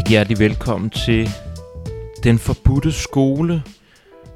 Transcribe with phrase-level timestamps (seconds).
[0.00, 1.28] Rigtig hjertelig velkommen til
[2.24, 3.62] Den Forbudte Skole.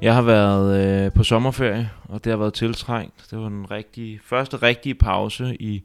[0.01, 3.27] Jeg har været øh, på sommerferie, og det har været tiltrængt.
[3.31, 5.83] Det var den rigtige, første rigtige pause i,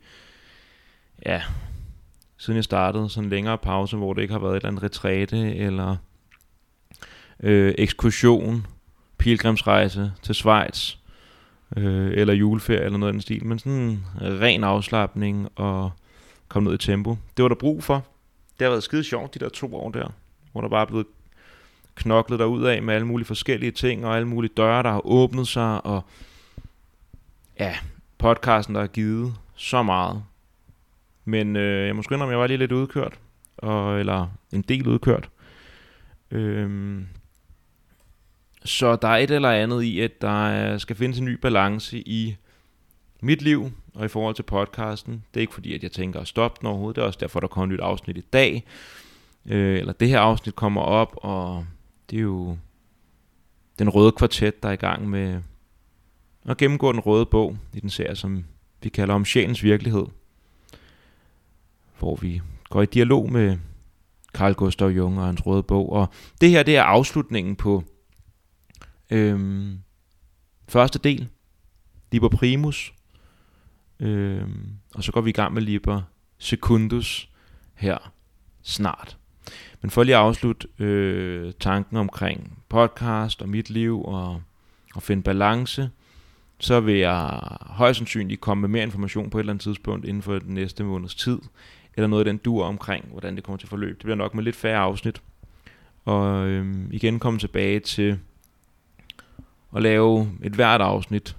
[1.26, 1.42] ja,
[2.38, 3.10] siden jeg startede.
[3.10, 5.96] Sådan en længere pause, hvor det ikke har været et eller andet retræte, eller
[7.42, 8.66] øh, ekskursion,
[9.18, 10.96] pilgrimsrejse til Schweiz,
[11.76, 13.46] øh, eller juleferie, eller noget af den stil.
[13.46, 15.90] Men sådan en ren afslappning og
[16.48, 17.16] komme ned i tempo.
[17.36, 18.04] Det var der brug for.
[18.60, 20.08] Det har været skide sjovt, de der to år der,
[20.52, 21.06] hvor der bare er blevet
[21.94, 25.48] knoklet der af med alle mulige forskellige ting, og alle mulige døre, der har åbnet
[25.48, 26.04] sig, og
[27.58, 27.76] ja,
[28.18, 30.22] podcasten, der har givet så meget.
[31.24, 33.18] Men øh, jeg må sgu om jeg var lige lidt udkørt,
[33.56, 35.30] og, eller en del udkørt.
[36.30, 37.06] Øhm,
[38.64, 42.36] så der er et eller andet i, at der skal findes en ny balance i
[43.22, 45.24] mit liv, og i forhold til podcasten.
[45.34, 46.96] Det er ikke fordi, at jeg tænker at stoppe den overhovedet.
[46.96, 48.64] Det er også derfor, der kommer et nyt afsnit i dag.
[49.46, 51.66] Øh, eller det her afsnit kommer op, og
[52.10, 52.56] det er jo
[53.78, 55.42] den røde kvartet, der er i gang med
[56.44, 58.44] at gennemgå den røde bog i den serie, som
[58.82, 60.06] vi kalder om sjælens virkelighed.
[61.98, 63.58] Hvor vi går i dialog med
[64.32, 65.92] Carl Gustav Jung og hans røde bog.
[65.92, 66.08] Og
[66.40, 67.84] det her, det er afslutningen på
[69.10, 69.78] øhm,
[70.68, 71.28] første del,
[72.12, 72.94] Liber Primus,
[74.00, 74.42] Øh,
[74.94, 76.02] og så går vi i gang med Liber
[76.38, 77.28] Secundus
[77.74, 78.12] her
[78.62, 79.16] snart.
[79.80, 84.42] Men for lige at afslutte øh, tanken omkring podcast og mit liv og,
[84.94, 85.90] og finde balance,
[86.58, 90.22] så vil jeg højst sandsynligt komme med mere information på et eller andet tidspunkt inden
[90.22, 91.38] for den næste måneds tid,
[91.96, 93.94] eller noget af den dur omkring, hvordan det kommer til at forløbe.
[93.94, 95.22] Det bliver nok med lidt færre afsnit.
[96.04, 98.18] Og øh, igen komme tilbage til
[99.76, 101.36] at lave et hvert afsnit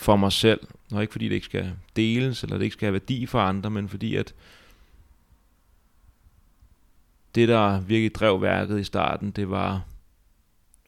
[0.00, 0.60] for mig selv,
[0.92, 3.70] og ikke fordi det ikke skal deles, eller det ikke skal have værdi for andre,
[3.70, 4.34] men fordi at
[7.34, 9.84] det, der virkelig drev værket i starten, det var,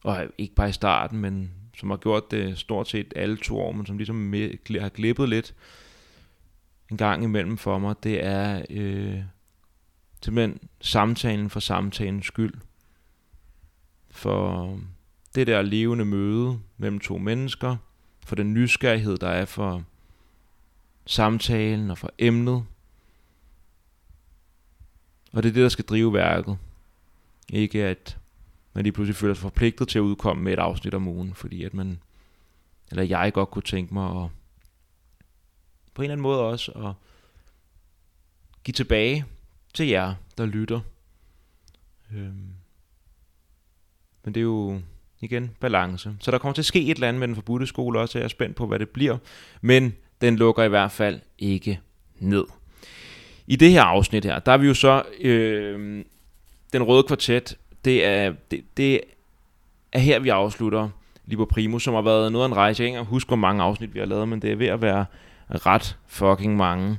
[0.03, 3.73] og ikke bare i starten, men som har gjort det stort set alle to år,
[3.73, 4.33] men som ligesom
[4.81, 5.55] har glippet lidt
[6.91, 9.19] en gang imellem for mig, det er øh,
[10.23, 12.55] simpelthen samtalen for samtalens skyld.
[14.11, 14.79] For
[15.35, 17.77] det der levende møde mellem to mennesker,
[18.25, 19.85] for den nysgerrighed, der er for
[21.07, 22.65] samtalen og for emnet.
[25.33, 26.59] Og det er det, der skal drive værket.
[27.49, 28.19] Ikke at
[28.73, 31.65] man lige pludselig føler sig forpligtet til at udkomme med et afsnit om ugen, fordi
[31.65, 32.01] at man,
[32.91, 34.31] eller jeg godt kunne tænke mig at
[35.95, 36.93] på en eller anden måde også at
[38.65, 39.25] give tilbage
[39.75, 40.81] til jer, der lytter.
[42.13, 42.55] Øhm.
[44.25, 44.83] Men det er jo
[45.23, 46.11] igen balance.
[46.21, 48.25] Så der kommer til at ske et eller andet med den forbudte skole også, jeg
[48.25, 49.17] er spændt på, hvad det bliver.
[49.61, 51.81] Men den lukker i hvert fald ikke
[52.19, 52.45] ned.
[53.47, 56.05] I det her afsnit her, der er vi jo så, øh,
[56.73, 59.01] den røde kvartet, det er, det, det
[59.93, 60.89] er her, vi afslutter
[61.25, 62.83] Liber Primus, som har været noget af en rejse.
[62.83, 64.83] Jeg kan ikke huske, hvor mange afsnit vi har lavet, men det er ved at
[64.83, 65.05] være
[65.49, 66.99] ret fucking mange.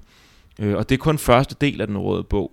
[0.59, 2.51] Øh, og det er kun første del af den røde bog.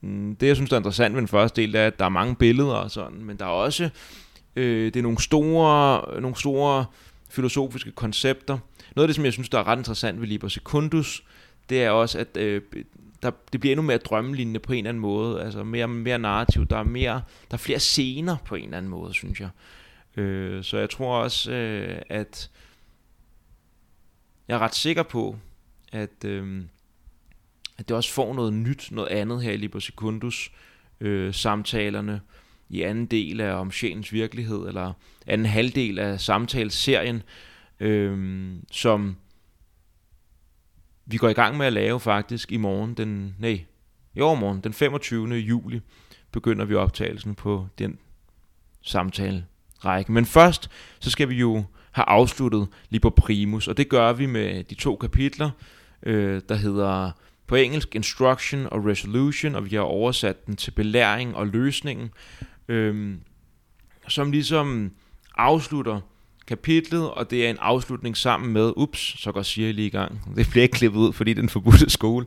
[0.00, 2.08] Mm, det, jeg synes, der er interessant ved den første del, er, at der er
[2.08, 3.90] mange billeder og sådan, men der er også
[4.56, 6.84] øh, det er nogle store, nogle store
[7.28, 8.58] filosofiske koncepter,
[8.96, 11.24] noget af det, som jeg synes, der er ret interessant ved Liber Secundus,
[11.68, 12.62] det er også, at øh,
[13.22, 15.42] der, det bliver endnu mere drømmelignende på en eller anden måde.
[15.42, 16.66] Altså mere, mere narrativ.
[16.66, 19.48] Der er, mere, der er flere scener på en eller anden måde, synes jeg.
[20.16, 22.50] Øh, så jeg tror også, øh, at
[24.48, 25.36] jeg er ret sikker på,
[25.92, 26.62] at, øh,
[27.78, 30.52] at det også får noget nyt, noget andet her i Liber Secundus
[31.00, 32.20] øh, samtalerne
[32.70, 34.92] i anden del af om sjælens virkelighed, eller
[35.26, 37.22] anden halvdel af samtaleserien,
[37.80, 39.16] øh, som
[41.06, 43.64] vi går i gang med at lave faktisk i morgen, den, nej,
[44.14, 45.34] i overmorgen, den 25.
[45.34, 45.80] juli,
[46.32, 47.98] begynder vi optagelsen på den
[48.82, 49.44] samtale
[49.84, 50.12] række.
[50.12, 50.70] Men først,
[51.00, 54.96] så skal vi jo have afsluttet Liber Primus, og det gør vi med de to
[54.96, 55.50] kapitler,
[56.02, 57.10] øh, der hedder
[57.46, 62.10] på engelsk Instruction og Resolution, og vi har oversat den til belæring og løsningen,
[62.70, 63.14] øh,
[64.08, 64.92] som ligesom
[65.36, 66.00] afslutter
[66.46, 70.20] kapitlet, og det er en afslutning sammen med, ups, så går Siri lige i gang.
[70.36, 72.26] Det bliver ikke klippet ud, fordi den forbudte skole.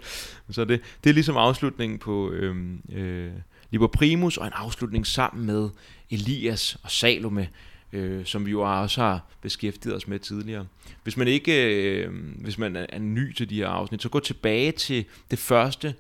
[0.52, 3.32] Så det, det er ligesom afslutningen på øhm, øh, øh,
[3.72, 5.70] Liber Primus, og en afslutning sammen med
[6.12, 7.50] Elias og Salome,
[7.94, 10.66] øh, som vi jo også har beskæftiget os med tidligere.
[11.04, 12.12] Hvis man ikke, øh,
[12.42, 15.96] hvis man er ny til de her afsnit, så gå tilbage til det første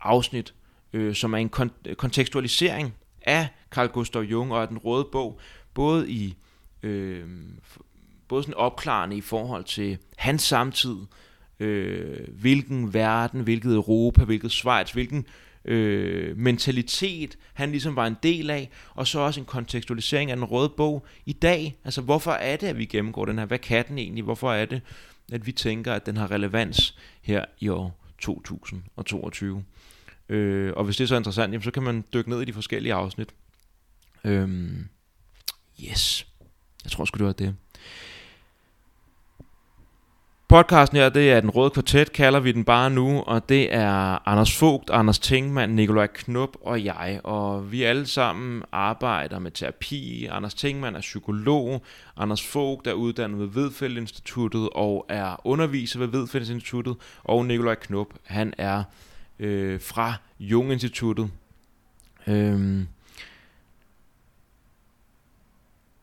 [0.00, 0.54] afsnit,
[0.92, 2.94] øh, som er en kon- kontekstualisering
[3.26, 5.40] af Carl Gustav Jung og af den røde bog,
[5.74, 6.36] både i
[6.82, 7.24] øh,
[8.28, 10.96] både sådan opklarende i forhold til hans samtid,
[11.60, 15.26] øh, hvilken verden, hvilket Europa, hvilket Schweiz, hvilken
[15.64, 20.44] øh, mentalitet, han ligesom var en del af, og så også en kontekstualisering af den
[20.44, 21.76] røde bog i dag.
[21.84, 23.46] Altså, hvorfor er det, at vi gennemgår den her?
[23.46, 24.24] Hvad kan den egentlig?
[24.24, 24.80] Hvorfor er det,
[25.32, 29.64] at vi tænker, at den har relevans her i år 2022?
[30.28, 32.52] Øh, og hvis det er så interessant, jamen, så kan man dykke ned i de
[32.52, 33.28] forskellige afsnit.
[34.24, 34.88] Øhm,
[35.84, 36.26] yes.
[36.84, 37.54] Jeg tror sgu, det var det.
[40.48, 44.28] Podcasten her, det er Den Røde Kvartet, kalder vi den bare nu, og det er
[44.28, 50.26] Anders Fogt, Anders Tingmann, Nikolaj Knup og jeg, og vi alle sammen arbejder med terapi.
[50.26, 51.82] Anders Tingmann er psykolog,
[52.16, 57.74] Anders Fogt er uddannet ved Vedfeldt Instituttet og er underviser ved Vedfeldt Instituttet, og Nikolaj
[57.74, 58.82] Knup, han er
[59.38, 61.30] øh, fra Jung Instituttet.
[62.26, 62.88] Øhm.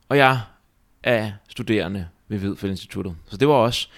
[0.10, 0.42] Og jeg
[1.04, 3.90] er studerende ved Vedfeldt Instituttet, så det var også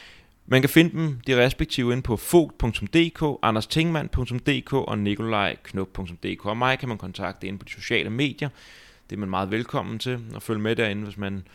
[0.47, 6.45] man kan finde dem de respektive ind på fogt.dk, anderstingmand.dk og nikolajknop.dk.
[6.45, 8.49] Og mig kan man kontakte ind på de sociale medier.
[9.09, 11.47] Det er man meget velkommen til at følge med derinde, hvis man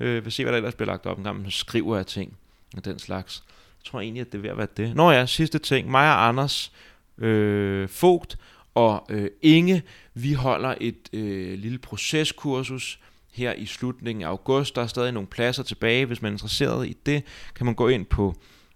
[0.00, 2.36] øh, vil se, hvad der ellers bliver lagt op en gang, så skriver jeg ting
[2.76, 3.42] og den slags.
[3.80, 4.96] Jeg tror egentlig, at det er ved at være det.
[4.96, 5.90] Nå ja, sidste ting.
[5.90, 6.72] Mig og Anders
[7.18, 8.38] øh, Fogt
[8.74, 9.82] og øh, Inge,
[10.14, 13.00] vi holder et øh, lille proceskursus,
[13.38, 14.76] her i slutningen af august.
[14.76, 16.06] Der er stadig nogle pladser tilbage.
[16.06, 17.22] Hvis man er interesseret i det,
[17.54, 18.34] kan man gå ind på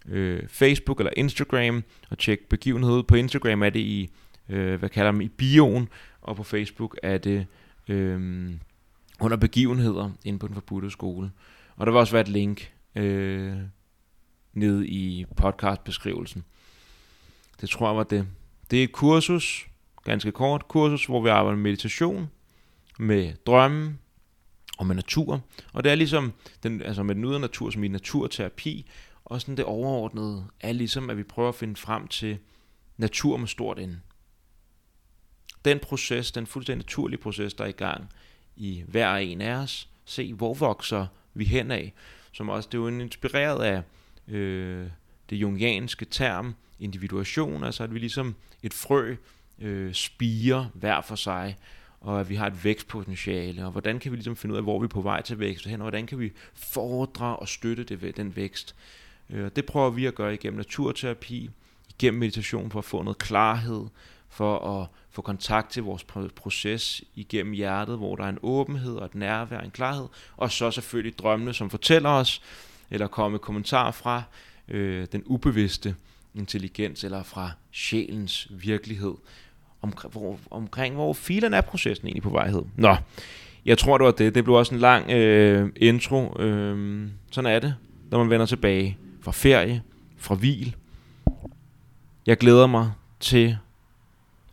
[0.09, 3.03] øh, Facebook eller Instagram og tjekke begivenhed.
[3.03, 4.11] På Instagram er det i,
[4.49, 5.89] øh, hvad kalder man, i bioen,
[6.21, 7.47] og på Facebook er det
[7.89, 8.51] øh,
[9.21, 11.31] under begivenheder inde på den forbudte skole.
[11.77, 13.55] Og der vil også være et link øh,
[14.53, 16.45] nede i podcastbeskrivelsen.
[17.63, 18.27] Det tror jeg var det.
[18.71, 19.67] Det er et kursus,
[20.05, 22.31] ganske kort kursus, hvor vi arbejder med meditation,
[22.99, 23.99] med drømme,
[24.79, 25.41] og med natur.
[25.73, 26.33] Og det er ligesom
[26.63, 28.91] den, altså med den ydre natur som i naturterapi,
[29.25, 32.39] og sådan det overordnede er ligesom, at vi prøver at finde frem til
[32.97, 33.97] natur med stort ind.
[35.65, 38.09] Den proces, den fuldstændig naturlige proces, der er i gang
[38.57, 41.93] i hver en af os, se hvor vokser vi hen af,
[42.33, 43.83] som også, det er jo inspireret af
[44.35, 44.87] øh,
[45.31, 49.17] det jungianske term individuation, altså at vi ligesom et frø
[49.59, 51.57] øh, spiger hver for sig,
[52.01, 54.79] og at vi har et vækstpotentiale, og hvordan kan vi ligesom finde ud af, hvor
[54.79, 58.17] vi er på vej til vækst hen, og hvordan kan vi fordre og støtte det,
[58.17, 58.75] den vækst.
[59.31, 61.51] Øh, det prøver vi at gøre igennem naturterapi,
[61.89, 63.87] igennem meditation for at få noget klarhed,
[64.29, 66.05] for at få kontakt til vores
[66.37, 70.07] proces igennem hjertet, hvor der er en åbenhed og et nærvær, en klarhed,
[70.37, 72.43] og så selvfølgelig drømmene, som fortæller os,
[72.91, 74.23] eller kommer kommentarer fra
[74.69, 75.95] øh, den ubevidste
[76.35, 79.15] intelligens, eller fra sjælens virkelighed,
[79.83, 82.63] omkring, hvor, omkring, hvor filen er processen egentlig på vejhed.
[82.77, 82.97] Nå,
[83.65, 84.35] jeg tror, det var det.
[84.35, 86.41] Det blev også en lang øh, intro.
[86.41, 87.75] Øh, sådan er det,
[88.11, 89.83] når man vender tilbage fra ferie,
[90.17, 90.77] fra hvil.
[92.27, 93.59] Jeg glæder mig til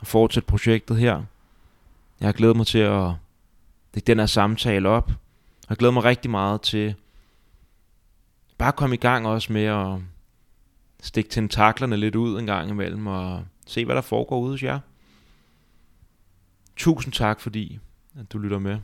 [0.02, 1.24] at fortsætte projektet her.
[2.20, 3.12] Jeg har glædet mig til at
[3.96, 5.12] det den her samtale op.
[5.70, 6.96] Jeg glæder mig rigtig meget til
[8.58, 10.00] bare at komme i gang også med at
[11.02, 14.80] stikke tentaklerne lidt ud en gang imellem og se, hvad der foregår ude hos jer.
[16.76, 17.80] Tusind tak, fordi
[18.20, 18.80] at du lytter med.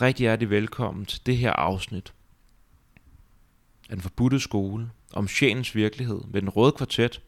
[0.00, 2.14] Rigtig hjertelig velkommen til det her afsnit
[3.88, 7.22] af den forbudte skole om sjælens virkelighed med den røde kvartet,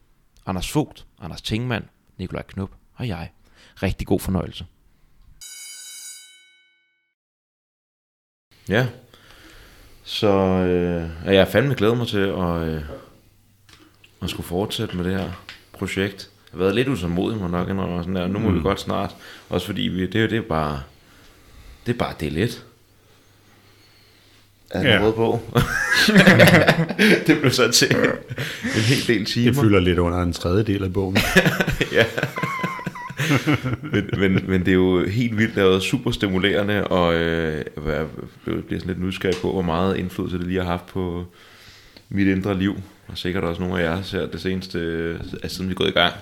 [0.46, 3.32] Anders Fogt, Anders Tingmann, Nikolaj Knup og jeg.
[3.82, 4.66] Rigtig god fornøjelse.
[8.68, 8.88] Ja,
[10.08, 12.82] så øh, jeg fandme glæder mig til at, øh,
[14.22, 15.30] at skulle fortsætte med det her
[15.72, 18.02] projekt har været lidt utålmodig, må nok indrømme.
[18.02, 18.26] Sådan der.
[18.26, 18.56] Nu må mm.
[18.56, 19.14] vi godt snart.
[19.48, 20.82] Også fordi vi, det, det er bare...
[21.86, 22.64] Det er bare det er lidt.
[24.70, 25.10] Er den ja.
[25.10, 25.40] på?
[27.26, 27.96] det blev så til
[28.76, 29.52] en hel del timer.
[29.52, 31.16] Det fylder lidt under en tredjedel af bogen.
[31.92, 32.04] ja.
[33.92, 37.64] men, men, men det er jo helt vildt, det har været super stimulerende, og øh,
[37.86, 38.06] jeg
[38.44, 41.24] bliver sådan lidt nysgerrig på, hvor meget indflydelse det lige har haft på
[42.08, 44.78] mit indre liv, og sikkert også nogle af jer ser det seneste,
[45.42, 46.12] altså siden vi er gået i gang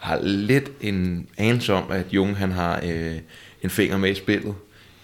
[0.00, 3.16] har lidt en anelse om, at Jung han har øh,
[3.62, 4.54] en finger med i spillet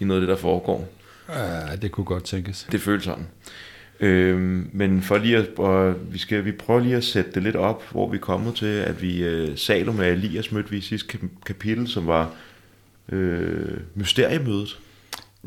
[0.00, 0.88] i noget af det, der foregår.
[1.28, 2.66] Ja, det kunne godt tænkes.
[2.72, 3.26] Det føles sådan.
[4.00, 7.56] Øhm, men for lige at, og vi skal vi prøver lige at sætte det lidt
[7.56, 10.80] op, hvor vi er kommet til, at vi øh, Salome og Elias mødte vi i
[10.80, 12.30] sidste kapitel, som var
[13.08, 14.78] øh, mysteriemødet.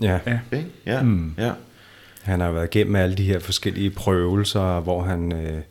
[0.02, 0.20] Ja.
[0.26, 0.40] Ja.
[0.52, 0.64] Okay?
[0.86, 1.02] Ja.
[1.02, 1.34] Mm.
[1.38, 1.52] ja.
[2.22, 5.62] Han har været igennem alle de her forskellige prøvelser, hvor han øh,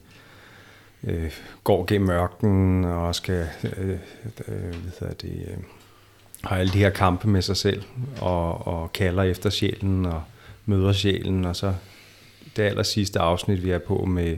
[1.04, 1.32] øh,
[1.64, 3.46] går gennem mørken og skal
[3.78, 3.88] øh,
[4.48, 5.56] øh, hvad det, øh,
[6.44, 7.82] har alle de her kampe med sig selv
[8.20, 10.22] og, og kalder efter sjælen og
[10.66, 11.74] møder sjælen og så
[12.56, 14.36] det aller sidste afsnit vi er på med,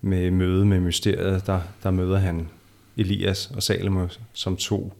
[0.00, 2.48] med møde med mysteriet, der, der møder han
[2.96, 4.92] Elias og Salomo som to,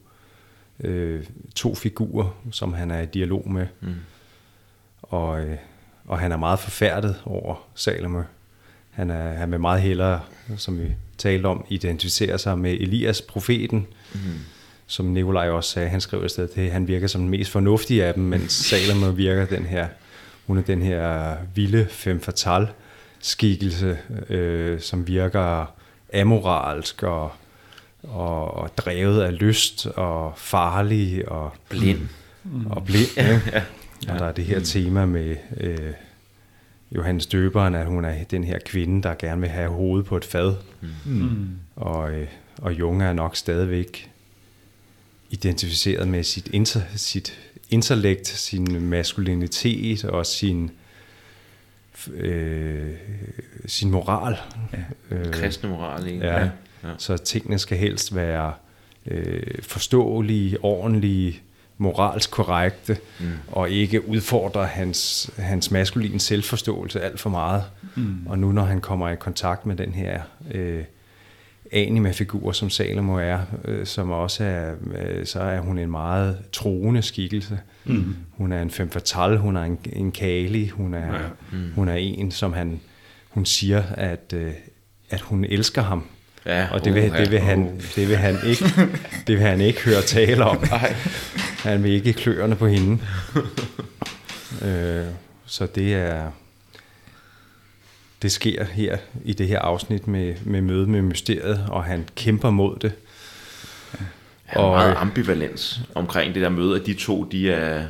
[0.80, 1.24] øh,
[1.54, 3.66] to figurer, som han er i dialog med.
[3.80, 3.94] Mm.
[5.02, 5.56] Og, øh,
[6.04, 8.22] og han er meget forfærdet over Salomo.
[8.90, 10.20] Han, er, han vil meget hellere,
[10.56, 14.20] som vi talte om, identificere sig med Elias, profeten, Mm.
[14.86, 18.04] som Nikolaj også sagde, han skrev et sted, at han virker som den mest fornuftige
[18.04, 19.88] af dem, mens Salomo virker den her,
[20.46, 22.68] hun er den her vilde femme fatale
[23.18, 23.98] skikkelse,
[24.28, 25.74] øh, som virker
[26.14, 27.32] amoralsk og,
[28.02, 32.08] og, og drevet af lyst og farlig og Blind.
[32.70, 33.08] og blind.
[33.16, 33.62] Ja, ja.
[34.12, 35.92] Og der er det her tema med øh,
[36.92, 40.24] Johannes Døberen, at hun er den her kvinde, der gerne vil have hovedet på et
[40.24, 40.54] fad.
[41.04, 41.48] Mm.
[41.76, 42.28] Og, øh,
[42.62, 44.10] og Junge er nok stadigvæk
[45.30, 50.70] identificeret med sit, inter, sit intellekt, sin maskulinitet og sin,
[52.14, 52.90] øh,
[53.66, 54.36] sin moral.
[54.72, 55.16] Ja.
[55.16, 56.26] Øh, Kristne moral, ikke?
[56.26, 56.42] Ja.
[56.42, 56.48] ja.
[56.98, 58.52] Så tingene skal helst være
[59.06, 61.40] øh, forståelige, ordentlige,
[61.78, 63.26] moralsk korrekte, Mm.
[63.52, 67.64] og ikke udfordre hans, hans maskuline selvforståelse alt for meget.
[67.94, 68.26] Mm.
[68.26, 70.20] Og nu når han kommer i kontakt med den her
[70.52, 70.84] øh,
[71.72, 77.02] anima-figur, som Salomo er, øh, som også er, øh, så er hun en meget troende
[77.02, 77.58] skikkelse.
[77.84, 78.16] Mm.
[78.30, 81.18] Hun er en femme fatale, hun er en, en kali, hun er, Ja.
[81.52, 81.72] Mm.
[81.74, 82.80] hun er en, som han,
[83.30, 84.52] hun siger, at, øh,
[85.10, 86.02] at hun elsker ham.
[86.46, 87.20] Ja, Og det vil, uha.
[87.22, 88.64] det vil, han, det vil han ikke,
[89.26, 90.58] det vil han ikke høre tale om.
[90.70, 90.94] Nej.
[91.62, 92.98] Han vil ikke kløerne på hende.
[94.64, 95.04] øh,
[95.46, 96.30] så det er
[98.22, 102.50] det sker her i det her afsnit med, med møde med mysteriet, og han kæmper
[102.50, 102.92] mod det.
[104.48, 107.86] Er Og- meget ambivalens omkring det der møde, at de to, de er...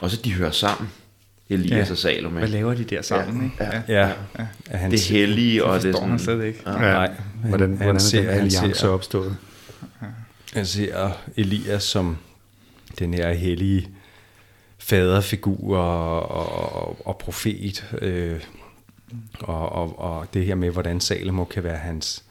[0.00, 0.90] Også de hører sammen.
[1.48, 1.92] Elias Ja.
[1.92, 2.38] og Salome.
[2.38, 3.56] Hvad laver de der sammen, ikke?
[3.88, 4.02] Ja.
[4.02, 4.10] Ja,
[4.70, 6.38] at han Det hellige, og Det det er forstår han sådan...
[6.40, 6.62] slet ikke.
[6.66, 6.72] Ja.
[6.78, 7.06] Nej,
[7.42, 9.36] han, Hvordan, hvordan er ser, den han, alliance opstået?
[10.54, 12.16] han ser Elias som
[12.98, 13.88] den her hellige
[14.78, 16.30] faderfigur og,
[16.84, 18.40] og, og profet, øh,
[19.40, 22.24] og, og, og det her med, hvordan Salomo kan være hans,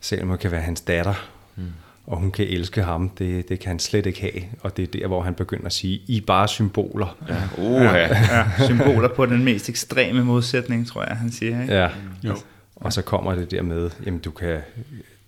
[0.00, 1.62] Salomo kan være hans datter, Mm.
[2.06, 4.42] og hun kan elske ham, det, det kan han slet ikke have.
[4.60, 7.16] Og det er der, hvor han begynder at sige, I er bare symboler.
[7.28, 7.62] Ja.
[7.62, 7.96] Uha.
[7.96, 11.62] Ja, symboler på den mest ekstreme modsætning, tror jeg, han siger.
[11.62, 11.74] Ikke?
[11.74, 11.88] Ja.
[12.22, 12.36] Jo.
[12.76, 14.58] Og så kommer det der med, jamen du kan,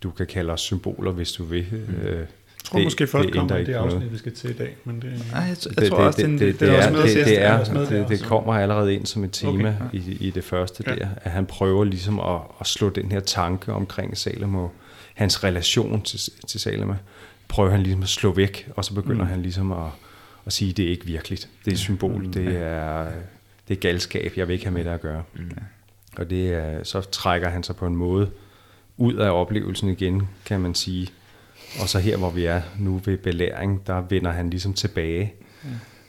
[0.03, 1.67] du kan kalde os symboler, hvis du vil.
[1.73, 1.95] Mm.
[2.07, 2.27] Øh,
[2.71, 3.93] tror det, måske folk kommer det noget.
[3.93, 4.77] afsnit, vi skal til i dag.
[4.85, 6.93] Men det, Nej, jeg, jeg det, tror også, det, det, det, det, det, er også
[6.93, 9.99] med det, det, er, også det, det kommer allerede ind som et tema Okay.
[9.99, 10.95] i, i det første Ja.
[10.95, 14.69] der, at han prøver ligesom at, at slå den her tanke omkring Salomo,
[15.15, 16.95] hans relation til, til Salomo,
[17.49, 19.31] prøver han ligesom at slå væk, og så begynder Mm.
[19.31, 19.79] han ligesom at,
[20.47, 21.49] at sige, at det er ikke virkeligt.
[21.65, 22.33] Det er symbol, Mm.
[22.33, 23.07] det er,
[23.69, 25.23] det er galskab, jeg vil ikke have med det at gøre.
[25.35, 25.51] Mm.
[26.17, 28.31] Og det er, så trækker han sig på en måde
[28.97, 31.09] ud af oplevelsen igen, kan man sige.
[31.81, 35.33] Og så her, hvor vi er nu ved belæring, der vender han ligesom tilbage.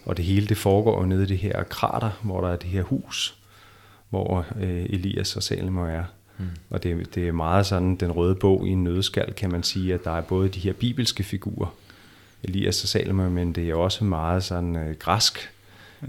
[0.06, 2.84] Og det hele, det foregår nede i det her krater, hvor der er det her
[2.84, 3.38] hus,
[4.10, 6.04] hvor øh, Elias og Salomo er.
[6.38, 6.46] Mm.
[6.70, 9.94] Og det, det er meget sådan den røde bog i en nødskal, kan man sige,
[9.94, 11.76] at der er både de her bibelske figurer,
[12.44, 15.52] Elias og Salomo, men det er også meget sådan øh, græsk.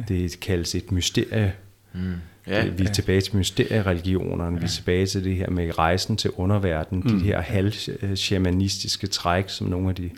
[0.09, 1.54] Det kaldes et mysterie.
[1.92, 2.14] Mm.
[2.50, 2.69] Ja, Ja.
[2.71, 4.59] vi er tilbage til mysteriereligionerne, ja.
[4.61, 7.19] vi er tilbage til det her med rejsen til underverdenen, mm.
[7.19, 10.11] de her halv-shamanistiske træk, som nogle af de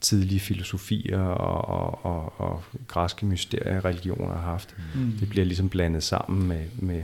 [0.00, 4.74] tidlige filosofier og, og, og, og græske mysteriereligioner har haft.
[4.94, 5.12] Mm.
[5.20, 7.02] Det bliver ligesom blandet sammen med, med,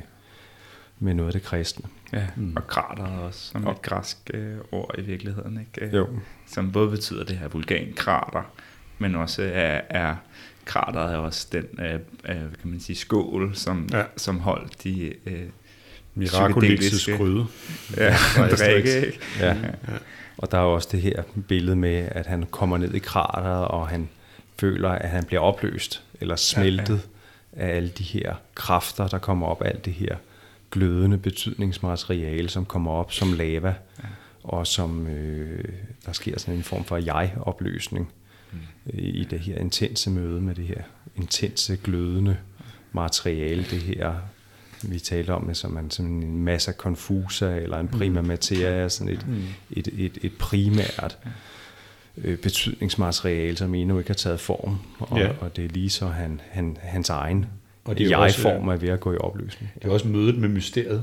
[0.98, 1.84] med noget af det kristne.
[2.12, 2.52] Ja, Mm.
[2.56, 5.86] og krater også, som Og- et græsk øh, ord i virkeligheden, ikke?
[5.86, 6.08] Øh, Jo.
[6.46, 8.42] Som både betyder det her vulkankrater,
[8.98, 10.16] men også er, er
[10.64, 12.00] krateret er også den, øh, øh,
[12.60, 13.98] kan man sige, skål, som, Ja.
[13.98, 14.04] ja.
[14.16, 15.42] som holdt de øh,
[16.20, 17.46] psykedeliske- gryde.
[17.96, 18.16] ja,
[18.56, 19.18] drikke, ikke?
[19.40, 19.56] Ja.
[20.38, 23.88] Og der er også det her billede med, at han kommer ned i krateret, og
[23.88, 24.08] han
[24.60, 27.00] føler, at han bliver opløst eller smeltet
[27.56, 27.72] ja, ja.
[27.72, 30.16] af alle de her kræfter, der kommer op, alt det her
[30.70, 33.68] glødende betydningsmateriale, som kommer op som lava,
[33.98, 34.08] ja.
[34.44, 35.64] og som øh,
[36.06, 38.12] der sker sådan en form for jeg-opløsning.
[38.86, 40.82] I det her intense møde med det her
[41.16, 42.36] intense, glødende
[42.92, 44.14] materiale, det her
[44.88, 49.12] vi taler om det som en, som en massa confusa eller en prima materia, sådan
[49.12, 49.42] et, Mm.
[49.70, 51.18] et, et, et primært
[52.18, 55.30] øh, betydningsmateriale, som endnu ikke har taget form, og, Ja.
[55.40, 57.46] og det er lige så han, han, hans egen
[57.84, 59.70] Og det er jeg-form er ved at gå i opløsning.
[59.74, 61.02] Det er også mødet med mysteriet,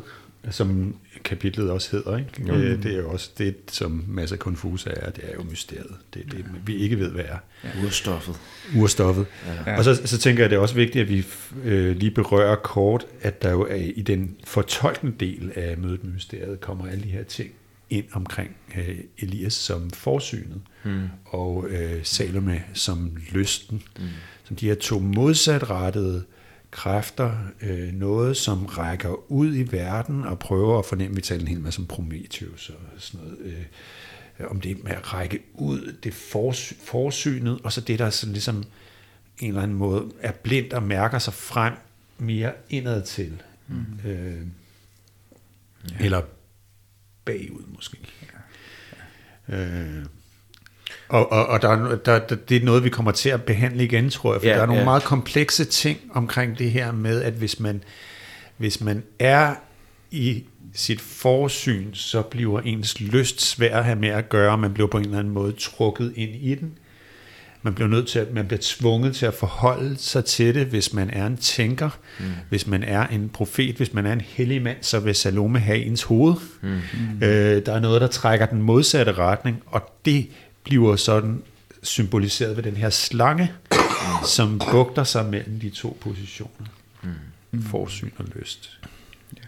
[0.49, 2.17] som kapitlet også hedder.
[2.17, 2.53] Ikke?
[2.53, 5.09] Øh, Det er jo også det, som Massa Confusa er.
[5.09, 5.95] Det er jo mysteriet.
[6.13, 7.37] Det er det, vi ikke ved, hvad er.
[7.85, 8.35] Urstoffet.
[8.77, 9.25] Urstoffet.
[9.65, 9.71] Ja.
[9.71, 9.77] Ja.
[9.77, 11.25] Og så, så tænker jeg, det er også vigtigt, at vi
[11.63, 16.13] øh, lige berører kort, at der jo er, i den fortolkende del af mødet med
[16.13, 17.49] mysteriet kommer alle de her ting
[17.89, 21.01] ind omkring øh, Elias som forsynet, Mm.
[21.25, 23.81] og øh, Salome som lysten.
[23.99, 24.05] Mm.
[24.43, 26.23] Som de her to modsatrettede
[26.71, 31.47] kræfter, øh, noget som rækker ud i verden og prøver at fornemme, vi taler en
[31.47, 33.65] hel masse om Prometheus og sådan noget, øh,
[34.49, 38.63] om det med at række ud, det forsy, forsynet, og så det, der sådan ligesom
[39.39, 41.73] en eller anden måde er blindt og mærker sig frem
[42.17, 43.41] mere indad til.
[43.67, 44.09] Mm.
[44.09, 44.47] Øh,
[45.91, 46.05] ja.
[46.05, 46.21] Eller
[47.25, 47.97] bagud måske.
[49.49, 49.55] Ja.
[49.55, 50.05] Øh,
[51.11, 53.83] og, og, og der, er- der, der, det er noget, vi kommer til at behandle
[53.83, 54.85] igen, tror jeg, for Ja, der er nogle ja.
[54.85, 57.83] meget komplekse ting omkring det her med, at hvis man,
[58.57, 59.55] hvis man er
[60.11, 64.87] i sit forsyn, så bliver ens lyst svær at have med at gøre, man bliver
[64.87, 66.71] på en eller anden måde trukket ind i den.
[67.63, 70.93] Man bliver nødt til at, man bliver tvunget til at forholde sig til det, hvis
[70.93, 71.89] man er en tænker,
[72.19, 72.25] mm.
[72.49, 75.77] hvis man er en profet, hvis man er en hellig mand, så vil Salome have
[75.85, 76.33] ens hoved.
[76.61, 76.69] Mm.
[77.23, 80.27] Øh, der er noget, der trækker den modsatte retning, og det
[80.63, 81.41] bliver sådan
[81.83, 83.51] symboliseret ved den her slange,
[84.25, 86.67] som bugter sig mellem de to positioner.
[87.51, 87.63] Mm.
[87.63, 88.79] Forsyn og lyst.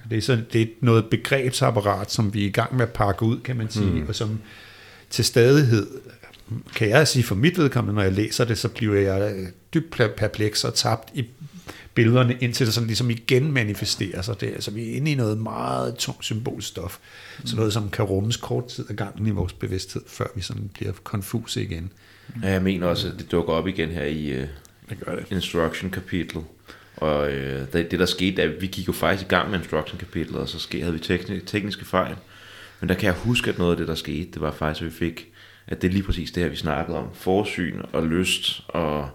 [0.10, 3.24] Det er, sådan, det er noget begrebsapparat, som vi er i gang med at pakke
[3.24, 4.08] ud, kan man sige, mm.
[4.08, 4.40] og som
[5.10, 5.88] til stadighed,
[6.76, 10.16] kan jeg sige for mit vedkommende, når jeg læser det, så bliver jeg dybt per-
[10.18, 11.26] perpleks og tabt i
[11.94, 14.42] billederne, indtil det sådan ligesom igen manifesterer sig.
[14.42, 16.98] Det, er- altså, vi er inde i noget meget tungt symbolstof.
[17.40, 17.46] Mm.
[17.48, 20.70] Så noget, som kan rummes kort tid ad gangen i vores bevidsthed, før vi sådan
[20.74, 21.92] bliver konfuse igen.
[22.44, 24.48] Ja, jeg mener også, at det dukker op igen her i uh,
[24.90, 25.26] Det gør det.
[25.32, 26.44] instruction-kapitlet.
[26.98, 30.36] Og øh, det, det der skete, at vi gik jo faktisk i gang med instruction-kapitlet,
[30.42, 32.16] og så ske, havde vi tekni, tekniske fejl.
[32.80, 34.86] Men der kan jeg huske, at noget af det, der skete, det var faktisk, at
[34.86, 35.28] vi fik,
[35.68, 37.08] at det er lige præcis det her, vi snakkede om.
[37.14, 39.10] Forsyn og lyst, og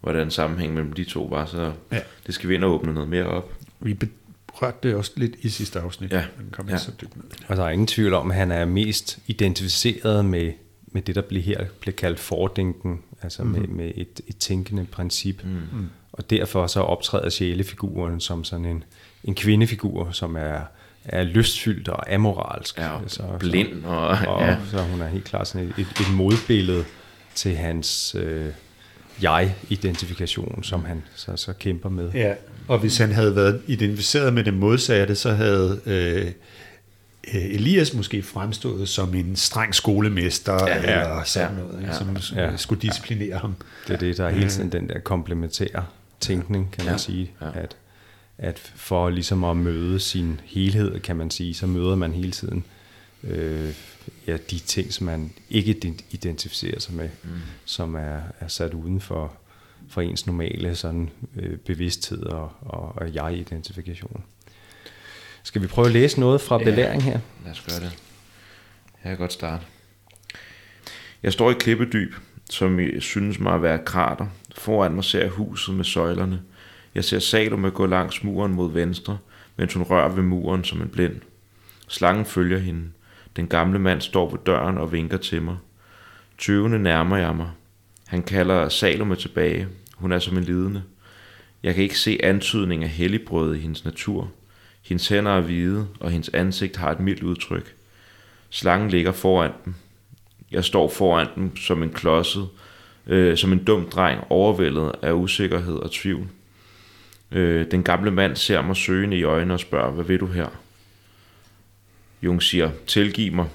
[0.00, 1.46] hvordan sammenhæng mellem de to var.
[1.46, 2.00] Så Ja.
[2.26, 3.52] det skal vi ind og åbne noget mere op.
[3.80, 6.24] Vi berørte det også lidt i sidste afsnit, Ja.
[6.38, 6.78] men kom Ja.
[6.78, 7.24] så dybt ned.
[7.48, 10.52] Og der er ingen tvivl om, at han er mest identificeret med,
[10.86, 13.60] med det, der bliver her bliver kaldt fordinken, altså mm-hmm.
[13.60, 15.44] med, med et, et tænkende princip.
[15.44, 15.86] Mm.
[16.12, 18.84] Og derfor så optræder sjælefiguren som sådan en,
[19.24, 20.60] en kvindefigur, som er,
[21.04, 22.78] er lystfyldt og amoralsk.
[22.78, 23.84] Ja, og så, blind.
[23.84, 24.56] Og, og ja.
[24.70, 26.84] så hun er helt klart sådan et, et, et modbillede
[27.34, 28.46] til hans øh,
[29.22, 32.10] jeg-identifikation, som han så, så kæmper med.
[32.14, 32.34] Ja,
[32.68, 36.26] og hvis han havde været identificeret med det modsatte, så havde øh,
[37.34, 41.82] øh, Elias måske fremstået som en streng skolemester, Ja, ja, ja, eller sådan ja, noget,
[41.82, 42.50] ja, ja, som ja.
[42.50, 42.56] ja.
[42.56, 43.54] skulle disciplinere ham.
[43.88, 45.84] Det er det, der er hele tiden den der komplementære
[46.20, 47.30] tænkning, kan man Ja, sige.
[47.40, 47.46] ja.
[47.54, 47.76] At,
[48.38, 52.64] at for ligesom at møde sin helhed, kan man sige, så møder man hele tiden
[53.24, 53.72] øh,
[54.26, 57.30] ja, de ting, som man ikke ident- identificerer sig med, mm.
[57.64, 59.32] som er, er sat uden for,
[59.88, 64.24] for ens normale sådan, øh, bevidsthed og, og, og jeg-identifikation.
[65.42, 66.64] Skal vi prøve at læse noget fra Ja.
[66.64, 67.18] belæring her?
[67.44, 67.90] Lad os gøre det.
[67.90, 69.64] Her kan jeg godt starte.
[71.22, 72.14] Jeg står i klippedyb,
[72.50, 74.26] som synes mig at være krater.
[74.56, 76.42] Foran mig ser jeg huset med søjlerne.
[76.94, 79.18] Jeg ser Salome gå langs muren mod venstre,
[79.56, 81.20] mens hun rører ved muren som en blind.
[81.88, 82.84] Slangen følger hende.
[83.38, 85.56] Den gamle mand står ved døren og vinker til mig.
[86.38, 87.50] Tøvende nærmer jeg mig.
[88.06, 89.68] Han kalder Salome tilbage.
[89.96, 90.82] Hun er som en lidende.
[91.62, 94.30] Jeg kan ikke se antydning af helligbrød i hendes natur.
[94.82, 97.74] Hendes hænder er hvide, og hendes ansigt har et mildt udtryk.
[98.50, 99.74] Slangen ligger foran dem.
[100.50, 102.48] Jeg står foran dem som en klodset,
[103.06, 106.26] øh, som en dum dreng, overvældet af usikkerhed og tvivl.
[107.32, 110.48] Øh, den gamle mand ser mig søgende i øjnene og spørger, hvad vil du her?
[112.22, 113.48] Jung siger, tilgiv mig.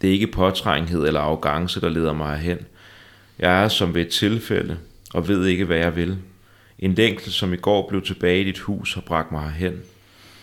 [0.00, 2.66] Det er ikke påtrænghed eller arrogance, der leder mig herhen.
[3.38, 4.78] Jeg er som ved et tilfælde,
[5.14, 6.18] og ved ikke, hvad jeg vil.
[6.78, 9.80] En længsel, som i går blev tilbage i dit hus, har bragt mig herhen.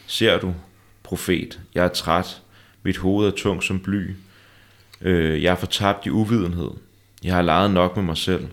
[0.07, 0.53] Ser du,
[1.03, 2.41] profet, jeg er træt.
[2.83, 4.15] Mit hoved er tungt som bly.
[5.01, 6.69] Øh, jeg er fortabt i uvidenhed.
[7.23, 8.47] Jeg har leget nok med mig selv.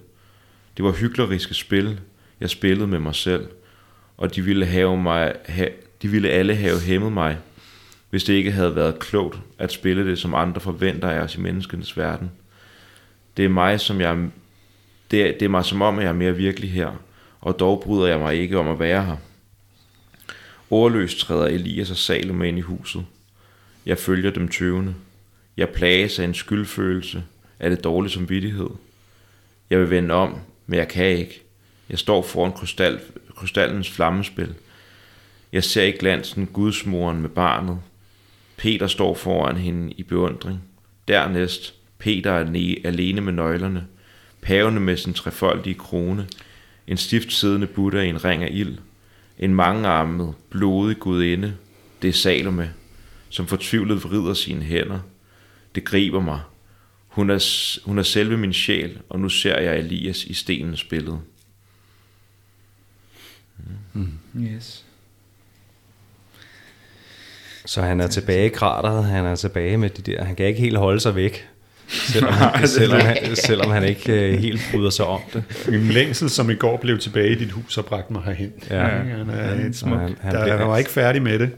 [0.77, 2.01] Det var hykleriske spil.
[2.41, 3.47] Jeg spillede med mig selv.
[4.17, 5.67] Og de ville, have mig, ha,
[6.03, 7.39] de ville alle have hæmmet mig,
[8.15, 11.41] hvis det ikke havde været klogt at spille det, som andre forventer af os i
[11.41, 12.31] menneskenes verden.
[13.37, 14.29] Det er mig, som jeg
[15.11, 17.03] det er, det er mig som om, at jeg er mere virkelig her,
[17.41, 19.17] og dog bryder jeg mig ikke om at være her.
[20.71, 23.07] Ordløst træder Elias og Salome ind i huset.
[23.87, 24.95] Jeg følger dem tøvende.
[25.57, 27.25] Jeg plages af en skyldfølelse,
[27.61, 28.29] af det dårlig som.
[29.71, 31.43] Jeg vil vende om, men jeg kan ikke.
[31.89, 33.01] Jeg står foran krystal,
[33.37, 34.55] krystallens flammespil.
[35.53, 37.79] Jeg ser i glansen gudsmoren med barnet.
[38.57, 40.63] Peter står foran hende i beundring.
[41.09, 43.87] Dernæst Peter er alene med nøglerne.
[44.43, 46.29] Pavene med sin trefoldige krone.
[46.87, 48.79] En stift siddende Buddha i en ring af ild.
[49.39, 51.57] En mangearmet, blodig gudinde.
[52.03, 52.73] Det er Salome.
[53.29, 55.01] som fortvivlet vrider sine hænder.
[55.75, 56.41] Det griber mig.
[57.09, 57.45] Hun er,
[57.85, 61.21] hun er selve min sjæl, og nu ser jeg Elias i stenens billede.
[64.37, 64.84] Yes.
[67.67, 70.61] Så han er tilbage i krateret, han er tilbage med de der, han kan ikke
[70.61, 71.49] helt holde sig væk,
[71.89, 75.45] selvom han, selvom han, selvom han ikke øh, helt bryder sig om det.
[75.69, 78.53] En længsel, som i går blev tilbage i dit hus og bragte mig herhen.
[78.71, 78.83] Ja.
[78.87, 81.51] Han er et han- han der, bliver- han var ikke færdig med det.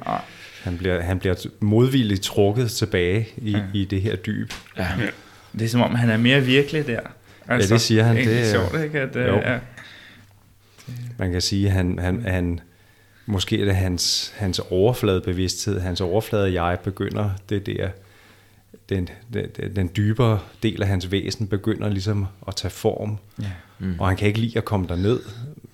[0.62, 3.58] Han bliver, han bliver modvilligt trukket tilbage i, ja.
[3.74, 4.52] i det her dyb.
[4.78, 4.86] Ja.
[5.52, 7.00] Det er som om, han er mere virkelig der.
[7.48, 8.16] Altså, det siger han.
[8.16, 9.00] Det er Det er- sjovt, ikke?
[9.00, 9.34] At, øh, Jo.
[9.36, 9.58] ja.
[11.18, 12.60] Man kan sige, at han, han, han,
[13.26, 17.88] måske er det hans, hans overfladebevidsthed, hans overflade jeg begynder det der,
[18.88, 23.18] den, den, den dybere del af hans væsen begynder ligesom at tage form.
[23.40, 23.50] Ja.
[23.78, 24.00] Mm.
[24.00, 25.20] Og han kan ikke lide at komme derned,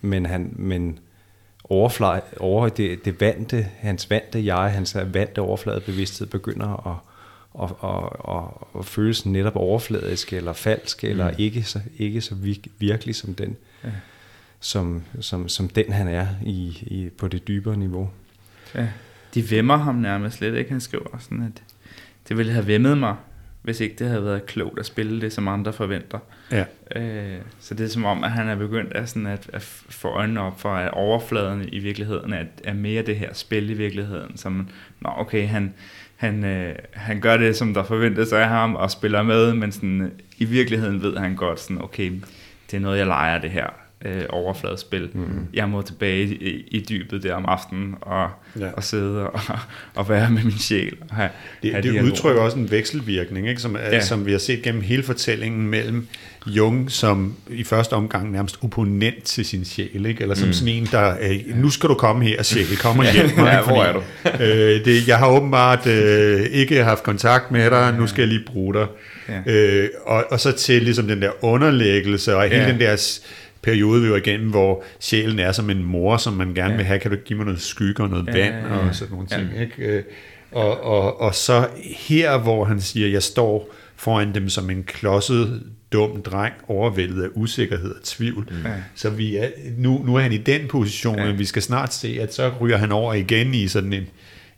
[0.00, 0.98] men, han, men
[1.64, 6.96] overflade, over det, det vante, hans vante jeg, hans vante overfladebevidsthed begynder at,
[7.62, 12.70] at, at, at, at føles netop overfladisk eller falsk, eller ikke så, ikke så vir-
[12.78, 13.88] virkelig som den, Ja.
[14.62, 18.10] Som, som, som den han er i, i, på det dybere niveau.
[18.74, 18.88] Ja.
[19.34, 20.70] De vemmer ham nærmest lidt, ikke?
[20.70, 21.62] Han skriver sådan, at
[22.28, 23.16] det ville have vemmet mig,
[23.62, 26.18] hvis ikke det havde været klogt at spille det, som andre forventer.
[26.50, 26.64] Ja.
[26.96, 30.08] Øh, så det er som om, at han er begyndt at, sådan at, at få
[30.08, 34.36] øjnene op for, at overfladen i virkeligheden er, er mere det her spil i virkeligheden.
[34.36, 34.68] Som,
[35.00, 35.74] nå okay, han,
[36.16, 40.12] han, øh, han gør det, som der forventes af ham, og spiller med, men sådan,
[40.38, 42.12] i virkeligheden ved han godt, sådan, okay,
[42.70, 45.08] det er noget, jeg leger det her øh, overfladespil.
[45.14, 45.22] Mm.
[45.54, 48.28] Jeg må tilbage i, i dybet der om aftenen, og,
[48.60, 48.68] Ja.
[48.76, 49.40] og sidde og,
[49.94, 50.96] og være med min sjæl.
[51.10, 51.28] Og have,
[51.62, 53.60] Det, have de det her udtrykker også en vekselvirkning, ikke?
[53.60, 54.00] Som, ja.
[54.00, 56.06] Som vi har set gennem hele fortællingen mellem
[56.46, 60.22] Jung, som i første omgang nærmest opponent til sin sjæl, ikke?
[60.22, 60.52] eller som mm.
[60.52, 63.44] sådan en, der, øh, nu skal du komme her, sjæl, kom og hjælp mig.
[63.46, 64.02] Ja, hvor er du?
[64.44, 68.44] øh, det, jeg har åbenbart øh, ikke haft kontakt med dig, nu skal jeg lige
[68.46, 68.86] bruge dig.
[69.28, 69.52] Ja.
[69.52, 72.68] Øh, og, og så til ligesom den der underlæggelse, og hele Ja.
[72.70, 73.18] den der
[73.62, 76.76] periode, vi var igennem, hvor sjælen er som en mor, som man gerne Ja.
[76.76, 78.88] vil have, kan du give mig noget skygge og noget Ja, vand, ja, ja.
[78.88, 79.48] og sådan nogle ting.
[79.60, 79.82] Ikke?
[79.96, 80.02] Øh,
[80.52, 81.68] Og, og, og så
[82.08, 87.28] her, hvor han siger, jeg står foran dem som en klodset, dum dreng, overvældet af
[87.34, 88.48] usikkerhed og tvivl.
[88.50, 88.70] Mm.
[88.94, 89.48] Så vi er,
[89.78, 91.22] nu, nu er han i den position, ja.
[91.22, 91.28] Ja.
[91.30, 94.06] men vi skal snart se, at så ryger han over igen i sådan en,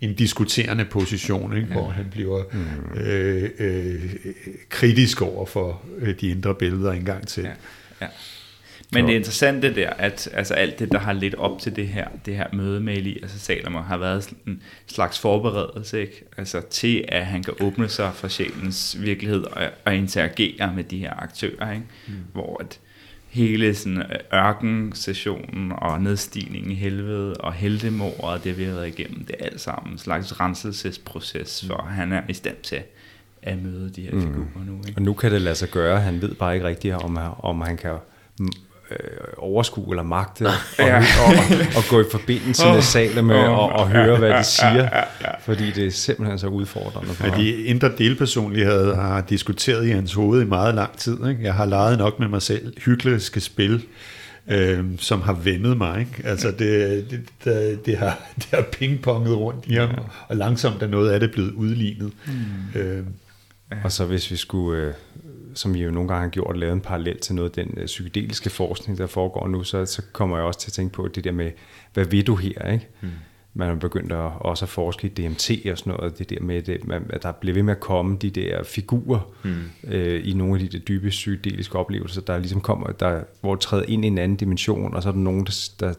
[0.01, 1.69] en diskuterende position, ikke?
[1.73, 3.01] hvor han bliver mm.
[3.01, 4.15] øh, øh,
[4.69, 7.43] kritisk over for øh, de indre billeder en gang til.
[7.43, 7.51] Ja,
[8.01, 8.07] ja.
[8.93, 11.89] Men det interessant det der, at altså alt det, der har lidt op til det
[11.89, 16.25] her, det her møde med Elias og Salomo, har været en slags forberedelse, ikke?
[16.37, 20.99] Altså til, at han kan åbne sig for sjælens virkelighed og, og interagere med de
[20.99, 21.85] her aktører, ikke?
[22.07, 22.15] Mm.
[22.33, 22.81] Hvor at
[23.29, 29.25] hele sådan øh, ørkensessionen og nedstigningen i helvede og heldemordet, det vi har været igennem,
[29.25, 32.83] det er alt sammen en slags renselsesproces, for han er i stand til
[33.43, 34.93] at møde de her figurer nu, ikke?
[34.97, 36.01] Og nu kan det lade sig gøre.
[36.01, 37.97] Han ved bare ikke rigtigt, om, om han kan
[38.39, 38.49] mm,
[39.01, 40.97] øh, overskue eller magte og, Ja.
[40.99, 41.35] og, og,
[41.77, 44.89] og gå i forbindelse med Salome og, og høre, hvad de siger.
[45.45, 50.13] Fordi det er simpelthen så udfordrende for Ja, de indre delpersonligheder har diskuteret i hans
[50.13, 51.29] hoved i meget lang tid.
[51.29, 51.43] Ikke?
[51.43, 53.85] Jeg har leget nok med mig selv hykleriske spil,
[54.49, 56.01] øh, som har vendet mig.
[56.01, 56.29] Ikke?
[56.29, 59.91] Altså det, det, det, det, har, det har pingponget rundt i ham,
[60.29, 62.13] og langsomt er noget af det blevet udlignet.
[62.75, 62.81] Mm.
[62.81, 63.05] Øh,
[63.85, 64.93] Og så hvis vi skulle, øh,
[65.55, 67.87] som vi jo nogle gange har gjort, lave en parallel til noget af den øh,
[67.87, 71.25] psykedeliske forskning, der foregår nu, så, så kommer jeg også til at tænke på det
[71.25, 71.51] der med,
[71.95, 72.89] hvad ved du her, ikke?
[73.01, 73.09] Mm.
[73.57, 76.63] Man er begyndt at, også at forske i DMT og sådan noget, det der med,
[76.63, 79.55] det, man, at der bliver ved med at komme de der figurer mm.
[79.93, 83.85] øh, i nogle af de der dybe psykedeliske oplevelser, der ligesom kommer, der, hvor træder
[83.89, 85.95] ind i en anden dimension, og så er der nogen, der, der,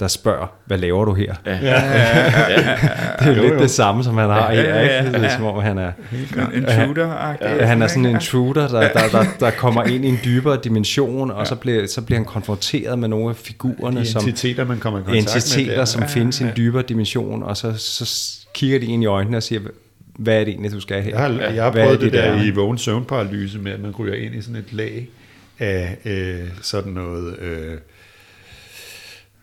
[0.00, 1.34] der spørger, hvad laver du her?
[1.46, 1.52] Ja.
[3.18, 5.12] Det er jo, lidt det samme, som han har Ja, her, ja, ja, ikke?
[5.12, 5.36] Det er ja.
[5.36, 5.92] som om, han er...
[6.12, 7.44] En intruder-agtig.
[7.60, 10.58] Ja, han er sådan en intruder, der, der, der, der kommer ind i en dybere
[10.64, 14.64] dimension, og så, bliver, så bliver han konfronteret med nogle af figurerne, de som entiteter,
[14.64, 15.76] man kommer i kontakt entiteter, med.
[15.76, 15.84] der.
[15.84, 19.42] som findes i en dybere dimension, og så, så kigger de ind i øjnene og
[19.42, 19.60] siger,
[20.18, 21.10] hvad er det egentlig, du skal her?
[21.10, 22.42] Jeg har, jeg har er prøvet det, det der, der?
[22.42, 25.08] i vågen søvnparalyse med, at man ryger ind i sådan et lag
[25.58, 27.74] af øh, sådan noget, øh,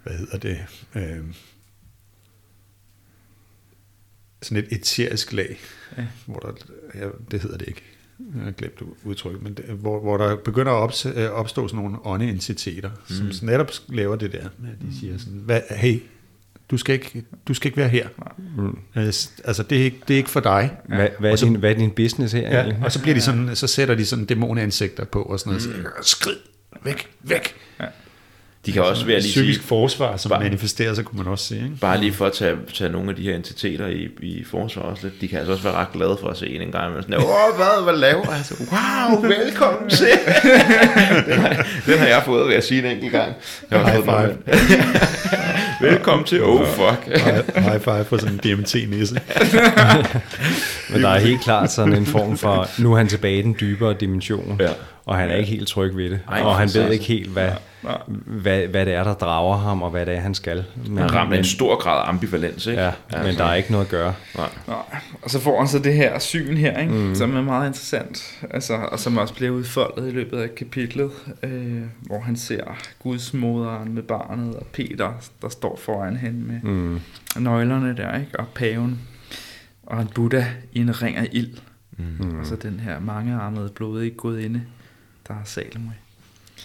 [0.06, 0.58] hvad hedder det,
[0.96, 1.24] øh,
[4.42, 5.60] sådan et eterisk lag,
[5.98, 6.06] ja.
[6.26, 6.52] hvor der,
[6.96, 7.82] ja, det hedder det ikke,
[8.36, 11.84] jeg har glemt udtrykket, men det, hvor, hvor der begynder at ops, øh, opstå sådan
[11.84, 13.16] nogle åndeentiteter, mm.
[13.16, 16.00] som sådan netop laver det der, med de siger sådan, hvad, hey,
[16.72, 18.08] du skal, ikke, du skal ikke være her.
[18.58, 18.78] Mm.
[18.96, 20.78] Altså, det er, ikke, det er ikke for dig.
[20.88, 22.42] Hvad, hvad, er så- din, hvad er din business her?
[22.42, 22.86] Ja, egentlig?
[22.86, 25.80] og så, bliver de sådan, så sætter de sådan dæmonansigter på og sådan noget.
[25.80, 25.86] Mm.
[26.02, 26.36] Skrid,
[26.84, 27.56] væk, væk.
[27.80, 27.86] Ja.
[28.66, 31.46] De kan også være lige psykisk sige, forsvar, som Bare- manifesterer sig, kunne man også
[31.46, 31.64] sige.
[31.64, 31.76] Ikke?
[31.82, 35.04] bare lige for at tage, tage nogle af de her entiteter i, i forsvar også
[35.04, 37.04] lidt, de kan altså også være ret glade for at se en en gang, men
[37.04, 38.34] sådan, åh, hvad, hvad laver jeg?
[38.38, 40.08] Altså, wow, velkommen til.
[41.28, 43.34] den, har, den har jeg fået ved at sige en enkelt gang.
[43.72, 44.54] Jeg har High fået den.
[45.90, 47.06] velkommen til, oh fuck.
[47.68, 49.22] High, five for sådan en DMT-nisse.
[50.90, 53.56] Men der er helt klart sådan en form for, nu er han tilbage i den
[53.60, 54.70] dybere dimension, Ja.
[55.06, 56.20] og han er ikke helt tryg ved det.
[56.32, 57.54] Ej, og han ved ikke helt, hvad, Nej.
[58.26, 60.66] Hvad, hvad det er, der drager ham, og hvad det er, han skal.
[60.88, 62.82] Men, Han rammer men, en stor grad af ambivalens, ikke?
[62.82, 62.92] Ja,
[63.24, 64.14] men der er ikke noget at gøre.
[64.38, 64.50] Nej.
[64.68, 64.78] Nej.
[65.22, 66.94] Og så får han så det her syn her, ikke?
[66.94, 67.16] Mm.
[67.16, 71.12] som er meget interessant, altså, og som også bliver udfoldet i løbet af kapitlet,
[71.44, 72.64] øh, hvor han ser
[73.00, 77.00] Guds moderen med barnet, og Peter, der står foran hende med Mm.
[77.40, 78.40] nøglerne der, ikke?
[78.40, 79.00] og paven,
[79.84, 80.44] og en Buddha
[80.74, 81.58] i en ring af ild,
[81.98, 82.40] Mm.
[82.40, 84.62] og så den her mangearmede blodige gudinde,
[85.28, 85.94] der er Salome.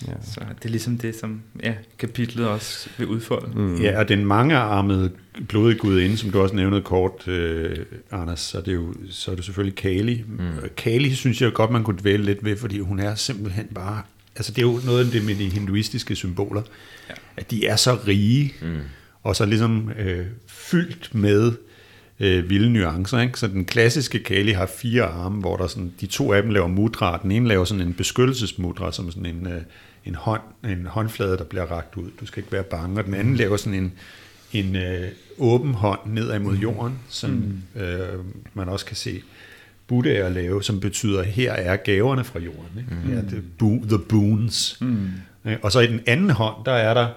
[0.08, 0.12] Ja.
[0.22, 3.58] Så det er ligesom det, som ja, kapitlet også vil udfolde.
[3.58, 3.80] Mm.
[3.80, 5.10] Ja, og den mangearmede
[5.48, 7.76] blodige gudinde, som du også nævnede kort, øh,
[8.10, 10.24] Anders, så er det jo så er det selvfølgelig Kali.
[10.26, 10.44] Mm.
[10.76, 14.02] Kali synes jeg godt, man kunne dvæle lidt ved, fordi hun er simpelthen bare...
[14.36, 16.62] Altså det er jo noget af det med de hinduistiske symboler,
[17.08, 17.14] ja.
[17.36, 18.78] at de er så rige, mm.
[19.22, 21.52] og så ligesom øh, fyldt med
[22.20, 23.20] øh, vilde nuancer.
[23.20, 23.38] Ikke?
[23.38, 26.66] Så den klassiske Kali har fire arme, hvor der sådan, de to af dem laver
[26.66, 27.20] mudra.
[27.22, 29.60] Den ene laver sådan en beskyttelsesmudra, som sådan en, øh,
[30.10, 32.10] en, hånd, en håndflade, der bliver rakt ud.
[32.20, 33.00] Du skal ikke være bange.
[33.00, 33.92] Og den anden laver sådan en,
[34.52, 37.30] en øh, åben hånd nedad mod jorden, som
[37.74, 37.80] mm.
[37.80, 38.18] øh,
[38.54, 39.22] man også kan se
[39.86, 42.78] Buddhaer lave, som betyder, her er gaverne fra jorden.
[42.78, 42.90] Ikke?
[43.04, 43.18] Mm.
[43.18, 44.78] Er det bo- the boons.
[44.80, 45.10] Mm.
[45.62, 47.08] Og så i den anden hånd, der er der,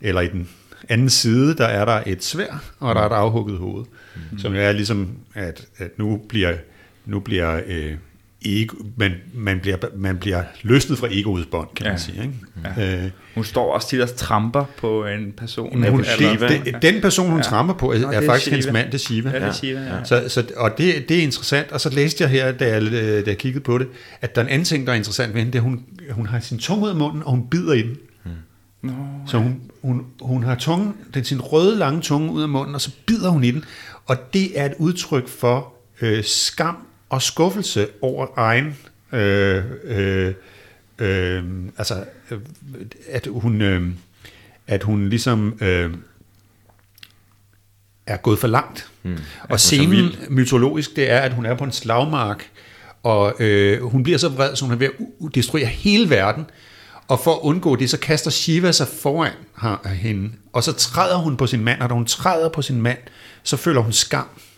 [0.00, 0.48] eller i den
[0.88, 3.84] anden side, der er der et svær, og der er et afhugget hoved.
[4.30, 4.38] Mm.
[4.38, 6.54] Som jo er ligesom, at, at nu bliver,
[7.06, 7.94] nu bliver øh,
[8.44, 11.92] ego, man, man, bliver, man bliver løsnet fra egoets bånd, kan ja.
[11.92, 12.22] Man sige.
[12.22, 12.34] Ikke?
[12.76, 13.04] Ja.
[13.04, 15.72] Øh, Hun står også tit og tramper på en person.
[15.72, 17.42] hun, Eller- det, det, den person, hun Ja.
[17.42, 18.56] tramper på, er, Nå, er er faktisk Shiva.
[18.56, 19.30] hendes mand, det er Shiva.
[19.30, 20.04] Ja, det er Shiva, ja.
[20.04, 23.22] Så, så, og det, det er interessant, og så læste jeg her, da jeg, da
[23.26, 23.88] jeg kiggede på det,
[24.20, 25.84] at der er en anden ting, der er interessant ved hende, det er, at hun,
[26.10, 27.96] hun har sin tunge ud af munden, og hun bider i den.
[28.82, 28.92] Nå,
[29.26, 32.80] Så hun, hun, hun har tungen, den sin røde lange tunge ud af munden, og
[32.80, 33.64] så bider hun i den.
[34.06, 36.76] Og det er et udtryk for øh, skam
[37.12, 38.78] og skuffelse over egen...
[39.12, 40.34] Øh, øh,
[40.98, 41.44] øh,
[41.78, 42.38] altså, øh,
[43.08, 43.88] at hun, øh,
[44.66, 45.94] at hun ligesom øh,
[48.06, 48.90] er gået for langt.
[49.02, 49.18] Mm.
[49.48, 52.50] Og scenen mytologisk, det er, at hun er på en slagmark,
[53.02, 56.44] og øh, hun bliver så vred, så hun er ved at destruere hele verden.
[57.08, 59.32] Og for at undgå det, så kaster Shiva sig foran
[59.86, 62.98] hende, og så træder hun på sin mand, og når hun træder på sin mand,
[63.42, 64.51] så føler hun skam mm.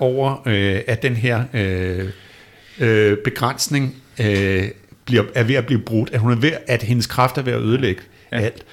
[0.00, 2.08] Over, øh, at den her øh,
[2.78, 4.68] øh, begrænsning øh,
[5.04, 7.52] bliver, er ved at blive brudt, at hun er ved, at hendes kraft er ved
[7.52, 8.40] at ødelægge ja.
[8.40, 8.64] alt.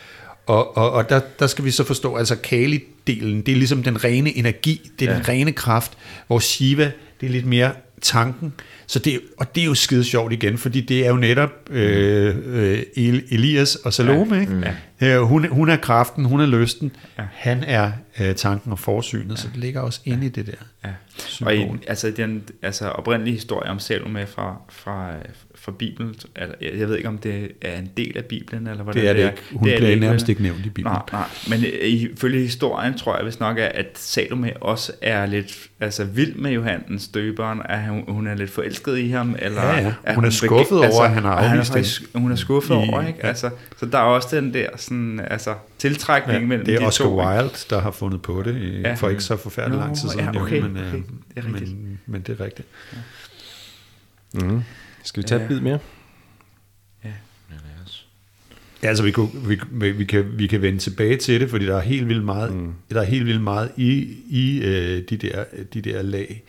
[0.45, 4.03] Og, og, og der, der skal vi så forstå, altså Kali-delen, det er ligesom den
[4.03, 5.17] rene energi, det er ja.
[5.17, 5.91] den rene kraft,
[6.27, 8.53] hvor Shiva, det er lidt mere tanken.
[8.87, 12.35] Så det, og det er jo skide sjovt igen, fordi det er jo netop øh,
[12.45, 14.35] øh, El- Elias og Salome.
[14.35, 14.41] Ja.
[14.41, 14.75] Ikke?
[15.01, 15.15] Ja.
[15.15, 17.23] Øh, hun, hun er kraften, hun er lysten, ja.
[17.33, 19.35] han er øh, tanken og forsynet, ja.
[19.35, 20.51] så det ligger også inde i det der.
[20.85, 20.93] Ja.
[21.17, 21.53] Symbol.
[21.53, 25.13] Og i, altså den altså oprindelige historie om Salome fra, fra,
[25.61, 29.01] fra Bibelen, altså, jeg ved ikke om det er en del af Bibelen, eller hvordan
[29.01, 29.37] Det er det ikke.
[29.53, 30.91] Hun det er bliver det nærmest ikke nævnt i Bibelen.
[30.93, 31.23] Nej, nej.
[31.49, 36.03] Men øh, ifølge historien tror jeg vist nok, er, at Salome også er lidt altså,
[36.05, 39.93] vild med Johannes døberen, at hun, hun er lidt forelsket i ham, eller Ja, ja.
[40.03, 42.73] at Hun er skuffet bege- over, at han har afvist er faktisk- Hun er skuffet
[42.75, 43.19] I- over, ikke?
[43.23, 43.27] ja.
[43.27, 46.85] Altså, så der er også den der sådan, altså, tiltrækning Ja, mellem det er de
[46.85, 47.17] Oscar to.
[47.27, 48.89] Wilde, der har fundet på det, Ja.
[48.89, 48.93] ja.
[48.93, 50.25] for ikke så forfærdeligt Nå, lang tid siden.
[50.25, 51.01] ja, jo, okay, men, øh, okay.
[51.35, 51.71] Det er rigtigt.
[51.77, 52.67] men, men det er rigtigt.
[54.33, 54.61] Mm.
[55.03, 55.45] Skal vi tage Ja.
[55.45, 55.79] et bid mere?
[58.83, 61.65] Ja, altså vi, kunne, vi, vi, vi, kan, vi kan vende tilbage til det, fordi
[61.65, 62.73] der er helt vildt meget, mm.
[62.91, 66.43] der er helt vildt meget i, i øh, de, der, de der lag.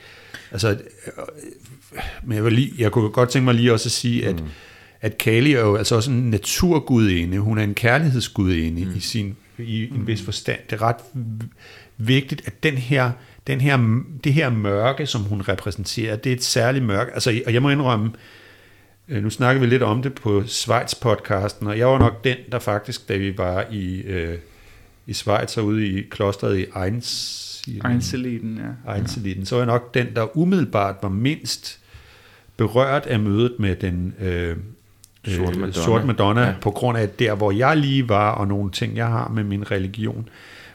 [0.52, 0.76] Altså, øh,
[2.24, 4.42] men jeg, vil lige, jeg kunne godt tænke mig lige også at sige, at,
[5.00, 7.38] at Kali er jo altså også en naturgudinde.
[7.38, 8.96] Hun er en kærlighedsgudinde mm.
[8.96, 10.58] i, sin, i en vis forstand.
[10.70, 10.96] Det er ret
[11.98, 13.10] vigtigt, at den her,
[13.46, 17.12] den her, det her mørke, som hun repræsenterer, det er et særligt mørke.
[17.12, 18.12] Altså, og jeg må indrømme, Øh,
[19.10, 23.08] Nu snakker vi lidt om det på Schweiz-podcasten, og jeg var nok den, der faktisk,
[23.08, 24.38] da vi var i, øh,
[25.06, 28.94] i Schweiz og ude i klosteret i Einzeliden, Einzeliden, ja.
[28.96, 31.78] Einzeliden, så var jeg nok den, der umiddelbart var mindst
[32.56, 34.56] berørt af mødet med den øh,
[35.24, 35.72] Sorte øh, Madonna.
[35.72, 36.46] sorte Madonna, Ja.
[36.46, 36.54] ja.
[36.60, 39.70] på grund af der, hvor jeg lige var, og nogle ting, jeg har med min
[39.70, 40.28] religion.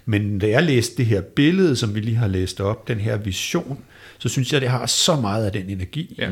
[0.06, 3.18] Men da jeg læste det her billede, som vi lige har læst op, den her
[3.18, 3.80] vision,
[4.18, 6.16] så synes jeg, det har så meget af den energi.
[6.18, 6.30] ja.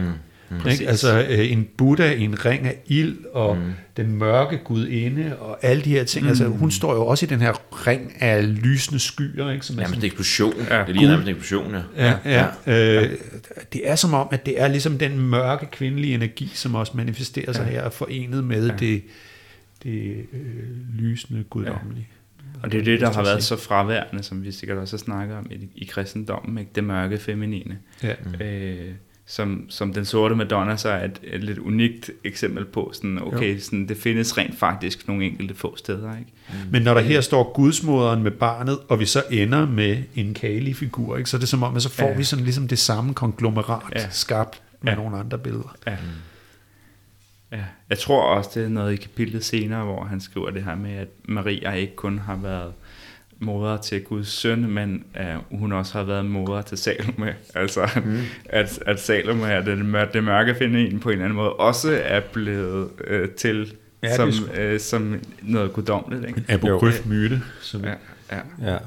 [0.63, 0.69] Mm.
[0.69, 0.87] Ikke?
[0.87, 3.73] Altså øh, en Buddha i en ring af ild, og mm.
[3.97, 6.23] den mørke gudinde, og alle de her ting.
[6.23, 6.29] Mm.
[6.29, 7.53] Altså, hun står jo også i den her
[7.87, 9.49] ring af lysende skyer.
[9.49, 9.65] Ikke?
[9.65, 10.53] Som er det er eksplosion.
[10.69, 10.83] Ja.
[10.87, 11.81] Det ligner nærmest en eksplosion, ja.
[11.97, 12.45] ja, ja.
[12.65, 13.01] ja.
[13.01, 13.11] Øh,
[13.73, 17.53] det er som om, at det er ligesom den mørke kvindelige energi, som også manifesterer
[17.53, 17.71] sig ja.
[17.71, 18.75] her, forenet med ja.
[18.79, 19.01] det,
[19.83, 22.07] det øh, lysende guddommelige.
[22.09, 22.13] Ja.
[22.63, 25.37] Og det er det, der har været så fraværende, som vi sikkert også har snakket
[25.37, 26.71] om i, i kristendommen, ikke?
[26.75, 27.77] det mørke feminine.
[28.03, 28.13] Ja.
[28.41, 28.91] Øh,
[29.33, 33.59] som, som den sorte Madonna så er et, et lidt unikt eksempel på, sådan, okay,
[33.59, 36.17] sådan, det findes rent faktisk nogle enkelte få steder.
[36.17, 36.31] Ikke?
[36.49, 36.71] Mm.
[36.71, 41.17] Men når der her står gudsmoderen med barnet, og vi så ender med en Kali-figur,
[41.17, 42.17] ikke, så er det som om, at så får ja.
[42.17, 44.09] vi sådan ligesom det samme konglomerat ja.
[44.09, 44.97] skabt med ja.
[44.97, 45.75] nogle andre billeder.
[45.87, 45.95] Ja.
[46.01, 47.57] Mm.
[47.57, 47.63] Ja.
[47.89, 50.93] Jeg tror også, det er noget i kapitlet senere, hvor han skriver det her med,
[50.93, 52.73] at Maria ikke kun har været
[53.39, 57.35] moder til Guds søn, men uh, hun også har været moder til Salome.
[57.55, 58.19] Altså, mm.
[58.45, 62.01] at, at Salome er det, mør- det mørke feminin på en eller anden måde, også
[62.03, 66.27] er blevet uh, til ja, som, uh, som noget guddommeligt.
[66.27, 66.43] Ikke?
[66.49, 67.41] En apokryf myte.
[67.61, 67.83] Som...
[67.83, 67.93] Ja,
[68.31, 68.71] ja.
[68.71, 68.77] ja.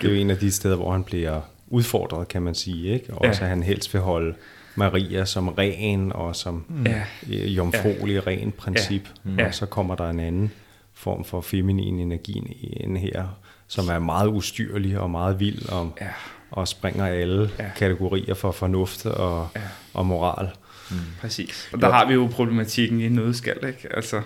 [0.00, 2.94] Det er jo en af de steder, hvor han bliver udfordret, kan man sige.
[2.94, 3.14] Ikke?
[3.14, 3.44] Og også ja.
[3.44, 4.34] at han helst vil holde
[4.74, 6.86] Maria som ren og som mm.
[6.86, 7.04] ja.
[7.46, 8.20] jomfruelig ja.
[8.30, 9.08] ren princip.
[9.38, 9.46] Ja.
[9.46, 10.52] Og så kommer der en anden
[10.94, 12.38] form for feminin energi
[12.76, 13.38] ind her,
[13.72, 16.08] som er meget ustyrlig og meget vild og, ja.
[16.50, 17.70] og springer alle ja.
[17.76, 19.60] kategorier for fornuft og, ja.
[19.94, 20.48] og moral.
[20.90, 20.96] Mm.
[21.20, 21.68] Præcis.
[21.72, 23.88] Og der har vi jo problematikken i nødskal, ikke?
[23.96, 24.22] Altså,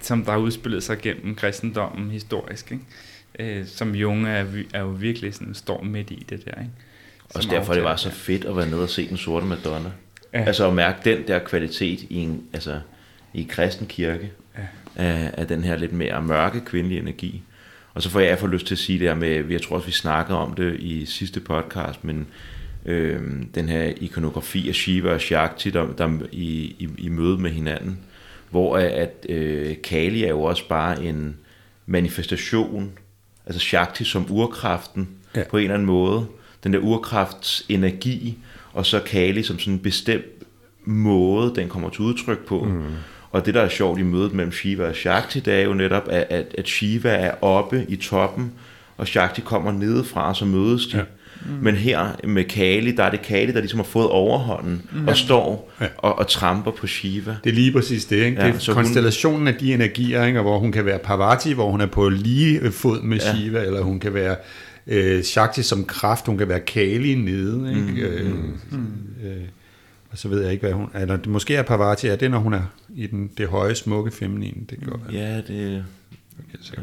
[0.00, 2.72] som der har udspillet sig gennem kristendommen historisk.
[2.72, 3.58] Ikke?
[3.58, 6.60] Øh, som Jung er, er jo virkelig sådan, står midt i det der.
[6.60, 6.72] Ikke?
[7.34, 9.90] Og derfor det var så fedt at være nede og se den sorte Madonna.
[10.34, 10.44] Ja.
[10.44, 12.80] Altså at mærke den der kvalitet i en, altså,
[13.34, 14.62] i kristen kirke ja.
[14.96, 17.42] af, af den her lidt mere mørke kvindelige energi.
[17.98, 19.86] Og så får jeg for lyst til at sige det her med, jeg tror også,
[19.86, 22.26] vi snakkede om det i sidste podcast, men
[22.86, 23.22] øh,
[23.54, 27.98] den her ikonografi af Shiva og Shakti, der, der i, i, i møde med hinanden,
[28.50, 31.36] hvor at øh, Kali er jo også bare en
[31.86, 32.92] manifestation,
[33.46, 35.42] altså Shakti som urkraften ja.
[35.50, 36.26] på en eller anden måde,
[36.64, 38.38] den der urkrafts energi,
[38.72, 40.44] og så Kali som sådan en bestemt
[40.84, 42.64] måde, den kommer til udtryk på.
[42.64, 42.84] Mm.
[43.30, 46.08] Og det, der er sjovt i mødet mellem Shiva og Shakti, det er jo netop,
[46.10, 48.52] at, at, at Shiva er oppe i toppen,
[48.96, 50.96] og Shakti kommer nedefra, så mødes de.
[50.96, 51.02] Ja.
[51.46, 51.52] Mm.
[51.62, 55.08] Men her med Kali, der er det Kali, der ligesom har fået overhånden mm.
[55.08, 55.86] og står ja.
[55.96, 57.36] og, og tramper på Shiva.
[57.44, 58.16] Det er lige præcis det.
[58.16, 58.42] Ikke?
[58.42, 59.48] Ja, det er konstellationen hun...
[59.48, 60.40] af de energier, ikke?
[60.40, 63.34] hvor hun kan være Parvati, hvor hun er på lige fod med ja.
[63.34, 64.36] Shiva, eller hun kan være
[64.86, 67.70] øh, Shakti som kraft, hun kan være Kali nede.
[67.70, 67.80] Ikke?
[67.80, 67.98] Mm.
[67.98, 68.34] Øh,
[68.70, 68.86] mm.
[69.24, 69.36] Øh,
[70.10, 70.90] og så ved jeg ikke, hvad hun...
[70.94, 74.10] Eller det måske er Parvati, er det, når hun er i den, det høje, smukke
[74.10, 74.66] feminine?
[74.70, 75.84] Det går, ja, det...
[76.38, 76.82] Okay, ja.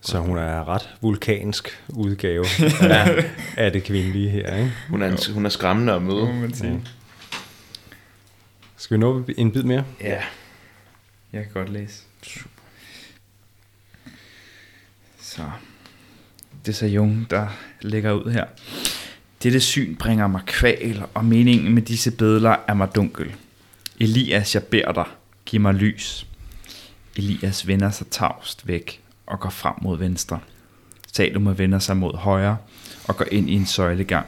[0.00, 2.44] Så hun er ret vulkansk udgave
[2.80, 3.24] af,
[3.56, 4.72] af det kvindelige her, ikke?
[4.90, 6.32] Hun er, hun er skræmmende at møde.
[6.32, 6.72] Man sige.
[6.72, 6.78] Ja.
[8.76, 9.84] Skal vi nå en bid mere?
[10.00, 10.22] Ja,
[11.32, 12.02] jeg kan godt læse.
[12.22, 12.50] Super.
[15.20, 15.50] Så
[16.66, 17.48] det er så Jung, der
[17.80, 18.44] lægger ud her.
[19.42, 23.34] Dette syn bringer mig kval, og meningen med disse bedler er mig dunkel.
[24.00, 25.04] Elias, jeg beder dig,
[25.44, 26.26] giv mig lys.
[27.16, 30.40] Elias vender sig tavst væk og går frem mod venstre.
[31.12, 32.56] Salome vender sig mod højre
[33.08, 34.26] og går ind i en søjlegang.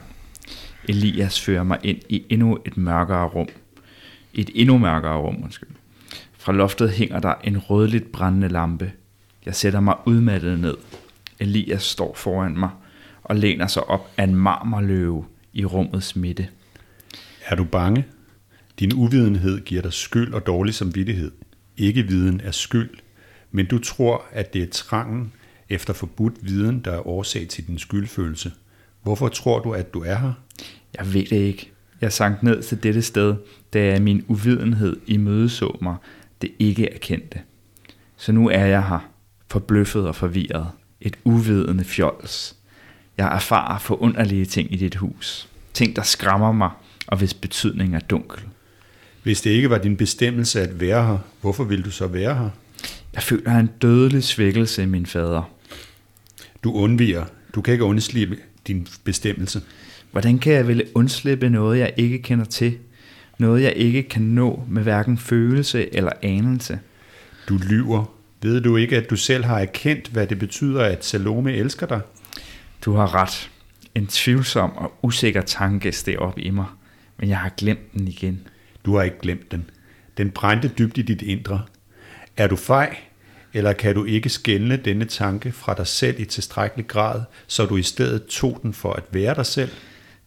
[0.87, 3.47] Elias fører mig ind i endnu et mørkere rum.
[4.33, 5.69] Et endnu mørkere rum, undskyld.
[6.37, 8.91] Fra loftet hænger der en rødligt brændende lampe.
[9.45, 10.77] Jeg sætter mig udmattet ned.
[11.39, 12.69] Elias står foran mig
[13.29, 16.47] og læner sig op af en marmorløve i rummets midte.
[17.45, 18.05] Er du bange?
[18.79, 21.31] Din uvidenhed giver dig skyld og dårlig samvittighed.
[21.77, 22.89] Ikke viden er skyld,
[23.51, 25.33] men du tror, at det er trangen
[25.69, 28.51] efter forbudt viden, der er årsag til din skyldfølelse.
[29.03, 30.33] Hvorfor tror du, at du er her?
[30.97, 31.71] Jeg ved det ikke.
[32.01, 33.35] Jeg sank ned til dette sted,
[33.73, 35.95] da min uvidenhed i mødeså mig,
[36.41, 37.39] det ikke erkendte.
[38.17, 39.09] Så nu er jeg her,
[39.47, 40.67] forbløffet og forvirret.
[41.01, 42.58] Et uvidende fjols.
[43.19, 45.47] Jeg erfarer forunderlige ting i dit hus.
[45.73, 46.69] Ting, der skræmmer mig,
[47.07, 48.39] og hvis betydning er dunkel.
[49.23, 52.49] Hvis det ikke var din bestemmelse at være her, hvorfor vil du så være her?
[53.13, 55.51] Jeg føler en dødelig svækkelse i min fader.
[56.63, 57.25] Du undviger.
[57.55, 59.61] Du kan ikke undslippe din bestemmelse.
[60.11, 62.77] Hvordan kan jeg ville undslippe noget, jeg ikke kender til?
[63.37, 66.79] Noget, jeg ikke kan nå med hverken følelse eller anelse?
[67.49, 68.05] Du lyver.
[68.41, 72.01] Ved du ikke, at du selv har erkendt, hvad det betyder, at Salome elsker dig?
[72.85, 73.51] Du har ret.
[73.95, 76.65] En tvivlsom og usikker tanke steg op i mig,
[77.17, 78.47] men jeg har glemt den igen.
[78.85, 79.69] Du har ikke glemt den.
[80.17, 81.61] Den brændte dybt i dit indre.
[82.37, 82.97] Er du fej,
[83.53, 87.77] eller kan du ikke skælne denne tanke fra dig selv i tilstrækkelig grad, så du
[87.77, 89.71] i stedet tog den for at være dig selv?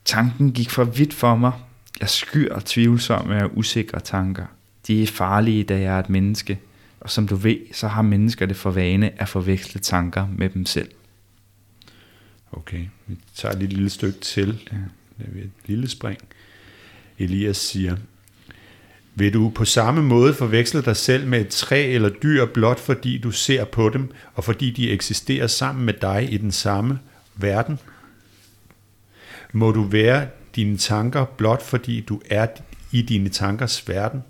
[0.05, 1.53] Tanken gik for vidt for mig.
[2.01, 4.47] Jeg skyr tvivlsomme og usikre tanker.
[4.87, 6.59] De er farlige, da jeg er et menneske,
[7.01, 10.67] og som du ved, så har mennesker det for vane at forveksle tanker med dem
[10.67, 10.89] selv.
[12.53, 14.69] Okay, vi tager lige et lille stykke til.
[14.73, 14.77] Ja.
[15.19, 16.19] Det er et lille spring.
[17.19, 17.97] Elias siger,
[19.15, 23.19] vil du på samme måde forveksle dig selv med et træ eller dyr, blot fordi
[23.19, 26.99] du ser på dem, og fordi de eksisterer sammen med dig i den samme
[27.35, 27.79] verden?
[29.53, 32.47] Må du være dine tanker, blot fordi du er
[32.93, 34.23] i dine tankers verden?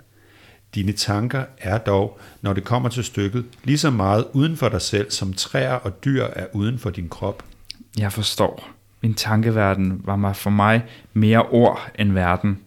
[0.75, 4.81] Dine tanker er dog, når det kommer til stykket, lige så meget uden for dig
[4.81, 7.45] selv, som træer og dyr er uden for din krop.
[7.99, 8.71] Jeg forstår.
[9.01, 12.59] Min tankeverden var mig for mig mere ord end verden.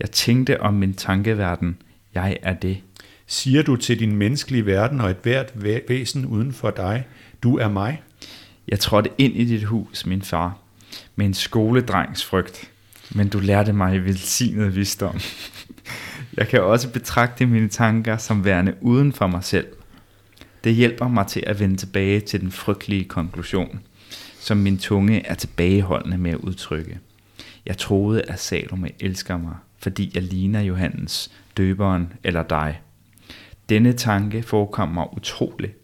[0.00, 1.76] Jeg tænkte om min tankeverden.
[2.14, 2.80] Jeg er det.
[3.26, 7.06] Siger du til din menneskelige verden og et hvert væsen uden for dig,
[7.42, 8.02] du er mig?
[8.68, 10.58] Jeg trådte ind i dit hus, min far,
[11.16, 12.70] med en skoledrengs frygt.
[13.10, 15.20] Men du lærte mig velsignet visdom.
[16.36, 19.66] Jeg kan også betragte mine tanker som værende uden for mig selv.
[20.64, 23.80] Det hjælper mig til at vende tilbage til den frygtelige konklusion,
[24.48, 26.98] som min tunge er tilbageholdende med at udtrykke.
[27.66, 32.80] Jeg troede, at Salome elsker mig, fordi jeg ligner Johannes, døberen eller dig.
[33.68, 35.74] Denne tanke forekom mig utrolig.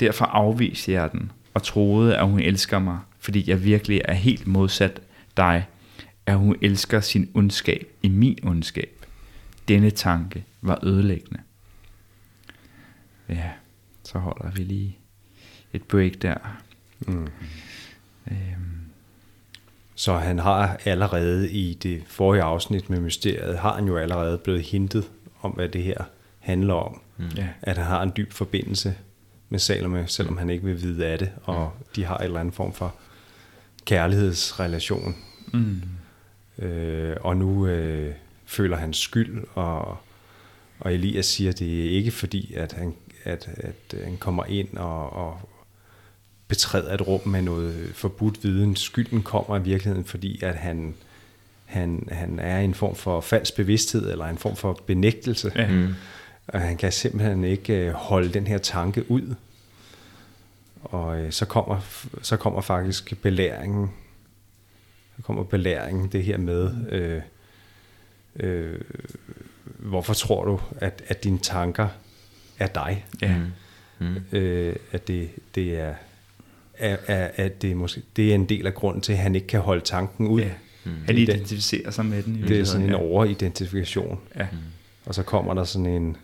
[0.00, 4.46] Derfor afviste jeg den og troede, at hun elsker mig, fordi jeg virkelig er helt
[4.46, 5.00] modsat
[5.36, 5.66] dig,
[6.26, 9.06] at hun elsker sin ondskab i min ondskab.
[9.68, 11.40] Denne tanke var ødelæggende.
[13.28, 13.50] Ja,
[14.04, 14.98] så holder vi lige
[15.72, 16.36] et break der.
[17.00, 17.28] Mm.
[19.98, 24.62] Så han har allerede i det forrige afsnit med mysteriet, har han jo allerede blevet
[24.62, 26.04] hintet om, hvad det her
[26.38, 27.00] handler om.
[27.16, 27.26] Mm.
[27.62, 28.94] At han har en dyb forbindelse
[29.48, 30.38] med Salome, selvom mm.
[30.38, 31.84] han ikke vil vide af det, og mm.
[31.96, 32.94] de har en eller anden form for
[33.84, 35.16] kærlighedsrelation.
[35.52, 35.82] Mm.
[36.58, 38.14] Øh, og nu øh,
[38.46, 39.98] føler han skyld, og,
[40.80, 42.94] og Elias siger, at det er ikke fordi, at han,
[43.24, 45.48] at, at han kommer ind og, og
[46.48, 48.76] betræder et rum med noget forbudt viden.
[48.76, 50.94] Skylden kommer i virkeligheden, fordi at han,
[51.64, 55.52] han, han er i en form for falsk bevidsthed, eller en form for benægtelse.
[55.56, 55.70] Ja.
[55.70, 55.94] Mm.
[56.46, 59.34] Og han kan simpelthen ikke øh, holde den her tanke ud.
[60.82, 61.80] Og øh, så kommer,
[62.22, 63.90] så kommer faktisk belæringen.
[65.16, 67.22] Så kommer belæringen, det her med, øh,
[68.36, 68.80] øh,
[69.64, 71.88] hvorfor tror du, at, at dine tanker
[72.58, 73.04] er dig?
[73.22, 73.38] Ja.
[73.38, 73.52] Mm.
[73.98, 74.16] Mm.
[74.32, 75.94] Øh, at det, det er,
[76.78, 79.46] er, er, at det, måske, det er en del af grunden til, at han ikke
[79.46, 80.40] kan holde tanken ud.
[80.40, 80.50] Ja.
[80.84, 80.92] Mm.
[81.06, 82.36] Han identificerer sig med den.
[82.36, 84.18] I det er sådan en overidentifikation.
[84.36, 84.46] Ja.
[84.52, 84.58] Mm.
[85.06, 86.16] Og så kommer der sådan en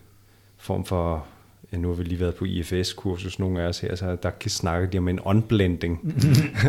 [0.58, 1.24] form for,
[1.72, 4.50] ja, nu har vi lige været på IFS-kursus, nogle af os her, så der kan
[4.50, 6.14] snakke de om en unblending.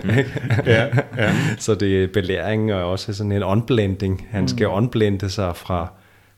[0.66, 1.36] ja, ja.
[1.60, 4.28] så det er belæring og også sådan en unblending.
[4.30, 4.74] Han skal mm.
[4.74, 5.88] unblende sig fra,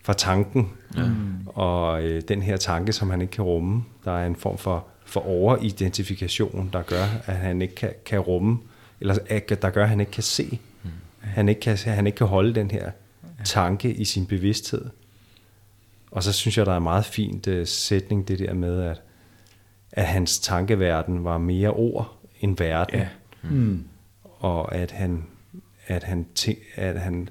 [0.03, 1.01] fra tanken, ja.
[1.45, 3.83] og øh, den her tanke, som han ikke kan rumme.
[4.05, 8.59] Der er en form for, for overidentifikation, der gør, at han ikke kan, kan rumme,
[8.99, 10.59] eller at, der gør, at han ikke kan se.
[10.83, 10.89] Mm.
[11.19, 12.91] Han, ikke kan, han ikke kan holde den her
[13.43, 14.85] tanke i sin bevidsthed.
[16.11, 19.01] Og så synes jeg, der er en meget fint uh, sætning, det der med, at,
[19.91, 22.99] at hans tankeverden var mere ord end verden.
[22.99, 23.07] Ja.
[23.43, 23.83] Mm.
[24.23, 25.23] Og at han,
[25.87, 27.29] at, han tænk, at han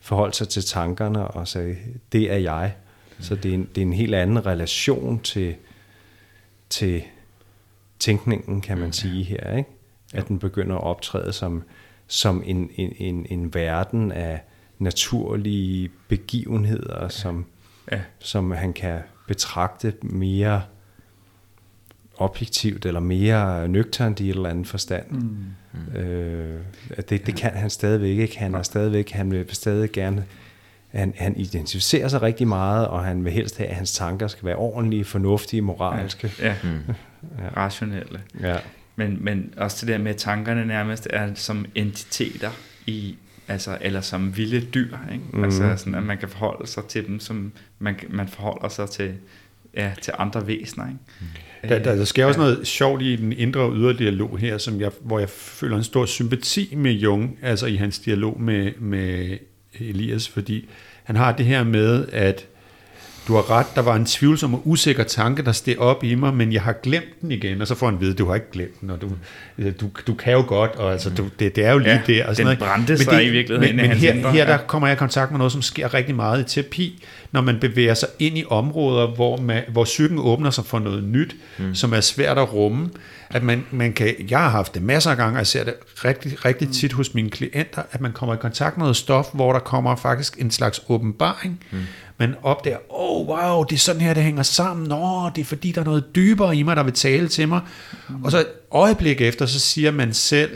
[0.00, 1.76] forholdt sig til tankerne og sagde,
[2.12, 2.74] det er jeg.
[3.16, 3.24] Mm.
[3.24, 5.54] Så det er, en, det er en helt anden relation til,
[6.70, 7.02] til
[7.98, 8.92] tænkningen, kan man mm.
[8.92, 9.56] sige her.
[9.56, 9.70] Ikke?
[10.14, 11.62] At den begynder at optræde som,
[12.06, 14.40] som en, en, en, en verden af
[14.78, 17.08] naturlige begivenheder, ja.
[17.08, 17.46] som
[17.92, 18.00] ja.
[18.18, 20.62] som han kan betragte mere
[22.16, 25.10] objektivt eller mere nøgternt i et eller andet forstand.
[25.10, 25.96] Mm.
[25.96, 26.60] Øh,
[26.96, 28.38] det, det kan han stadigvæk ikke.
[28.38, 30.24] Han er stadigvæk, han vil stadig gerne
[30.94, 34.46] han, han identificerer sig rigtig meget, og han vil helst have, at hans tanker skal
[34.46, 36.32] være ordentlige, fornuftige, moralske.
[36.38, 36.54] Ja, ja.
[36.62, 36.94] Mm.
[37.38, 37.48] ja.
[37.56, 38.20] rationelle.
[38.40, 38.56] Ja.
[38.96, 42.50] Men, men også det der med, at tankerne nærmest er som entiteter
[42.86, 43.16] i
[43.48, 45.24] altså, eller som vilde dyr, ikke?
[45.32, 45.44] Mm.
[45.44, 49.12] Altså sådan, at man kan forholde sig til dem, som man, man forholder sig til,
[49.76, 50.86] ja, til andre væsener.
[50.86, 50.98] Ikke?
[51.20, 51.68] Mm.
[51.68, 54.80] Der, der, der sker også noget sjovt i den indre og ydre dialog her, som
[54.80, 59.38] jeg, hvor jeg føler en stor sympati med Jung, altså i hans dialog med, med
[59.80, 60.68] Elias, fordi
[61.04, 62.46] han har det her med, at
[63.28, 66.34] du har ret, der var en tvivlsom og usikker tanke, der steg op i mig,
[66.34, 68.80] men jeg har glemt den igen, og så får han vide, du har ikke glemt
[68.80, 69.10] den, og du,
[69.80, 72.26] du, du kan jo godt, og altså, du, det, det er jo lige Ja, der.
[72.26, 72.72] Og sådan den noget.
[72.72, 75.30] brændte Men sig det- i virkeligheden Men, men her, her der kommer jeg i kontakt
[75.30, 79.06] med noget, som sker rigtig meget i terapi, når man bevæger sig ind i områder,
[79.06, 81.74] hvor, man, hvor psyken åbner sig for noget nyt, mm.
[81.74, 82.90] som er svært at rumme.
[83.30, 85.74] At man, man kan, jeg har haft det masser af gange, og jeg ser det
[86.04, 89.52] rigtig, rigtig tit hos mine klienter, at man kommer i kontakt med noget stof, hvor
[89.52, 91.60] der kommer faktisk en slags åbenbaring.
[91.70, 91.78] Mm.
[92.18, 94.88] Man opdager, oh wow, det er sådan her, det hænger sammen.
[94.88, 97.60] Nå, det er fordi, der er noget dybere i mig, der vil tale til mig.
[98.08, 98.24] Mm.
[98.24, 100.50] Og så øjeblik efter, så siger man selv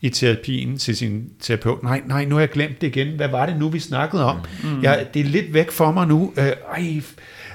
[0.00, 3.16] i terapien til sin terapeut, nej, nej, nu har jeg glemt det igen.
[3.16, 4.38] Hvad var det nu, vi snakkede om?
[4.62, 4.82] Mm.
[4.82, 6.32] Jeg, det er lidt væk for mig nu.
[6.36, 7.00] Øh, ej,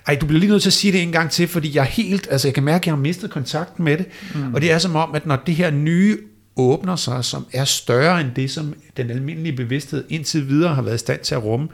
[0.08, 2.28] ej, du bliver lige nødt til at sige det en gang til, fordi jeg helt,
[2.32, 4.06] altså jeg kan mærke, at jeg har mistet kontakten med det.
[4.36, 4.54] Mm.
[4.54, 6.18] Og det er som om, at når det her nye
[6.56, 10.96] åbner sig, som er større end det, som den almindelige bevidsthed indtil videre har været
[10.96, 11.68] i stand til at rumme,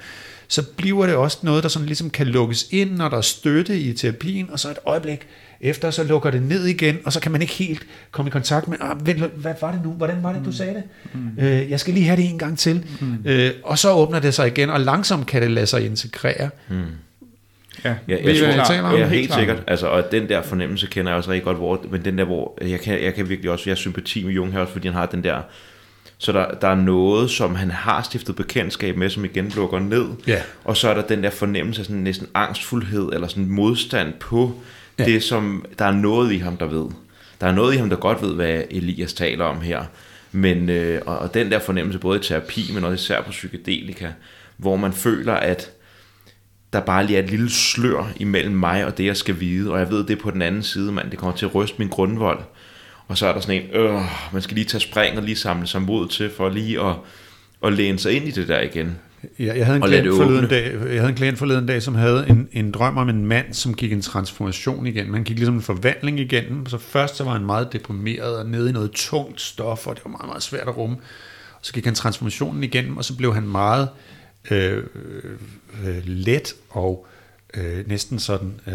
[0.48, 3.80] så bliver det også noget, der sådan ligesom kan lukkes ind, når der er støtte
[3.80, 5.28] i terapien, og så et øjeblik
[5.66, 8.68] efter, så lukker det ned igen, og så kan man ikke helt komme i kontakt
[8.68, 9.92] med, ah, vent, hvad var det nu?
[9.92, 10.84] Hvordan var det, du sagde det?
[11.14, 11.44] Mm.
[11.46, 12.86] Øh, jeg skal lige have det en gang til.
[13.02, 13.18] Mm.
[13.26, 16.50] Øh, og så åbner det sig igen, og langsomt kan det lade sig integrere.
[16.70, 16.76] Ja,
[17.84, 18.92] Ja, I, jeg, hvad tror, jeg taler om?
[18.94, 19.40] Ja, Helt helt klart.
[19.40, 19.58] sikkert.
[19.68, 22.58] Altså, og den der fornemmelse kender jeg også rigtig godt, hvor, men den der, hvor
[22.68, 25.06] jeg kan, jeg kan virkelig også være sympati med Jung her, også fordi han har
[25.06, 25.42] den der,
[26.18, 30.06] så der, der er noget, som han har stiftet bekendtskab med, som igen lukker ned,
[30.28, 30.42] Ja.
[30.64, 34.62] og så er der den der fornemmelse af sådan næsten angstfuldhed, eller sådan modstand på
[35.00, 35.06] Ja.
[35.06, 36.90] det, som der er noget i ham, der ved.
[37.42, 39.84] Der er noget i ham, der godt ved, hvad Elias taler om her.
[40.32, 44.10] Men, øh, og, og den der fornemmelse, både i terapi, men også især på psykedelika,
[44.58, 45.72] hvor man føler, at
[46.74, 49.80] der bare lige er et lille slør imellem mig og det, jeg skal vide, og
[49.80, 51.88] jeg ved, det er på den anden side, mand, det kommer til at ryste min
[51.88, 52.40] grundvold.
[53.08, 54.02] Og så er der sådan en, øh,
[54.34, 56.96] man skal lige tage spring og lige samle sig mod til, for lige at,
[57.66, 58.98] at læne sig ind i det der igen.
[59.40, 62.26] Jeg, jeg, havde en klient forleden dag, jeg havde en klient forleden dag, som havde
[62.30, 65.14] en, en drøm om en mand, som gik en transformation igennem.
[65.14, 66.66] Han gik ligesom en forvandling igennem.
[66.66, 70.06] Så først så var han meget deprimeret og nede i noget tungt stof, og det
[70.06, 70.96] var meget, meget svært at rumme.
[71.54, 73.90] Og så gik han transformationen igennem, og så blev han meget
[74.52, 74.84] øh,
[75.86, 77.08] øh, let og
[77.54, 78.74] øh, næsten sådan øh,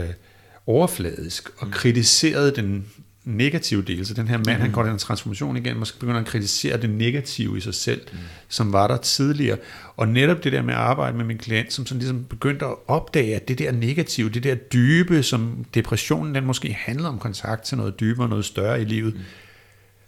[0.67, 2.87] overfladisk, og kritiserede den
[3.25, 4.07] negative del.
[4.07, 4.63] Så den her mand, mm.
[4.63, 8.01] han går den transformation og så begynder han at kritisere det negative i sig selv,
[8.13, 8.19] mm.
[8.49, 9.59] som var der tidligere.
[9.97, 12.75] Og netop det der med at arbejde med min klient, som sådan ligesom begyndte at
[12.87, 17.63] opdage, at det der negative, det der dybe, som depressionen, den måske handlede om kontakt
[17.63, 19.21] til noget dybere, noget større i livet, mm.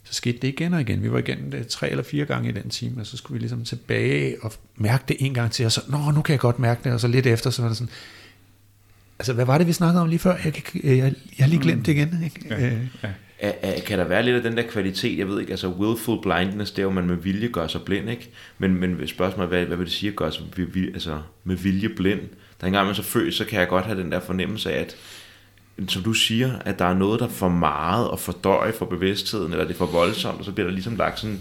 [0.05, 1.03] så skete det igen og igen.
[1.03, 3.39] Vi var igennem det tre eller fire gange i den time, og så skulle vi
[3.39, 6.59] ligesom tilbage og mærke det en gang til, og så, nå, nu kan jeg godt
[6.59, 7.93] mærke det, og så lidt efter, så var det sådan,
[9.19, 10.37] altså, hvad var det, vi snakkede om lige før?
[10.45, 10.97] Jeg, jeg, jeg,
[11.39, 12.21] jeg har lige glemt det igen.
[12.25, 12.47] Ikke?
[12.51, 12.67] Ja.
[13.03, 13.09] Ja.
[13.39, 16.23] Er, er, kan der være lidt af den der kvalitet, jeg ved ikke, altså willful
[16.23, 18.31] blindness, det er jo, man med vilje gør sig blind, ikke?
[18.59, 20.45] Men, men spørgsmålet hvad, hvad vil det sige at gøre sig
[20.95, 22.21] altså, med vilje blind?
[22.61, 24.97] Der engang man så født, så kan jeg godt have den der fornemmelse af, at
[25.89, 29.53] som du siger, at der er noget, der er for meget og fordøje for bevidstheden,
[29.53, 31.41] eller det er for voldsomt, og så bliver der ligesom lagt sådan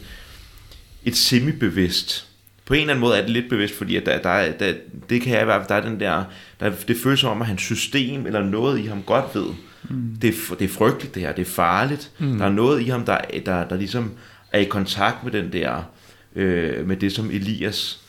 [1.04, 2.28] et semi-bevidst.
[2.66, 4.74] På en eller anden måde er det lidt bevidst, fordi at der, der, er- der,
[5.10, 6.24] det kan jeg i hvert fald, der er den der,
[6.60, 9.46] der, det føles som om, at hans system eller noget i ham godt ved,
[9.90, 10.18] mm.
[10.22, 12.12] det, er, det er frygteligt det her, det er farligt.
[12.20, 12.38] Mm.
[12.38, 14.12] Der er noget i ham, der, der, der ligesom
[14.52, 15.84] er i kontakt med den der,
[16.36, 18.00] øh, med det som Elias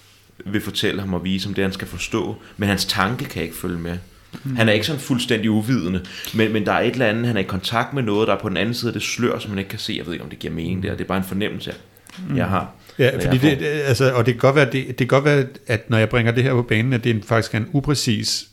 [0.47, 3.57] vil fortælle ham og vise ham, det han skal forstå, men hans tanke kan ikke
[3.57, 3.99] følge med.
[4.45, 4.57] Mm.
[4.57, 6.01] Han er ikke sådan fuldstændig uvidende,
[6.35, 8.39] men, men der er et eller andet, han er i kontakt med noget, der er
[8.39, 9.95] på den anden side af det slør, som man ikke kan se.
[9.99, 10.91] Jeg ved ikke, om det giver mening der.
[10.91, 11.75] Det er bare en fornemmelse,
[12.37, 12.71] jeg har.
[12.99, 15.47] Ja, fordi det, det, altså, og det kan, godt være, det, det kan godt være,
[15.67, 17.67] at når jeg bringer det her på banen, at det er en- faktisk er en
[17.73, 18.49] upræcis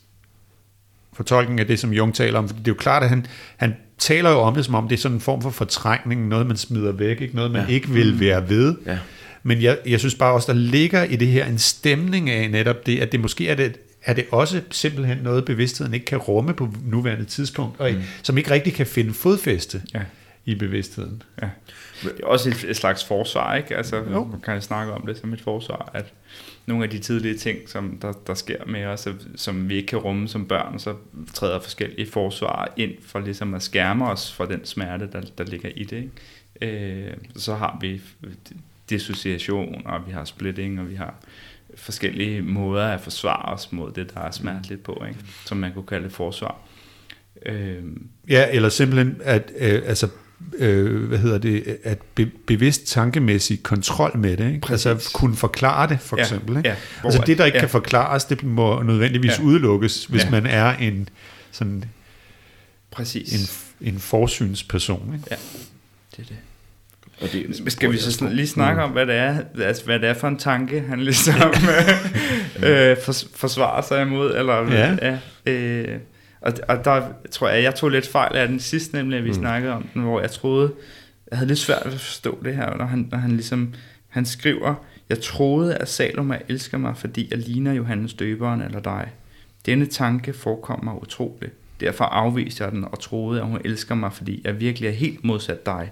[1.14, 2.48] fortolkning af det, som Jung taler om.
[2.48, 3.26] Fordi det er jo klart, at han,
[3.58, 6.48] han taler jo om det, som om det er sådan en form for fortrængning, noget
[6.48, 7.36] man smider væk, ikke?
[7.36, 7.62] noget man.
[7.62, 7.74] Ja.
[7.74, 8.76] ikke vil være ved.
[8.86, 8.98] Ja.
[9.44, 12.86] Men jeg, jeg synes bare også, der ligger i det her en stemning af netop
[12.86, 16.54] det, at det måske er det, er det også simpelthen noget, bevidstheden ikke kan rumme
[16.54, 18.02] på nuværende tidspunkt, og mm.
[18.24, 20.00] som ikke rigtig kan finde fodfæste Ja.
[20.46, 21.22] i bevidstheden.
[21.42, 21.48] Ja.
[22.04, 23.78] Det er også et, et slags forsvar, ikke?
[23.78, 24.24] Altså, Jo.
[24.24, 26.14] man kan snakke om det som et forsvar, at
[26.66, 30.00] nogle af de tidlige ting, som der, der sker med os, som vi ikke kan
[30.00, 30.96] rumme som børn, så
[31.34, 35.70] træder forskellige forsvar ind for ligesom at skærme os for den smerte, der, der ligger
[35.76, 36.10] i det.
[36.62, 37.08] Ikke?
[37.08, 38.02] Øh, så har vi
[38.90, 41.14] dissociation, og vi har splitting, og vi har
[41.76, 45.20] forskellige måder at forsvare os mod det, der er smerteligt på, ikke?
[45.46, 46.56] som man kunne kalde forsvar.
[47.46, 47.84] Øh,
[48.30, 50.08] Ja, eller simpelthen at øh, altså
[50.58, 54.60] øh, hvad hedder det, at be, bevidst tankemæssig kontrol med det, ikke?
[54.62, 54.86] Præcis.
[54.86, 56.58] altså kunne forklare det for Ja, eksempel.
[56.58, 56.70] Ikke?
[56.70, 57.60] ja, hvor altså det, der ikke ja.
[57.62, 59.44] kan forklares, det må nødvendigvis Ja.
[59.44, 60.30] udelukkes, hvis Ja.
[60.30, 61.10] man er en
[61.52, 61.84] sådan
[62.92, 63.62] præcis.
[63.82, 65.12] en, en forsynsperson.
[65.14, 65.26] Ikke?
[65.32, 65.36] Ja,
[66.18, 66.38] det er det.
[67.22, 70.10] Og det, skal vi så sn- lige snakke om, hvad det er, altså, hvad det
[70.10, 71.34] er for en tanke, han ligesom
[72.64, 74.96] øh, for, forsvarer sig imod, eller Ja.
[75.46, 76.00] ja øh,
[76.42, 79.30] og, og der tror jeg, jeg tog lidt fejl af den sidste, nemlig at vi
[79.30, 79.36] mm.
[79.36, 80.74] snakkede om den, hvor jeg troede,
[81.32, 83.74] jeg havde lidt svært ved at forstå det her, når han, når han ligesom,
[84.08, 84.76] han skriver,
[85.10, 89.12] jeg troede, at Salome elsker mig, fordi jeg ligner Johannes døberen eller dig.
[89.66, 91.50] Denne tanke forekom mig utrolig.
[91.80, 95.24] Derfor afviste jeg den og troede, at hun elsker mig, fordi jeg virkelig er helt
[95.24, 95.92] modsat dig.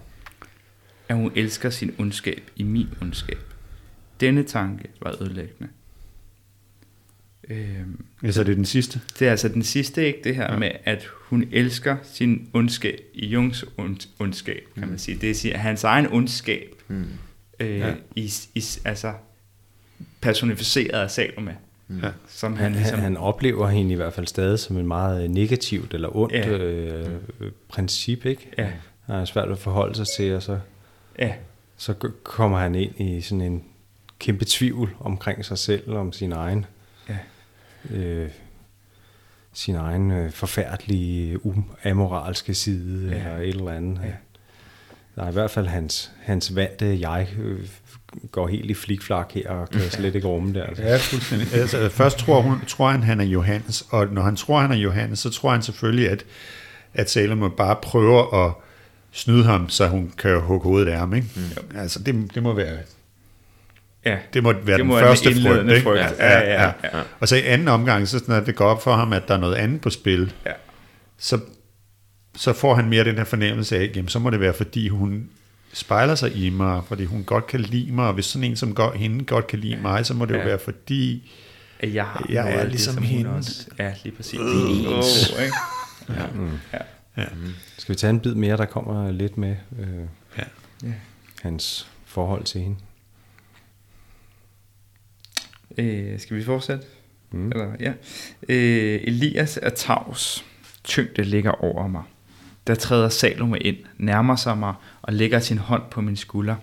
[1.10, 3.54] At hun elsker sin ondskab i min ondskab.
[4.20, 5.70] Denne tanke var ødelæggende.
[7.50, 9.02] Øhm, Altså, det er den sidste.
[9.20, 10.20] det er altså den sidste, ikke?
[10.24, 10.58] Det her ja.
[10.60, 15.18] med, at hun elsker sin ondskab i Jungs ond, ondskab, kan man sige.
[15.18, 17.06] Det er hans egen ondskab, Mm.
[17.60, 17.88] øh, Ja.
[17.88, 17.94] ja.
[18.16, 19.14] i, i, altså
[20.22, 21.58] personificeret af Salome.
[22.04, 22.10] Ja.
[22.28, 25.24] Som han, Han, ligesom, han, han oplever hende i hvert fald stadig som en meget
[25.24, 26.50] øh, negativt eller ondt Ja.
[26.50, 28.50] øh, øh, princip, ikke?
[28.58, 28.70] Ja,
[29.06, 30.60] Han er svært at forholde sig til, og så,
[31.20, 31.34] ja,
[31.78, 31.94] så
[32.24, 33.64] kommer han ind i sådan en
[34.20, 36.66] kæmpe tvivl omkring sig selv, om sin egen.
[37.92, 38.28] Øh,
[39.54, 41.38] sin egen øh, forfærdelige,
[41.86, 43.18] amoralske side, Ja.
[43.18, 44.00] eller et eller andet.
[44.02, 44.08] Ja.
[44.08, 44.14] Ja.
[45.16, 47.60] Der er i hvert fald hans, hans vante jeg øh,
[48.32, 50.62] går helt i flikflak her, og kan slet ikke rumme det.
[50.68, 50.84] Altså.
[50.84, 51.54] Ja, fuldstændig.
[51.54, 54.76] Altså, først tror, hun, tror han, han er Johannes, og når han tror, han er
[54.76, 56.26] Johannes, så tror han selvfølgelig, at,
[56.94, 58.54] at Salome bare prøver at
[59.12, 61.14] snyde ham, så hun kan hugge hovedet af ham.
[61.14, 61.28] Ikke?
[61.36, 61.78] Mm.
[61.78, 62.78] Altså, det, det må være,
[64.10, 64.18] ja.
[64.34, 65.38] det må være Det den må være den første frygt.
[65.38, 65.84] indledende Ikke?
[65.84, 66.00] frygt.
[66.20, 66.72] Ja, ja, ja.
[67.20, 69.38] Og så i anden omgang, så når det går op for ham, at der er
[69.40, 70.52] noget andet på spil, Ja.
[71.18, 71.40] så,
[72.36, 75.30] så får han mere den her fornemmelse af, jamen, så må det være, fordi hun
[75.74, 78.76] spejler sig i mig, fordi hun godt kan lide mig, og hvis sådan en som
[78.76, 80.46] går, hende godt kan lide mig, så må det jo Ja.
[80.46, 81.32] være, fordi
[81.80, 83.30] At jeg, har Jeg noget er det, ligesom hende.
[83.32, 83.66] Også.
[83.80, 84.40] Ja, lige præcis.
[84.40, 85.30] Det er ens.
[85.34, 85.56] Oh, ikke?
[87.18, 87.24] Ja.
[87.78, 89.88] Skal vi tage en bid mere, der kommer lidt med øh,
[90.38, 90.44] Ja.
[90.84, 90.94] Ja.
[91.42, 92.76] hans forhold til hende?
[95.78, 96.84] Øh, skal vi fortsætte?
[97.32, 97.52] Mm.
[97.52, 97.94] Eller, ja.
[98.50, 100.46] Øh, Elias er tavs.
[100.84, 102.04] Tyngde ligger over mig.
[102.68, 106.56] Der træder Salome ind, nærmer sig mig og lægger sin hånd på min skulder.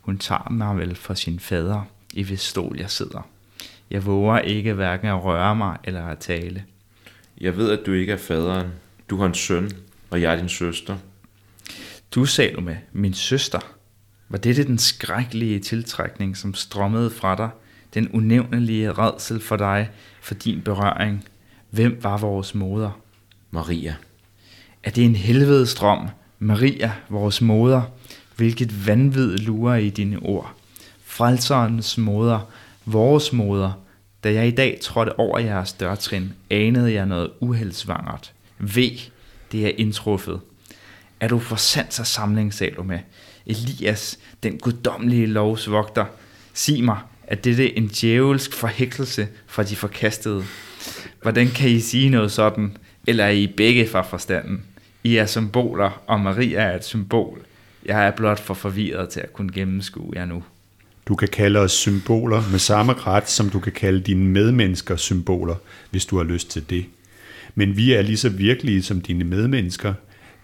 [0.00, 1.82] Hun tager mig vel for sin fader,
[2.14, 3.28] i hvis stol jeg sidder.
[3.90, 6.64] Jeg våger ikke hverken at røre mig eller at tale.
[7.40, 8.68] Jeg ved, at du ikke er faderen.
[9.10, 9.70] Du har en søn,
[10.10, 10.96] og jeg er din søster.
[12.14, 13.60] Du, Salome, min søster,
[14.28, 17.50] var dette den skrækkelige tiltrækning, som strømmede fra dig,
[17.94, 21.24] den unævnelige redsel for dig, for din berøring.
[21.70, 23.00] Hvem var vores moder?
[23.50, 23.94] Maria.
[24.82, 27.82] Er det en helvedestrøm, Maria, vores moder?
[28.36, 30.54] Hvilket vanvid lurer i dine ord.
[31.04, 32.50] Frelserens moder,
[32.84, 33.72] vores moder.
[34.24, 38.32] Da jeg i dag trådte over jeres dørtrin, anede jeg noget uheldsvangert.
[38.58, 38.98] Ved,
[39.52, 40.40] det er indtruffet.
[41.20, 43.02] Er du for sans af samling, Salome?
[43.46, 46.04] Elias, den guddommelige lovsvogter.
[46.54, 46.98] Sig mig,
[47.30, 50.44] er dette en djævelsk forhækselse fra de forkastede?
[51.22, 52.76] Hvordan kan I sige noget sådan?
[53.06, 54.62] Eller er I begge fra forstanden?
[55.04, 57.38] I er symboler, og Maria er et symbol.
[57.86, 60.42] Jeg er blot for forvirret til at kunne gennemskue jer nu.
[61.08, 65.54] Du kan kalde os symboler med samme ret, som du kan kalde dine medmennesker symboler,
[65.90, 66.84] hvis du har lyst til det.
[67.54, 69.94] Men vi er lige så virkelige som dine medmennesker.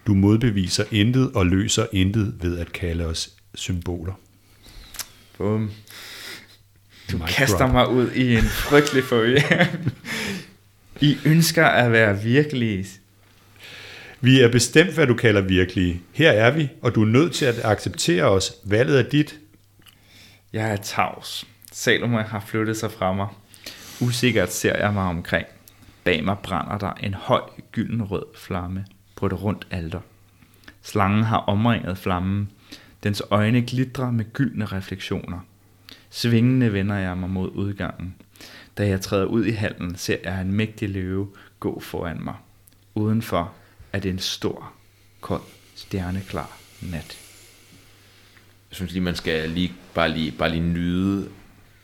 [0.07, 4.13] Du modbeviser intet og løser intet ved at kalde os symboler.
[5.37, 5.71] Bum.
[7.11, 7.71] Du Mic kaster drop.
[7.71, 9.43] mig ud i en frygtelig følge.
[11.01, 12.85] I ønsker at være virkelige.
[14.21, 16.01] Vi er bestemt, hvad du kalder virkelige.
[16.13, 18.53] Her er vi, og du er nødt til at acceptere os.
[18.63, 19.39] Valget er dit.
[20.53, 21.47] Jeg er tavs.
[21.71, 23.27] Salome har flyttet sig fra mig.
[24.01, 25.47] Usikkert ser jeg mig omkring.
[26.03, 27.41] Bag mig brænder der en høj
[27.71, 28.85] gyldenrød flamme
[29.15, 29.99] på et rundt alter.
[30.83, 32.49] Slangen har omringet flammen.
[33.03, 35.39] Dens øjne glitrer med gyldne refleksioner.
[36.17, 38.15] Svingende vender jeg mig mod udgangen.
[38.77, 41.27] Da jeg træder ud i hallen, ser jeg en mægtig løve
[41.59, 42.33] gå foran mig.
[42.95, 43.53] Udenfor
[43.93, 44.73] er det en stor,
[45.21, 45.41] kold,
[45.75, 47.17] stjerneklar nat.
[48.69, 51.29] Jeg synes lige, man skal lige, bare, lige, bare lige nyde,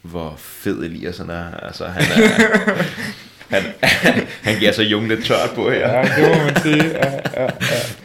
[0.02, 1.52] hvor fed Elias han er.
[1.56, 2.84] Altså, han er...
[3.54, 3.64] han,
[4.48, 5.90] han giver sig Jung lidt tørt på her.
[5.90, 6.84] Ja, det må man sige.
[6.84, 7.50] Ja, ja, ja.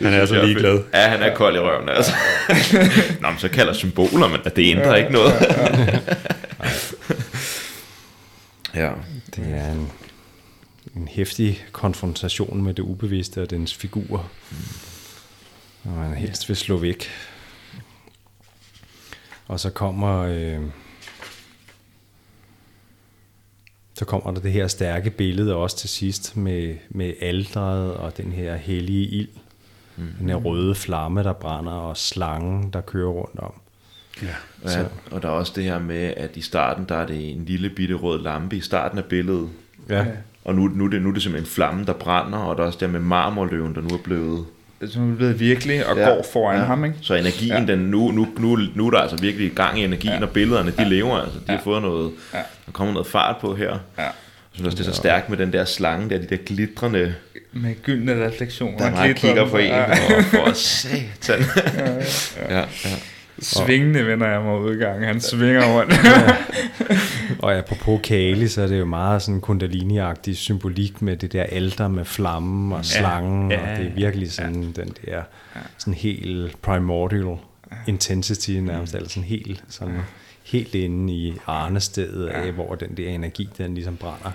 [0.03, 0.83] Han er så ligeglad.
[0.95, 2.13] Ja, han er kold i røven, altså.
[3.21, 5.33] Nå, men så kalder symboler, men det ændrer ikke noget.
[8.75, 8.91] ja.
[9.37, 9.93] Det er en,
[10.97, 14.31] en hæftig konfrontation med det ubevidste og dens figurer.
[15.85, 17.11] Og man helst vil slå væk.
[19.49, 20.23] Og så kommer...
[20.23, 20.61] Øh,
[23.99, 28.33] så kommer der det her stærke billede også til sidst med, med aldret og den
[28.33, 29.29] her hellige ild,
[29.99, 30.05] Mm.
[30.19, 33.53] Den her røde flamme, der brænder, og slangen, der kører rundt om.
[34.23, 34.29] Ja.
[34.65, 37.45] Ja, og der er også det her med, at i starten, der er det en
[37.45, 39.49] lille bitte rød lampe i starten af billedet.
[39.89, 40.07] Ja.
[40.45, 42.63] Og nu, nu, er det, nu er det simpelthen en flamme, der brænder, og der
[42.63, 44.47] er også det med marmorløven, der nu er blevet...
[44.87, 46.09] Som er blevet virkelig og ja.
[46.09, 46.65] går foran ja.
[46.65, 46.97] ham, ikke?
[47.03, 47.73] Så energien, ja.
[47.73, 50.23] den, nu, nu, nu, nu er der altså virkelig gang i energien, ja.
[50.23, 50.89] og billederne, de ja.
[50.89, 51.39] lever altså.
[51.39, 51.53] De ja.
[51.53, 52.39] har fået noget, ja.
[52.67, 53.79] der kommer noget fart på her.
[53.99, 54.03] Ja.
[54.03, 54.13] Jeg
[54.53, 57.15] synes også, det er så stærkt med den der slange der, de der glitrende...
[57.53, 58.79] Med gyldne refleksioner.
[58.79, 59.91] Der bare kigger på en, ja.
[59.91, 61.41] og for satan.
[61.79, 61.95] ja, ja,
[62.49, 62.59] ja.
[62.59, 62.97] ja, ja.
[63.41, 65.07] Svingende vender jeg mig udgang.
[65.07, 65.95] Han svinger rundt.
[67.45, 71.89] og apropos Kali, så er det jo meget sådan kundalini-agtig symbolik med det der alter
[71.89, 74.83] med flammen og slangen, ja, ja, og det er virkelig sådan ja.
[74.83, 75.23] den der
[75.79, 77.37] sådan helt primordial
[77.87, 80.01] intensity nærmest, eller sådan helt sådan
[80.45, 84.31] helt inde i arnestedet af, hvor den der energi, den ligesom brænder.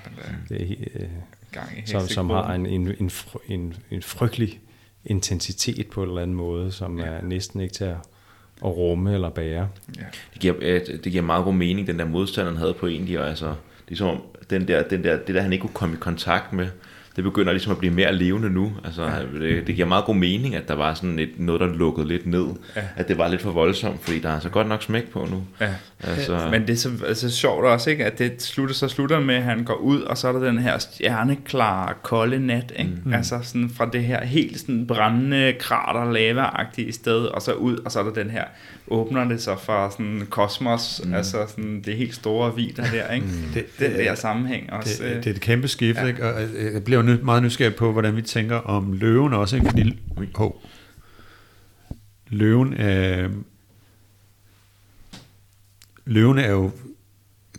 [0.49, 3.11] Det er, øh, som, som har en, en, en,
[3.47, 4.59] en, en frygtelig
[5.05, 7.05] intensitet på en eller anden måde, som ja.
[7.05, 7.97] er næsten ikke til at
[8.65, 9.69] at rumme eller bære.
[9.97, 10.03] Ja.
[10.33, 13.19] Det, giver, øh, det giver meget god mening, den der modstand, han havde på egentlig,
[13.19, 13.53] og altså,
[13.89, 16.53] det er som den der, den der, det der, han ikke kunne komme i kontakt
[16.53, 16.67] med,
[17.15, 18.73] det begynder ligesom at blive mere levende nu.
[18.85, 19.09] Altså,
[19.39, 22.25] det, det giver meget god mening, at der var sådan et, noget, der lukkede lidt
[22.25, 22.45] ned.
[22.75, 22.81] Ja.
[22.95, 25.43] At det var lidt for voldsomt, fordi der er så godt nok smæk på nu.
[25.61, 25.73] Ja.
[26.03, 28.05] Altså, Men det er så altså, sjovt også, ikke?
[28.05, 30.57] at det slutter, så slutter med, at han går ud, og så er der den
[30.57, 32.73] her stjerneklare, kolde nat.
[32.79, 32.91] Ikke?
[33.05, 33.13] Mm.
[33.13, 37.91] Altså sådan fra det her helt sådan brændende, krater, lava-agtige sted, og så ud, og
[37.91, 38.43] så er der den her
[38.87, 41.13] åbner det sig for sådan kosmos, mm.
[41.13, 43.25] altså sådan det helt store vidder der, ikke?
[43.25, 43.53] Mm.
[43.53, 45.03] Det, det, det der sammenhæng også.
[45.03, 46.05] Det, det, det er et kæmpe skift, ja.
[46.05, 46.23] ikke?
[46.33, 46.41] Og
[46.73, 49.67] jeg bliver jo meget nysgerrig på, hvordan vi tænker om løven også, ikke?
[49.67, 49.99] Fordi,
[50.33, 50.51] oh,
[52.27, 53.29] løven er,
[56.05, 56.71] løven er jo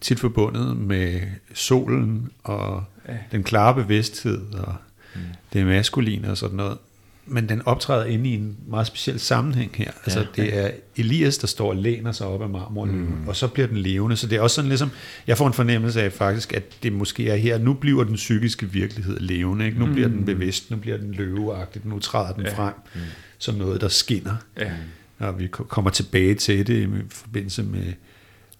[0.01, 1.21] tit forbundet med
[1.55, 3.19] solen og ja.
[3.33, 4.75] den klare bevidsthed og
[5.15, 5.21] mm.
[5.53, 6.79] det maskuline og sådan noget
[7.27, 9.91] men den optræder inde i en meget speciel sammenhæng her.
[10.05, 13.29] Altså ja, det er Elias, der står og læner sig op af marmoren, mm.
[13.29, 14.17] og så bliver den levende.
[14.17, 14.91] Så det er også sådan ligesom,
[15.27, 18.71] jeg får en fornemmelse af faktisk, at det måske er her, nu bliver den psykiske
[18.71, 19.67] virkelighed levende.
[19.67, 19.79] Ikke?
[19.79, 19.93] Nu mm.
[19.93, 22.55] bliver den bevidst, nu bliver den løveagtig, nu træder den ja.
[22.55, 23.01] frem mm.
[23.39, 24.37] som noget, der skinner.
[24.59, 24.73] Ja.
[25.19, 27.93] Og vi kommer tilbage til det i forbindelse med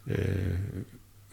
[0.07, 0.17] øh,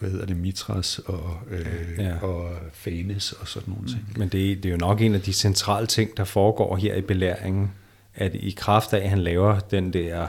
[0.03, 1.65] hvad hedder det, Mitras og, øh,
[1.97, 2.17] ja.
[2.17, 4.13] og Fanes og sådan nogle ting.
[4.17, 7.01] Men det, det er jo nok en af de centrale ting, der foregår her i
[7.01, 7.71] belæringen,
[8.15, 10.27] at i kraft af, at han laver den der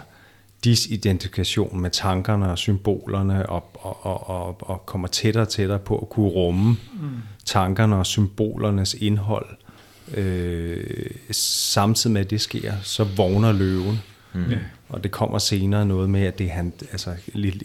[0.65, 5.99] disidentifikation med tankerne og symbolerne og, og, og, og, og kommer tættere og tættere på
[5.99, 7.09] at kunne rumme mm.
[7.45, 9.47] tankerne og symbolernes indhold.
[10.15, 13.99] Øh, samtidig med at det sker, så vågner løven.
[14.35, 14.45] Mm.
[14.95, 17.15] Og det kommer senere noget med, at det han, altså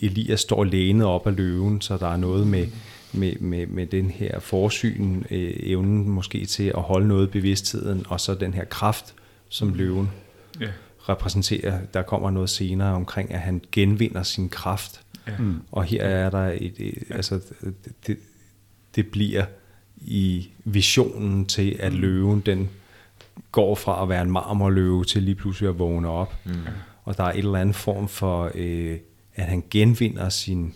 [0.01, 2.67] Elias står lænet op af løven, så der er noget med,
[3.13, 8.05] med, med, med den her forsyn, øh, evnen måske til at holde noget i bevidstheden,
[8.09, 9.13] og så den her kraft,
[9.49, 10.09] som løven
[10.61, 10.71] yeah.
[11.09, 11.79] repræsenterer.
[11.93, 15.01] Der kommer noget senere omkring, at han genvinder sin kraft.
[15.29, 15.41] Yeah.
[15.41, 15.55] Mm.
[15.71, 17.39] Og her er der et, et altså
[18.07, 18.17] det,
[18.95, 19.45] det bliver
[19.97, 21.99] i visionen til, at mm.
[21.99, 22.69] løven den
[23.51, 26.35] går fra at være en marmorløve til lige pludselig at vågne op.
[26.45, 26.53] Mm.
[27.03, 28.97] Og der er et eller andet form for, øh,
[29.35, 30.73] at han genvinder sin...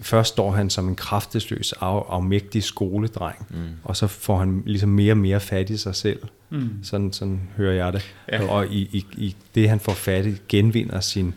[0.00, 3.56] Først står han som en kraftesløs, af, afmægtig skoledreng, mm.
[3.84, 6.22] og så får han ligesom mere og mere fat i sig selv.
[6.50, 6.70] Mm.
[6.82, 8.14] Sådan, sådan hører jeg det.
[8.32, 8.48] Ja.
[8.48, 11.34] Og i, i, i det, han får fat i, genvinder sin,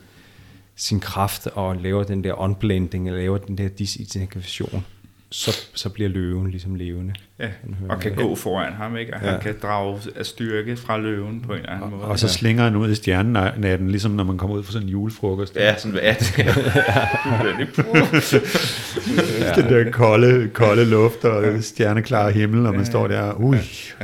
[0.76, 4.86] sin kraft og laver den der unblending, eller laver den der disidentifikation
[5.34, 7.14] så, så bliver løven ligesom levende.
[7.40, 7.50] Ja,
[7.90, 9.14] og kan gå foran ham, ikke?
[9.14, 9.32] Og ja.
[9.32, 12.04] han kan drage af styrke fra løven på en eller anden og, måde.
[12.04, 14.92] Og så slinger han ud i stjernenatten, ligesom når man kommer ud fra sådan en
[14.92, 15.56] julefrokost.
[15.56, 16.38] Ja, sådan hvad det
[19.40, 19.62] ja.
[19.62, 23.58] Den der kolde, kolde luft og stjerneklare himmel, og man står der, ui,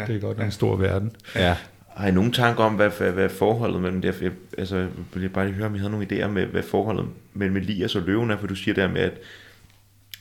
[0.07, 1.11] det er godt en stor verden.
[1.35, 1.55] Ja.
[1.95, 4.31] Har I nogen tanker om, hvad, hvad, hvad forholdet mellem det?
[4.57, 7.57] Altså, jeg vil bare lige høre, om I havde nogle idéer med, hvad forholdet mellem
[7.57, 9.13] Elias og løven er, for du siger der med, at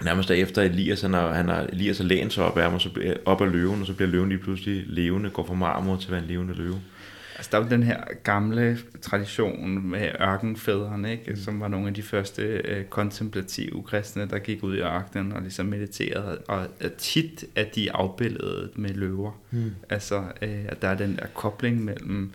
[0.04, 2.80] nærmest efter Elias, han har, han har Elias har lænet sig op af ham, og
[2.80, 6.06] så op af løven, og så bliver løven lige pludselig levende, går fra marmor til
[6.06, 6.80] at være en levende løve.
[7.36, 11.30] Altså, der er den her gamle tradition med ørkenfædrene, ikke?
[11.30, 11.36] Mm.
[11.36, 15.42] som var nogle af de første øh, kontemplative kristne, der gik ud i ørkenen og
[15.42, 16.66] ligesom mediterede, og
[16.98, 19.40] tit er de afbildet med løver.
[19.50, 19.70] Mm.
[19.90, 22.32] Altså, øh, at der er den der kobling mellem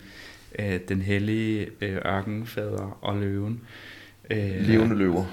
[0.58, 3.60] øh, den hellige øh, ørkenfader og løven.
[4.30, 5.24] Øh, Levende løver.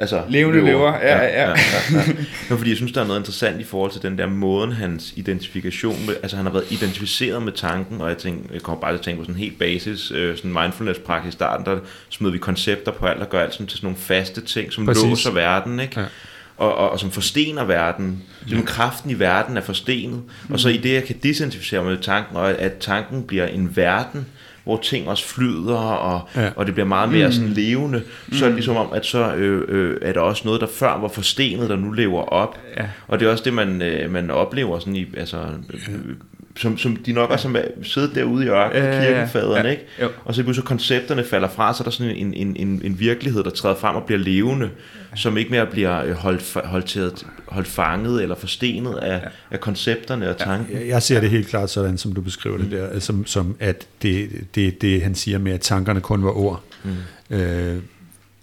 [0.00, 0.98] Altså, Levende løver, løver.
[0.98, 1.48] Ja, ja, ja.
[1.48, 1.54] ja, ja,
[1.92, 2.02] ja.
[2.50, 5.12] Nå, fordi jeg synes, der er noget interessant i forhold til den der måde, hans
[5.16, 8.92] identifikation med, altså han har været identificeret med tanken, og jeg, tænker, jeg kommer bare
[8.92, 11.78] til at tænke på sådan en helt basis, øh, sådan mindfulness-praksis i starten, der
[12.08, 14.86] smider vi koncepter på alt og gør alt sådan, til sådan nogle faste ting, som
[14.86, 15.04] Præcis.
[15.04, 16.00] låser verden, ikke?
[16.00, 16.06] Ja.
[16.56, 18.22] Og, og, og som forstener verden.
[18.50, 18.54] Ja.
[18.54, 20.22] Som kraften i verden er forstenet.
[20.48, 20.52] Mm.
[20.54, 24.26] Og så i det, jeg kan disidentificere med tanken, og at tanken bliver en verden,
[24.68, 26.50] hvor ting også flyder, og, Ja.
[26.56, 28.02] og det bliver meget mere sådan levende,
[28.32, 30.98] så er det ligesom om, at så øh, øh, er der også noget, der før
[31.00, 32.58] var forstenet, der nu lever op.
[32.76, 32.84] Ja.
[33.08, 35.36] Og det er også det, man, øh, man oplever sådan i, altså,
[35.74, 35.80] øh,
[36.56, 39.82] som, som de nok også har siddet derude i ørkenen, Ja, ja, ja, ikke?
[40.02, 40.08] Jo.
[40.24, 43.44] Og så pludselig koncepterne falder fra, så er der sådan en, en, en, en virkelighed,
[43.44, 44.70] der træder frem og bliver levende,
[45.16, 47.10] som ikke mere bliver øh, holdt, holdt, til,
[47.48, 49.28] holdt fanget eller forstenet af, ja.
[49.50, 50.76] af koncepterne og tanken.
[50.78, 53.56] Jeg- Jeg ser det helt klart sådan, som du beskriver det der, altså, som, som
[53.60, 56.62] at det, det, det, han siger med, at tankerne kun var ord.
[56.84, 57.36] Mm.
[57.36, 57.76] Øh,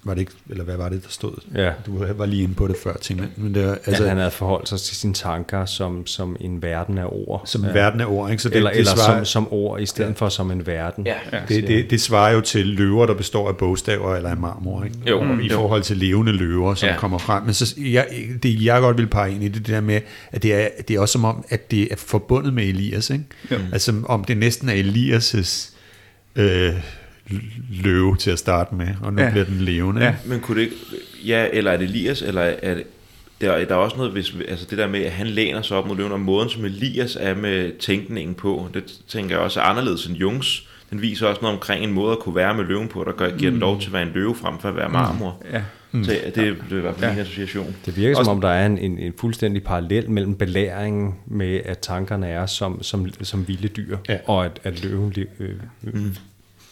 [0.05, 1.31] var det ikke, eller hvad var det, der stod?
[1.55, 1.71] Ja.
[1.85, 3.17] Du var lige inde på det før, jeg.
[3.37, 6.97] Men det Altså, at han havde forholdt sig til sine tanker som, som en verden
[6.97, 7.41] af ord.
[7.45, 8.43] som en verden af ord, ikke?
[8.43, 11.05] Så det, eller det, eller svarer, som, som ord, i stedet for som en verden.
[11.05, 11.15] Ja.
[11.49, 14.97] det, det, det svarer jo til løver, der består af bogstaver eller af marmor, ikke?
[15.07, 15.19] Jo.
[15.19, 15.55] Og I Jo.
[15.55, 16.93] forhold til levende løver, som ja.
[16.93, 16.99] Ja.
[16.99, 17.43] kommer frem.
[17.43, 18.07] Men så, jeg,
[18.43, 20.01] det jeg godt vil pege ind i, det, det der med,
[20.31, 23.23] at det er, det er også som om, at det er forbundet med Elias, ikke?
[23.51, 23.55] Jo.
[23.73, 25.71] Altså om det næsten er Elias'
[26.35, 26.73] øh,
[27.83, 29.29] løve til at starte med, og nu ja.
[29.31, 30.03] Bliver den levende.
[30.03, 30.15] Ja.
[30.25, 30.75] Men kunne det ikke,
[31.25, 32.83] ja, eller er det Elias, eller er det,
[33.41, 35.87] der, der er også noget, hvis, altså det der med, at han læner sig op
[35.87, 39.63] mod løven, og måden, som Elias er med tænkningen på, det tænker jeg også er
[39.63, 40.67] anderledes end Jungs.
[40.89, 43.37] Den viser også noget omkring en måde at kunne være med løven på, der gør,
[43.37, 45.43] giver den lov til at være en løve frem for at være marmor.
[45.53, 45.61] Ja.
[45.91, 46.03] Mm.
[46.03, 47.11] Så det, det er i hvert fald Ja.
[47.15, 47.75] min association.
[47.85, 51.59] Det virker Også- som om, der er en, en, en fuldstændig parallel mellem belæringen med,
[51.65, 54.17] at tankerne er som, som, som vilde dyr, Ja.
[54.25, 55.13] og at, at løven...
[55.39, 55.49] Øh,
[55.81, 56.15] mm.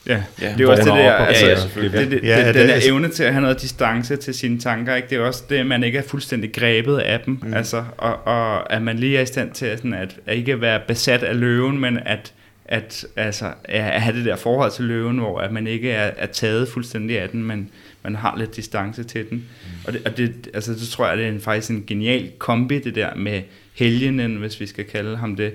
[0.07, 1.99] Ja, Ja, det er også det der, altså, ja, det, selvfølgelig.
[1.99, 4.33] det, det, Ja, det, det den er der evne til at have noget distance til
[4.33, 5.07] sine tanker, ikke?
[5.09, 7.53] det er også det, at man ikke er fuldstændig grebet af dem, mm.
[7.53, 10.61] altså, og, og at man lige er i stand til at, sådan, at, at ikke
[10.61, 12.33] være besat af løven, men at,
[12.65, 16.25] at, altså, at have det der forhold til løven, hvor at man ikke er, er
[16.25, 17.69] taget fuldstændig af den, men
[18.03, 19.37] man har lidt distance til den.
[19.37, 19.69] Mm.
[19.87, 22.79] Og, det, og det, altså, det tror jeg, det er en, faktisk en genial kombi,
[22.79, 23.41] det der med
[23.73, 25.53] helgenen, hvis vi skal kalde ham det,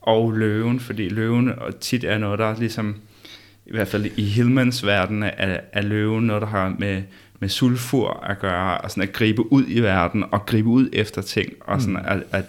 [0.00, 2.96] og løven, fordi løven og tit er noget, der ligesom
[3.70, 7.02] i hvert fald i Hillmans verden er, er løven noget, der har med,
[7.40, 11.22] med sulfur at gøre, og sådan at gribe ud i verden, og gribe ud efter
[11.22, 12.44] ting, og sådan at, at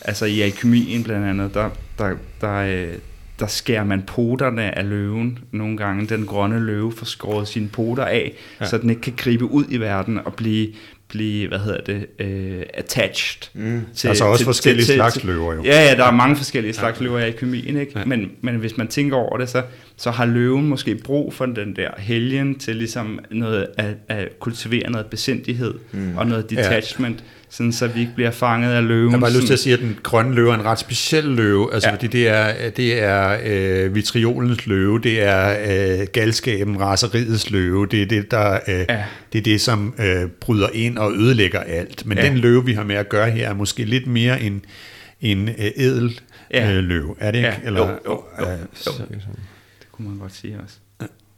[0.00, 2.94] altså i alkymien blandt andet, der, der, der, øh,
[3.38, 6.06] der skærer man poterne af løven nogle gange.
[6.06, 8.66] Den grønne løve får skåret sine poter af, ja.
[8.66, 10.68] så den ikke kan gribe ud i verden og blive,
[11.14, 13.50] blive hvad hedder det, øh, attached.
[13.54, 13.80] Mm.
[14.02, 15.64] Der er så også forskellige slags løver jo.
[15.64, 17.98] Ja, ja, der er mange forskellige slags løver i alkymien, ikke?
[17.98, 18.04] Ja.
[18.04, 19.62] Men, men hvis man tænker over det, så,
[19.96, 24.90] så har løven måske brug for den der helgen til ligesom noget at, at kultivere
[24.90, 26.16] noget besindighed mm.
[26.16, 27.24] og noget detachment, ja.
[27.56, 29.10] Sådan så vi ikke bliver fanget af løven.
[29.12, 31.24] Jeg har bare lyst til at sige, at den grønne løve er en ret speciel
[31.24, 31.94] løve, altså Ja.
[31.94, 35.56] fordi det er, det er øh, vitriolens løve, det er
[36.00, 39.04] øh, galskaben, raseriets løve, det er det, der, øh, Ja.
[39.32, 42.06] det, er det som øh, bryder ind og ødelægger alt.
[42.06, 42.24] Men Ja.
[42.28, 44.64] den løve, vi har med at gøre her, er måske lidt mere en,
[45.20, 46.72] en øh, edel Ja.
[46.72, 47.14] øh, løve.
[47.20, 47.48] Er det ikke?
[47.64, 47.70] Ja.
[47.70, 48.44] Jo, jo, jo.
[48.50, 49.22] øh, Så, Det
[49.92, 50.74] kunne man godt sige også.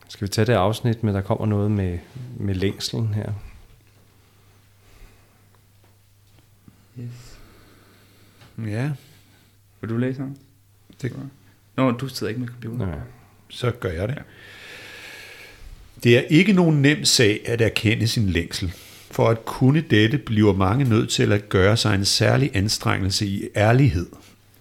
[0.08, 1.98] skal vi tage det afsnit med, der kommer noget med,
[2.40, 3.32] med længslen her?
[8.66, 8.90] Ja,
[9.80, 10.36] Vil du læse ham?
[11.03, 11.12] Det-
[11.76, 12.86] Nå, du sidder ikke med computer.
[12.86, 12.99] Nej.
[13.49, 14.18] så gør jeg det.
[16.05, 18.72] Det er ikke nogen nem sag at erkende sin længsel.
[19.11, 23.42] For at kunne dette bliver mange nødt til at gøre sig en særlig anstrengelse i
[23.57, 24.07] ærlighed.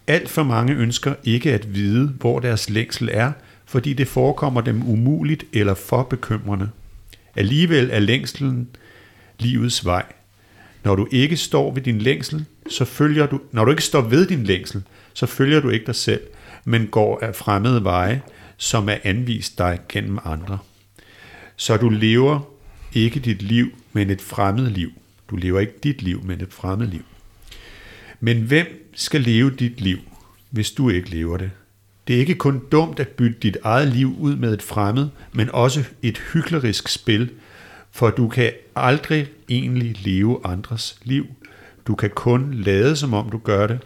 [0.06, 3.32] Alt for mange ønsker ikke at vide, hvor deres længsel er,
[3.64, 6.70] fordi det forekommer dem umuligt eller for bekymrende.
[7.36, 8.68] Alligevel er længslen
[9.38, 10.04] livets vej.
[10.86, 14.26] Når du ikke står ved din længsel, så følger du, når du ikke står ved
[14.26, 14.82] din længsel,
[15.14, 16.20] så følger du ikke dig selv,
[16.64, 18.22] men går af fremmede veje,
[18.56, 20.58] som er anvist dig gennem andre.
[21.56, 22.40] Så du lever
[22.94, 24.90] ikke dit liv, men et fremmed liv.
[25.30, 27.04] Du lever ikke dit liv, men et fremmed liv.
[28.20, 29.98] Men hvem skal leve dit liv,
[30.50, 31.50] hvis du ikke lever det?
[32.08, 35.50] Det er ikke kun dumt at bytte dit eget liv ud med et fremmed, men
[35.52, 37.30] også et hyklerisk spil,
[37.96, 41.26] for du kan aldrig egentlig leve andres liv.
[41.86, 43.78] Du kan kun lade som om du gør det,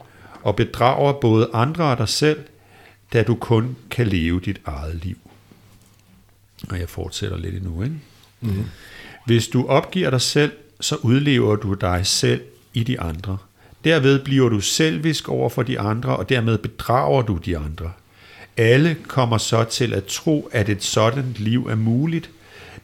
[0.42, 2.40] og bedrager både andre og dig selv,
[3.12, 5.16] da du kun kan leve dit eget liv.
[6.70, 7.94] Og jeg fortsætter lidt endnu, ikke?
[8.40, 8.64] Mm.
[9.26, 12.42] Hvis du opgiver dig selv, så udlever du dig selv
[12.74, 13.38] i de andre.
[13.84, 17.92] Derved bliver du selvisk over for de andre, og dermed bedrager du de andre.
[18.56, 22.30] Alle kommer så til at tro, at et sådan liv er muligt.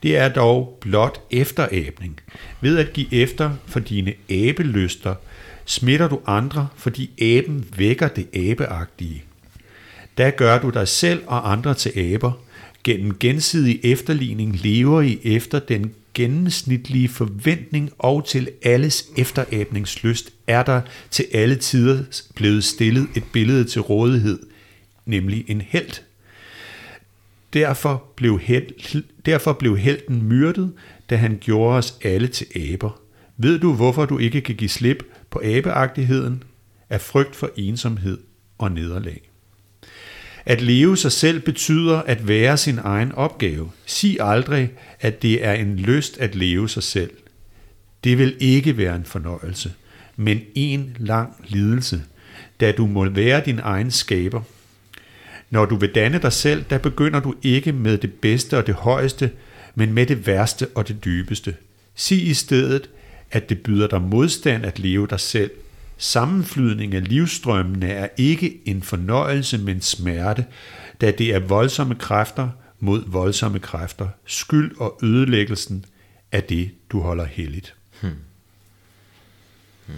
[0.02, 2.20] Det er dog blot efteræbning.
[2.60, 5.14] Ved at give efter for dine æbelyster,
[5.64, 9.24] smitter du andre, fordi æben vækker det æbeagtige.
[10.18, 12.32] Da gør du dig selv og andre til aber.
[12.84, 20.80] Gennem gensidig efterligning lever I efter den gennemsnitlige forventning og til alles efteræbningslyst er der
[21.10, 24.38] til alle tider blevet stillet et billede til rådighed,
[25.06, 26.05] nemlig en held
[27.56, 30.72] derfor blev, held, derfor blev helten myrdet,
[31.10, 33.00] da han gjorde os alle til aber.
[33.36, 36.42] Ved du, hvorfor du ikke kan give slip på abeagtigheden?
[36.90, 38.18] Af frygt for ensomhed
[38.58, 39.30] og nederlag.
[40.44, 43.70] At leve sig selv betyder at være sin egen opgave.
[43.86, 47.10] Sig aldrig, at det er en lyst at leve sig selv.
[48.04, 49.72] Det vil ikke være en fornøjelse,
[50.16, 52.02] men en lang lidelse,
[52.60, 54.42] da du må være din egen skaber.
[55.50, 58.74] Når du vil danne dig selv, der begynder du ikke med det bedste og det
[58.74, 59.30] højeste,
[59.74, 61.54] men med det værste og det dybeste.
[61.94, 62.90] Sig i stedet,
[63.30, 65.50] at det byder dig modstand at leve dig selv.
[65.98, 70.46] Sammenflydning af livstrømmene er ikke en fornøjelse, men smerte,
[71.00, 72.48] da det er voldsomme kræfter
[72.80, 74.08] mod voldsomme kræfter.
[74.24, 75.84] Skyld og ødelæggelsen
[76.32, 77.74] er det, du holder helligt.
[78.00, 78.10] Hmm.
[79.86, 79.96] Hmm.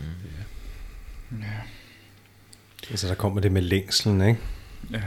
[1.40, 1.46] Ja.
[2.90, 4.40] Altså der kommer det med længslen, ikke?
[4.92, 5.00] Ja.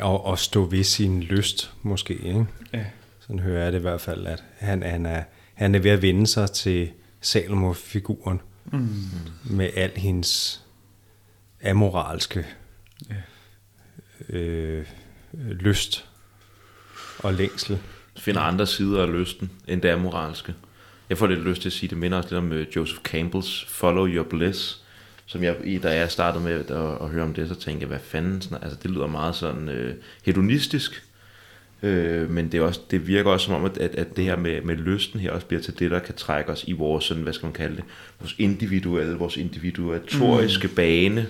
[0.00, 2.46] Og, og stå ved sin lyst, måske, ikke?
[2.72, 2.84] Ja.
[3.20, 5.22] Sådan hører jeg det i hvert fald, at han, han, er,
[5.54, 6.90] han er ved at vende sig til
[7.20, 8.88] Salomo-figuren mm.
[9.44, 10.62] med al hendes
[11.64, 12.46] amoralske
[13.10, 14.36] ja.
[14.36, 14.86] øh,
[15.36, 16.08] lyst
[17.18, 17.78] og længsel.
[18.18, 20.54] Finder andre sider af lysten end det amoralske.
[21.08, 23.64] Jeg får lidt lyst til at sige, det minder også lidt om øh, Joseph Campbells
[23.68, 24.84] Follow Your Bliss,
[25.26, 26.70] som jeg, da jeg startede med at,
[27.02, 29.68] at, høre om det, så tænkte jeg, hvad fanden, sådan, altså det lyder meget sådan
[29.68, 31.02] øh, hedonistisk,
[31.82, 34.60] øh, men det, er også, det virker også som om, at, at det her med,
[34.60, 37.32] med lysten her også bliver til det, der kan trække os i vores, sådan, hvad
[37.32, 37.84] skal man kalde det,
[38.20, 40.74] vores individuelle, vores individuatoriske mm.
[40.74, 41.26] bane,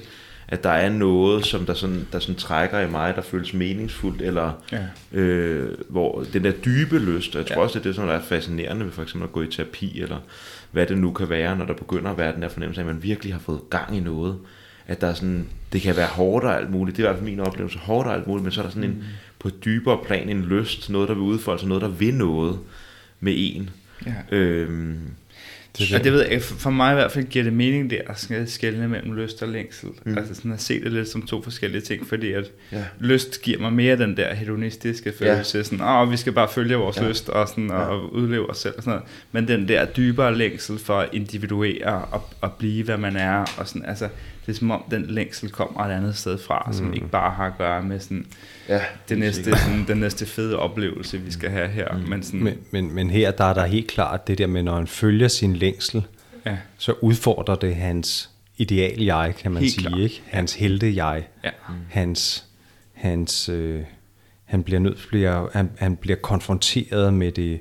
[0.49, 4.23] at der er noget, som der sådan, der sådan trækker i mig, der føles meningsfuldt,
[4.23, 5.19] eller ja.
[5.19, 7.63] øh, hvor den der dybe lyst, og jeg tror ja.
[7.63, 10.01] også, det er det, som der er fascinerende ved for eksempel at gå i terapi,
[10.01, 10.19] eller
[10.73, 12.95] hvad det nu kan være, når der begynder at være den der fornemmelse af, at
[12.95, 14.39] man virkelig har fået gang i noget,
[14.87, 17.19] at der er sådan, det kan være hårdt og alt muligt, det er i hvert
[17.19, 19.03] fald min oplevelse, hårdt og alt muligt, men så er der sådan en, mm.
[19.39, 22.59] på et dybere plan en lyst, noget der vil udfolde sig, noget der vil noget
[23.21, 23.71] med en.
[24.07, 24.37] Ja.
[24.37, 24.99] Øhm,
[25.79, 25.99] det, det.
[25.99, 28.89] Og det ved jeg, for mig i hvert fald giver det mening der at skælne
[28.89, 29.89] mellem lyst og længsel.
[30.05, 30.19] Mm.
[30.19, 32.85] Altså sådan at se det lidt som to forskellige ting, fordi at ja.
[32.99, 35.65] lyst giver mig mere den der hedonistiske følelse, ja.
[35.65, 37.09] sådan, åh, vi skal bare følge vores ja.
[37.09, 38.19] lyst og, sådan, og ja.
[38.19, 39.09] udleve os selv og sådan noget.
[39.33, 43.69] Men den der dybere længsel for at individuere og, og blive, hvad man er, og
[43.69, 44.09] sådan, altså,
[44.47, 46.73] det er som om den længsel kommer et andet sted fra, mm.
[46.73, 48.27] som ikke bare har at gøre med sådan,
[48.69, 51.97] ja, det næste, sådan, den næste fede oplevelse, vi skal have her.
[51.97, 52.09] Mm.
[52.09, 54.75] Men, sådan, men, men, men her der er der helt klart det der med, når
[54.75, 56.03] han følger sin længsel,
[56.47, 56.57] ja.
[56.79, 60.01] så udfordrer det hans ideal jeg, kan man helt sige, klart.
[60.01, 60.23] ikke?
[60.27, 61.51] Hans helte jeg, ja.
[61.91, 62.45] hans,
[62.93, 63.81] hans øh,
[64.45, 67.61] han bliver nødt, bliver, han, han bliver konfronteret med det,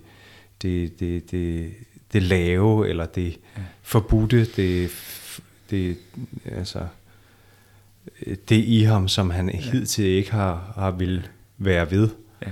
[0.61, 1.73] det, det, det,
[2.13, 3.61] det lave, eller det ja.
[3.81, 4.91] forbudte, det
[5.69, 5.97] det,
[6.51, 6.79] altså,
[8.49, 9.59] det i ham, som han ja.
[9.59, 12.09] hidtil ikke har, har vil være ved.
[12.45, 12.51] Ja.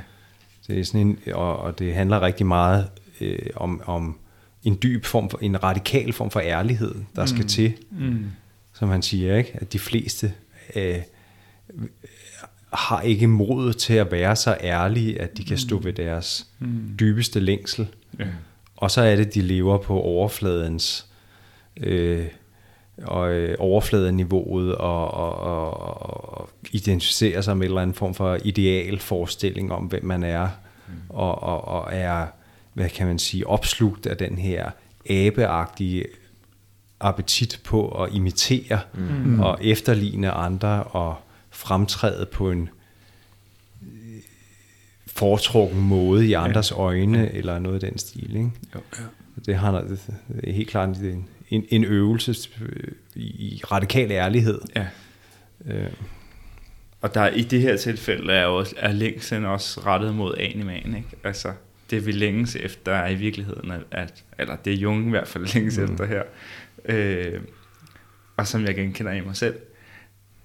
[0.68, 2.90] Det er sådan en, og, og det handler rigtig meget
[3.22, 4.18] øh, om, om
[4.64, 7.28] en dyb form for, en radikal form for ærlighed, der mm.
[7.28, 7.74] skal til.
[7.92, 8.26] Mm.
[8.74, 9.52] Som han siger, ikke?
[9.54, 10.34] at de fleste
[10.76, 10.98] øh,
[12.74, 15.86] har ikke mod til at være så ærlige, at de kan stå mm.
[15.86, 16.96] ved deres mm.
[17.00, 17.88] dybeste længsel.
[18.20, 18.26] Ja.
[18.76, 21.06] Og så er det, de lever på overfladens
[21.78, 22.28] øh,
[22.98, 28.38] og øh, overfladeniveauet og, og, og, og identificere sig med en eller anden form for
[28.44, 30.48] ideal forestilling om, hvem man er,
[30.88, 30.94] mm.
[31.10, 32.28] og, og, og er,
[32.74, 34.72] hvad kan man sige, opslugt af den her
[35.10, 36.06] abeagtige
[37.00, 39.40] appetit på at imitere mm.
[39.40, 41.16] og efterligne andre og
[41.50, 42.70] fremtræde på en
[43.82, 44.22] øh,
[45.08, 46.76] foretrukken måde i andres ja.
[46.76, 48.36] øjne, eller noget af den stil.
[48.36, 48.52] Ikke?
[48.76, 49.04] Jo, ja.
[49.46, 50.00] Det, har, det
[50.44, 52.50] er helt klart en, en, en øvelse
[53.16, 54.62] i radikal ærlighed.
[54.76, 54.88] Ja.
[55.66, 55.92] Øh.
[57.02, 61.10] Og der i det her tilfælde er, også, er længsen også rettet mod animaen, ikke?
[61.24, 61.54] Altså,
[61.90, 65.28] det vi længes efter er i virkeligheden, at, at eller det er Jung i hvert
[65.28, 65.84] fald længes mm.
[65.84, 66.24] efter her,
[66.86, 67.42] øh,
[68.38, 69.56] og som jeg genkender i mig selv,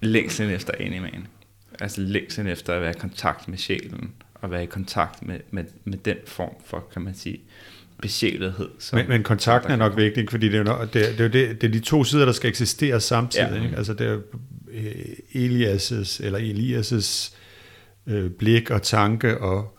[0.01, 1.27] længslen efter animaen.
[1.79, 5.63] Altså længslen efter at være i kontakt med sjælen, og være i kontakt med, med,
[5.83, 7.41] med den form for, kan man sige,
[8.01, 8.69] besjælethed.
[8.79, 11.27] Som, men, men kontakten er nok vigtig, fordi det er, jo, det, er, det, er
[11.27, 13.49] det, det er de to sider, der skal eksistere samtidig.
[13.55, 13.63] Ja.
[13.63, 13.77] Ikke?
[13.77, 14.17] Altså det er
[14.73, 14.91] øh,
[15.35, 17.33] Elias' eller Elias'
[18.07, 19.77] øh, blik og tanke og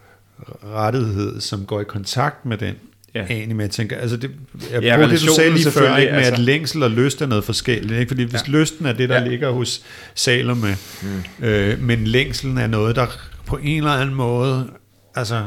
[0.64, 2.74] rettighed, som går i kontakt med den
[3.14, 3.26] ja.
[3.30, 3.62] anime.
[3.62, 4.30] Jeg tænker, altså det,
[4.72, 6.32] jeg ja, det, du sagde lige før, ikke, med altså.
[6.32, 8.00] at længsel og lyst er noget forskelligt.
[8.00, 8.08] Ikke?
[8.08, 8.52] Fordi hvis ja.
[8.52, 9.28] lysten er det, der ja.
[9.28, 9.82] ligger hos
[10.14, 11.44] Salome, mm.
[11.44, 13.06] øh, men længselen er noget, der
[13.46, 14.70] på en eller anden måde,
[15.14, 15.46] altså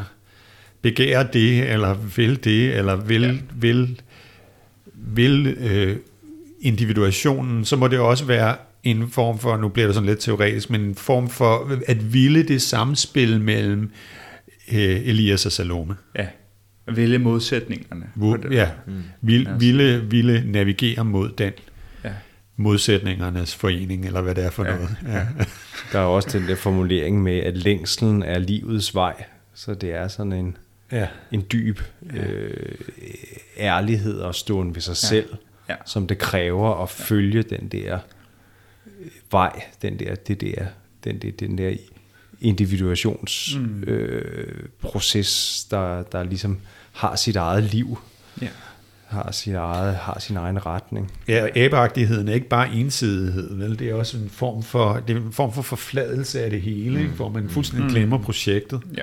[0.83, 3.33] begærer det, eller vil det, eller vil, ja.
[3.55, 4.01] vil,
[4.95, 5.97] vil øh,
[6.61, 10.69] individuationen, så må det også være en form for, nu bliver det sådan lidt teoretisk,
[10.69, 13.91] men en form for at ville det samspil mellem
[14.73, 15.95] øh, Elias og Salome.
[16.15, 16.27] Ja,
[16.95, 18.05] ville modsætningerne.
[18.15, 19.03] Hvor, ja, mm.
[19.21, 21.51] ville, ville, ville navigere mod den
[22.03, 22.11] ja.
[22.55, 24.75] modsætningernes forening, eller hvad det er for ja.
[24.75, 24.97] noget.
[25.07, 25.25] Ja.
[25.91, 29.23] Der er også den der formulering med, at længselen er livets vej,
[29.53, 30.57] så det er sådan en,
[30.93, 31.07] ja.
[31.31, 31.79] en dyb
[32.13, 32.23] ja.
[32.23, 32.75] øh,
[33.57, 35.07] ærlighed og stående ved sig ja.
[35.07, 35.35] selv,
[35.69, 35.75] ja.
[35.85, 37.99] som det kræver at følge den der
[39.31, 40.65] vej, den der, det der,
[41.03, 41.73] den der, den der
[42.41, 43.83] individuationsproces, mm.
[43.83, 46.59] øh, proces, der, der ligesom
[46.91, 47.99] har sit eget liv.
[48.41, 48.47] Ja.
[49.07, 51.11] Har, sit eget, har sin egen retning.
[51.27, 53.79] Ja, og abeagtigheden er ikke bare ensidighed, vel?
[53.79, 56.95] det er også en form for, det er en form for forfladelse af det hele,
[56.95, 57.01] mm.
[57.01, 57.13] ikke?
[57.13, 57.91] hvor man fuldstændig mm.
[57.91, 58.81] glemmer projektet.
[58.97, 59.01] Ja.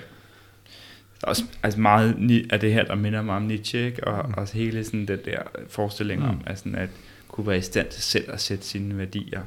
[1.21, 2.17] Der er også altså meget
[2.51, 4.07] af det her, der minder mig om Nietzsche, ikke?
[4.07, 4.35] og mm.
[4.37, 6.41] også hele sådan det der forestilling om, mm.
[6.47, 6.89] at, sådan, at
[7.29, 9.41] kunne være i stand til selv at sætte sine værdier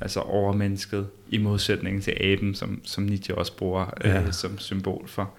[0.00, 4.20] altså overmennesket, i modsætning til aben, som, som Nietzsche også bruger ja.
[4.20, 5.30] øh, som symbol for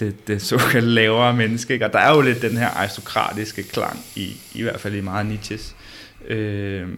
[0.00, 1.72] det, det såkaldte lavere menneske.
[1.72, 1.86] Ikke?
[1.86, 5.26] Og der er jo lidt den her aristokratiske klang, i, i hvert fald i meget
[5.26, 5.76] Nietzsches,
[6.26, 6.88] øh,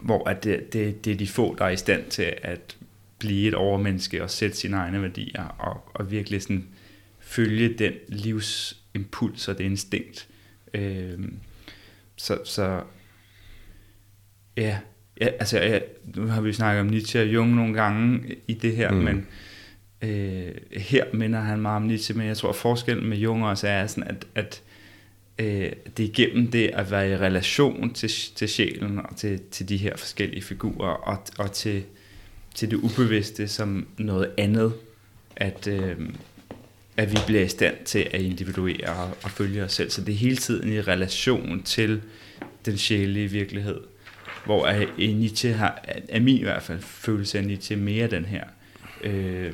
[0.00, 2.76] hvor at det, det, det er de få, der er i stand til at
[3.18, 6.66] blive et overmenneske og sætte sine egne værdier, og, og virkelig sådan
[7.26, 10.28] følge den livsimpuls og det instinkt.
[10.74, 11.18] Øh,
[12.16, 12.82] så, så
[14.56, 14.78] ja,
[15.20, 18.76] Ja, altså, ja, nu har vi snakket om Nietzsche og Jung nogle gange i det
[18.76, 18.96] her, mm.
[18.96, 19.26] men
[20.02, 23.68] øh, her minder han meget om Nietzsche, men jeg tror, at forskellen med Jung også
[23.68, 24.62] er sådan, at, at
[25.38, 29.68] øh, det er igennem det at være i relation til, til sjælen og til, til
[29.68, 31.84] de her forskellige figurer og, og til,
[32.54, 34.72] til det ubevidste som noget andet,
[35.36, 35.96] at, øh,
[36.96, 39.90] at vi bliver i stand til at individuere og, og følge os selv.
[39.90, 42.02] Så det er hele tiden i relation til
[42.64, 43.80] den sjælelige virkelighed
[44.46, 44.68] hvor
[44.98, 48.44] Nietzsche har, er min i hvert fald, følelse af Nietzsche mere den her,
[49.04, 49.52] øh,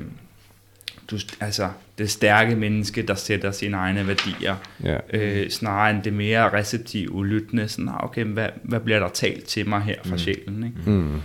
[1.10, 4.98] du, altså det stærke menneske, der sætter sine egne værdier, ja.
[5.12, 9.44] øh, snarere end det mere receptive, lyttende, sådan, ah, okay, hvad, hvad bliver der talt
[9.44, 10.18] til mig her fra mm.
[10.18, 10.90] sjælen, ikke?
[10.90, 11.20] Mm.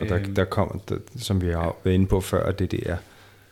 [0.00, 2.96] Og der, der kommer, der, som vi har været inde på før, det der,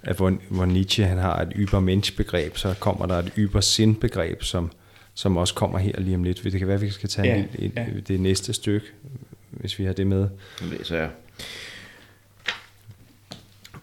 [0.03, 3.96] at hvor, hvor Nietzsche han har et yber begreb, så kommer der et yber sind
[3.96, 4.70] begreb, som,
[5.14, 6.44] som også kommer her lige om lidt.
[6.44, 7.86] Det kan være, at vi skal tage ja, en, ja.
[8.09, 8.86] det næste stykke,
[9.51, 10.28] hvis vi har det med.
[10.59, 11.11] Det læser jeg.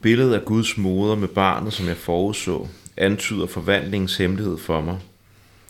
[0.01, 4.99] Billedet af Guds moder med barnet, som jeg forudså, antyder forvandlingens hemmelighed for mig.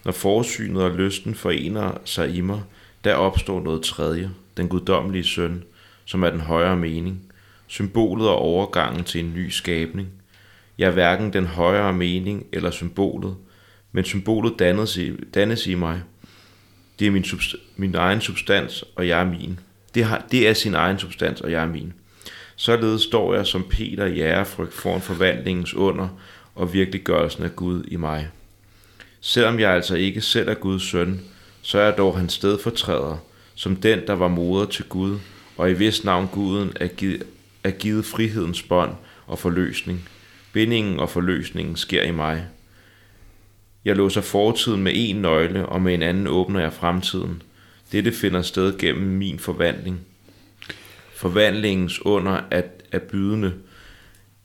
[0.05, 2.61] Når forsynet og lysten forener sig i mig,
[3.03, 5.63] der opstår noget tredje, den guddommelige søn,
[6.05, 7.21] som er den højere mening,
[7.67, 10.07] symbolet og overgangen til en ny skabning.
[10.77, 13.35] Jeg er hverken den højere mening eller symbolet,
[13.91, 16.01] men symbolet dannes i, dannes i mig.
[16.99, 19.59] Det er min, subst- min egen substans, og jeg er min.
[19.95, 21.93] Det, har, det er sin egen substans, og jeg er min.
[22.55, 26.07] Således står jeg som Peter i ærefrygt foran forvandlingens under
[26.55, 28.27] og virkeliggørelsen af Gud i mig.
[29.21, 31.21] Selvom jeg altså ikke selv er Guds søn,
[31.61, 33.17] så er jeg dog hans stedfortræder,
[33.55, 35.19] som den, der var moder til Gud,
[35.57, 37.23] og i vis navn Guden er givet,
[37.63, 38.91] er givet frihedens bånd
[39.27, 40.09] og forløsning.
[40.57, 42.45] Bindingen og forløsningen sker i mig.
[43.85, 47.41] Jeg låser fortiden med en nøgle, og med en anden åbner jeg fremtiden.
[47.91, 49.99] Dette finder sted gennem min forvandling.
[51.15, 53.53] Forvandlingens under er, er bydende.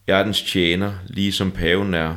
[0.07, 2.15] Jeg er dens tjener, ligesom paven er.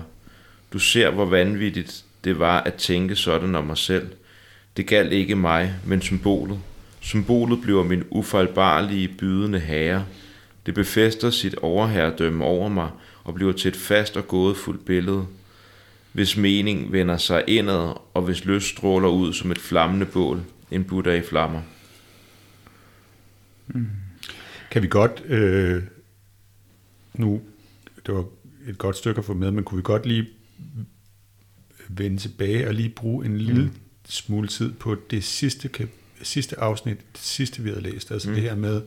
[0.73, 4.07] Du ser, hvor vanvittigt det var at tænke sådan om mig selv.
[4.77, 6.59] Det galt ikke mig, men symbolet.
[7.01, 10.05] Symbolet bliver min ufejlbarlige bydende herre.
[10.65, 12.89] Det befester sit overherredømme over mig
[13.25, 15.27] og bliver til et fast og gådefuldt billede.
[16.13, 20.83] Hvis mening vender sig indad, og hvis lyst stråler ud som et flammende bål– en
[20.83, 21.61] Buddha i flammer.
[23.67, 23.87] Mm.
[24.71, 25.83] Kan vi godt, øh,
[27.13, 27.41] nu,
[28.05, 28.25] det var
[28.67, 30.27] et godt stykke at få med, men kunne vi godt lige
[31.89, 33.71] vende tilbage og lige bruge en lille mm.
[34.07, 35.69] smule tid på det sidste,
[36.21, 38.35] sidste afsnit, det sidste vi havde læst, altså mm.
[38.35, 38.81] det her med,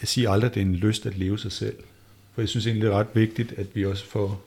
[0.00, 1.76] at sige aldrig, at det er en lyst at leve sig selv.
[2.34, 4.42] For jeg synes egentlig, det er ret vigtigt, at vi også får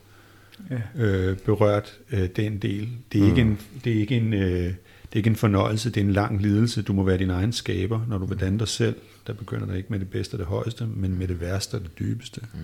[0.69, 1.03] ja.
[1.03, 2.89] øh, berørt øh, den del.
[3.11, 3.30] Det er mm.
[3.30, 4.73] ikke en, det er ikke en øh,
[5.14, 6.81] det er ikke en fornøjelse, det er en lang lidelse.
[6.81, 8.95] Du må være din egen skaber, når du vil danne dig selv.
[9.27, 11.81] Der begynder der ikke med det bedste og det højeste, men med det værste og
[11.81, 12.41] det dybeste.
[12.53, 12.60] Mm.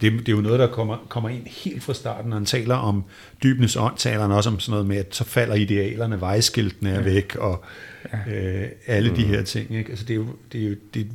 [0.00, 2.74] Det, det er jo noget, der kommer, kommer ind helt fra starten, når han taler
[2.74, 3.04] om
[3.42, 6.94] dybenes ånd, taler han også om sådan noget med, at så falder idealerne, vejskiltene er
[6.94, 7.02] ja.
[7.02, 7.64] væk, og
[8.12, 8.62] ja.
[8.62, 9.16] øh, alle mm.
[9.16, 9.76] de her ting.
[9.76, 9.90] Ikke?
[9.90, 11.06] Altså, det er jo, det er jo det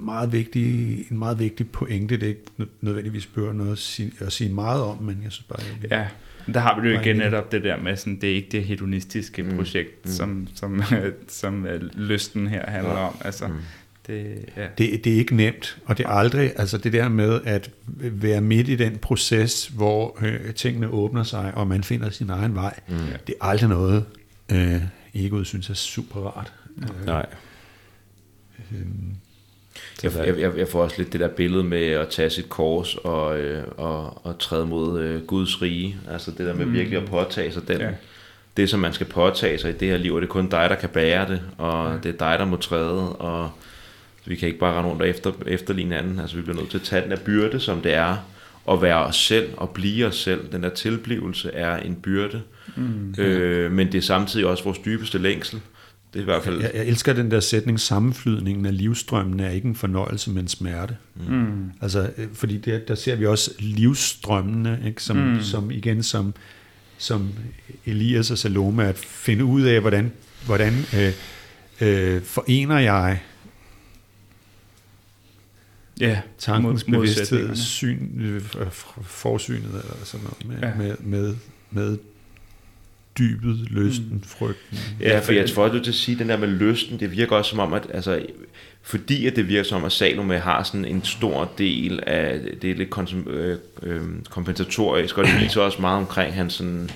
[0.00, 2.16] meget vigtig, en meget vigtig pointe.
[2.16, 5.46] Det er ikke nødvendigvis bør noget at sige, at sige meget om, men jeg synes
[5.48, 5.60] bare...
[5.82, 6.06] Jeg, ja
[6.54, 9.42] der har vi jo igen netop det der med, sådan, det er ikke det hedonistiske
[9.42, 9.56] mm.
[9.56, 10.10] projekt, mm.
[10.10, 10.82] som, som,
[11.28, 13.06] som uh, lysten her handler ja.
[13.06, 13.16] om.
[13.20, 13.54] Altså, mm.
[14.06, 14.66] Det, ja.
[14.78, 18.40] Det, det er ikke nemt, og det er aldrig, altså det der med at være
[18.40, 22.80] midt i den proces, hvor øh, tingene åbner sig, og man finder sin egen vej,
[22.88, 22.96] mm.
[23.26, 24.04] det er aldrig noget,
[24.52, 24.82] øh,
[25.14, 26.52] egoet synes er super rart.
[26.78, 27.26] Øh, Nej.
[30.02, 32.94] Jeg, jeg, jeg, jeg får også lidt det der billede med at tage sit kors
[32.94, 35.96] og, øh, og, og træde mod øh, Guds rige.
[36.10, 37.88] Altså det der med virkelig at påtage sig den, Ja.
[38.56, 40.70] det, som man skal påtage sig i det her liv, og det er kun dig,
[40.70, 41.96] der kan bære det, og ja.
[42.02, 43.50] det er dig, der må træde, og
[44.24, 46.18] vi kan ikke bare rende rundt og efter, efterligne anden.
[46.20, 48.16] Altså vi bliver nødt til at tage den her byrde, som det er,
[48.70, 50.40] at være os selv og blive os selv.
[50.52, 52.42] Den der tilblivelse er en byrde,
[52.76, 55.60] mm, øh, men det er samtidig også vores dybeste længsel.
[56.12, 56.60] Det er i hvert fald...
[56.60, 60.96] Jeg, jeg elsker den der sætning, sammenflydningen af livsstrømmen er ikke en fornøjelse, men smerte.
[61.28, 61.70] Mm.
[61.80, 65.02] Altså, øh, fordi der, der ser vi også livsstrømmene, ikke?
[65.02, 65.42] Som, mm.
[65.42, 66.34] som igen som,
[66.98, 67.28] som
[67.86, 70.12] Elias og Salome, at finde ud af, hvordan,
[70.46, 71.12] hvordan øh,
[71.80, 73.20] øh, forener jeg
[76.00, 78.42] ja, tankens mod- bevidsthed, syn, øh,
[79.02, 80.74] forsynet eller sådan noget, med, ja.
[80.74, 81.36] med, med,
[81.70, 81.98] med
[83.20, 84.22] dybet, lysten, mm.
[84.22, 84.78] frygten.
[85.00, 87.36] Ja, for jeg tror, at du til at sige, den der med lysten, det virker
[87.36, 88.22] også som om, at altså,
[88.82, 92.70] fordi at det virker som om, at Salome har sådan en stor del af, det
[92.70, 96.90] er lidt konsum, øh, øh, kompensatorisk, og det viser også meget omkring hans sådan,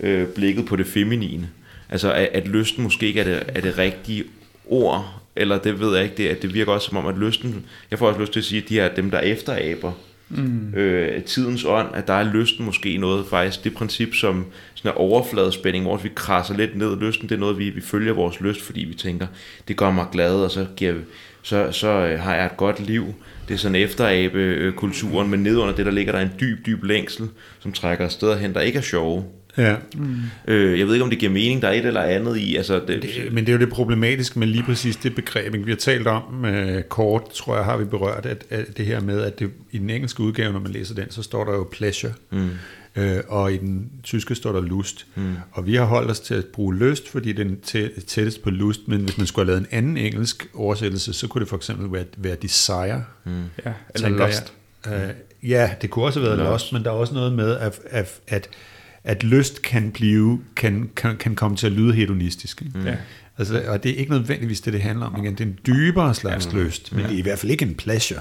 [0.00, 1.48] øh, blikket på det feminine.
[1.90, 4.24] Altså, at, at lysten måske ikke er det, er det rigtige
[4.66, 7.64] ord, eller det ved jeg ikke, det, at det virker også som om, at lysten,
[7.90, 9.92] jeg får også lyst til at sige, at de er dem, der efteraber,
[10.28, 10.74] mm.
[10.74, 14.46] øh, tidens ånd, at der er lysten måske noget faktisk, det princip som
[14.78, 18.12] sådan en overfladespænding, hvor vi krasser lidt ned, lysten det er noget, vi, vi følger
[18.12, 19.26] vores lyst, fordi vi tænker,
[19.68, 20.94] det gør mig glad, og så, giver,
[21.42, 23.14] så, så øh, har jeg et godt liv,
[23.48, 26.84] det er sådan efterabe øh, kulturen, men nedunder det, der ligger der en dyb, dyb
[26.84, 27.28] længsel,
[27.60, 29.24] som trækker af steder hen, der ikke er sjove.
[29.58, 29.76] Ja.
[30.48, 32.80] Øh, jeg ved ikke, om det giver mening, der er et eller andet i, altså
[32.88, 35.76] det, Det, men det er jo det problematiske med lige præcis det begreb, vi har
[35.76, 39.38] talt om øh, kort, tror jeg, har vi berørt, at, at det her med, at
[39.38, 42.48] det, i den engelske udgave, når man læser den, så står der jo pleasure, mm.
[42.98, 45.06] Øh, og i den tyske står der lust.
[45.14, 45.34] Mm.
[45.52, 48.50] Og vi har holdt os til at bruge lyst, fordi den er tæ- tættest på
[48.50, 51.56] lust, men hvis man skulle have lavet en anden engelsk oversættelse, så kunne det for
[51.56, 53.04] eksempel være, være desire.
[53.24, 53.42] Mm.
[53.64, 54.52] Ja, eller lost.
[54.86, 55.14] Jeg.
[55.42, 57.80] Øh, ja, det kunne også have været lost, men der er også noget med, at,
[57.90, 58.48] at, at,
[59.04, 62.62] at lyst kan blive kan, kan, kan komme til at lyde hedonistisk.
[62.62, 62.88] Ikke?
[62.88, 62.96] Ja.
[63.38, 65.24] Altså, og det er ikke nødvendigvis det, det handler om.
[65.24, 65.32] Igen.
[65.32, 66.58] Det er en dybere slags ja.
[66.58, 68.20] lyst, men det er i hvert fald ikke en pleasure.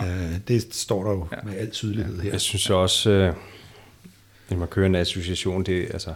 [0.00, 0.06] Ja.
[0.06, 1.36] Øh, det står der jo ja.
[1.44, 2.30] med al tydelighed her.
[2.30, 3.34] Jeg synes også, øh,
[4.50, 6.14] når man kører en association, det altså,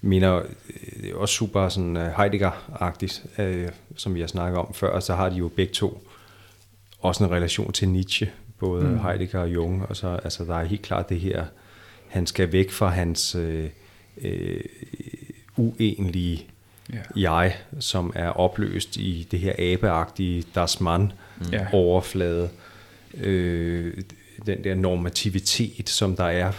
[0.00, 4.74] mener, øh, det er også super sådan uh, Heidegger-agtigt, øh, som vi har snakket om
[4.74, 6.06] før, og så har de jo begge to
[7.00, 8.98] også en relation til Nietzsche, både mm.
[8.98, 11.44] Heidegger og Jung, og så altså, der er helt klart det her,
[12.08, 13.68] han skal væk fra hans øh,
[14.22, 14.60] øh,
[15.56, 16.46] uenlige
[16.92, 17.30] Ja.
[17.32, 21.12] jeg, som er opløst i det her abeagtige Das Man
[21.52, 21.66] Ja.
[21.72, 22.48] overflade.
[23.14, 23.94] Øh,
[24.46, 26.52] den der normativitet, som der er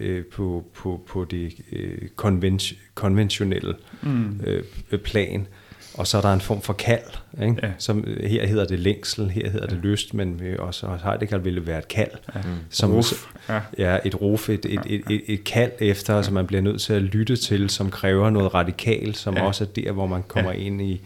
[0.00, 4.40] øh, på, på, på det øh, konvent, konventionelle mm.
[4.46, 5.46] øh, plan.
[5.94, 7.10] Og så er der en form for kald,
[7.42, 7.56] ikke?
[7.62, 7.70] Ja.
[7.78, 11.66] Som, øh, her hedder det længsel, her hedder det lyst, men øh, også Heidegger ville
[11.66, 12.10] være et kald.
[12.34, 12.40] Ja.
[12.70, 13.12] Som, Ruf,
[13.48, 13.60] ja.
[13.78, 16.92] ja, et ruf, et, et, et, et, et kald efter, som man bliver nødt til
[16.92, 19.40] at lytte til, som kræver noget radikalt, som Ja.
[19.40, 19.46] ja.
[19.46, 20.58] også er der, hvor man kommer ja.
[20.58, 21.00] ind i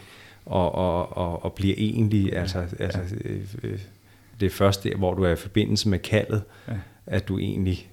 [0.47, 3.79] og, og, og, og bliver egentlig, altså, altså øh, øh,
[4.40, 6.73] det er først der, hvor du er i forbindelse med kaldet, Ja.
[7.06, 7.90] at du egentlig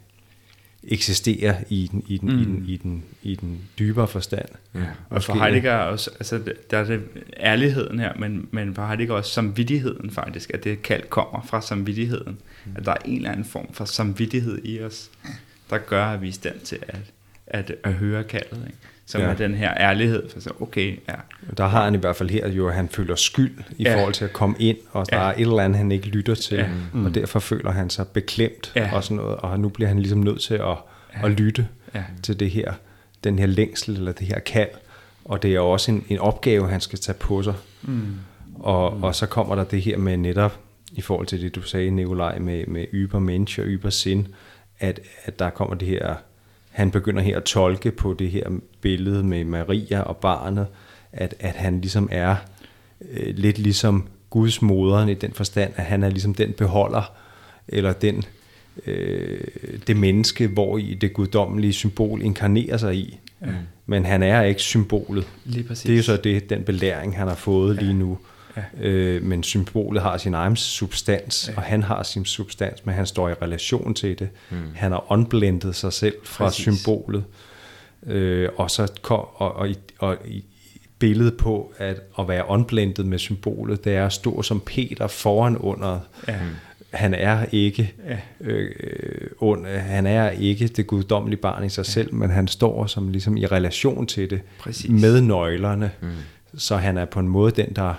[0.88, 2.40] eksisterer i den, i den, mm.
[2.40, 4.50] i den, i den, i den dybere forstand.
[4.76, 4.80] Ja.
[5.10, 6.42] Og for Heidegger er også, altså
[6.72, 7.02] der er det
[7.40, 12.38] ærligheden her, men, men for Heidegger også samvittigheden faktisk, at det kald kommer fra samvittigheden.
[12.76, 15.12] At der er en eller anden form for samvittighed i os,
[15.70, 17.00] der gør, at vi er i stand til at,
[17.48, 18.64] at, at høre kaldet.
[18.68, 18.78] Ikke?
[19.08, 19.28] Som ja.
[19.28, 21.14] Er den her ærlighed, for så okay, ja,
[21.58, 23.96] Der har han i hvert fald her jo, at han føler skyld i Ja.
[23.98, 25.24] forhold til at komme ind, og der Ja.
[25.24, 25.30] ja.
[25.32, 26.68] er et eller andet, han ikke lytter til, Ja.
[26.94, 27.06] mm.
[27.06, 28.90] og derfor føler han sig beklemt Ja.
[28.96, 31.26] og sådan noget, og nu bliver han ligesom nødt til at, Ja.
[31.26, 32.04] at lytte Ja.
[32.24, 32.74] til det her,
[33.24, 34.70] den her længsel, eller det her kald,
[35.26, 37.54] og det er også en, en opgave, han skal tage på sig.
[37.82, 38.02] Mm.
[38.56, 39.04] Og, mm.
[39.04, 40.60] og så kommer der det her med netop,
[40.92, 44.26] i forhold til det, du sagde, Nikolaj, med, med yber mensch og yber sind,
[44.80, 46.16] at, at der kommer det her,
[46.76, 48.50] han begynder her at tolke på det her
[48.82, 50.68] billede med Maria og barnet,
[51.12, 52.36] at, at han ligesom er
[53.12, 57.14] øh, lidt ligesom Guds moderen i den forstand, at han er ligesom den beholder,
[57.68, 58.24] eller den,
[58.86, 59.40] øh,
[59.88, 63.20] det menneske, hvor i det guddommelige symbol inkarnerer sig i.
[63.42, 63.48] Ja.
[63.86, 65.28] Men han er ikke symbolet.
[65.46, 65.84] lige præcis.
[65.84, 67.82] Det er jo så det, den belæring, han har fået ja.
[67.82, 68.18] lige nu.
[68.58, 68.64] Ja.
[68.88, 71.58] Øh, men symbolet har sin egen substans, ja.
[71.58, 74.30] og han har sin substans, men han står i relation til det.
[74.50, 74.58] Mm.
[74.76, 76.64] Han har unblendet sig selv fra Præcis.
[76.76, 77.24] symbolet.
[78.08, 79.70] Øh, og så kom, og, og,
[80.00, 80.44] og i,
[81.00, 85.58] billede på at, at være unblendet med symbolet, det er at stå som Peter foran
[85.58, 86.00] under.
[86.28, 86.40] Ja.
[86.94, 88.18] Han er ikke Ja.
[88.42, 88.72] øh,
[89.38, 93.38] under, han er ikke det guddommelige barn i sig selv, men han står som ligesom
[93.38, 94.90] i relation til det Præcis.
[94.92, 95.92] med nøglerne.
[96.02, 96.08] Mm.
[96.58, 97.94] Så han er på en måde den, der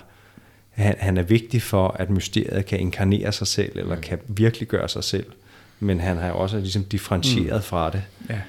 [0.77, 4.89] han, han er vigtig for, at mysteriet kan inkarnere sig selv, eller kan virkelig gøre
[4.89, 5.25] sig selv.
[5.79, 7.63] Men han har jo også ligesom differentieret mm.
[7.63, 8.03] fra det.
[8.29, 8.39] Ja.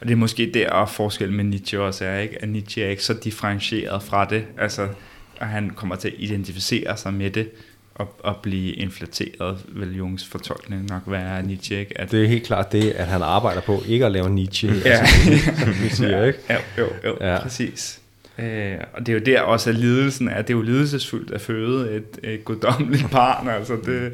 [0.00, 2.42] Og det er måske der, at forskellen med Nietzsche også er, ikke?
[2.42, 4.88] at Nietzsche er ikke så differentieret fra det, altså
[5.40, 7.50] at han kommer til at identificere sig med det,
[7.94, 12.00] og, og blive inflateret, vil Jungs fortolkning nok være af Nietzsche, ikke?
[12.00, 14.90] At, Det er helt klart det, at han arbejder på ikke at lave Nietzsche, Ja.
[14.90, 15.14] altså,
[15.64, 16.38] som vi siger, ikke?
[16.48, 17.32] Ja, jo, jo, Ja.
[17.32, 17.40] ja.
[17.42, 18.00] præcis.
[18.38, 21.40] Øh, og det er jo der også, at lidelsen er, det er jo lidelsesfuldt at
[21.40, 24.12] føde et, et guddommeligt barn, altså det,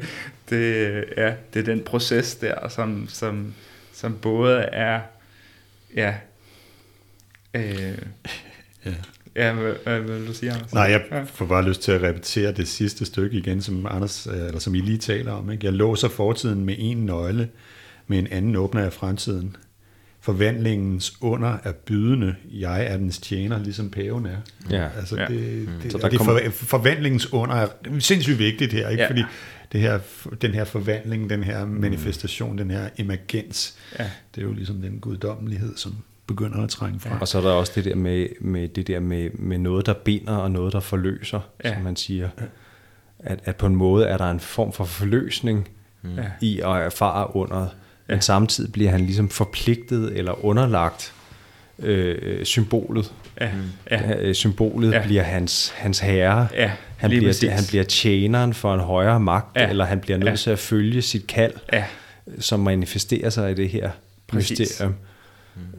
[0.49, 3.53] det, ja, det er den proces der, som, som,
[3.93, 4.99] som både er,
[5.95, 6.15] ja,
[7.53, 7.97] øh,
[8.85, 8.93] Ja.
[9.35, 10.73] ja, hvad, hvad vil du sige, Anders?
[10.73, 14.47] Nej, jeg får bare lyst til at repetere det sidste stykke igen, som Anders, øh,
[14.47, 15.51] eller som I lige taler om.
[15.51, 15.65] Ikke?
[15.65, 17.49] Jeg låser fortiden med en nøgle,
[18.07, 19.55] med en anden åbner jeg fremtiden.
[20.25, 24.35] Forvandlingens under er bydende, jeg er dens tjener, ligesom paven er.
[24.69, 24.87] Ja.
[24.97, 25.25] Altså Ja.
[25.27, 27.67] det, det, Så der det kommer- for, forvandlingens under er
[27.99, 29.03] sindssygt vigtigt her, ikke?
[29.03, 29.09] Ja.
[29.09, 29.23] fordi
[29.71, 29.99] det her,
[30.41, 34.09] den her forvandling, den her manifestation, den her emergens, Ja.
[34.35, 35.95] det er jo ligesom den guddommelighed, som
[36.27, 37.21] begynder at trænge frem.
[37.21, 39.93] Og så er der også det der med, med, det der med, med noget, der
[39.93, 41.69] binder og noget, der forløser, ja.
[41.69, 41.75] Ja.
[41.75, 42.29] som man siger.
[43.19, 45.67] At, at på en måde er der en form for forløsning
[46.17, 46.23] Ja.
[46.41, 47.69] i at erfare underet,
[48.07, 48.19] men Ja.
[48.21, 51.13] samtidig bliver han ligesom forpligtet eller underlagt
[51.79, 53.13] øh, symbolet.
[53.41, 53.49] Ja,
[53.91, 54.01] Ja.
[54.09, 55.03] ja, Øh, symbolet ja.
[55.03, 56.47] Bliver hans, hans herre.
[56.53, 57.49] ja, Han bliver, præcis.
[57.51, 59.69] han bliver tjeneren for en højere magt, ja.
[59.69, 60.35] Eller han bliver nødt Ja.
[60.35, 61.83] til at følge sit kald, Ja,
[62.39, 63.89] som manifesterer sig i det her
[64.27, 64.59] Præcis.
[64.59, 64.95] mysterium.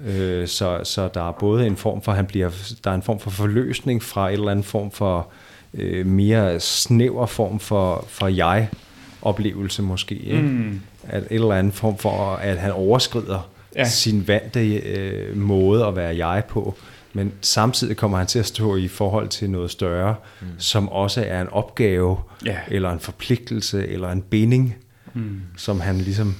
[0.06, 2.50] Øh, så, så der er både en form for, han bliver,
[2.84, 5.28] der er en form for forløsning fra et eller andet form for
[5.74, 10.14] øh, mere snæver form for, for jeg-oplevelse måske.
[10.14, 10.42] Ikke?
[10.42, 10.80] Mm.
[11.08, 13.84] At et eller andet form for, at han overskrider ja.
[13.88, 16.74] Sin vante øh, måde at være jeg på.
[17.12, 20.46] Men samtidig kommer han til at stå i forhold til noget større, mm.
[20.58, 22.56] som også er en opgave, Ja.
[22.68, 24.76] eller en forpligtelse, eller en binding,
[25.14, 25.40] Mm.
[25.56, 26.34] som han ligesom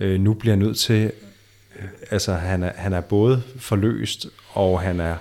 [0.00, 1.12] øh, nu bliver nødt til.
[1.78, 5.14] Øh, altså han er, han er både forløst, og han er,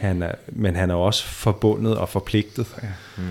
[0.00, 2.66] han er, men han er også forbundet og forpligtet.
[2.82, 2.88] Ja,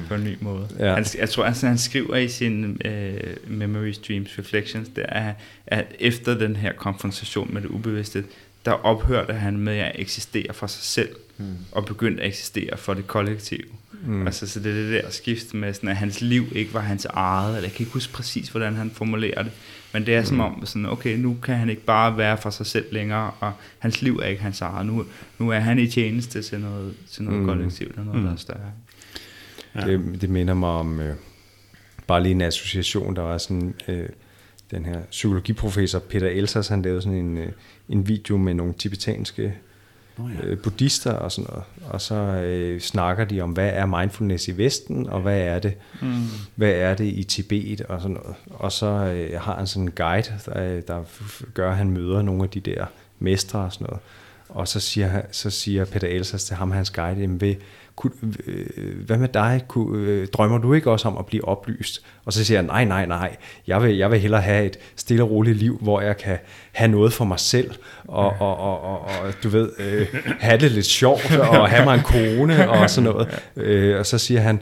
[0.08, 0.68] på en ny måde.
[0.80, 0.94] Ja.
[0.94, 5.34] Han, jeg tror, altså, han skriver i sin øh, Memories, Dreams, Reflections, der er,
[5.68, 8.24] at efter den her konfrontation med det ubevidste,
[8.66, 11.46] der ophørte han med at eksistere for sig selv, mm.
[11.72, 13.66] og begyndte at eksistere for det kollektive.
[14.06, 14.26] Mm.
[14.26, 17.06] Altså, så det er det der skift med, sådan, at hans liv ikke var hans
[17.06, 19.52] eget, eller jeg kan ikke huske præcis, hvordan han formulerer det,
[19.94, 22.66] men det er som om, sådan, okay, nu kan han ikke bare være for sig
[22.66, 24.86] selv længere, og hans liv er ikke hans eget.
[24.86, 25.06] Nu,
[25.40, 27.46] nu er han i tjeneste til noget, til noget Mm.
[27.46, 27.50] mm.
[27.50, 28.26] kollektivt, og noget, mm.
[28.26, 28.72] der er større.
[29.76, 29.82] Ja.
[29.82, 31.16] Det, det minder mig om øh,
[32.08, 34.10] bare lige en association, der var sådan øh,
[34.72, 37.52] den her psykologiprofessor Peter Elsers, han lavede sådan en, øh,
[37.90, 39.54] en video med nogle tibetanske
[40.20, 40.46] Nå ja.
[40.46, 44.58] øh, buddhister og sådan noget, og så øh, snakker de om, hvad er mindfulness i
[44.58, 46.08] Vesten, og hvad er det, Mm.
[46.56, 48.36] hvad er det i Tibet og sådan noget.
[48.50, 52.22] Og så øh, har han sådan en guide, der, der f- gør, at han møder
[52.22, 52.86] nogle af de der
[53.20, 54.00] mestre og sådan noget.
[54.50, 57.56] Og så siger, så siger Peter Elsers til ham, hans guide, jamen, ved,
[58.00, 58.14] kunne,
[58.48, 59.62] øh, hvad med dig?
[59.68, 62.02] Kunne, øh, drømmer du ikke også om at blive oplyst?
[62.26, 63.36] Og så siger jeg, nej, nej, nej,
[63.68, 66.38] jeg vil, jeg vil hellere have et stille og roligt liv, hvor jeg kan
[66.72, 67.72] have noget for mig selv,
[68.08, 70.08] og, og, og, og, og du ved, øh,
[70.40, 73.42] have det lidt sjovt, og have mig en kone, og sådan noget.
[73.56, 74.62] Øh, og så siger han,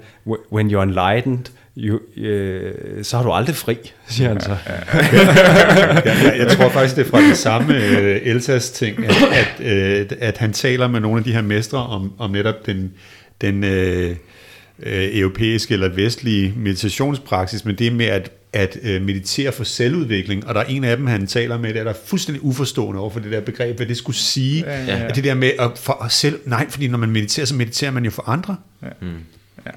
[0.51, 1.45] when you're enlightened,
[1.77, 3.77] you, øh, så har du aldrig fri,
[4.07, 4.57] siger han så.
[4.67, 9.65] jeg, jeg, jeg tror faktisk, det er fra det samme øh, Elsas ting, at, at,
[9.65, 12.93] øh, at han taler med nogle af de her mestre om, om netop den,
[13.41, 14.15] den øh,
[14.79, 20.55] øh, europæiske eller vestlige meditationspraksis, men det med at, at øh, meditere for selvudvikling, og
[20.55, 23.31] der er en af dem, han taler med, der er fuldstændig uforstående over for det
[23.31, 24.97] der begreb, hvad det skulle sige, Ja, ja, ja, ja.
[24.97, 25.07] ja.
[25.07, 27.91] At det der med at for os selv, nej, fordi når man mediterer, så mediterer
[27.91, 28.55] man jo for andre.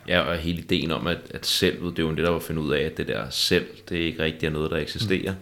[0.09, 2.43] Ja, og hele ideen om, at, at selvet, det er jo det, der var at
[2.43, 5.35] finde ud af, at det der selv, det er ikke rigtig er noget, der eksisterer.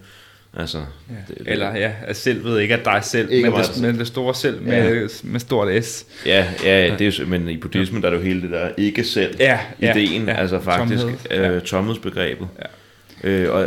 [0.58, 1.14] Altså, Ja.
[1.28, 4.06] det, det, Eller ja, at selvet ikke er dig selv, Ikke men, det, men det
[4.06, 6.06] store selv med, med stort S.
[6.26, 9.04] Ja, ja, det er men i buddhismen der er det jo hele det der ikke
[9.04, 10.34] selv Ja, ja, ideen, ja.
[10.34, 11.50] altså faktisk Tomhed, ja.
[11.50, 12.48] øh, tomhedsbegrebet.
[13.24, 13.28] Ja.
[13.30, 13.66] Øh, og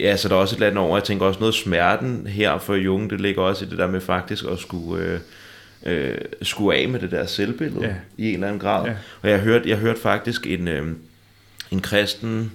[0.00, 2.58] ja, så der er også et eller andet over, jeg tænker også noget smerten her
[2.58, 5.18] for Jung, det ligger også i det der med faktisk at skulle, øh,
[5.86, 7.94] øh, skulle af med det der selvbillede Ja.
[8.18, 8.86] i en eller anden grad.
[8.86, 8.92] Ja.
[9.22, 10.86] Og jeg hørte, jeg hørte faktisk en, øh,
[11.70, 12.52] en kristen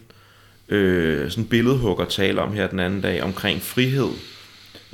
[0.72, 4.10] øh, sådan billedhugger tale om her den anden dag omkring frihed,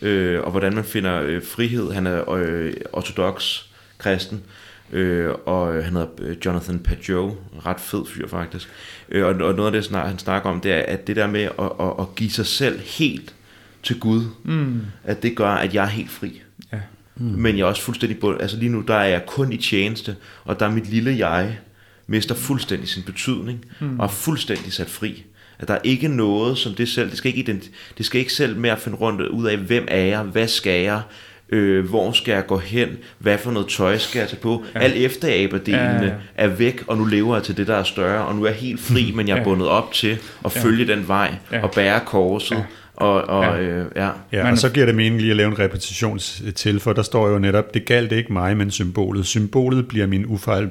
[0.02, 1.92] øh, og hvordan man finder øh, frihed.
[1.92, 3.62] Han er øh, ortodox
[3.98, 4.44] kristen,
[4.92, 8.70] Øh, og han hedder øh, Jonathan Pajot, ret fed fyr faktisk.
[9.10, 11.28] Øh, og, og noget af det, snak, han snakker om, det er, at det der
[11.28, 13.36] med at, at, at give sig selv helt
[13.84, 14.82] til Gud, mm.
[15.04, 16.42] at det gør, at jeg er helt fri.
[16.74, 16.80] Ja.
[17.16, 17.26] Mm.
[17.26, 18.42] Men jeg er også fuldstændig bund.
[18.42, 21.60] Altså lige nu, der er jeg kun i tjeneste, og der er mit lille jeg,
[22.08, 24.00] mister fuldstændig sin betydning, mm.
[24.00, 25.26] og er fuldstændig sat fri.
[25.60, 27.64] At der er ikke noget, som det selv, det skal ikke, ident,
[27.98, 31.02] det skal ikke selv mere finde rundt ud af, hvem er jeg, hvad skal jeg,
[31.50, 32.90] øh, hvor skal jeg gå hen,
[33.20, 34.64] hvad for noget tøj skal jeg tage på.
[34.76, 34.80] Ja.
[34.80, 36.14] Alt efteraberdelene ja, ja, ja.
[36.36, 38.56] er væk, og nu lever jeg til det, der er større, og nu er jeg
[38.56, 39.44] helt fri, men jeg er ja.
[39.44, 40.62] bundet op til at ja.
[40.62, 41.64] følge den vej, ja.
[41.64, 42.64] og bære korset, ja.
[42.96, 43.62] Og, og, ja.
[43.62, 44.10] Øh, ja.
[44.32, 46.20] Ja, og så giver det mening lige at lave en repetition
[46.56, 49.26] til, for der står jo netop, det galt ikke mig, men symbolet.
[49.26, 50.70] Symbolet bliver min ufejl,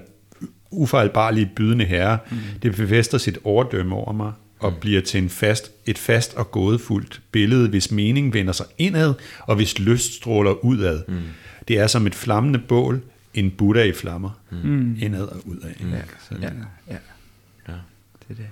[0.71, 2.19] ufejlbarlige bydende herre.
[2.31, 2.37] Mm.
[2.63, 4.81] Det befester sit overdømme over mig og mm.
[4.81, 9.57] bliver til en fast, et fast og gådefuldt billede, hvis mening vender sig indad, og
[9.57, 11.03] hvis lyst stråler udad.
[11.09, 11.23] Mm.
[11.69, 13.03] Det er som et flammende bål,
[13.35, 14.97] en Buddha i flammer, mm.
[15.01, 15.71] indad og udad.
[15.81, 15.91] Mm.
[15.91, 15.97] Ja,
[16.43, 16.51] ja,
[16.89, 16.97] ja.
[17.69, 17.73] ja.
[18.29, 18.47] Det er det.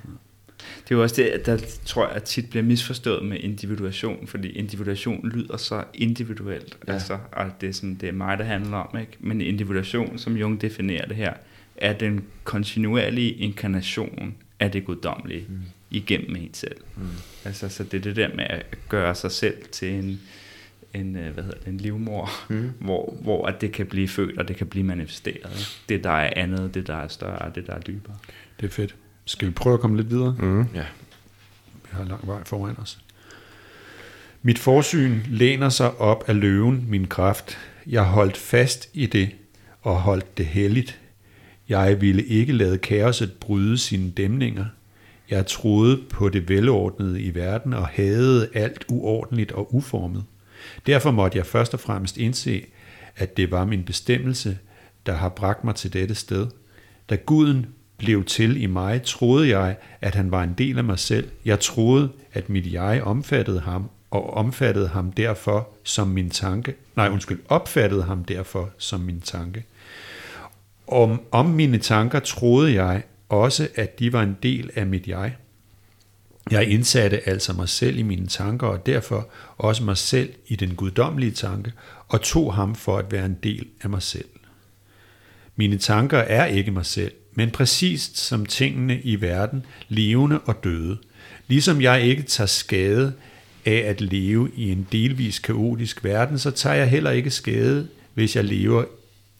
[0.59, 4.48] Det er jo også det, der tror jeg at tit bliver misforstået med individuation, fordi
[4.48, 6.93] individuation lyder så individuelt, ja.
[6.93, 9.12] altså, og det er, sådan, det er mig, der handler om, ikke?
[9.20, 11.32] men individuation, som Jung definerer det her,
[11.76, 15.60] er den kontinuerlige inkarnation af det guddommelige mm.
[15.94, 16.76] Igennem en selv.
[16.96, 17.02] Mm.
[17.44, 20.20] Altså, så det er det der med at gøre sig selv til en,
[20.94, 22.70] en, øh, hvad hedder det, en livmor, mm.
[22.86, 25.80] hvor, hvor at det kan blive født, og det kan blive manifesteret.
[25.88, 28.16] Det, der er andet, det, der er større, det, der er dybere.
[28.60, 28.94] Det er fedt.
[29.24, 30.36] Skal vi prøve at komme lidt videre?
[30.38, 30.66] Mm.
[30.74, 30.84] Ja.
[31.72, 32.98] Vi har lang vej foran os.
[34.42, 37.58] Mit forsyn læner sig op af løven, min kraft.
[37.86, 39.30] Jeg holdt fast i det
[39.82, 41.00] og holdt det helligt.
[41.68, 44.64] Jeg ville ikke lade kaoset bryde sine dæmninger.
[45.30, 50.24] Jeg troede på det velordnede i verden og havde alt uordentligt og uformet.
[50.86, 52.66] Derfor måtte jeg først og fremmest indse,
[53.16, 54.59] at det var min bestemmelse,
[55.06, 56.46] der har bragt mig til dette sted.
[57.10, 60.98] Da guden blev til i mig, troede jeg, at han var en del af mig
[60.98, 61.28] selv.
[61.44, 66.74] Jeg troede, at mit jeg omfattede ham, og omfattede ham derfor som min tanke.
[66.96, 69.64] Nej, undskyld, opfattede ham derfor som min tanke.
[70.86, 75.36] Om, om mine tanker troede jeg også, at de var en del af mit jeg.
[76.51, 80.74] Jeg indsatte altså mig selv i mine tanker, og derfor også mig selv i den
[80.74, 81.72] guddommelige tanke,
[82.09, 84.28] og tog ham for at være en del af mig selv.
[85.56, 90.98] Mine tanker er ikke mig selv, men præcist som tingene i verden, levende og døde.
[91.46, 93.12] Ligesom jeg ikke tager skade
[93.64, 98.36] af at leve i en delvis kaotisk verden, så tager jeg heller ikke skade, hvis
[98.36, 98.84] jeg lever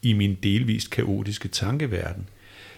[0.01, 2.27] i min delvist kaotiske tankeverden.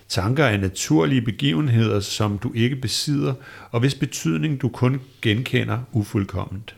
[0.10, 3.34] Tanker er naturlige begivenheder, som du ikke besidder,
[3.72, 6.76] og hvis betydning du kun genkender ufuldkomment.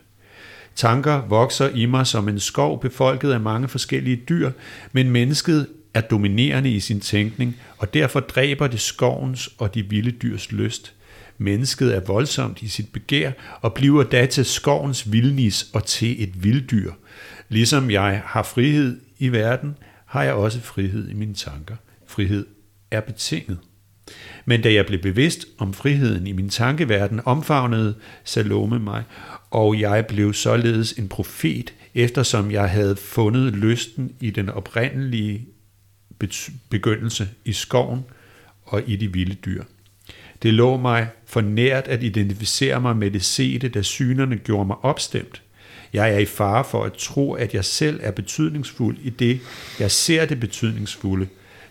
[0.76, 4.52] Tanker vokser i mig som en skov befolket af mange forskellige dyr,
[4.92, 10.12] men mennesket er dominerende i sin tænkning, og derfor dræber det skovens og de vilde
[10.12, 10.94] dyrs lyst.
[11.38, 13.32] Mennesket er voldsomt i sit begær
[13.62, 16.92] og bliver da til skovens vildnis og til et vilddyr.
[17.50, 19.76] Ligesom jeg har frihed i verden,
[20.06, 21.76] har jeg også frihed i mine tanker.
[22.08, 22.46] Frihed
[22.92, 23.58] er betinget.
[24.46, 29.04] Men da jeg blev bevidst om friheden i min tankeverden, omfavnede Salome mig,
[29.52, 35.48] og jeg blev således en profet, eftersom jeg havde fundet lysten i den oprindelige
[36.70, 38.06] begyndelse i skoven
[38.64, 39.64] og i de vilde dyr.
[40.44, 44.78] Det lå mig for nært at identificere mig med det sete, da synerne gjorde mig
[44.82, 45.42] opstemt.
[45.94, 49.40] Jeg er i fare for at tro, at jeg selv er betydningsfuld i det,
[49.80, 51.28] jeg ser det betydningsfulde.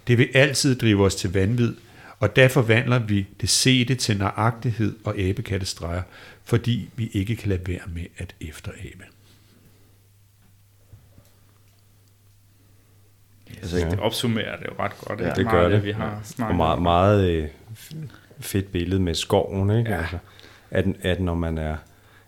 [0.09, 1.75] Det vil altid drive os til vanvid,
[2.19, 6.03] og der forvandler vi det sete til nøjagtighed og æbekattestreger,
[6.45, 9.05] fordi vi ikke kan lade være med at efterabe.
[13.57, 13.91] Altså, ja.
[13.91, 15.21] det opsummerer det jo ret godt.
[15.21, 15.73] Ja, det gør det.
[15.73, 15.85] det.
[15.85, 16.45] Vi har ja.
[16.45, 17.49] Og meget, meget øh,
[18.41, 19.91] fedt billede med skoven, ikke?
[19.91, 19.99] Ja.
[19.99, 20.19] Altså,
[20.71, 21.77] at, at når man er,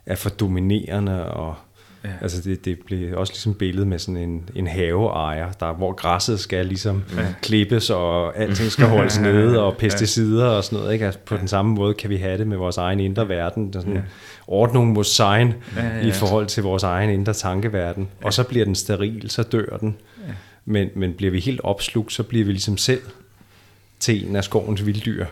[0.07, 1.57] er for dominerende og
[2.05, 2.09] Ja.
[2.21, 6.41] Altså det, det bliver også ligesom billedet med sådan en, en haveejer, der, hvor græsset
[6.41, 7.27] skal ligesom ja.
[7.43, 10.93] klippes, og alting skal holdes nede, og pesticider og sådan noget.
[10.93, 11.07] Ikke?
[11.07, 11.41] Altså på ja.
[11.41, 13.73] den samme måde kan vi have det med vores egen indre verden.
[13.73, 14.01] Der sådan ja.
[14.47, 16.07] ordnung mod sign ja, ja, ja.
[16.07, 18.09] i forhold til vores egen indre tankeverden.
[18.21, 18.27] Ja.
[18.27, 19.97] Og så bliver den steril, så dør den.
[20.27, 20.33] Ja.
[20.65, 23.03] Men, men bliver vi helt opslugt, så bliver vi ligesom selv
[24.01, 25.27] til en af skovens vilddyr.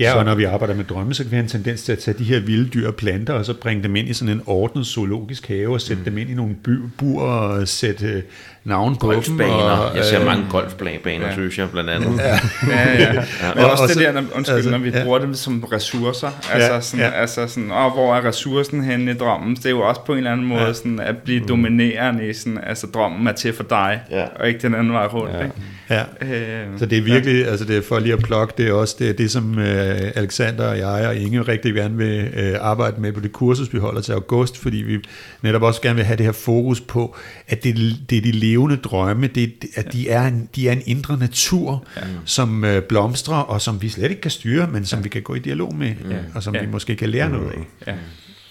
[0.00, 1.98] Ja, og når vi arbejder med drømme, så kan vi have en tendens til at
[1.98, 4.42] tage de her vilde dyr og planter, og så bringe dem ind i sådan en
[4.46, 6.04] ordnet zoologisk have, og sætte mm.
[6.04, 6.54] dem ind i nogle
[6.98, 8.22] bur, og sætte øh,
[8.64, 9.14] navn på dem.
[9.14, 9.52] Golfbaner.
[9.54, 11.32] Og, Jeg ser øh, mange golfbaner, ja.
[11.32, 12.18] synes jeg, blandt andet.
[12.18, 13.14] Ja, ja.
[13.14, 13.22] ja.
[13.54, 15.02] Men Og- også og det der, når, undskyld, altså, når vi ja.
[15.04, 16.30] bruger dem som ressourcer.
[16.52, 17.10] Altså, Ja, sådan, ja.
[17.12, 19.56] altså sådan, åh, hvor er ressourcen henne i drømmen?
[19.56, 20.72] Det er jo også på en eller anden måde Ja.
[20.72, 24.24] sådan, at blive dominerende i sådan, altså drømmen er til for dig, Ja.
[24.40, 25.34] og ikke den anden vej rundt.
[25.34, 25.38] Ja.
[25.44, 25.54] Ikke?
[25.90, 26.02] Ja.
[26.22, 27.50] Øh, Så det er virkelig, ja.
[27.50, 30.12] altså det er for lige at plukke, det er også det, er det som øh,
[30.14, 33.78] Alexander og jeg og Inge rigtig gerne vil øh, arbejde med på det kursus, vi
[33.78, 34.98] holder til august, fordi vi
[35.42, 37.16] netop også gerne vil have det her fokus på,
[37.48, 40.82] at det, det er de levende drømme, det, at de er en, de er en
[40.86, 42.00] indre natur, ja.
[42.24, 45.02] som øh, blomstrer, og som vi slet ikke kan styre, men som ja.
[45.02, 46.16] vi kan gå i dialog med, ja.
[46.34, 46.60] og som Ja.
[46.60, 47.66] vi måske kan lære noget af.
[47.86, 47.94] ja.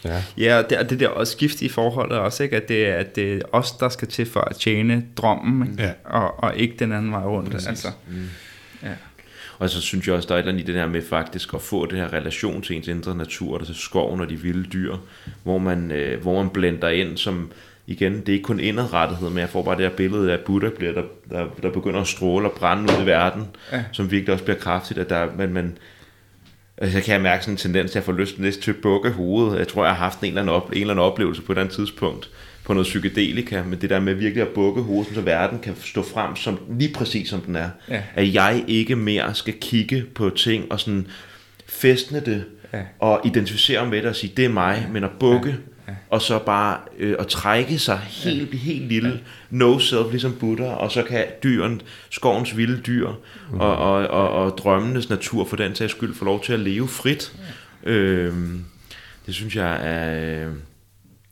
[0.06, 0.24] Ja.
[0.38, 2.56] Ja, og det, og det der også skift i forholdet også, ikke?
[2.56, 5.84] at det er, at det er os, der skal til for at tjene drømmen, ikke?
[5.84, 5.92] Ja.
[6.04, 7.54] og, og ikke den anden vej rundt.
[7.54, 7.88] Altså,
[8.84, 8.90] ja.
[9.60, 11.54] Og så synes jeg også, der er et eller andet i det der med faktisk
[11.54, 14.64] at få det her relation til ens indre natur, og til skoven og de vilde
[14.64, 14.96] dyr,
[15.44, 17.52] hvor man, øh, hvor man blender ind som,
[17.88, 20.70] igen, det er ikke kun indadrettighed, men jeg får bare det her billede af, Buddha
[20.70, 23.84] bliver, der, der, der begynder at stråle og brænde ud i verden, ja.
[23.92, 25.78] som virkelig også bliver kraftigt, at der, man, man,
[26.82, 28.78] altså jeg kan mærke sådan en tendens til at få lyst til næsten til at
[28.78, 29.60] bukke hovedet.
[29.60, 31.56] Jeg tror, jeg har haft en eller, anden op, en eller anden oplevelse på et
[31.56, 32.30] eller andet tidspunkt,
[32.66, 36.04] på noget psykedelika, men det der med virkelig at bukke hovedet, så verden kan stå
[36.04, 37.70] frem som, lige præcis som den er.
[37.90, 38.02] Ja.
[38.16, 41.08] At jeg ikke mere skal kigge på ting og sådan
[41.68, 42.44] festne det,
[42.74, 42.82] Ja.
[43.00, 45.56] og identificere med det og sige, det er mig, men at bukke, Ja.
[46.10, 50.92] Og så bare øh, at trække sig helt, helt lille, no self, ligesom Buddha, og
[50.92, 53.08] så kan dyren, skovens vilde dyr,
[53.52, 56.88] og, og, og, og drømmenes natur for den sags skyld få lov til at leve
[56.88, 57.34] frit.
[57.84, 58.66] Øhm,
[59.26, 60.46] det synes jeg er...
[60.48, 60.54] Øh,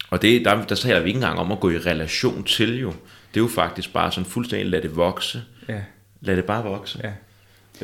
[0.10, 2.94] og det, der, der taler vi ikke engang om at gå i relation til jo.
[3.34, 5.44] Det er jo faktisk bare sådan fuldstændig lad det vokse.
[5.70, 5.82] Ja.
[6.22, 7.00] Lad det bare vokse.
[7.04, 7.12] Ja.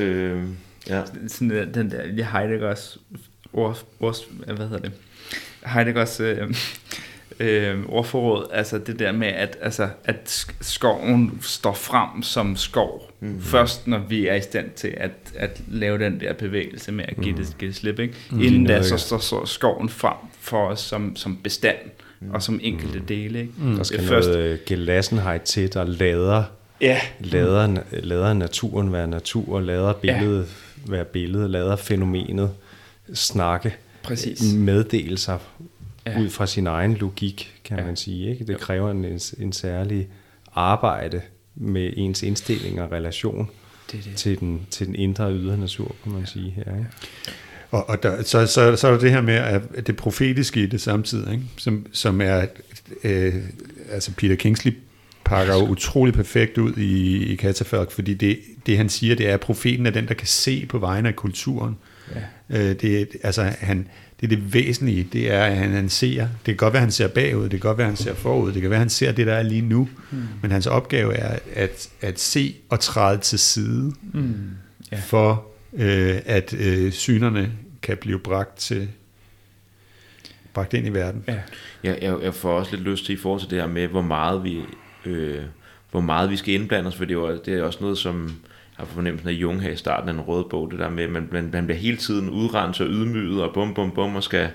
[0.03, 0.57] Øhm,
[0.89, 1.03] ja.
[1.27, 2.97] sådan den der ja, Heideggers
[3.53, 4.91] ord, ord, hvad hedder det?
[5.65, 6.55] Heideggers øh,
[7.39, 13.11] øh, ordforråd, altså det der med, at, altså, at sk- skoven står frem som skov,
[13.19, 13.41] mm-hmm.
[13.41, 17.15] først når vi er i stand til at, at lave den der bevægelse med at
[17.21, 17.99] give, det, give det slip.
[17.99, 18.13] Ikke?
[18.31, 18.41] Mm.
[18.41, 21.77] Inden da, så står så skoven frem for os som, som bestand
[22.19, 22.31] mm.
[22.31, 23.39] og som enkelte dele.
[23.39, 23.53] Ikke?
[23.57, 23.75] Mm.
[23.75, 26.43] Der skal noget øh, gelassenhed til, der lader,
[26.81, 30.47] Ja, lader, lader naturen være natur, lader billedet
[30.87, 30.91] ja.
[30.91, 32.51] være billede, lader fænomenet
[33.13, 34.53] snakke, præcis.
[34.53, 35.39] meddele sig
[36.05, 36.11] Ja.
[36.11, 36.19] ja.
[36.21, 37.81] ud fra sin egen logik, kan Ja.
[37.81, 37.87] ja.
[37.87, 38.29] man sige.
[38.31, 38.45] Ikke?
[38.45, 40.07] Det kræver en, en, en særlig
[40.55, 41.21] arbejde
[41.55, 43.49] med ens indstilling og relation
[43.91, 44.15] Det det.
[44.15, 46.77] til den, til den indre og ydre natur, kan man sige her.
[46.77, 46.89] Ikke?
[47.71, 50.65] Og, og der, så, så, så er der det her med at det profetiske i
[50.65, 51.43] det samtidig, ikke?
[51.57, 52.45] Som, som er,
[53.03, 53.33] øh,
[53.91, 54.73] altså Peter Kingsley
[55.23, 59.33] pakker jo utrolig perfekt ud i, i Katafalk, fordi det, det han siger, det er,
[59.33, 61.77] at profeten er den, der kan se på vegne af kulturen.
[62.49, 62.59] Ja.
[62.69, 63.87] Øh, det, altså, han,
[64.21, 66.21] det er det væsentlige, det er, at han, han ser.
[66.21, 68.13] Det kan godt være, at han ser bagud, det kan godt være, at han ser
[68.13, 69.89] forud, det kan være, at han ser det, der er lige nu.
[70.11, 70.17] Mm.
[70.41, 74.33] Men hans opgave er at, at se og træde til side, Mm.
[74.91, 74.99] Ja.
[74.99, 77.51] for øh, at øh, synerne
[77.81, 78.89] kan blive bragt til
[80.53, 81.23] bragt ind i verden.
[81.27, 81.39] Ja.
[81.83, 84.01] Jeg, jeg, jeg får også lidt lyst til i forhold til det her med, hvor
[84.01, 84.61] meget vi,
[85.05, 85.41] øh,
[85.91, 88.31] hvor meget vi skal indblande os, for det er, jo, det er også noget, som
[88.85, 91.09] har fornemmelsen af Jung her i starten af en røde bog, det der med, at
[91.09, 94.49] man, man, man bliver hele tiden udrenset og ydmyget og bum, bum, bum, og skal,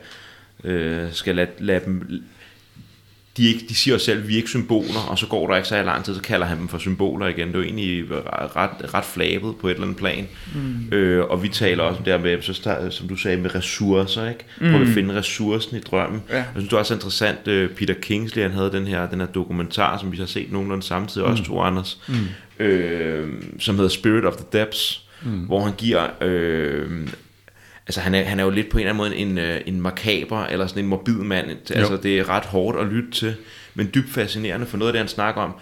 [0.64, 2.24] øh, skal lade, lade dem...
[3.38, 5.56] De, ikke, de siger også selv, at vi er ikke symboler, og så går der
[5.56, 7.48] ikke så lang tid, så kalder han dem for symboler igen.
[7.48, 8.04] Det er jo egentlig
[8.56, 10.28] ret, ret flabet på et eller andet plan.
[10.54, 10.96] Mm.
[10.96, 13.54] Øh, og vi taler også om det her med, så, start- som du sagde, med
[13.54, 14.28] ressourcer.
[14.28, 14.44] Ikke?
[14.58, 16.22] Prøv at finde ressourcen i drømmen.
[16.30, 16.36] Ja.
[16.36, 19.26] Jeg synes, det er også interessant, øh, Peter Kingsley, han havde den her, den her
[19.26, 22.64] dokumentar, som vi har set nogenlunde samtidig, også to Anders, mm.
[22.64, 23.28] øh,
[23.58, 25.30] som hedder Spirit of the Depths, mm.
[25.30, 26.06] hvor han giver...
[26.20, 26.90] Øh,
[27.88, 29.80] altså han er, han er jo lidt på en eller anden måde en, øh, en
[29.80, 31.46] makaber, eller sådan en morbid mand.
[31.70, 33.34] Altså det er ret hårdt at lytte til,
[33.74, 35.52] men dybt fascinerende for noget af det, han snakker om.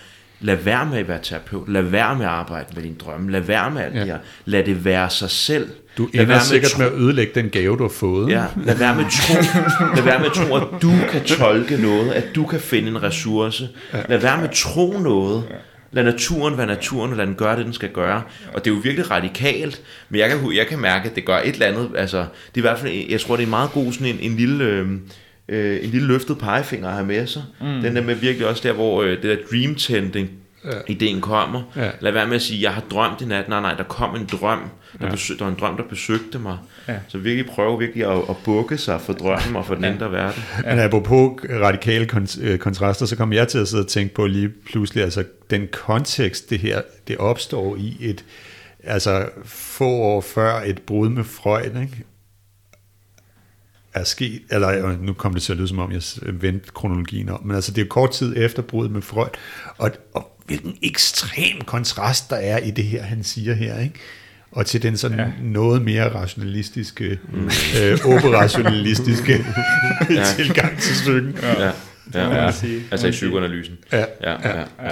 [0.40, 1.68] Lad være med at være terapeut.
[1.68, 3.32] Lad være med at arbejde med din drømme.
[3.32, 3.98] Lad være med alt Ja.
[4.00, 4.18] det her.
[4.44, 5.68] Lad det være sig selv.
[5.98, 8.30] Du Lad ender sikkert tro- med at ødelægge den gave, du har fået.
[8.32, 9.34] Ja, lad være med tro,
[9.96, 13.68] lad være med tro, at du kan tolke noget, at du kan finde en ressource.
[14.08, 15.44] Lad være med tro noget.
[15.92, 18.22] Lad naturen være naturen, og lad den gøre det, den skal gøre.
[18.54, 21.38] Og det er jo virkelig radikalt, men jeg kan, jeg kan mærke, at det gør
[21.38, 21.90] et eller andet.
[21.96, 24.36] Altså, det er i hvert fald, jeg tror, det er meget god sådan en, en
[24.36, 24.64] lille...
[24.64, 24.86] Øh,
[25.48, 27.42] øh, en lille løftet pegefinger at have med sig.
[27.60, 27.66] Mm.
[27.66, 30.30] Den der med virkelig også der, hvor øh, det der dream tending,
[30.66, 30.72] ja.
[30.88, 31.62] ideen kommer.
[31.76, 31.90] Ja.
[32.00, 33.48] Lad være med at sige, jeg har drømt i nat.
[33.48, 34.58] Nej, nej, der kom en drøm.
[35.00, 35.10] Der, Ja.
[35.10, 36.58] besøg, der var en drøm, der besøgte mig.
[36.88, 36.98] Ja.
[37.08, 40.42] Så virkelig prøve virkelig at, at bukke sig for drømmen og for den indre verden.
[40.64, 44.26] Men apropos radikale kont- øh, kontraster, så kom jeg til at sidde og tænke på
[44.26, 48.24] lige pludselig, altså den kontekst, det her, det opstår i et,
[48.84, 52.04] altså få år før et brud med Freud, ikke?
[53.94, 57.46] er sket, eller nu kom det til at lyde som om, jeg vendte kronologien om,
[57.46, 59.28] men altså det er kort tid efter bruddet med Freud,
[59.78, 63.94] og, og hvilken ekstrem kontrast der er i det her, han siger her, ikke?
[64.50, 65.26] og til den sådan ja.
[65.42, 67.50] noget mere rationalistiske, mm.
[67.82, 69.32] øh, operationalistiske
[70.10, 70.24] ja.
[70.36, 71.38] tilgang til stykken.
[71.42, 71.72] Ja, ja.
[72.14, 72.46] ja, ja.
[72.90, 73.78] altså i psykoanalysen.
[73.92, 73.98] Ja.
[73.98, 74.64] Ja, ja, ja.
[74.82, 74.90] ja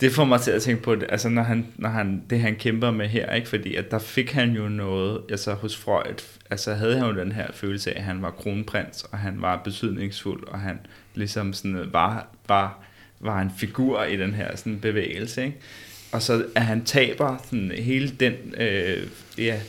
[0.00, 2.56] det får mig til at tænke på det, altså når han, når han, det han
[2.56, 3.48] kæmper med her, ikke?
[3.48, 7.32] fordi at der fik han jo noget, altså hos Freud, altså havde han jo den
[7.32, 10.78] her følelse af, at han var kronprins, og han var betydningsfuld, og han
[11.14, 12.78] ligesom sådan var, var,
[13.20, 15.56] var en figur i den her sådan bevægelse, ikke?
[16.12, 19.02] og så at han taber sådan hele den, øh,
[19.38, 19.60] ja,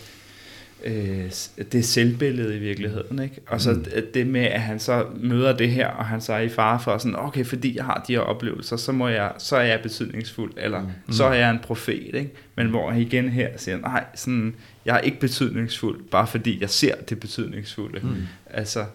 [0.83, 1.31] øh,
[1.71, 3.19] det selvbillede i virkeligheden.
[3.19, 3.41] Ikke?
[3.47, 3.85] Og så mm.
[4.13, 6.97] det med, at han så møder det her, og han så er i fare for
[6.97, 10.53] sådan, okay, fordi jeg har de her oplevelser, så, må jeg, så er jeg betydningsfuld,
[10.57, 11.13] eller mm.
[11.13, 12.09] så er jeg en profet.
[12.13, 12.31] Ikke?
[12.55, 14.55] Men hvor han igen her siger, nej, sådan,
[14.85, 17.99] jeg er ikke betydningsfuld, bare fordi jeg ser det betydningsfulde.
[18.03, 18.15] Mm.
[18.49, 18.85] Altså,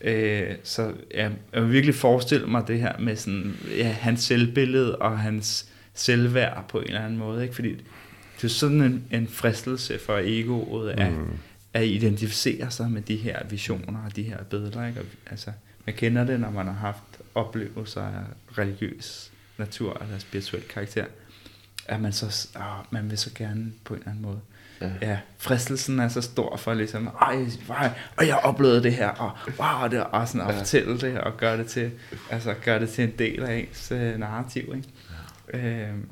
[0.00, 4.96] øh, så ja, jeg vil virkelig forestille mig det her med sådan, ja, hans selvbillede
[4.96, 7.54] og hans selvværd på en eller anden måde, ikke?
[7.54, 7.72] fordi
[8.36, 11.38] det er sådan en, en fristelse for egoet at, mm.
[11.72, 14.86] at identificere sig med de her visioner og de her billeder.
[14.86, 15.00] Ikke?
[15.00, 15.50] Og, altså,
[15.86, 18.24] man kender det, når man har haft oplevelser af
[18.58, 21.04] religiøs natur eller spirituel karakter,
[21.86, 24.40] at man så, åh, man vil så gerne på en eller anden måde.
[24.80, 24.90] Ja.
[25.02, 29.30] ja, fristelsen er så stor for ligesom, ej, ej, og jeg oplevede det her, og
[29.58, 30.60] wow, det er sådan at ja.
[30.60, 31.90] fortælle det, og gøre det til,
[32.30, 34.88] altså gøre det til en del af ens uh, narrativ, ikke?
[35.54, 35.58] Ja.
[35.58, 36.08] Øhm,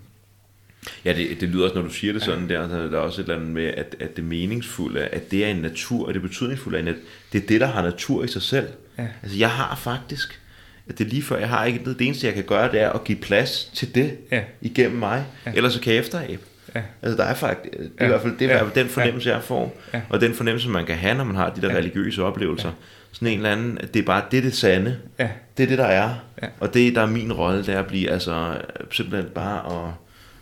[1.04, 3.24] Ja, det, det lyder også, når du siger det sådan der, der er også et
[3.24, 6.78] eller andet med, at, at det meningsfulde, at det er en natur, og det betydningsfulde
[6.78, 6.96] er, at
[7.32, 8.68] det er det, der har natur i sig selv.
[8.98, 9.06] Ja.
[9.22, 10.40] Altså, jeg har faktisk,
[10.88, 12.90] at det er lige før, jeg har ikke det eneste, jeg kan gøre, det er
[12.90, 14.42] at give plads til det ja.
[14.60, 15.52] igennem mig, ja.
[15.54, 16.42] ellers så kan jeg efterabe.
[16.74, 16.80] Ja.
[17.02, 18.05] Altså der er faktisk, det er ja.
[18.05, 18.64] i hvert fald det er ja.
[18.74, 20.01] den fornemmelse, jeg får, ja.
[20.09, 21.76] og den fornemmelse, man kan have, når man har de der ja.
[21.76, 22.68] religiøse oplevelser.
[22.68, 22.74] Ja.
[23.12, 24.96] Sådan en eller anden, det er bare det, det sande.
[25.18, 25.28] Ja.
[25.56, 26.14] Det er det, der er.
[26.42, 26.48] Ja.
[26.60, 28.56] Og det, der er min rolle, det er at blive altså
[28.90, 29.92] simpelthen bare at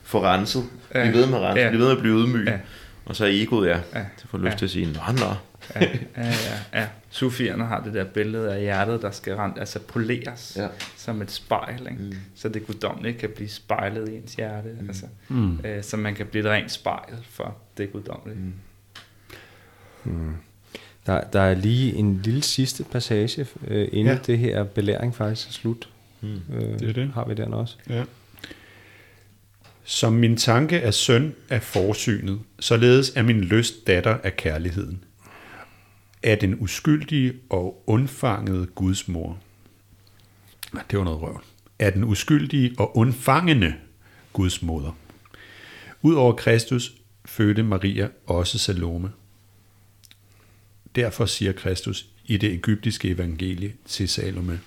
[0.02, 0.64] få renset.
[0.94, 1.02] Ja.
[1.02, 1.62] Blive ved med at rense.
[1.62, 1.68] Ja.
[1.68, 2.46] Blive ved med at blive ydmyg.
[2.46, 2.58] Ja.
[3.04, 4.04] Og så er egoet, ja, ja.
[4.18, 4.56] til får lyst ja.
[4.56, 5.34] til at sige, nå, nå.
[5.74, 5.86] ja,
[6.16, 6.22] ja,
[6.72, 6.86] ja, ja.
[7.12, 10.68] Sufierne har det der billede af hjertet, der skal rent, altså poleres ja.
[10.96, 12.02] som et spejl, ikke?
[12.02, 12.14] Mm.
[12.34, 14.88] så det guddommelige kan blive spejlet i ens hjerte, mm.
[14.88, 15.58] altså, mm.
[15.64, 18.38] øh, så man kan blive et rent spejl for det guddommelige.
[18.38, 20.12] Mm.
[20.12, 20.34] Mm.
[21.06, 24.18] Der, der er lige en lille sidste passage, øh, inden ja.
[24.26, 25.88] det her belæring faktisk er slut.
[26.20, 26.40] Mm.
[26.54, 27.10] Øh, det er det.
[27.14, 27.76] Har vi den også?
[27.88, 28.04] Ja.
[29.84, 35.04] Som min tanke er søn af forsynet, således er min lyst datter af kærligheden.
[36.22, 39.38] Af den uskyldige og undfangede Guds mor.
[40.72, 41.40] Ah, det var noget røv.
[41.78, 43.74] Af den uskyldige og undfangende
[44.32, 44.96] Guds moder.
[46.02, 46.92] Udover Kristus
[47.24, 49.12] fødte Maria også Salome.
[50.96, 54.60] Derfor siger Kristus i det egyptiske evangelie til Salome,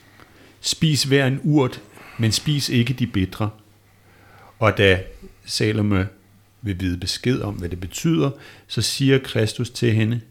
[0.62, 1.82] Spis hver en urt,
[2.20, 3.50] men spis ikke de bitre,
[4.60, 5.04] og da
[5.46, 6.08] Salome
[6.62, 8.32] vil vide besked om, hvad det betyder,
[8.68, 10.22] så siger Kristus til hende,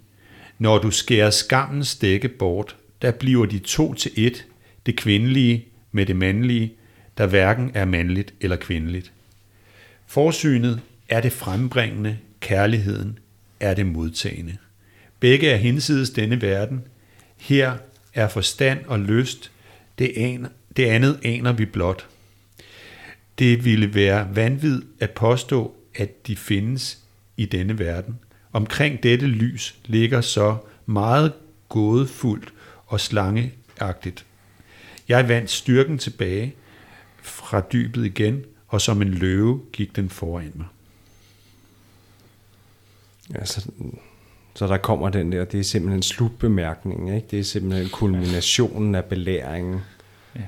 [0.58, 4.46] når du skærer skammens dække bort, der bliver de to til et,
[4.86, 6.72] det kvindelige med det mandlige,
[7.18, 9.12] der hverken er mandligt eller kvindeligt.
[10.06, 13.18] Forsynet er det frembringende, kærligheden
[13.60, 14.56] er det modtagende.
[15.20, 16.82] Begge er hinsides denne verden.
[17.36, 17.76] Her
[18.14, 19.50] er forstand og lyst,
[19.98, 22.06] det, aner, det andet aner vi blot.
[23.38, 26.98] Det ville være vanvid at påstå, at de findes
[27.36, 28.18] i denne verden.
[28.54, 30.56] Omkring dette lys ligger så
[30.86, 31.32] meget
[31.68, 32.52] gådefuldt
[32.86, 34.26] og slangeagtigt.
[35.08, 36.54] Jeg vandt styrken tilbage
[37.22, 40.66] fra dybet igen, og som en løve gik den foran mig.
[43.34, 43.70] Ja, så,
[44.54, 47.26] så der kommer den der, det er simpelthen slutbemærkningen, ikke?
[47.30, 49.80] det er simpelthen kulminationen af belæringen.
[50.36, 50.40] Ja.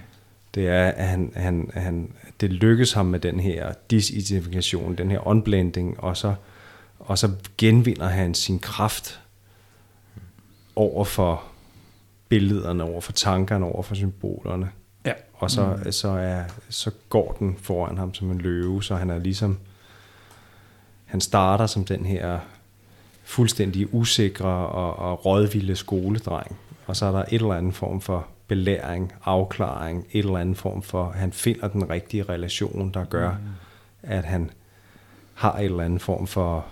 [0.54, 2.10] Det er, at han, han, han,
[2.40, 6.34] det lykkes ham med den her disidentifikation, den her unblending, og så,
[7.06, 9.20] og så genvinder han sin kraft
[10.76, 11.42] over for
[12.28, 14.70] billederne, over for tankerne, over for symbolerne.
[15.04, 15.12] Ja.
[15.34, 15.92] Og så, mm.
[15.92, 19.58] så, er, så går den foran ham som en løve, så han er ligesom,
[21.04, 22.38] han starter som den her
[23.24, 26.56] fuldstændig usikre og, og rådvilde skoledreng,
[26.86, 30.82] og så er der et eller andet form for belæring, afklaring, et eller andet form
[30.82, 33.38] for, han finder den rigtige relation, der gør, mm.
[34.02, 34.50] at han
[35.34, 36.66] har et eller andet form for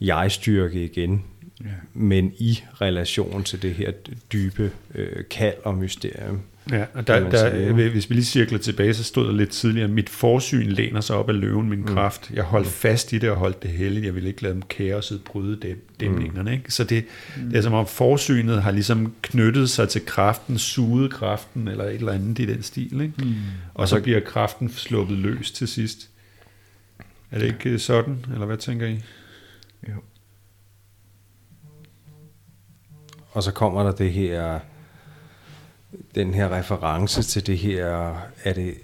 [0.00, 1.24] jeg-styrke igen,
[1.62, 1.74] yeah.
[1.94, 3.92] men i relation til det her
[4.32, 6.40] dybe øh, kald og mysterium,
[6.70, 10.08] Ja, og der, der, hvis vi lige cirkler tilbage, så stod der lidt tidligere, mit
[10.08, 11.86] forsyn læner sig op af løven, min mm.
[11.86, 12.30] kraft.
[12.34, 14.06] Jeg holdt fast i det og holdt det heldigt.
[14.06, 16.52] Jeg ville ikke lade dem kaoset bryde dem, dæmningerne.
[16.52, 16.72] Ikke?
[16.72, 17.04] Så det,
[17.36, 17.48] mm.
[17.50, 21.94] det er som om forsynet har ligesom knyttet sig til kraften, suget kraften, eller et
[21.94, 23.00] eller andet i den stil.
[23.00, 23.14] Ikke?
[23.18, 23.34] Mm.
[23.74, 26.08] Og så bliver kraften sluppet løs til sidst.
[27.30, 29.00] Er det ikke sådan, eller hvad tænker I?
[29.88, 29.94] Jo.
[33.30, 34.60] Og så kommer der det her
[36.14, 37.86] den her reference til det her,
[38.44, 38.74] er det,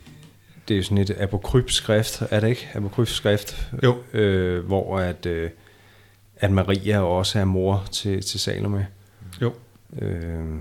[0.68, 2.68] det er jo sådan et apokrypskrift, er det ikke?
[2.74, 3.96] Apokrypskrift, jo.
[4.12, 5.50] Øh, hvor at, øh,
[6.36, 8.86] at Maria også er mor til, til Salome.
[9.42, 9.54] Jo.
[9.98, 10.58] Øh,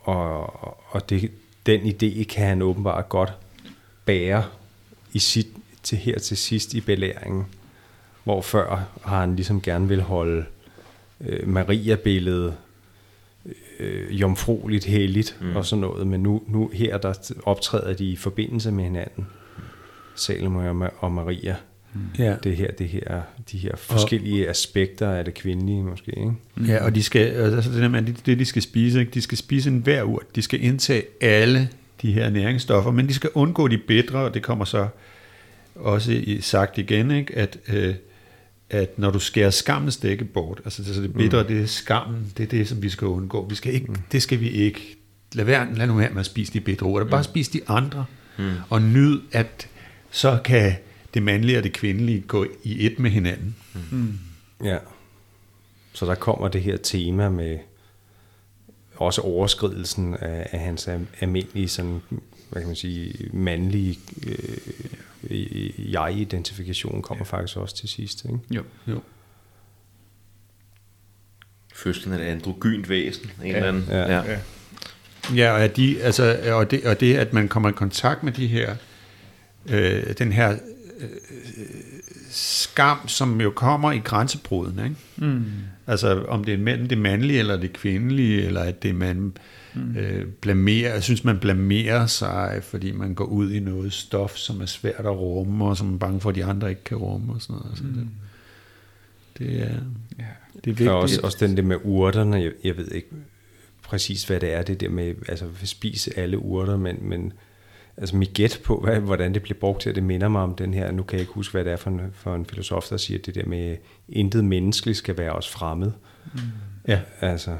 [0.00, 1.30] og og det,
[1.66, 3.32] den idé kan han åbenbart godt
[4.04, 4.44] bære
[5.12, 5.46] i sit,
[5.82, 7.46] til her til sidst i belæringen,
[8.24, 10.44] hvor før har han ligesom gerne vil holde
[11.20, 12.54] øh, Maria-billedet
[13.78, 15.56] øh, jomfrueligt, helligt mm.
[15.56, 19.26] og sådan noget, men nu, nu her der optræder de i forbindelse med hinanden,
[20.14, 21.56] Salome og Maria.
[21.94, 22.00] Mm.
[22.18, 22.36] Ja.
[22.44, 23.22] Det her, det her,
[23.52, 26.10] de her forskellige og, aspekter af det kvindelige måske.
[26.10, 26.32] Ikke?
[26.54, 26.64] Mm.
[26.64, 29.12] Ja, og de skal, altså det, der med, det, det de skal spise, ikke?
[29.12, 31.68] de skal spise en hver urt, de skal indtage alle
[32.02, 34.88] de her næringsstoffer, men de skal undgå de bedre, og det kommer så
[35.74, 37.36] også sagt igen, ikke?
[37.36, 37.94] at øh,
[38.70, 41.48] at når du skærer skammens dække bort, altså det, så det bedre, mm.
[41.48, 43.48] det er skammen, det er det, som vi skal undgå.
[43.48, 43.96] Vi skal ikke, mm.
[44.12, 44.96] Det skal vi ikke.
[45.32, 47.08] Lad, være, lad nu være med at spise de bedre ord.
[47.08, 47.24] Bare mm.
[47.24, 48.04] spise de andre,
[48.38, 48.50] mm.
[48.70, 49.68] og nyd, at
[50.10, 50.72] så kan
[51.14, 53.56] det mandlige og det kvindelige gå i et med hinanden.
[53.74, 53.98] Mm.
[53.98, 54.18] Mm.
[54.64, 54.78] Ja.
[55.92, 57.58] Så der kommer det her tema med
[58.96, 60.88] også overskridelsen af, af hans
[61.20, 62.00] almindelige sådan,
[62.50, 64.58] hvad kan man sige, mandlige øh,
[65.78, 67.36] jeg-identifikation kommer ja.
[67.36, 68.24] faktisk også til sidst.
[68.24, 68.38] Ikke?
[68.50, 68.62] Jo.
[68.88, 69.00] jo.
[71.74, 73.30] Fødslen af et androgynt væsen.
[73.42, 73.56] En ja.
[73.56, 73.84] eller anden.
[73.88, 74.12] Ja.
[74.12, 74.30] Ja.
[74.32, 74.38] ja.
[75.34, 78.46] Ja, og, de, altså, og, det, og det, at man kommer i kontakt med de
[78.46, 78.76] her,
[79.70, 80.50] øh, den her
[81.00, 81.08] øh,
[82.30, 84.96] skam, som jo kommer i grænsebruden, ikke?
[85.16, 85.44] Mm.
[85.86, 89.36] Altså, om det er mellem det mandlige eller det kvindelige, eller at det man
[89.74, 89.96] mm.
[89.96, 94.60] øh, blamerer, jeg synes, man blamerer sig, fordi man går ud i noget stof, som
[94.60, 96.96] er svært at rumme, og som man er bange for, at de andre ikke kan
[96.96, 97.70] rumme, og sådan noget.
[97.70, 97.92] Altså, mm.
[97.92, 98.08] det,
[99.38, 99.74] det, er,
[100.18, 100.24] ja.
[100.54, 100.90] det er vigtigt.
[100.90, 103.08] Og også, også den der med urterne, jeg, jeg ved ikke
[103.82, 107.32] præcis, hvad det er, det der med, altså spise alle urter, men, men
[107.96, 110.74] altså mit gæt på, hvad, hvordan det bliver brugt til, det minder mig om den
[110.74, 112.96] her, nu kan jeg ikke huske, hvad det er for en, for en filosof, der
[112.96, 113.76] siger det der med,
[114.08, 115.92] intet menneskeligt skal være os fremmed.
[116.34, 116.40] Mm.
[116.88, 117.00] Ja.
[117.20, 117.56] Altså,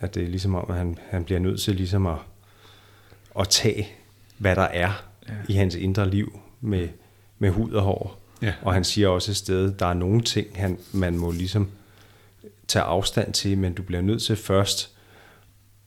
[0.00, 2.18] at det er ligesom om, at han, han bliver nødt til ligesom at,
[3.38, 3.88] at tage,
[4.38, 4.92] hvad der er
[5.28, 5.34] ja.
[5.48, 6.88] i hans indre liv med,
[7.38, 8.20] med hud og hår.
[8.42, 8.54] Ja.
[8.62, 11.70] Og han siger også et sted, der er nogle ting, han, man må ligesom
[12.68, 14.90] tage afstand til, men du bliver nødt til først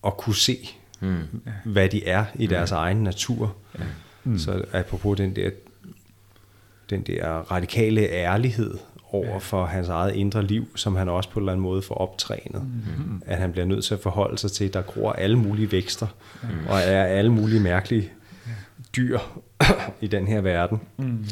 [0.06, 0.70] at kunne se,
[1.00, 1.18] mm.
[1.66, 2.78] hvad de er i deres mm.
[2.78, 3.56] egen natur.
[3.80, 3.84] Ja.
[4.24, 4.40] Mm.
[4.40, 5.50] Så apropos den der,
[6.90, 8.78] den der radikale ærlighed
[9.14, 11.96] over for hans eget indre liv, som han også på en eller anden måde får
[11.96, 12.62] optrænet.
[12.62, 13.22] Mm.
[13.26, 16.08] At han bliver nødt til at forholde sig til, at der gror alle mulige vækster,
[16.44, 16.50] mm.
[16.70, 18.12] og er alle mulige mærkelige
[18.96, 19.20] dyr
[20.02, 20.82] i den her verden.
[20.98, 21.26] Mm.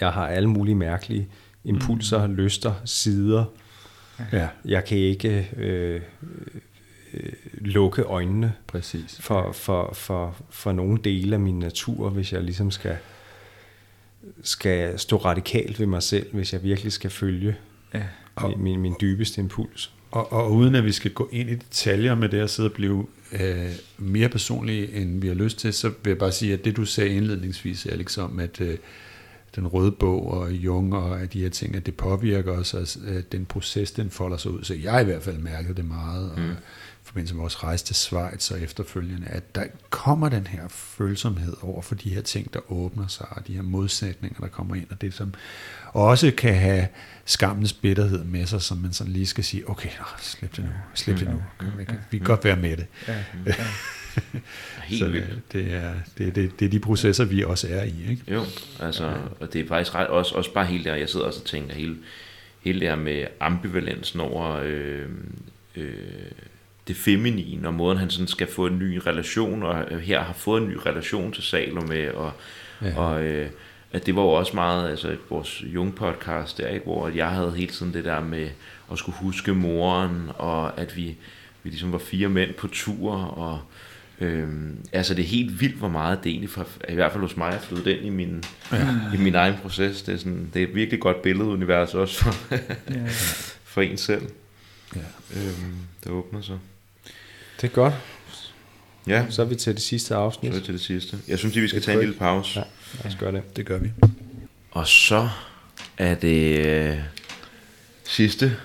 [0.00, 1.28] Jeg har alle mulige mærkelige
[1.64, 2.34] impulser, mm.
[2.34, 3.44] lyster, sider.
[4.32, 4.48] Ja.
[4.64, 6.00] Jeg kan ikke øh,
[7.14, 9.18] øh, lukke øjnene Præcis.
[9.20, 12.96] For, for, for, for nogle dele af min natur, hvis jeg ligesom skal
[14.42, 17.56] skal stå radikalt ved mig selv, hvis jeg virkelig skal følge
[17.94, 18.02] ja.
[18.36, 19.92] og, min, min dybeste impuls.
[20.10, 22.72] Og, og uden at vi skal gå ind i detaljer med det at sidde og
[22.72, 26.64] blive øh, mere personlige, end vi har lyst til, så vil jeg bare sige, at
[26.64, 28.76] det du sagde indledningsvis, Alex, om at øh,
[29.56, 32.74] den røde bog og Jung og at de her ting, at det påvirker os,
[33.06, 34.64] at den proces, den folder sig ud.
[34.64, 36.30] Så jeg i hvert fald mærket det meget.
[36.30, 36.54] Og, mm
[37.16, 41.82] forbindelse med vores rejse til Schweiz og efterfølgende, at der kommer den her følsomhed over
[41.82, 45.00] for de her ting, der åbner sig, og de her modsætninger, der kommer ind, og
[45.00, 45.34] det som
[45.92, 46.88] også kan have
[47.24, 50.70] skammens bitterhed med sig, som man sådan lige skal sige, okay, nå, slip det nu,
[50.94, 51.42] slip det nu,
[52.10, 52.86] vi kan, godt være med det.
[53.08, 53.54] Ja, ja.
[54.84, 58.10] Helt så det, det, er, det, det, det er de processer, vi også er i.
[58.10, 58.22] Ikke?
[58.32, 58.44] Jo,
[58.80, 61.46] altså, og det er faktisk ret, også, også bare helt der, jeg sidder også og
[61.46, 61.96] tænker, hele,
[62.60, 65.08] hele det her med ambivalensen over øh,
[65.76, 65.94] øh,
[66.88, 70.62] det feminine, og måden han sådan skal få en ny relation, og her har fået
[70.62, 72.32] en ny relation til Salome, og,
[72.82, 72.98] ja.
[72.98, 73.48] og øh,
[73.92, 77.52] at det var jo også meget, altså vores Jung podcast der, ikke, hvor jeg havde
[77.56, 78.48] hele tiden det der med
[78.92, 81.16] at skulle huske moren, og at vi,
[81.62, 83.60] vi ligesom var fire mænd på tur, og
[84.20, 87.36] Øhm, altså det er helt vildt, hvor meget det egentlig, for, i hvert fald hos
[87.36, 88.88] mig, er flyttet ind i min, ja.
[89.14, 90.02] i min egen proces.
[90.02, 92.54] Det er, sådan, det er et virkelig godt billedunivers også for,
[92.90, 93.06] ja.
[93.72, 94.22] for en selv,
[94.94, 95.00] ja.
[95.36, 96.58] øhm, der åbner sig.
[97.60, 97.94] Det er godt.
[99.06, 100.52] Ja, Så er vi til det sidste afsnit.
[100.52, 101.18] så er det til det sidste.
[101.28, 102.58] Jeg synes lige, vi skal tage en lille pause.
[102.60, 102.64] Ja,
[103.04, 103.56] lad os gøre det.
[103.56, 103.90] Det gør vi.
[104.70, 105.28] Og så
[105.98, 106.98] er det øh,
[108.04, 108.56] sidste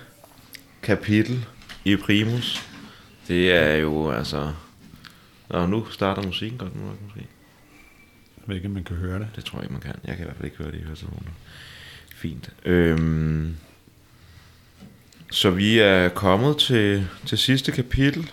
[0.81, 1.45] kapitel
[1.85, 2.61] i Primus.
[3.27, 4.51] Det er jo altså...
[5.49, 7.19] Nå, nu starter musikken godt nu nok måske.
[8.37, 9.27] Jeg ved ikke, om man kan høre det.
[9.35, 9.95] Det tror jeg ikke, man kan.
[10.05, 11.31] Jeg kan i hvert fald ikke høre det i høretelefoner.
[12.15, 12.49] Fint.
[12.65, 13.55] Øhm,
[15.31, 18.31] så vi er kommet til, til sidste kapitel,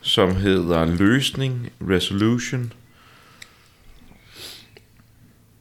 [0.00, 2.72] som hedder Løsning, Resolution.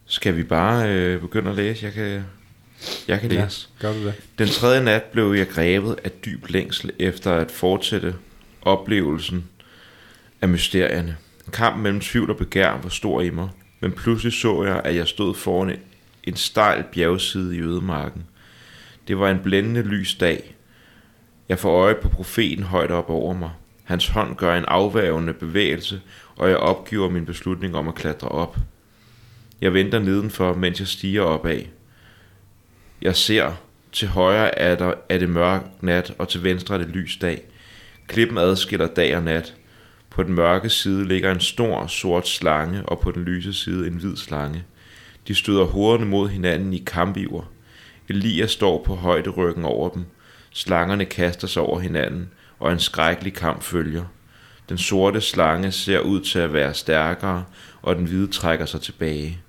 [0.05, 1.85] Skal vi bare øh, begynde at læse?
[1.85, 2.23] Jeg kan,
[3.07, 3.67] jeg kan Ja, læse.
[3.79, 4.13] gør du det?
[4.39, 8.15] Den tredje nat blev jeg grebet af dyb længsel efter at fortsætte
[8.61, 9.45] oplevelsen
[10.41, 11.17] af mysterierne.
[11.53, 13.49] Kampen mellem tvivl og begær var stor i mig,
[13.79, 15.79] men pludselig så jeg, at jeg stod foran en-
[16.23, 18.23] en stejl bjergside i ødemarken.
[19.07, 20.55] Det var en blændende lys dag.
[21.49, 23.49] Jeg får øje på profeten højt op over mig.
[23.89, 26.01] Hans hånd gør en afværgende bevægelse,
[26.35, 28.57] og jeg opgiver min beslutning om at klatre op.
[29.61, 31.61] Jeg venter nedenfor, mens jeg stiger opad.
[33.01, 33.51] Jeg ser,
[33.91, 37.41] til højre er, der, er det mørk nat, og til venstre er det lys dag.
[38.07, 39.55] Klippen adskiller dag og nat.
[40.09, 43.93] På den mørke side ligger en stor sort slange, og på den lyse side en
[43.93, 44.63] hvid slange.
[45.27, 47.51] De støder hovederne mod hinanden i kampiver.
[48.09, 50.05] Elias står på højderyggen over dem.
[50.51, 52.29] Slangerne kaster sig over hinanden,
[52.59, 54.05] og en skrækkelig kamp følger.
[54.69, 57.45] Den sorte slange ser ud til at være stærkere,
[57.81, 59.39] og den hvide trækker sig tilbage.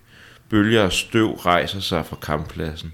[0.48, 2.92] Bølger af støv rejser sig fra kamppladsen.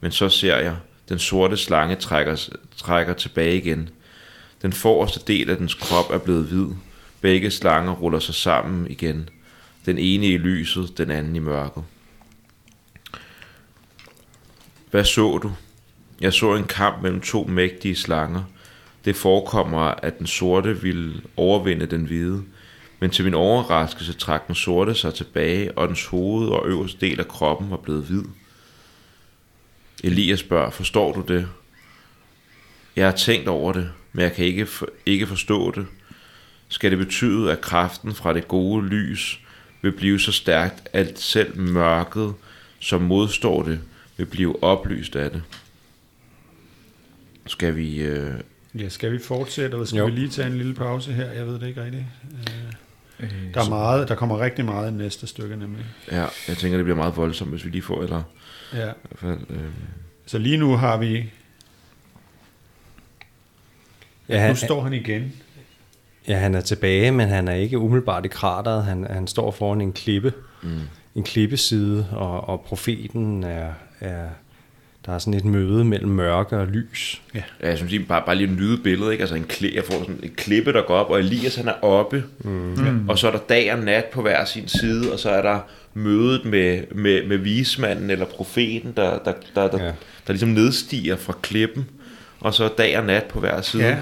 [0.00, 0.76] Men så ser jeg,
[1.08, 3.88] den sorte slange trækker, trækker tilbage igen.
[4.62, 6.66] Den forreste del af dens krop er blevet hvid.
[7.20, 9.28] Begge slanger ruller sig sammen igen.
[9.86, 11.84] Den ene i lyset, den anden i mørket.
[14.90, 15.52] Hvad så du?
[16.20, 18.42] Jeg så en kamp mellem to mægtige slanger.
[19.04, 22.42] Det forekommer, at den sorte ville overvinde den hvide.
[23.00, 27.20] Men til min overraskelse trak den sorte sig tilbage, og dens hoved og øverste del
[27.20, 28.24] af kroppen var blevet hvid.
[30.04, 31.48] Elias spørger, forstår du det?
[32.96, 35.86] Jeg har tænkt over det, men jeg kan ikke, for, ikke forstå det.
[36.68, 39.40] Skal det betyde, at kraften fra det gode lys
[39.82, 42.34] vil blive så stærkt, at selv mørket,
[42.80, 43.80] som modstår det,
[44.16, 45.42] vil blive oplyst af det?
[47.46, 48.02] Skal vi...
[48.02, 48.34] Øh,
[48.74, 50.04] Ja, skal vi fortsætte, eller skal Jo.
[50.04, 51.30] vi lige tage en lille pause her?
[51.32, 52.04] Jeg ved det ikke rigtigt.
[52.32, 52.72] Øh,
[53.20, 55.84] Øh, Der er meget, der kommer rigtig meget i næste stykke nemlig.
[56.12, 58.22] ja, jeg tænker, det bliver meget voldsomt, hvis vi lige får, eller
[58.72, 58.84] i Ja.
[58.84, 59.38] hvert fald...
[59.50, 59.58] Øh,
[60.26, 61.30] Så lige nu har vi,
[64.28, 65.32] Ja, nu han, står han igen.
[66.28, 68.84] ja, han er tilbage, men han er ikke umiddelbart i krateret.
[68.84, 70.32] Han, han står foran en klippe,
[70.62, 70.80] mm,
[71.14, 74.28] en klippeside, og, og profeten er, er...
[75.06, 77.22] Der er sådan et møde mellem mørke og lys.
[77.34, 79.22] Ja, jeg synes lige, bare, bare lige at nyde billedet, ikke?
[79.22, 81.84] Altså en kli, jeg får sådan en klippe, der går op, og Elias han er
[81.84, 83.08] oppe, mm.
[83.08, 85.58] og så er der dag og nat på hver sin side, og så er der
[85.94, 89.84] mødet med, med, med vismanden eller profeten, der, der, der, der, Ja.
[89.86, 89.92] ja.
[90.26, 91.86] der ligesom nedstiger fra klippen,
[92.40, 93.82] og så dag og nat på hver side.
[93.84, 93.96] Ja,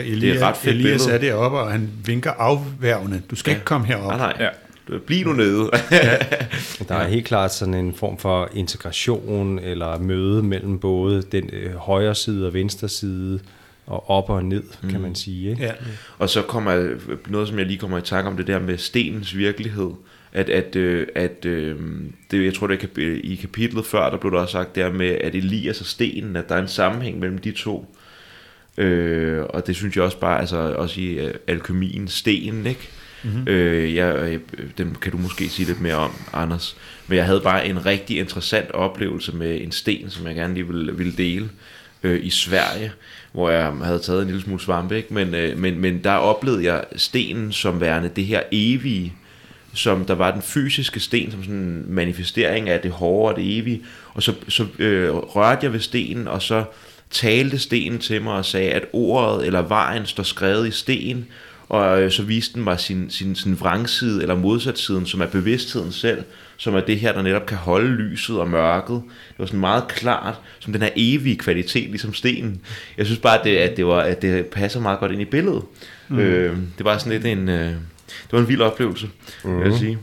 [0.00, 1.14] øh, Elias, et ret fedt Elias billede.
[1.28, 3.22] er deroppe, og han vinker afværgende.
[3.30, 3.54] Du skal Ja.
[3.56, 4.06] ikke komme herop.
[4.08, 4.36] Nej, nej.
[4.40, 4.48] Ja.
[4.90, 5.70] Du, bliv nu nede.
[6.88, 11.74] Der er helt klart sådan en form for integration eller møde mellem både den øh,
[11.74, 13.40] højre side og venstre side,
[13.86, 14.90] og op og ned, mm.
[14.90, 15.50] kan man sige.
[15.50, 15.62] Ikke?
[15.62, 15.72] Ja.
[16.18, 16.96] Og så kommer
[17.28, 19.90] noget, som jeg lige kommer i tanke om, det der med stenens virkelighed.
[20.32, 21.76] At, at, øh, at øh,
[22.30, 25.08] det, jeg tror, det er i kapitlet før, der blev der også sagt der med,
[25.08, 27.96] at Elias og stenen, at der er en sammenhæng mellem de to.
[28.78, 32.88] Øh, og det synes jeg også bare, altså også i øh, alkemien, stenen, ikke?
[33.22, 33.48] Mm-hmm.
[33.48, 34.40] Øh, jeg, øh,
[34.78, 36.76] den kan du måske sige lidt mere om, Anders.
[37.06, 40.66] Men jeg havde bare en rigtig interessant oplevelse med en sten, som jeg gerne lige
[40.66, 41.48] ville, ville dele
[42.02, 42.92] øh, i Sverige,
[43.32, 45.14] hvor jeg havde taget en lille smule svampe, ikke?
[45.14, 49.14] Men, øh, men, men der oplevede jeg stenen som værende det her evige,
[49.74, 53.58] som der var den fysiske sten, som sådan en manifestering af det hårde og det
[53.58, 53.82] evige,
[54.14, 56.64] og så, så øh, rørte jeg ved stenen, og så
[57.10, 61.26] talte stenen til mig og sagde, at ordet eller vejen står skrevet i sten,
[61.70, 65.92] og øh, så viste den mig sin, sin, sin vrangside eller modsatsiden, som er bevidstheden
[65.92, 66.24] selv,
[66.56, 69.02] som er det her, der netop kan holde lyset og mørket.
[69.28, 72.60] Det var sådan meget klart, som den her evige kvalitet, ligesom stenen.
[72.98, 75.24] Jeg synes bare, at det, at det, var, at det passer meget godt ind i
[75.24, 75.62] billedet.
[76.08, 76.18] Mm.
[76.18, 79.08] Øh, det var sådan lidt en, øh, det var en vild oplevelse,
[79.44, 79.58] mm.
[79.60, 79.98] vil jeg sige.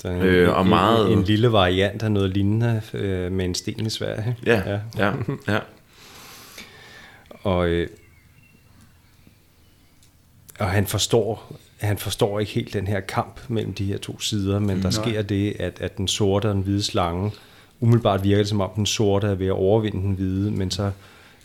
[0.00, 3.44] Så en, Øh, og en, meget- en, en lille variant af noget lignende øh, med
[3.44, 4.36] en sten i Sverige.
[4.46, 5.12] Ja, ja, ja.
[5.48, 5.58] ja.
[7.42, 7.88] Og, øh,
[10.62, 14.58] og han forstår han forstår ikke helt den her kamp mellem de her to sider,
[14.58, 14.90] men der Nej.
[14.90, 17.32] sker det, at, at den sorte og den hvide slange,
[17.80, 20.90] umiddelbart virker det som om den sorte er ved at overvinde den hvide, men så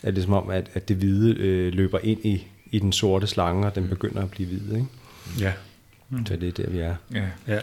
[0.02, 3.26] er det som om, at, at det hvide øh, løber ind i, i den sorte
[3.26, 4.76] slange, og den begynder at blive hvid.
[4.76, 4.86] Ikke?
[5.40, 5.52] Ja.
[6.26, 6.94] Så det er der, vi er.
[7.14, 7.24] Ja.
[7.48, 7.60] Ja.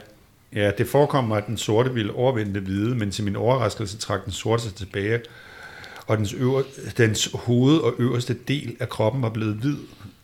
[0.53, 4.26] ja, det forekommer, at den sorte ville overvinde det hvide, men til min overraskelse trak
[4.26, 5.19] den sorte sig tilbage,
[6.07, 6.64] og dens, øver,
[6.98, 9.77] dens hoved og øverste del af kroppen var blevet hvid.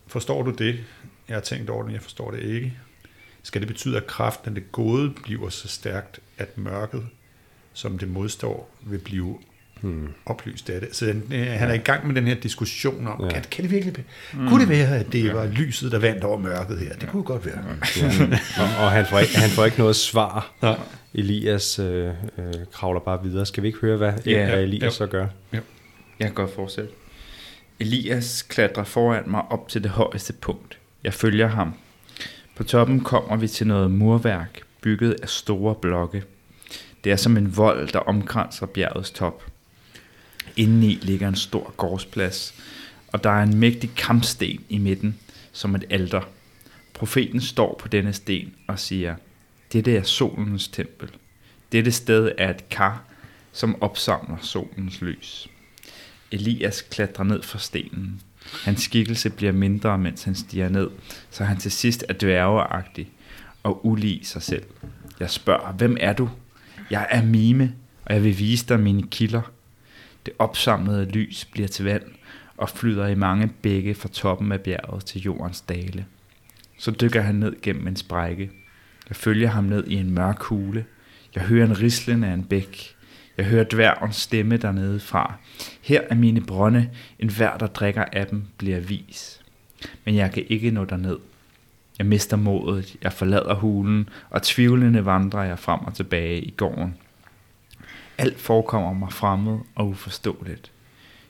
[0.08, 0.80] Forstår du det?
[1.32, 2.74] Jeg har tænkt over det, men jeg forstår det ikke.
[3.44, 7.06] Skal det betyde, at kraften af det gode bliver så stærkt, at mørket,
[7.74, 9.38] som det modstår, vil blive
[9.82, 10.08] hmm.
[10.26, 10.96] oplyst af det?
[10.96, 13.26] Så den, øh, han er i gang med den her diskussion om, Ja.
[13.26, 13.32] ja.
[13.32, 14.48] kan, kan det virkelig hmm.
[14.48, 16.94] Kunne det være, at det var lyset, der vandt over mørket her?
[16.96, 17.60] Det kunne godt være.
[17.98, 18.06] Ja.
[18.64, 20.54] og, og han, får ikke, han får ikke noget svar.
[20.62, 20.80] Nej.
[21.14, 23.46] Elias øh, øh, kravler bare videre.
[23.46, 24.46] Skal vi ikke høre, hvad, Ja.
[24.50, 24.90] hvad Elias Jo.
[24.90, 25.28] så gør?
[25.52, 25.62] Jeg
[26.20, 26.90] kan godt fortsætte.
[27.80, 30.78] Elias klatrer foran mig op til det højeste punkt.
[31.04, 31.74] Jeg følger ham.
[32.56, 36.24] På toppen kommer vi til noget murværk, bygget af store blokke.
[37.04, 39.44] Det er som en vold, der omkranser bjergets top.
[40.56, 42.54] Indeni ligger en stor gårdsplads,
[43.08, 45.20] og der er en mægtig kampsten i midten,
[45.52, 46.22] som et alter.
[46.94, 49.16] Profeten står på denne sten og siger,
[49.74, 51.10] dette er solens tempel.
[51.72, 53.04] Dette sted er et kar,
[53.52, 55.48] som opsamler solens lys.
[56.32, 58.22] Elias klatrer ned fra stenen.
[58.64, 60.90] Hans skikkelse bliver mindre, mens han stiger ned,
[61.30, 63.10] så han til sidst er dværgeagtig
[63.64, 64.64] og ulig sig selv.
[65.20, 66.30] Jeg spørger, hvem er du?
[66.90, 67.76] Jeg er Mime,
[68.06, 69.42] og jeg vil vise dig mine kilder.
[70.26, 72.04] Det opsamlede lys bliver til vand
[72.58, 76.06] og flyder i mange bække fra toppen af bjerget til jordens dale.
[76.78, 78.52] Så dykker han ned gennem en sprække.
[79.10, 80.86] Jeg følger ham ned i en mørk hule.
[81.36, 82.96] Jeg hører en rislen af en bæk.
[83.38, 85.34] Jeg hører dværgens stemme dernede fra.
[85.82, 86.90] Her er mine brønde.
[87.20, 89.42] En hver, der drikker af dem, bliver vis.
[90.06, 91.18] Men jeg kan ikke nå derned.
[91.98, 92.96] Jeg mister modet.
[93.02, 96.96] Jeg forlader hulen, og tvivlende vandrer jeg frem og tilbage i gården.
[98.18, 100.72] Alt forekommer mig fremmed og uforståeligt.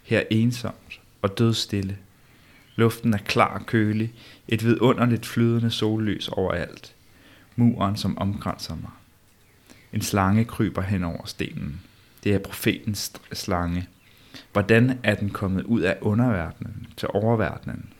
[0.03, 1.97] Her er ensomt og dødstille.
[2.75, 4.13] Luften er klar og kølig.
[4.47, 6.95] Et vidunderligt flydende sollys overalt.
[7.55, 8.91] Muren, som omkranser mig.
[9.93, 11.81] En slange kryber hen over stenen.
[12.23, 13.87] Det er profetens slange.
[14.51, 17.93] Hvordan er den kommet ud af underverdenen til oververdenen?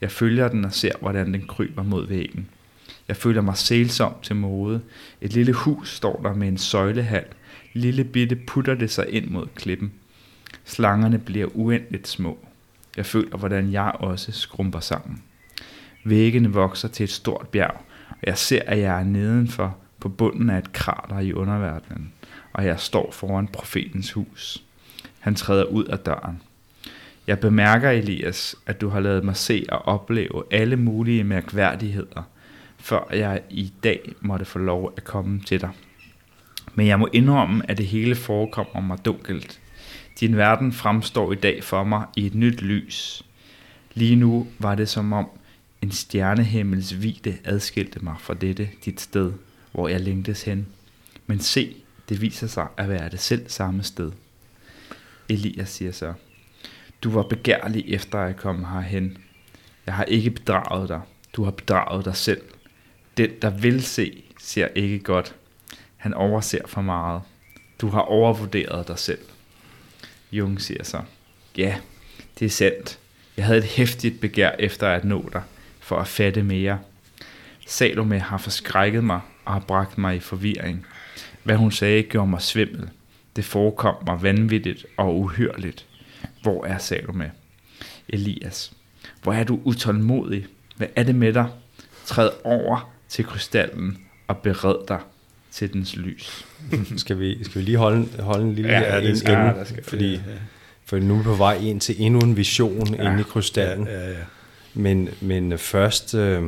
[0.00, 2.48] Jeg følger den og ser, hvordan den kryber mod væggen.
[3.08, 4.80] Jeg føler mig sælsom til mode.
[5.20, 7.24] Et lille hus står der med en søjlehal.
[7.72, 9.92] Lille bitte putter det sig ind mod klippen.
[10.64, 12.38] Slangerne bliver uendeligt små.
[12.96, 15.22] Jeg føler, hvordan jeg også skrumper sammen.
[16.04, 20.50] Væggene vokser til et stort bjerg, og jeg ser, at jeg er nedenfor på bunden
[20.50, 22.12] af et krater i underverdenen,
[22.52, 24.62] og jeg står foran profetens hus.
[25.20, 26.42] Han træder ud af døren.
[27.26, 32.22] Jeg bemærker, Elias, at du har lavet mig se og opleve alle mulige mærkværdigheder,
[32.78, 35.70] før jeg i dag måtte få lov at komme til dig.
[36.74, 39.60] Men jeg må indrømme, at det hele forekommer mig dunkelt.
[40.20, 43.22] Din verden fremstår i dag for mig i et nyt lys.
[43.94, 45.26] Lige nu var det som om
[45.82, 49.32] en stjernehimmels hvide adskilte mig fra dette dit sted,
[49.72, 50.66] hvor jeg længtes hen.
[51.26, 51.74] Men se,
[52.12, 54.12] det viser sig at være det selv samme sted.
[55.28, 56.12] Elias siger så,
[57.02, 59.18] du var begærlig efter at komme herhen.
[59.86, 61.00] Jeg har ikke bedraget dig.
[61.32, 62.42] Du har bedraget dig selv.
[63.16, 65.34] Den, der vil se, ser ikke godt.
[65.96, 67.22] Han overser for meget.
[67.80, 69.22] Du har overvurderet dig selv.
[70.32, 71.02] Jung siger så,
[71.56, 71.76] ja,
[72.38, 72.98] det er sandt.
[73.36, 75.42] Jeg havde et hæftigt begær efter at nå dig,
[75.80, 76.78] for at fatte mere.
[77.66, 80.86] Salome har forskrækket mig og har bragt mig i forvirring.
[81.44, 82.88] Hvad hun sagde gjorde mig svimmel.
[83.36, 85.86] Det forekom mig vanvittigt og uhyrligt.
[86.42, 87.30] Hvor er Salome?
[88.08, 88.72] Elias.
[89.22, 90.46] Hvor er du utålmodig?
[90.76, 91.46] Hvad er det med dig?
[92.06, 93.98] Træd over til krystallen
[94.28, 94.98] og bered dig
[95.50, 96.44] til dens lys.
[96.96, 99.64] Skal vi, skal vi lige holde, holde en lille Ja, her det skal- inden, ja,
[99.64, 100.20] skal- fordi, ja.
[100.84, 103.86] for nu er vi på vej ind til endnu en vision ja, inde i krystallen.
[103.86, 104.16] Ja, ja, ja.
[104.74, 106.42] Men, men først, øh,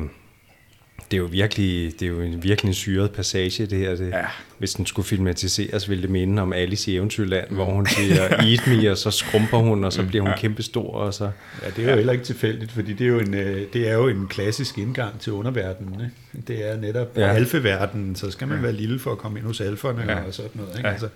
[1.11, 3.95] det er jo virkelig, det er jo en virkelig en syret passage, det her.
[3.95, 4.21] Det, Ja.
[4.57, 8.67] Hvis den skulle filmatiseres, ville det minde om Alice i Eventyrland, hvor hun siger, eat
[8.67, 11.29] me, og så skrumper hun, og så bliver hun kæmpestor, og så...
[11.63, 13.93] Ja, det er jo heller ikke tilfældigt, fordi det er jo en, øh, det er
[13.93, 15.93] jo en klassisk indgang til underverdenen.
[15.93, 16.47] Ikke?
[16.47, 17.21] Det er netop Ja.
[17.27, 17.33] ja.
[17.33, 20.11] alfeverdenen, så skal man være lille for at komme ind hos alferne Ja.
[20.17, 20.23] ja.
[20.27, 20.69] og sådan noget.
[20.77, 20.81] Ikke?
[20.81, 20.87] Ja.
[20.87, 20.93] Ja.
[20.93, 21.07] Altså,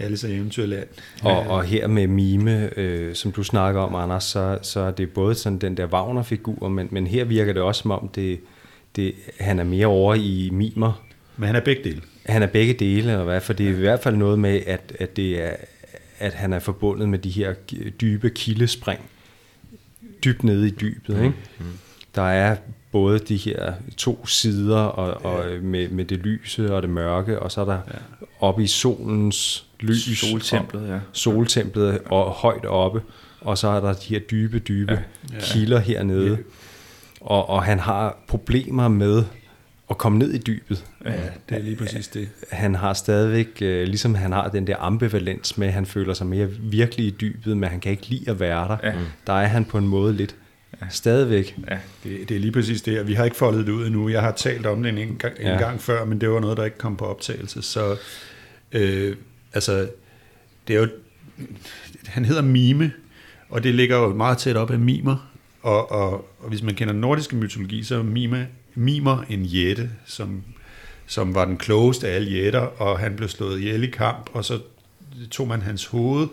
[0.00, 0.86] Alice i Eventyrland.
[1.22, 5.10] Og, og her med mime, øh, som du snakker om, Anders, så, så er det
[5.10, 8.40] både sådan den der Wagner-figur, men, men her virker det også som om, det,
[8.98, 11.04] det, han er mere over i mimer.
[11.36, 12.02] Men han er begge dele.
[12.26, 13.40] Han er begge dele, eller hvad?
[13.40, 15.56] For det er i hvert fald noget med, at, at, det er,
[16.18, 17.54] at han er forbundet med de her
[18.00, 19.00] dybe kildespring.
[20.24, 21.34] Dybt nede i dybet, ikke?
[21.58, 21.64] Mm.
[22.14, 22.56] Der er
[22.92, 27.52] både de her to sider og, og med, med det lyse og det mørke, og
[27.52, 28.26] så er der ja.
[28.40, 30.18] oppe i solens lys.
[30.18, 30.98] Soltemplet, ja.
[31.12, 33.02] soltemplet og højt oppe,
[33.40, 35.34] og så er der de her dybe, dybe ja.
[35.34, 35.40] Ja.
[35.40, 36.38] kilder hernede.
[37.28, 37.34] Ja.
[37.34, 39.24] Og, og han har problemer med
[39.90, 40.84] at komme ned i dybet.
[41.04, 41.12] Ja,
[41.48, 42.28] det er lige præcis det.
[42.52, 46.26] Han har stadigvæk, øh, ligesom han har den der ambivalens med, at han føler sig
[46.26, 48.76] mere virkelig i dybet, men han kan ikke lide at være der.
[48.82, 48.92] Ja.
[49.26, 50.34] Der er han på en måde lidt
[50.90, 51.56] stadigvæk.
[51.70, 51.78] Ja.
[52.04, 54.08] Det, det er lige præcis det, og vi har ikke foldet det ud endnu.
[54.08, 55.58] Jeg har talt om det en, en, gang, en Ja.
[55.58, 57.62] gang før, men det var noget, der ikke kom på optagelse.
[57.62, 57.96] Så
[58.72, 59.16] øh,
[59.52, 59.88] altså,
[60.68, 60.88] det er jo,
[62.06, 62.92] han hedder Mime,
[63.50, 65.27] og det ligger jo meget tæt op af mimer.
[65.62, 68.44] Og, og, og hvis man kender nordiske mytologi, så mimer,
[68.74, 70.42] mimer en jætte, som,
[71.06, 74.44] som var den klogeste af alle jætter, og han blev slået ihjel i kamp, og
[74.44, 74.60] så
[75.30, 76.28] tog man hans hoved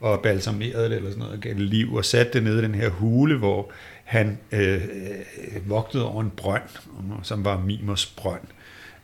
[0.00, 2.62] og balsamerede det eller sådan noget, og gav det liv, og satte det nede i
[2.62, 3.70] den her hule, hvor
[4.04, 6.62] han øh, øh, vogtede over en brønd,
[7.22, 8.42] som var Mimers brønd.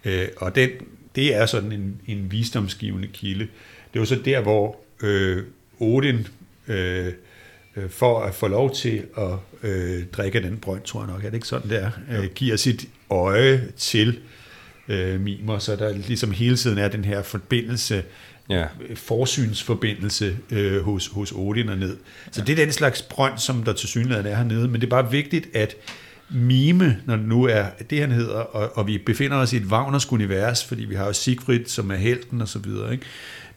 [0.04, 0.70] Øh, og den,
[1.14, 3.48] det er sådan en, en visdomsgivende kilde.
[3.92, 5.42] Det var så der, hvor øh,
[5.80, 6.26] Odin,
[6.68, 7.12] øh,
[7.76, 11.28] øh, for at få lov til at øh, drikke den brønd, tror jeg nok, er
[11.28, 14.18] det ikke sådan der, øh, giver sit øje til
[14.88, 18.02] øh, Mimer, så der ligesom hele tiden er den her forbindelse,
[18.50, 18.64] Ja.
[18.94, 21.96] forsynsforbindelse øh, hos, hos Odin og ned.
[22.30, 24.90] Så det er den slags brønd, som der til synligheden er hernede, men det er
[24.90, 25.76] bare vigtigt, at
[26.30, 29.62] mime, når det nu er det, han hedder, og, og vi befinder os i et
[29.64, 33.04] Wagners univers, fordi vi har jo Siegfried, som er helten og så videre, ikke?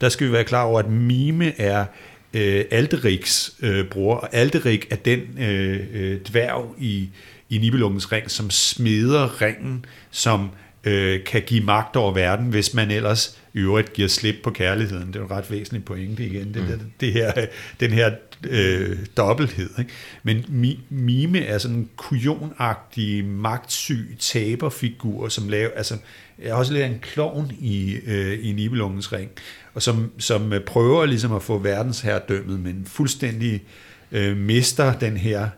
[0.02, 1.86] der skal vi være klar over, at mime er
[2.34, 7.10] øh, Alderiks øh, bror, og Alderik er den øh, øh, dværg i,
[7.50, 10.50] i Nibelungens ring, som smeder ringen, som
[10.84, 15.08] øh, kan give magt over verden, hvis man ellers i øvrigt giver slip på kærligheden.
[15.08, 17.32] Det er jo ret væsentlig pointe igen, det, det, det her,
[17.80, 18.12] den her
[18.44, 19.70] øh, dobbelthed.
[19.80, 19.92] Ikke?
[20.24, 25.98] Men mi, mime er sådan en kujonagtig, magtsyg taberfigur, som laver, altså
[26.42, 29.32] er også lidt af en klovn i, øh, i Nibelungens ring,
[29.74, 33.64] og som, som øh, prøver ligesom at få verdensherredømmet, men fuldstændig
[34.12, 35.50] øh, mister den her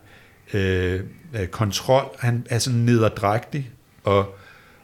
[0.54, 1.00] øh,
[1.34, 2.16] øh, kontrol.
[2.18, 3.70] Han er sådan nederdrægtig,
[4.04, 4.36] og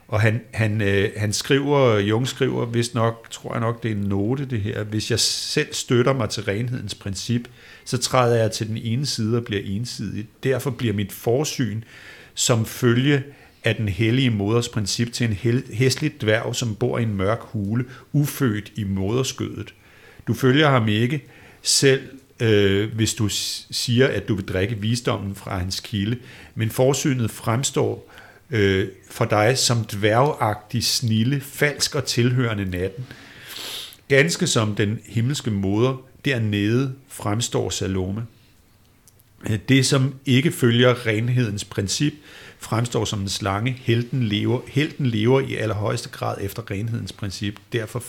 [0.09, 3.95] og han, han, øh, han skriver, Jung skriver, hvis nok, tror jeg nok, det er
[3.95, 7.49] en note det her, hvis jeg selv støtter mig til renhedens princip,
[7.87, 10.27] så træder jeg til den ene side og bliver ensidig.
[10.43, 11.83] Derfor bliver mit forsyn
[12.35, 13.23] som følge
[13.65, 17.39] af den hellige moders princip til en hel, hæslig dværg, som bor i en mørk
[17.41, 19.75] hule, ufødt i moderskødet.
[20.27, 21.25] Du følger ham ikke,
[21.63, 22.03] selv
[22.41, 23.29] øh, hvis du
[23.71, 26.19] siger, at du vil drikke visdommen fra hans kilde,
[26.55, 28.13] men forsynet fremstår
[28.51, 33.07] øh, for dig som dværgagtig snille, falsk og tilhørende natten.
[34.09, 38.27] Ganske som den himmelske moder dernede fremstår Salome.
[39.51, 42.13] Øh, det, som ikke følger renhedens princip,
[42.59, 43.73] fremstår som en slange.
[43.73, 47.55] Helten lever, helten lever i allerhøjeste grad efter renhedens princip.
[47.73, 48.03] Derfor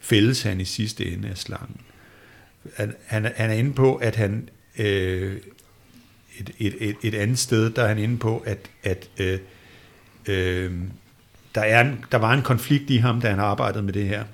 [0.00, 1.76] fældes han i sidste ende af slangen.
[2.76, 5.36] Han, han, er- han er inde på, at han øh,
[6.38, 9.38] et, et, et, et andet sted, der er han inde på, at, at øh,
[10.26, 10.72] øh,
[11.54, 14.24] der, er en, der var en konflikt i ham, da han arbejdede med det her.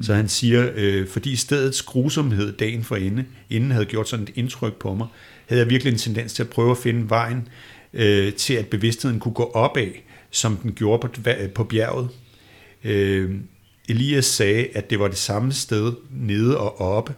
[0.00, 4.32] Så han siger, øh, fordi stedets grusomhed dagen for ende, inden havde gjort sådan et
[4.34, 5.06] indtryk på mig,
[5.46, 7.48] havde jeg virkelig en tendens til at prøve at finde vejen
[7.94, 9.88] øh, til, at bevidstheden kunne gå opad,
[10.30, 12.08] som den gjorde på, dva- på bjerget.
[12.84, 13.30] Øh,
[13.88, 17.14] Elias sagde, at det var det samme sted nede og oppe,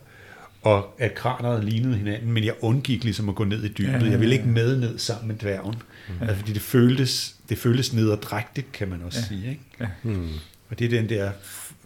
[0.62, 3.92] og at kranerne lignede hinanden, men jeg undgik ligesom at gå ned i dybet.
[3.92, 4.10] Ja, ja, ja.
[4.10, 5.74] Jeg ville ikke med ned sammen med dværgen.
[6.20, 9.26] Altså, fordi det føltes, det føltes nederdrægtigt, kan man også Ja.
[9.36, 9.50] sige.
[9.50, 9.60] Ikke?
[9.80, 9.86] Ja.
[10.02, 10.28] Hmm.
[10.70, 11.30] Og det er, den der,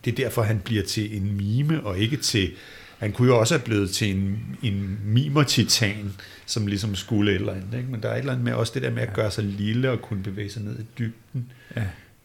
[0.05, 2.51] det er derfor, han bliver til en mime, og ikke til...
[2.99, 6.13] Han kunne jo også have blevet til en, en mimer-titan,
[6.47, 7.75] som ligesom skulle et eller andet.
[7.79, 7.89] Ikke?
[7.91, 9.91] Men der er et eller andet med også det der med at gøre sig lille
[9.91, 11.53] og kunne bevæge sig ned i dybden.
[11.77, 11.83] Ja.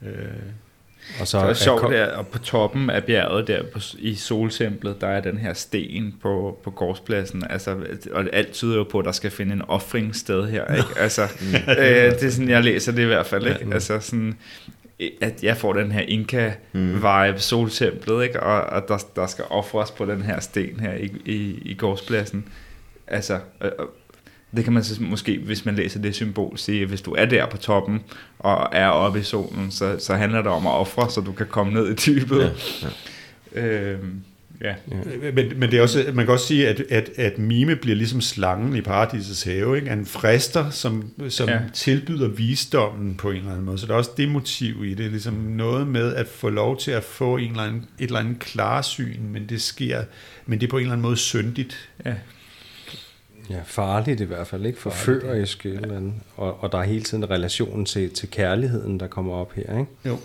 [0.07, 0.27] Øh,
[1.19, 3.79] Og Så det er er sjovt kom- der, og på toppen af bjerget der på,
[3.99, 7.77] i soltemplet, der er den her sten på, på gårdspladsen, altså,
[8.11, 10.89] og alt tyder jo på, at der skal finde en offring sted her, ikke?
[10.99, 11.21] Altså,
[11.53, 11.75] øh,
[12.11, 13.73] det er sådan, jeg læser det i hvert fald, ikke?
[13.73, 14.37] Altså sådan,
[15.21, 18.43] at jeg får den her Inka-vibe, soltemplet, ikke?
[18.43, 22.45] Og, og der, der skal ofres på den her sten her i, i, i gårdspladsen.
[23.07, 23.71] Altså, øh,
[24.55, 27.25] det kan man så måske, hvis man læser det symbol, sige, at hvis du er
[27.25, 28.03] der på toppen
[28.39, 31.47] og er oppe i solen, så, så handler det om at ofre, så du kan
[31.47, 32.41] komme ned i dybet.
[32.81, 32.87] Ja,
[33.55, 34.23] Ja, øhm,
[34.63, 34.75] ja.
[35.33, 38.21] Men, men det er også, man kan også sige, at, at, at mime bliver ligesom
[38.21, 39.75] slangen i paradisets have.
[39.75, 39.89] Ikke?
[39.89, 41.55] Han frister, som, som ja.
[41.55, 41.61] Ja.
[41.73, 43.77] tilbyder visdommen på en eller anden måde.
[43.77, 45.11] Så der er også det motiv i det.
[45.11, 48.39] Ligesom noget med at få lov til at få en eller anden, et eller andet
[48.39, 50.03] klarsyn, men det sker,
[50.45, 51.89] men det er på en eller anden måde syndigt.
[52.05, 52.13] ja.
[53.49, 54.79] Ja, farligt i hvert fald, ikke?
[54.79, 56.13] Forførerisk eller andet.
[56.35, 59.91] Og, og der er hele tiden relationen til, til kærligheden, der kommer op her, ikke?
[60.05, 60.19] Jo.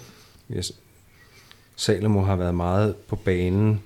[0.57, 0.73] Yes.
[1.77, 3.81] Salomo har været meget på banen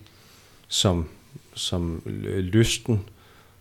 [0.73, 1.09] som,
[1.55, 2.03] som
[2.37, 3.01] lysten,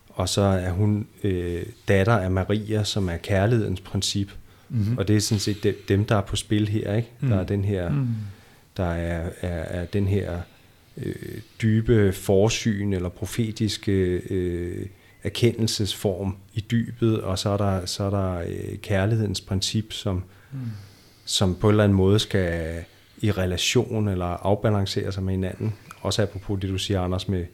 [0.08, 4.32] og så er hun øh, datter af Maria, som er kærlighedens princip.
[4.68, 4.98] Mm-hmm.
[4.98, 6.94] Og det er sådan set dem, der er på spil her.
[6.94, 7.08] Ikke?
[7.20, 7.28] Mm.
[7.28, 8.08] Der er den her, mm.
[8.76, 10.40] der er, er, er den her
[10.96, 11.14] øh,
[11.62, 13.92] dybe forsyn eller profetiske
[14.30, 14.86] øh,
[15.22, 20.58] erkendelsesform i dybet, og så er der, så er der øh, kærlighedens princip, som, mm.
[21.24, 22.84] som på en eller anden måde skal
[23.20, 25.74] i relation eller afbalancere sig med hinanden.
[26.02, 27.46] Også apropos det, du siger, Anders, med,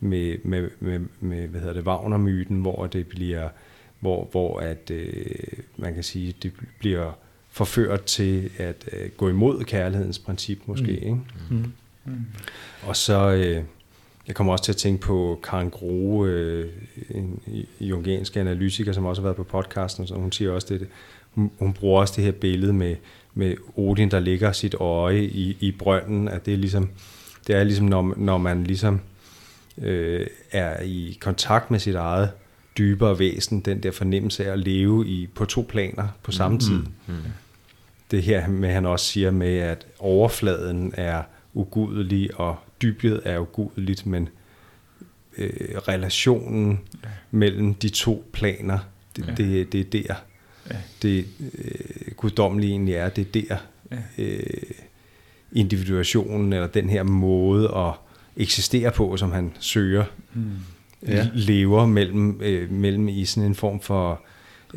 [0.00, 3.48] med, med, med, med hvad hedder det, Wagner-myten, hvor det bliver,
[4.00, 5.24] hvor, hvor at, øh,
[5.76, 7.12] man kan sige, det bliver
[7.50, 10.84] forført til at øh, gå imod kærlighedens princip måske.
[10.84, 10.90] Mm.
[10.90, 11.18] Ikke?
[11.50, 11.72] Mm.
[12.04, 12.24] Mm.
[12.82, 13.64] Og så, øh,
[14.26, 16.70] jeg kommer også til at tænke på Karen Grohe, øh,
[17.10, 17.40] en
[17.80, 20.88] jungiansk analytiker, som også har været på podcasten, og hun siger også det,
[21.30, 22.96] hun, hun bruger også det her billede med,
[23.34, 26.90] med Odin, der ligger sit øje i, i brønden, at det er ligesom,
[27.46, 29.00] det er ligesom, når, når man ligesom
[29.78, 32.30] øh, er i kontakt med sit eget
[32.78, 36.78] dybere væsen, den der fornemmelse af at leve i på to planer på samme tid.
[36.78, 36.88] Mm.
[37.06, 37.14] Mm.
[38.10, 41.22] Det her med, han også siger med, at overfladen er
[41.54, 44.28] ugudelig, og dybet er ugudeligt, men
[45.38, 45.50] øh,
[45.88, 47.08] relationen ja.
[47.30, 48.78] mellem de to planer,
[49.16, 49.32] det, ja.
[49.34, 50.14] det, det er der,
[50.70, 50.76] ja.
[51.02, 51.26] det
[51.58, 53.56] øh, guddommelige egentlig er, det er der,
[53.90, 54.24] ja.
[54.24, 54.70] øh,
[55.54, 57.92] individuationen, eller den her måde at
[58.36, 60.04] eksistere på, som han søger,
[60.34, 60.50] mm.
[61.08, 61.28] ja.
[61.34, 64.20] lever mellem, øh, mellem i sådan en form for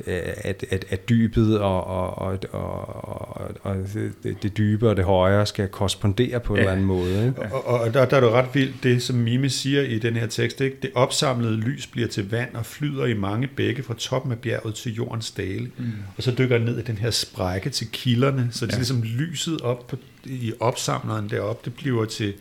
[0.05, 3.75] at, at, at dybet og, og, og, og, og
[4.23, 6.57] det, det dybe og det højere skal korrespondere på ja.
[6.57, 7.27] en eller anden måde.
[7.27, 7.41] Ikke?
[7.41, 10.27] Og, og der, der er det ret vildt, det som Mime siger i den her
[10.27, 10.77] tekst, ikke?
[10.81, 14.75] det opsamlede lys bliver til vand og flyder i mange bække fra toppen af bjerget
[14.75, 15.71] til jordens dale.
[15.77, 15.91] Mm.
[16.17, 19.61] Og så dykker ned i den her sprække til kilderne, så det er ligesom lyset
[19.61, 22.33] op på, i opsamleren deroppe, det bliver til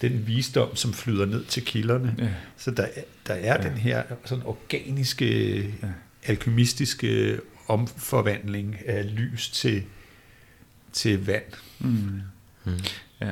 [0.00, 2.14] den visdom, som flyder ned til kilderne.
[2.18, 2.28] Ja.
[2.56, 2.86] Så der,
[3.26, 3.68] der er ja.
[3.68, 5.56] den her sådan organiske...
[5.82, 5.88] Ja
[6.24, 7.38] alkymistiske
[7.68, 9.82] omforvandling af lys til,
[10.92, 11.42] til vand.
[11.78, 12.20] Mm.
[12.64, 12.72] Mm.
[13.20, 13.30] Ja.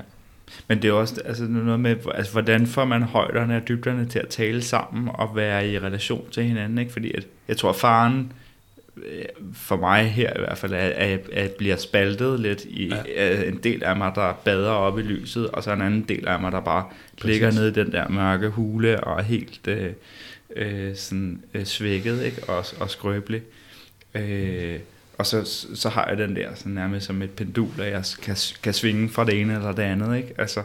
[0.69, 4.19] Men det er også altså noget med, altså, hvordan får man højderne og dybderne til
[4.19, 6.93] at tale sammen og være i relation til hinanden, ikke?
[6.93, 8.33] Fordi at, jeg tror, faren
[8.97, 9.25] øh,
[9.55, 13.43] for mig her i hvert fald, at, at, at bliver spaltet lidt i ja.
[13.43, 16.41] en del af mig, der bader op i lyset, og så en anden del af
[16.41, 16.85] mig, der bare
[17.17, 17.25] Præcis.
[17.25, 19.69] ligger nede i den der mørke hule og er helt...
[19.69, 19.93] Øh,
[20.57, 22.45] øh, sådan øh, svækket ikke?
[22.45, 23.43] Og, og skrøbelig.
[24.15, 24.79] Øh,
[25.19, 28.37] og så, så har jeg den der sådan nærmest som et pendul, at jeg kan,
[28.63, 30.17] kan svinge fra det ene eller det andet.
[30.17, 30.35] Ikke?
[30.39, 30.63] Altså,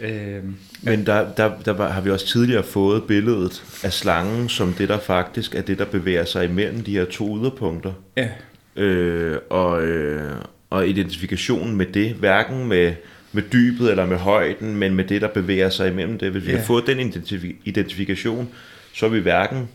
[0.00, 0.42] øh,
[0.82, 4.88] Men der, der, der var, har vi også tidligere fået billedet af slangen som det,
[4.88, 7.92] der faktisk er det, der bevæger sig imellem de her to yderpunkter.
[8.16, 8.28] Ja.
[8.76, 10.36] Øh, og, øh,
[10.70, 12.94] og identifikationen med det, hverken med,
[13.32, 16.30] med dybet eller med højden, men med det, der bevæger sig imellem det.
[16.30, 16.58] Hvis vi ja.
[16.58, 18.48] har fået den identif- identifikation,
[18.94, 19.68] så er vi hverken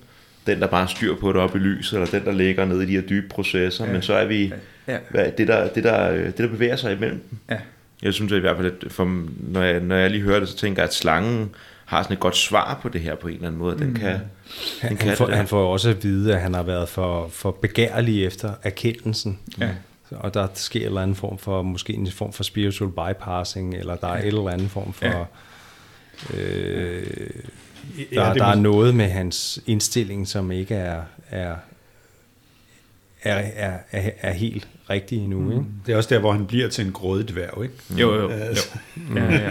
[0.48, 2.86] den, der bare styr på det op i lyset, eller den, der ligger nede i
[2.86, 3.92] de her dybe processer, ja.
[3.92, 4.54] men så er vi
[4.88, 4.98] ja.
[5.10, 7.38] hvad, det, der, det, der, det, der bevæger sig imellem dem.
[7.50, 7.58] Ja.
[8.02, 10.58] Jeg synes i hvert fald, at for, når, jeg, når jeg lige hører det, så
[10.58, 11.50] tænker jeg, at slangen
[11.86, 13.78] har sådan et godt svar på det her på en eller anden måde.
[13.78, 13.96] Den mm.
[13.96, 14.10] kan,
[14.82, 17.28] han, den kan han, får, han får også at vide, at han har været for,
[17.28, 19.40] for begærlig efter erkendelsen.
[19.60, 19.70] Ja.
[20.12, 23.96] Og der sker en eller anden form for, måske en form for spiritual bypassing, eller
[23.96, 24.22] der er ja.
[24.22, 25.06] en eller anden form for...
[25.06, 26.40] Ja.
[26.40, 27.04] Øh,
[28.14, 31.56] der, ja, der er noget med hans indstilling, som ikke er, er,
[33.24, 35.40] er, er, er, er helt rigtig endnu.
[35.40, 35.52] Mm.
[35.52, 35.66] Ikke?
[35.86, 37.76] Det er også der, hvor han bliver til en grådig dværg, ikke?
[38.02, 38.22] Jo, jo.
[38.22, 38.30] jo.
[38.30, 38.78] Altså.
[39.16, 39.50] Ja, ja.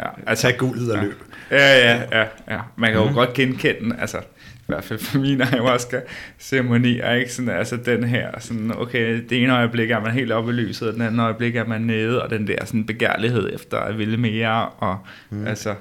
[0.00, 0.06] ja.
[0.26, 1.04] Altså, Tag guldet og ja.
[1.04, 1.22] løb.
[1.50, 2.60] Ja, ja, ja, ja.
[2.76, 3.14] Man kan jo mm.
[3.14, 4.18] godt genkende, altså,
[4.64, 7.32] i hvert fald for mine ayahuasca-ceremonier, ikke?
[7.32, 10.88] Sådan, altså den her, sådan, okay, det ene øjeblik er man helt oppe i lyset,
[10.88, 14.16] og den anden øjeblik er man nede, og den der sådan begærlighed efter at ville
[14.16, 14.98] mere, og
[15.30, 15.46] mm.
[15.46, 15.74] altså,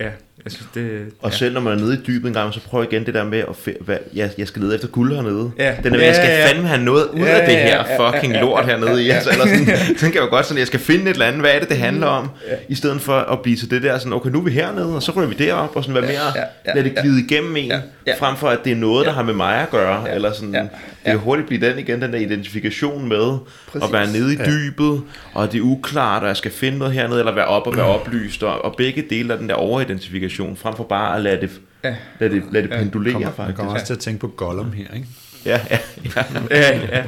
[0.00, 0.10] ja,
[0.44, 1.36] jeg synes, det, og ja.
[1.36, 3.38] selv når man er nede i dybet en gang, så prøv igen det der med,
[3.38, 5.50] at hvad, jeg, jeg skal lede efter guld hernede.
[5.58, 5.74] Ja.
[5.82, 8.08] Den der, ja, jeg skal ja, fandme have noget ud ja, af det her ja,
[8.08, 9.10] fucking ja, ja, lort hernede i.
[9.10, 9.66] Altså, eller sådan,
[10.00, 11.76] tænker jeg jo godt sådan, jeg skal finde et eller andet, hvad er det, det
[11.76, 12.30] handler om?
[12.48, 12.54] Ja.
[12.68, 15.02] I stedet for at blive til det der, sådan, okay, nu er vi hernede, og
[15.02, 17.66] så ryger vi derop, og sådan være mere, ja, ja, lad det glide igennem en,
[17.66, 18.14] ja, ja.
[18.18, 20.06] frem for at det er noget, der har med mig at gøre.
[20.06, 20.64] Ja, eller sådan, ja, ja.
[20.64, 20.70] det
[21.04, 23.38] kan hurtigt blive den igen, den der identifikation med
[23.72, 23.86] Præcis.
[23.88, 25.02] at være nede i dybet,
[25.34, 27.86] og det er uklart, og jeg skal finde noget hernede, eller være op og være
[27.86, 31.40] oplyst, og, og begge dele af den der overidentifikation kommunikation, frem for bare at lade
[31.40, 31.96] det, ja.
[32.18, 33.48] lade det, lade det pendulere kommer, faktisk.
[33.48, 35.06] Jeg kommer også til at tænke på Gollum her, ikke?
[35.46, 35.78] Ja, ja,
[36.16, 36.24] ja.
[36.50, 37.04] ja, ja.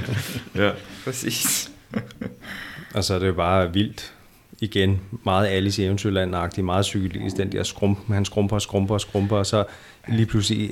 [0.64, 0.70] ja.
[1.04, 1.70] Præcis.
[2.94, 4.12] og så er det jo bare vildt,
[4.60, 9.00] igen, meget Alice i Eventyrland-agtigt, meget psykologisk, den der skrump, han skrumper og skrumper og
[9.00, 9.64] skrumper, og så
[10.08, 10.70] lige pludselig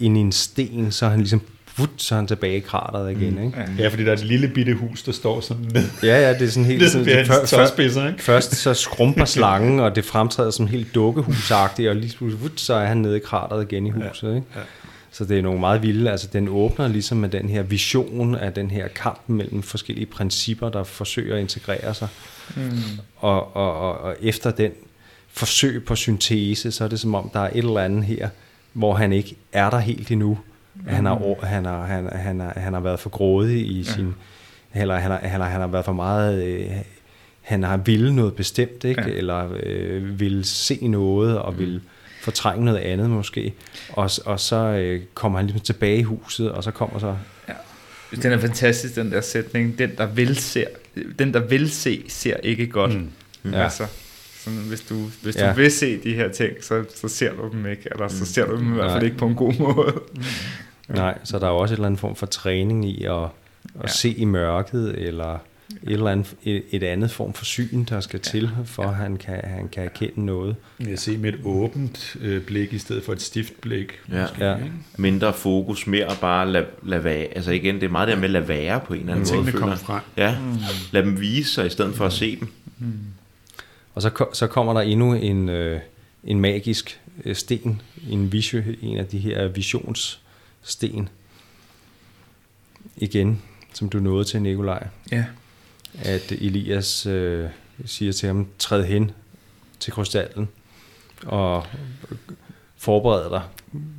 [0.00, 1.42] ind i en sten, så er han ligesom
[1.78, 3.34] vut, så er han tilbage i krateret igen.
[3.34, 3.44] Mm.
[3.44, 3.66] Ikke?
[3.78, 5.84] Ja, fordi der er et lille bitte hus, der står sådan ned.
[6.02, 6.90] Ja, ja, det er sådan helt...
[6.90, 8.22] Sådan, det før, før, ikke?
[8.22, 12.74] Først så skrumper slangen, og det fremtræder som helt dukkehusagtigt, og lige pludselig vut, så
[12.74, 14.28] er han nede i krateret igen i huset.
[14.28, 14.34] Ja.
[14.34, 14.46] Ikke?
[14.56, 14.60] Ja.
[15.10, 18.52] Så det er nogle meget vilde, altså den åbner ligesom med den her vision af
[18.52, 22.08] den her kamp mellem forskellige principper, der forsøger at integrere sig.
[22.56, 22.70] Mm.
[23.16, 24.72] Og, og, og, og efter den
[25.28, 28.28] forsøg på syntese, så er det som om, der er et eller andet her,
[28.72, 30.38] hvor han ikke er der helt endnu.
[30.78, 30.88] Mm.
[30.88, 33.92] Han, har, han, har, han, han, har, han har været for grådig i ja.
[33.92, 34.14] sin...
[34.74, 36.44] Eller han har, han, har, han har været for meget...
[36.44, 36.70] Øh,
[37.42, 39.02] han har ville noget bestemt, ikke?
[39.06, 39.08] Ja.
[39.08, 41.80] eller øh, vil se noget, og vil
[42.22, 43.54] fortrænge noget andet måske.
[43.88, 47.16] Og, og så øh, kommer han ligesom tilbage i huset, og så kommer så...
[47.48, 47.54] Ja.
[48.22, 49.78] Den er fantastisk, den der sætning.
[49.78, 50.66] Den, der vil, ser,
[51.18, 52.94] den, der vil se, ser ikke godt.
[52.94, 53.10] Mm.
[53.52, 53.62] Ja.
[53.62, 53.86] Altså,
[54.38, 55.54] sådan, hvis du, hvis du ja.
[55.54, 58.56] vil se de her ting, så, så ser du dem ikke, eller så ser du
[58.56, 59.92] dem i hvert fald ikke på en god måde.
[60.14, 60.22] Mm.
[60.88, 63.28] Nej, så der er også en eller anden form for træning i at, at
[63.82, 63.86] ja.
[63.86, 65.38] se i mørket, eller
[65.82, 68.30] et eller andet, et, et andet form for syn, der skal ja.
[68.30, 68.88] til, for ja.
[68.88, 70.56] at han kan, han kan erkende noget.
[70.80, 73.92] Jeg ser med et åbent øh, blik, i stedet for et stift blik.
[74.12, 74.22] Ja.
[74.22, 74.56] Måske, ja.
[74.96, 77.24] Mindre fokus, mere bare lad, lad være.
[77.24, 79.50] Altså igen, det er meget der med at lade være på en eller anden måde.
[79.50, 80.00] Tingene frem.
[80.16, 80.58] Ja, mm.
[80.92, 82.48] lad dem vise sig, i stedet for at se dem.
[82.78, 82.92] Mm.
[83.94, 85.80] Og så, så kommer der endnu en, øh,
[86.24, 89.48] en magisk øh, sten, en, vision, en af de her
[90.68, 91.08] visionssten,
[92.96, 93.42] igen,
[93.72, 94.86] som du nåede til, Nikolaj.
[95.12, 95.24] Ja
[96.02, 97.48] at Elias øh,
[97.84, 99.10] siger til ham, træd hen
[99.80, 100.48] til krystallen
[101.26, 101.66] og
[102.78, 103.42] forbered dig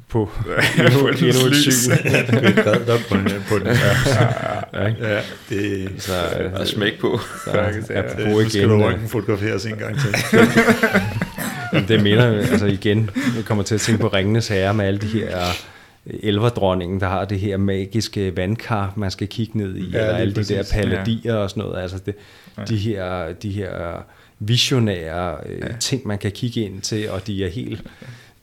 [0.10, 0.30] på
[0.80, 1.92] endnu, endnu et syn.
[1.92, 3.16] Red dig på,
[3.50, 3.68] på den.
[3.68, 3.74] Ja,
[4.74, 7.20] ja, ja, ja det så, øh, smæk på.
[7.46, 7.52] Så,
[7.88, 8.50] så, ja, det, igen.
[8.50, 10.40] skal du ikke fotograferes en gang til.
[11.88, 15.08] det minder altså igen, jeg kommer til at tænke på Ringenes Herre med alle de
[15.08, 15.38] her
[16.24, 20.34] elverdronningen, der har det her magiske vandkar, man skal kigge ned i, ja, eller alle
[20.34, 20.48] præcis.
[20.48, 21.40] de der paladier ja.
[21.40, 21.82] og sådan noget.
[21.82, 22.16] Altså det,
[22.58, 22.64] ja.
[22.64, 24.04] de, her, de her
[24.40, 25.68] visionære øh, ja.
[25.80, 27.82] ting, man kan kigge ind til, og de er helt,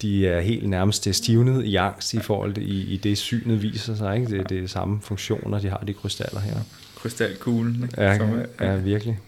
[0.03, 3.95] de er helt nærmest stivnet i angst i forhold til i, i det synet viser
[3.95, 4.17] sig.
[4.17, 4.39] Ikke?
[4.39, 6.57] Det, det er samme funktioner, de har, de krystaller her.
[6.97, 7.83] Krystalkuglen.
[7.83, 8.03] Ikke?
[8.03, 9.19] Ja, Som, ja, ja, virkelig.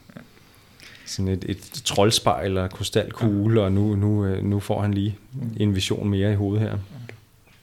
[1.07, 5.17] Sådan et, et troldspejl eller krystalkugle, og nu, nu, nu får han lige
[5.57, 6.79] en vision mere i hovedet her.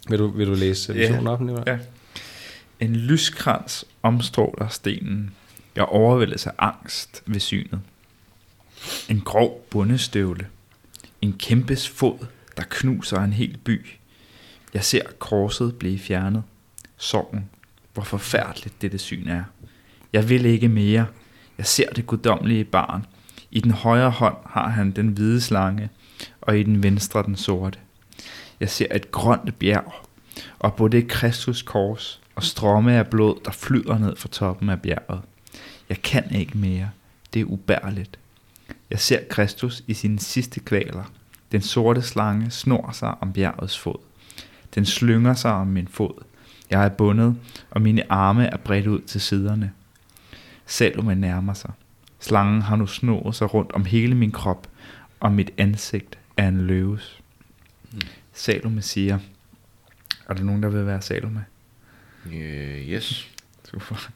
[0.10, 1.41] Vil du, vil du læse visionen op?
[1.41, 1.64] Nicolai?
[1.68, 1.77] Ja.
[2.80, 5.36] En lyskrans omstråler stenen.
[5.76, 7.80] Jeg overvældes af angst ved synet.
[9.10, 10.48] En grov bundestøvle.
[11.22, 12.18] En kæmpes fod,
[12.57, 13.88] der knuser en hel by.
[14.73, 16.44] Jeg ser korset blive fjernet.
[16.98, 17.49] Sorgen.
[17.94, 19.44] Hvor forfærdeligt dette syn er.
[20.14, 21.06] Jeg vil ikke mere.
[21.57, 23.06] Jeg ser det guddommelige barn.
[23.52, 25.90] I den højre hånd har han den hvide slange,
[26.41, 27.80] og i den venstre den sorte.
[28.60, 29.94] Jeg ser et grønt bjerg,
[30.60, 34.82] og på det Kristus kors og strømme af blod, der flyder ned fra toppen af
[34.82, 35.22] bjerget.
[35.90, 36.90] Jeg kan ikke mere.
[37.34, 38.19] Det er ubærligt.
[38.90, 41.03] Jeg ser Kristus i sine sidste kvaler.
[41.52, 43.99] Den sorte slange snor sig om bjergets fod.
[44.76, 46.23] Den slynger sig om min fod.
[46.69, 47.36] Jeg er bundet,
[47.72, 49.72] og mine arme er bredt ud til siderne.
[50.65, 51.72] Salome nærmer sig.
[52.19, 54.68] Slangen har nu snået sig rundt om hele min krop,
[55.19, 57.19] og mit ansigt er en løves.
[58.36, 59.20] Salome siger,
[60.30, 61.45] er der nogen, der vil være Salome?
[62.26, 63.28] Uh, yes.
[63.72, 64.10] Super.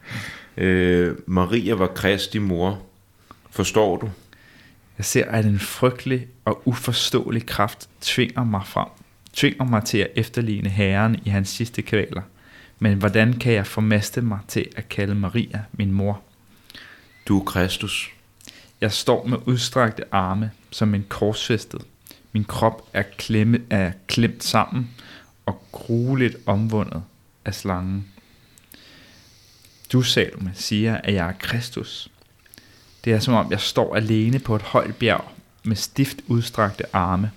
[0.56, 2.82] Uh, Maria var Kristi mor.
[3.50, 4.10] Forstår du?
[4.98, 8.88] Jeg ser, at en frygtelig og uforståelig kraft tvinger mig frem.
[9.32, 12.22] Tvinger mig til at efterligne Herren i hans sidste kvaler.
[12.78, 16.20] Men hvordan kan jeg formaste mig til at kalde Maria min mor?
[17.28, 18.10] Du er Kristus.
[18.80, 21.82] Jeg står med udstrakte arme som en korsfæstet.
[22.32, 24.90] Min krop er, klemme, er klemt sammen
[25.46, 27.02] og grueligt omvundet
[27.44, 28.06] af slangen.
[29.92, 32.10] Du, Salome, siger, at jeg er Kristus.
[33.04, 35.24] Det er som om, jeg står alene på et højt bjerg
[35.64, 37.30] med stift udstrakte arme.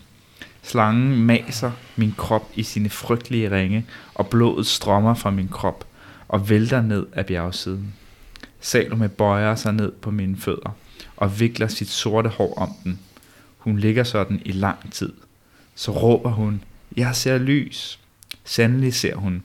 [0.64, 5.88] Slangen maser min krop i sine frygtelige ringe, og blodet strømmer fra min krop
[6.28, 7.94] og vælter ned af bjergsiden.
[8.60, 10.76] Salome bøjer sig ned på mine fødder
[11.18, 13.00] og vikler sit sorte hår om den.
[13.64, 15.14] Hun ligger sådan i lang tid.
[15.76, 16.64] Så råber hun,
[16.98, 18.00] jeg ser lys.
[18.44, 19.44] Sandelig ser hun.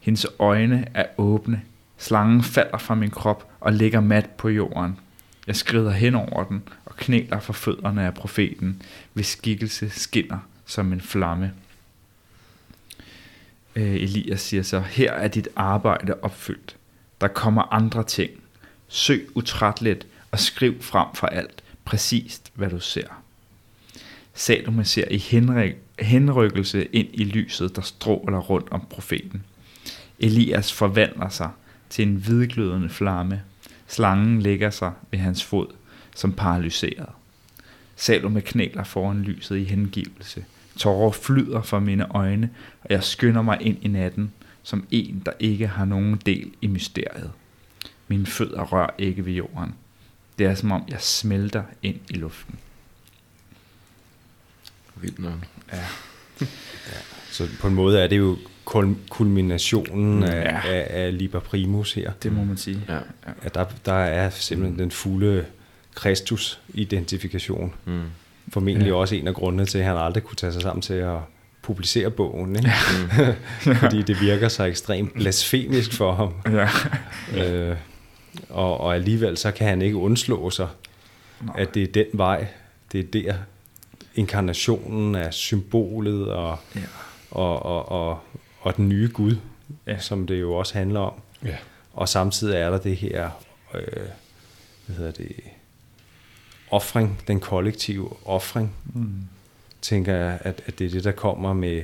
[0.00, 1.62] Hendes øjne er åbne.
[1.98, 4.98] Slangen falder fra min krop og ligger mat på jorden.
[5.46, 10.92] Jeg skrider hen over den og knæler for fødderne af profeten, hvis skikkelse skinner som
[10.92, 11.52] en flamme.
[13.76, 16.76] Øh, Elias siger så, her er dit arbejde opfyldt.
[17.20, 18.30] Der kommer andre ting.
[18.88, 23.25] Søg utrætteligt og skriv frem for alt præcist, hvad du ser.
[24.38, 25.18] Salome ser i
[25.98, 29.42] henrykkelse ind i lyset, der stråler rundt om profeten.
[30.18, 31.50] Elias forvandler sig
[31.90, 33.42] til en hvidglødende flamme.
[33.86, 35.66] Slangen lægger sig ved hans fod,
[36.14, 37.08] som paralyseret.
[37.96, 40.44] Salome knæler foran lyset i hengivelse.
[40.76, 42.50] Tårer flyder fra mine øjne,
[42.82, 44.32] og jeg skynder mig ind i natten,
[44.62, 47.30] som en, der ikke har nogen del i mysteriet.
[48.08, 49.74] Mine fødder rører ikke ved jorden.
[50.38, 52.58] Det er som om, jeg smelter ind i luften.
[55.00, 55.32] Vildt nok.
[55.72, 55.78] Ja.
[57.30, 60.68] Så på en måde er det jo kul- kulminationen af, Ja.
[60.68, 62.12] af, af Liber Primus her.
[62.22, 62.80] Det må man sige.
[62.88, 62.98] Ja.
[63.42, 65.44] At der, der er simpelthen den fulde
[65.94, 67.74] Kristus-identifikation.
[67.84, 68.02] Mm.
[68.52, 68.94] Formentlig Ja.
[68.94, 71.16] også en af grundene til, at han aldrig kunne tage sig sammen til at
[71.62, 72.56] publicere bogen.
[72.56, 72.70] Ikke?
[73.80, 76.32] Fordi det virker så ekstremt blasfemisk for ham.
[76.52, 76.68] Ja.
[77.44, 77.76] Øh,
[78.50, 80.68] og, og alligevel så kan han ikke undslå sig,
[81.40, 81.54] Nej.
[81.58, 82.46] at det er den vej,
[82.92, 83.34] det er der
[84.16, 86.80] inkarnationen af symbolet og, Ja.
[87.30, 88.18] og, og, og,
[88.60, 89.36] og den nye Gud,
[89.86, 89.98] Ja.
[89.98, 91.12] som det jo også handler om.
[91.44, 91.56] Ja.
[91.92, 93.30] Og samtidig er der det her,
[93.74, 93.82] øh,
[94.86, 95.32] hvad hedder det,
[96.70, 99.12] offring, den kollektive offring, Mm.
[99.82, 101.82] tænker jeg, at, at det er det, der kommer med,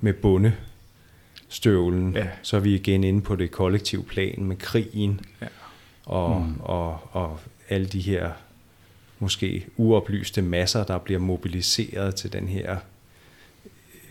[0.00, 2.16] med bundestøvlen.
[2.16, 2.26] Ja.
[2.42, 5.46] Så er vi igen inde på det kollektive plan med krigen Ja.
[6.06, 6.60] og, mm.
[6.60, 7.38] og, og
[7.68, 8.30] alle de her
[9.20, 12.76] måske uoplyste masser, der bliver mobiliseret til den her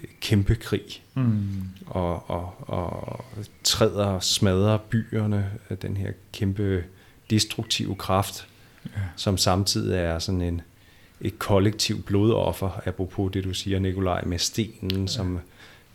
[0.03, 1.47] øh, kæmpe krig Mm.
[1.85, 3.19] og, og, og
[3.63, 6.83] træder og smadrer byerne af den her kæmpe
[7.29, 8.47] destruktive kraft,
[8.85, 9.01] Ja.
[9.15, 10.61] som samtidig er sådan en
[11.21, 15.07] et kollektivt blodoffer, apropos det du siger, Nikolaj, med stenen, ja.
[15.07, 15.39] som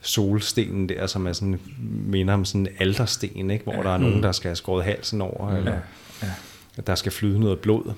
[0.01, 1.61] solstenen der, som er sådan,
[2.07, 3.65] minder om sådan en aldersten, ikke?
[3.65, 3.79] hvor Ja.
[3.79, 3.85] ja.
[3.85, 5.59] der er nogen, der skal have skåret halsen over, Ja.
[5.59, 5.79] eller
[6.23, 6.31] Ja.
[6.77, 7.93] at der skal flyde noget blod.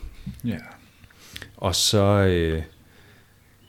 [0.44, 0.56] Ja.
[1.56, 2.62] Og så øh,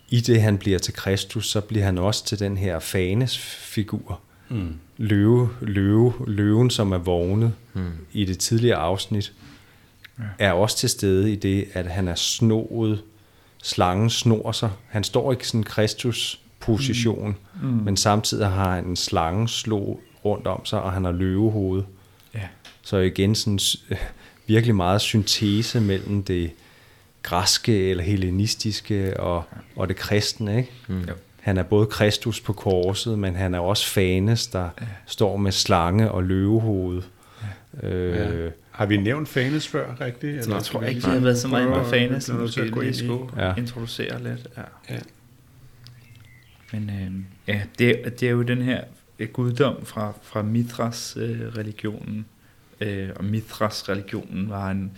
[0.10, 4.20] i det, han bliver til Kristus, så bliver han også til den her fanes figur.
[4.50, 4.74] Mm.
[4.98, 7.92] Løve, løve, løven, som er vågnet Mm.
[8.14, 9.34] i det tidligere afsnit,
[10.20, 10.24] Ja.
[10.40, 13.02] er også til stede i det, at han er snoet,
[13.64, 14.70] slangen snor sig.
[14.88, 17.68] Han står i sådan en Kristus-position, Mm.
[17.68, 17.74] mm.
[17.84, 21.84] men samtidig har han en slange slå rundt om sig, og han har løvehoved.
[22.34, 22.48] Ja.
[22.82, 23.60] Så igen sådan
[23.90, 23.98] øh,
[24.48, 26.52] virkelig meget syntese mellem det
[27.30, 29.44] græske eller hellenistiske og,
[29.76, 30.58] og det kristne.
[30.58, 30.72] Ikke?
[30.88, 31.00] Mm.
[31.02, 31.14] Jo.
[31.42, 34.86] Han er både Kristus på korset, men han er også Fanes, der ja.
[35.06, 37.02] står med slange og løvehoved.
[37.84, 37.88] Ja.
[37.90, 38.50] Øh, Ja.
[38.72, 40.40] Har vi nævnt Fanes før, rigtigt?
[40.40, 42.62] Eller Jeg tror skal vi ikke, lige de har været så meget med fanes, så
[42.66, 43.54] at gå lige skulle Ja.
[43.58, 44.48] introducere lidt.
[44.58, 44.62] Ja.
[44.90, 45.00] Ja.
[46.74, 47.12] Men øh,
[47.56, 48.82] ja, det, er- det er jo den her
[49.20, 52.26] øh, guddom fra, fra Mithras øh, religionen.
[52.82, 54.92] Øh, og Mithras religionen var en,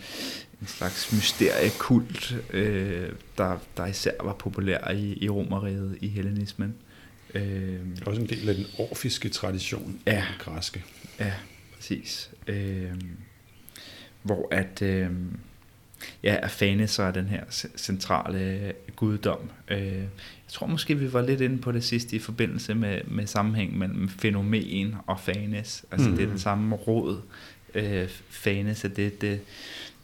[0.60, 3.08] en slags mysteriekult, øh,
[3.38, 6.74] der, der især var populær i, i Romeriet, i hellenismen.
[7.34, 10.12] Øh, er også en del af den orfiske tradition, Ja.
[10.12, 10.84] den græske.
[11.18, 11.32] Ja,
[11.76, 12.30] præcis.
[12.46, 12.92] Øh,
[14.22, 15.10] hvor at, øh,
[16.22, 17.44] ja, Afanes er den her
[17.76, 19.50] centrale guddom.
[19.68, 20.08] Øh, jeg
[20.48, 24.08] tror måske, vi var lidt inde på det sidste i forbindelse med, med sammenhæng mellem
[24.08, 25.84] fænomen og Fanes.
[25.90, 26.16] Altså mm.
[26.16, 27.20] det er den samme råd.
[27.74, 29.40] Øh, Fanes er det, det,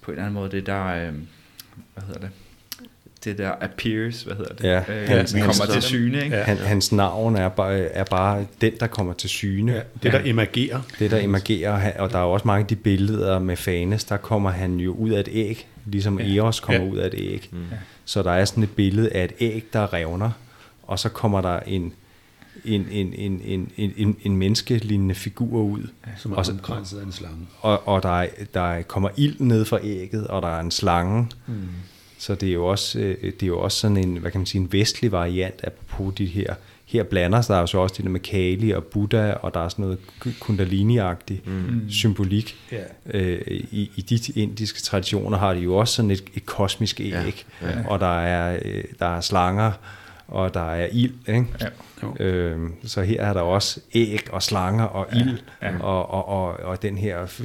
[0.07, 1.13] på en eller anden måde, det der, øh,
[1.95, 2.31] hvad hedder det?
[3.25, 4.65] Det der appears, hvad hedder det?
[4.65, 6.37] Ja, øh, han- kommer til syne, ikke?
[6.37, 6.43] Ja.
[6.43, 9.73] han, hans navn er bare, er bare den, der kommer til syne.
[9.73, 10.81] Ja, det, der emergerer.
[10.99, 14.51] Det, der emergerer, og der er også mange af de billeder med Fanes, der kommer
[14.51, 16.37] han jo ud af et æg, ligesom Ja.
[16.37, 16.91] Eros kommer Ja.
[16.91, 17.49] ud af et æg.
[17.53, 17.59] Mm.
[18.05, 20.31] Så der er sådan et billede af et æg, der revner,
[20.83, 21.93] og så kommer der en,
[22.67, 25.83] en, en, en, en, en, en, en menneskelignende figur ud,
[26.19, 27.47] Som er Og omkranset af en slange.
[27.61, 31.27] og, og der, er, der kommer ild ned fra ægget, og der er en slange.
[31.47, 31.55] Mm.
[32.19, 34.47] Så det er jo også, øh, det er jo også sådan en, hvad kan man
[34.47, 36.55] sige, en vestlig variant apropos de her.
[36.87, 39.61] Her blander sig der jo så også det der med Kali og Buddha, og der
[39.61, 39.99] er sådan noget
[40.41, 41.91] kundalini-agtig Mm.
[41.91, 42.57] symbolik.
[42.73, 43.19] Ja.
[43.21, 43.41] Øh,
[43.71, 47.23] i, I de indiske traditioner har de jo også sådan et, et kosmisk æg, Ja,
[47.63, 49.73] ja, og der er, øh, der er slanger,
[50.29, 51.15] og der er ild.
[51.29, 51.47] Ikke?
[51.61, 51.67] Ja.
[52.03, 52.17] Jo.
[52.21, 55.79] Øh, så her er der også æg og slanger og ild, ja.
[55.81, 57.41] Og, og, og, og den her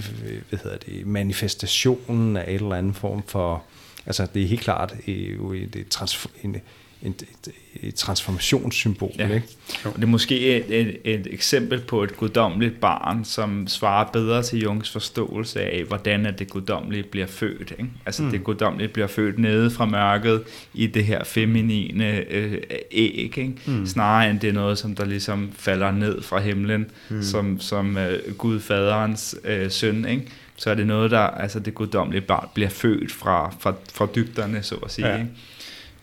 [0.50, 3.64] hvad hedder det, manifestationen af et eller andet form for,
[4.06, 6.62] altså det er helt klart jo et, et,
[7.04, 7.54] et, et,
[7.84, 9.12] et transformationssymbol.
[9.20, 9.34] Ja.
[9.34, 9.48] Ikke?
[9.84, 14.44] Og det er måske et, et, et eksempel på et guddommeligt barn, som svarer bedre
[14.44, 17.72] til Jungs forståelse af, hvordan at det guddommelige bliver født.
[17.72, 17.90] Ikke?
[18.06, 18.32] Altså mm.
[18.32, 22.58] det guddommelige bliver født nede fra mørket i det her feminine øh,
[22.92, 23.54] æg, ikke?
[23.66, 23.86] Mm.
[23.86, 27.24] snarere end det er noget, som der ligesom falder ned fra himlen, mm.
[27.24, 30.06] som, som øh, Gud faderens øh, søn.
[30.06, 30.28] Ikke?
[30.56, 34.64] Så er det noget, der, altså det guddommelige barn bliver født fra, fra, fra dybderne,
[34.64, 35.08] så at sige.
[35.08, 35.18] Ja.
[35.18, 35.30] Ikke?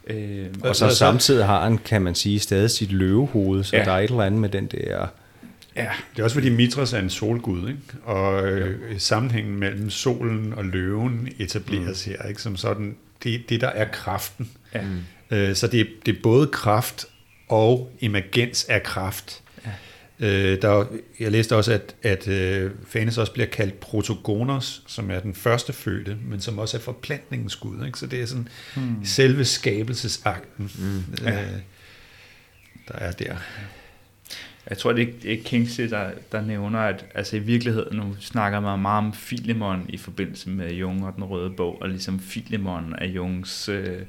[0.09, 3.85] Øh, Og så Altså- samtidig har han, kan man sige, stadig sit løvehoved, så Ja.
[3.85, 5.06] der er et eller andet med den der...
[5.76, 5.86] ja.
[6.12, 7.80] Det er også fordi Mitras er en solgud, ikke?
[8.05, 12.12] og øh, sammenhængen mellem solen og løven etableres mm.
[12.12, 12.43] her, ikke?
[12.43, 14.51] som sådan, det, det der er kraften.
[14.74, 14.80] Ja.
[15.30, 17.05] Øh, så det, er- det er både kraft
[17.48, 19.43] og emergens af kraft.
[20.20, 20.84] Øh, der,
[21.20, 25.72] jeg læste også, at, at øh, Fanes også bliver kaldt protogonos, som er den første
[25.72, 27.86] fødte, men som også er forplantningens gud.
[27.86, 27.98] Ikke?
[27.98, 29.04] Så det er sådan hmm.
[29.04, 31.26] selve skabelsesakten, mm.
[31.26, 31.60] øh,
[32.88, 33.36] der er der.
[34.68, 38.78] Jeg tror, det er Kingsley, der, der nævner, at altså i virkeligheden, nu snakker man
[38.78, 43.06] meget om Filemon i forbindelse med Jung og den røde bog, og ligesom Filemon er
[43.06, 44.02] Jungs øh,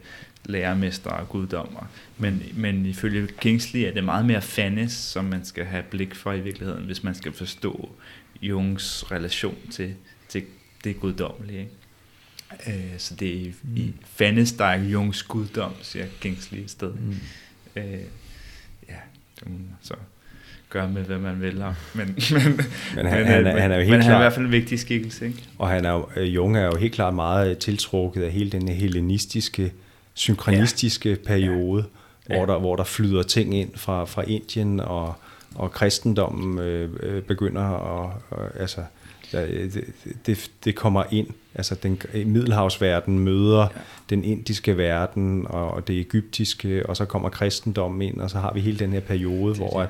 [0.45, 1.89] lærermester og guddommer.
[2.17, 6.33] Men, men ifølge Kingsley er det meget mere Fannes, som man skal have blik for
[6.33, 7.89] i virkeligheden, hvis man skal forstå
[8.41, 9.95] Jungs relation til,
[10.29, 10.43] til
[10.83, 11.59] det guddommelige.
[11.59, 11.71] Ikke?
[12.67, 13.77] Øh, så det er mm.
[13.77, 16.97] i Fannes, der er Jungs guddom, siger Kingsley i stedet.
[17.01, 17.15] Mm.
[17.75, 17.99] Øh,
[18.89, 18.95] ja,
[19.81, 19.95] så
[20.69, 21.55] gøre med, hvad man vil.
[21.55, 22.15] Men, men,
[22.95, 24.45] men, han, men, han, er, han er jo helt men han er i hvert fald
[24.45, 25.27] en vigtig skikkelse.
[25.27, 25.43] Ikke?
[25.57, 28.67] Og han er jo, øh, Jung er jo helt klart meget tiltrukket af hele den
[28.67, 29.73] hellenistiske,
[30.19, 31.15] synkronistiske ja.
[31.25, 31.85] periode,
[32.29, 32.35] ja.
[32.35, 35.13] Hvor, der, hvor der flyder ting ind fra, fra Indien, og,
[35.55, 38.11] og kristendommen øh, øh begynder at...
[38.39, 38.81] Øh, altså,
[39.31, 39.85] det,
[40.25, 41.27] det, det kommer ind.
[41.55, 43.81] Altså den middelhavsverden møder ja.
[44.09, 48.61] den indiske verden og det egyptiske, og så kommer kristendommen ind, og så har vi
[48.61, 49.89] hele den her periode, hvor at,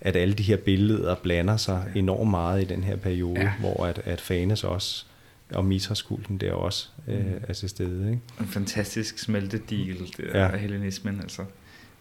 [0.00, 3.52] at alle de her billeder blander sig enormt meget i den her periode, ja.
[3.60, 5.04] hvor at, at Fanes også
[5.54, 7.40] og Mithras-kulten der også øh, mm.
[7.48, 8.10] er til stede.
[8.10, 8.22] Ikke?
[8.40, 10.48] En fantastisk smeltedigel ja.
[10.52, 11.20] af hellenismen.
[11.20, 11.44] Altså.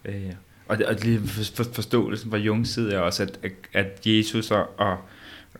[0.05, 0.31] Øh,
[0.67, 4.79] og, det, og lige for, forståelsen fra Jungs side er også, at, at Jesus og,
[4.79, 4.97] og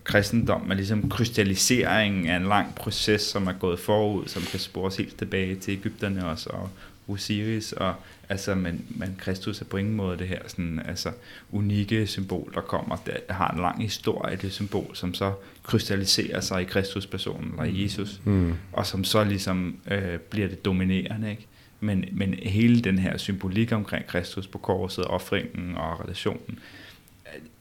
[0.04, 4.98] kristendom er ligesom krystalliseringen af en lang proces, som er gået forud, som kan spores
[4.98, 6.70] helt tilbage til Ægypterne også, og
[7.08, 7.94] Osiris, og
[8.32, 11.12] altså, men, men Kristus er på ingen måde det her sådan, altså,
[11.52, 12.96] unikke symbol, der kommer,
[13.28, 15.34] der har en lang historie, det symbol, som så
[15.64, 18.54] krystalliserer sig i Kristus-personen, eller i Jesus, mm.
[18.74, 21.48] og som så ligesom øh, bliver det dominerende, ikke?
[21.80, 26.60] Men, men hele den her symbolik omkring Kristus på korset, offringen og relationen,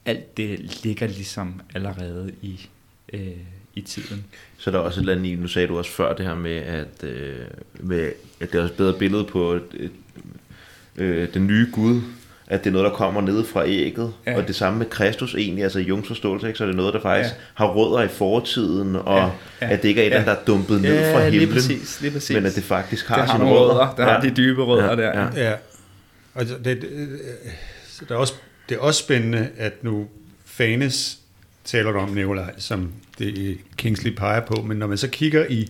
[0.05, 2.69] alt det ligger ligesom allerede i,
[3.13, 3.37] øh,
[3.75, 4.25] i tiden.
[4.59, 6.35] Så der er også et eller andet i, nu sagde du også før det her
[6.35, 7.47] med, at, øh,
[7.81, 9.93] med, at det er også et bedre billede på et,
[10.97, 12.01] øh, den nye Gud,
[12.47, 14.37] at det er noget, der kommer ned fra ægget, ja.
[14.37, 16.59] og det samme med Kristus egentlig, altså i Jungs forståelse, ikke?
[16.59, 17.41] så er det noget, der faktisk ja.
[17.55, 19.67] har rødder i fortiden, og ja.
[19.67, 19.73] Ja.
[19.73, 20.25] at det ikke er et ja.
[20.25, 22.35] der er dumpet ned ja, fra himlen, lige præcis, lige præcis.
[22.35, 23.63] men at det faktisk har, det har sine rødder.
[23.63, 23.95] rødder.
[23.97, 24.13] Der ja.
[24.13, 24.97] har de dybe rødder ja.
[24.97, 25.21] der.
[25.21, 25.51] Ja.
[25.51, 25.55] ja.
[26.35, 26.81] Og det, det,
[28.01, 28.35] det, er også,
[28.69, 30.07] det er også spændende, at nu
[30.45, 31.19] Fanes
[31.65, 35.69] taler om Nikolaj, som det Kingsley peger på, men når man så kigger i,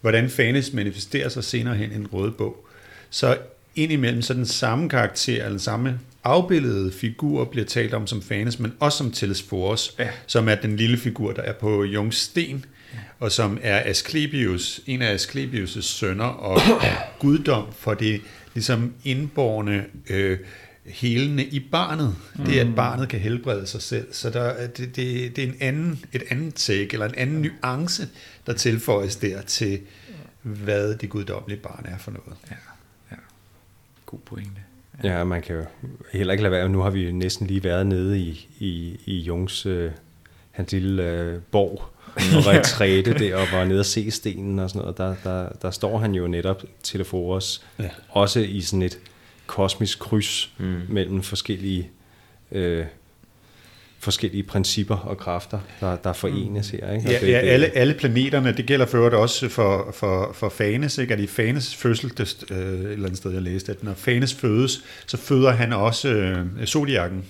[0.00, 2.66] hvordan Fanes manifesterer sig senere hen i en rød bog,
[3.10, 3.36] så
[3.74, 8.58] indimellem så den samme karakter, eller den samme afbildede figur bliver talt om som Fanes,
[8.58, 10.08] men også som Telesforos, ja.
[10.26, 12.64] som er den lille figur, der er på Jungs sten,
[12.94, 12.98] ja.
[13.18, 16.60] og som er Asklepius, en af Asklepius' sønner, og
[17.20, 18.20] guddom for det
[18.54, 20.38] ligesom indborne øh,
[20.84, 22.16] helende i barnet.
[22.34, 22.44] Mm.
[22.44, 24.12] Det er, at barnet kan helbrede sig selv.
[24.12, 28.08] Så der, det, det, det er en anden, et andet take, eller en anden nuance,
[28.46, 29.80] der tilføjes der til,
[30.42, 32.34] hvad det guddommelige barn er for noget.
[32.50, 32.56] Ja
[34.10, 34.60] god pointe.
[35.04, 35.18] Ja.
[35.18, 35.64] ja, man kan jo
[36.12, 36.68] heller ikke lade være.
[36.68, 39.90] Nu har vi næsten lige været nede i, i, i Jungs, øh,
[40.50, 41.82] hans lille øh, borg,
[42.14, 44.98] og retræte der, og var nede og se stenen og sådan noget.
[44.98, 47.90] Der, der, der står han jo netop til os, ja.
[48.08, 48.98] også i sådan et
[49.46, 50.80] kosmisk kryds mm.
[50.88, 51.90] mellem forskellige
[52.52, 52.86] øh,
[54.00, 56.92] forskellige principper og kræfter, der, der forenes her.
[56.92, 57.10] Ikke?
[57.10, 61.14] Ja, det, ja alle, alle planeterne, det gælder for også for, for, for Fanes, ikke?
[61.14, 64.34] at i Fanes fødsel, det, øh, et eller andet sted jeg læste, at når Fanes
[64.34, 67.24] fødes, så føder han også øh, zodiakken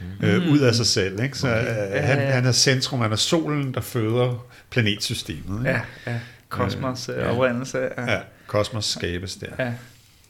[0.00, 0.26] mm.
[0.26, 1.22] øh, ud af sig selv.
[1.22, 1.38] Ikke?
[1.38, 5.60] Så øh, han, han er centrum, han er solen, der føder planetsystemet.
[5.60, 5.70] Ikke?
[5.70, 6.18] Ja, ja.
[6.48, 7.78] Kosmos øh, oprindelse.
[7.78, 8.12] Ja.
[8.12, 9.46] ja, kosmos skabes der.
[9.58, 9.72] Ja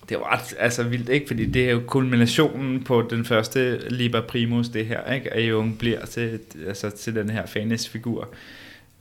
[0.09, 1.27] det var ret altså, vildt, ikke?
[1.27, 5.33] Fordi det er jo kulminationen på den første Liber Primus, det her, ikke?
[5.35, 8.28] At Jung bliver til, altså, til den her Fanes-figur.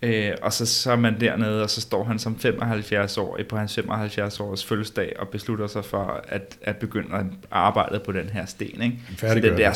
[0.02, 3.57] Øh, og så, så er man dernede, og så står han som 75 år på
[3.57, 8.30] hans 75 års fødselsdag og beslutter sig for at, at begynde at arbejde på den
[8.30, 8.82] her sten.
[8.82, 8.99] Ikke?
[9.18, 9.73] Så det der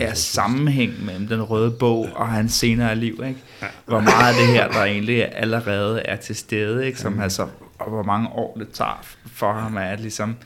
[0.00, 3.22] er sammenhæng mellem den røde bog og hans senere liv.
[3.26, 3.40] Ikke?
[3.86, 7.00] Hvor meget af det her, der egentlig allerede er til stede, ikke?
[7.00, 7.46] som altså
[7.80, 10.36] og hvor mange år det tager for ham at ligesom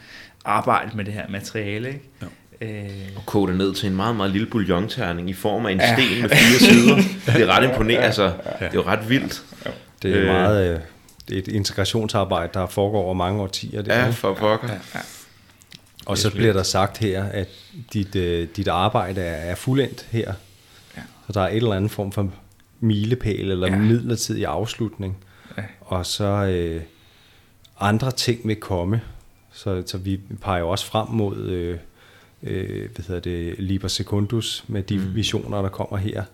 [0.45, 1.89] arbejde med det her materiale.
[1.89, 2.03] Ikke?
[2.23, 2.27] Ja.
[2.61, 5.79] Øh, og koge det ned til en meget, meget lille bouillonterning i form af en
[5.79, 5.95] ja.
[5.95, 6.97] sten med fire sider.
[7.27, 8.25] Det er ret imponerende, altså.
[8.59, 9.45] Det er jo ret vildt.
[10.03, 10.75] Det er meget...
[10.75, 10.81] Øh,
[11.29, 13.83] det er et integrationsarbejde, der foregår over mange årtier.
[13.83, 14.69] Det ja, for pokker.
[14.69, 15.01] Ja, ja.
[16.07, 17.49] Og så bliver der sagt her, at
[17.93, 20.33] dit, øh, dit arbejde er, er fuldendt her.
[20.97, 21.03] Ja.
[21.27, 22.31] Så der er et eller andet form for
[22.81, 23.77] milepæl eller ja.
[23.77, 25.17] midlertidig afslutning.
[25.57, 25.63] Ja.
[25.81, 26.83] Og så, øh,
[27.81, 29.01] andre ting vil komme.
[29.53, 31.79] Så, så vi peger også frem mod øh,
[32.43, 35.15] øh, hvad hedder det, Liber Secundus med de mm.
[35.15, 36.25] visioner, der kommer her.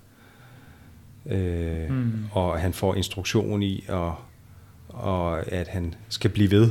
[1.27, 2.13] Øh, mm.
[2.33, 4.15] Og han får instruktion i, og,
[4.89, 6.71] og at han skal blive ved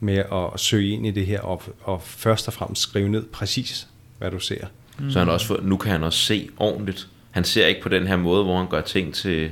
[0.00, 3.88] med at søge ind i det her, og, og først og fremmest skrive ned præcis,
[4.18, 4.66] hvad du ser.
[4.98, 5.10] Mm.
[5.10, 7.08] Så han også, nu kan han også se ordentligt.
[7.30, 9.50] Han ser ikke på den her måde, hvor han gør ting til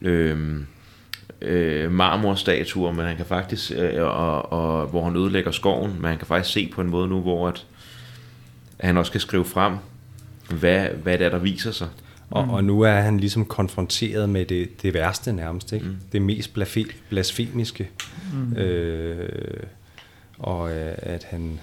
[0.00, 0.60] øh,
[1.42, 6.18] øh, marmorstatuer, men han kan faktisk, øh, og, og, hvor han ødelægger skoven, men han
[6.18, 7.66] kan faktisk se på en måde nu, hvor at,
[8.78, 9.74] at han også kan skrive frem,
[10.50, 11.88] hvad, hvad det er, der viser sig.
[12.30, 12.50] Og, mm.
[12.50, 15.86] og nu er han ligesom konfronteret med det, det værste nærmest, ikke?
[15.86, 15.96] Mm.
[16.12, 16.56] det mest
[17.08, 17.90] blasfemiske.
[18.32, 18.56] Mm.
[18.56, 19.62] Øh,
[20.38, 21.60] og øh, at han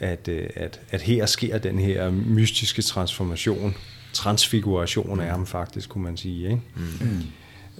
[0.00, 3.74] at, øh, at, at her sker den her mystiske transformation,
[4.12, 6.44] transfiguration af ham faktisk, kunne man sige.
[6.44, 6.60] Ikke?
[6.76, 7.22] Mm.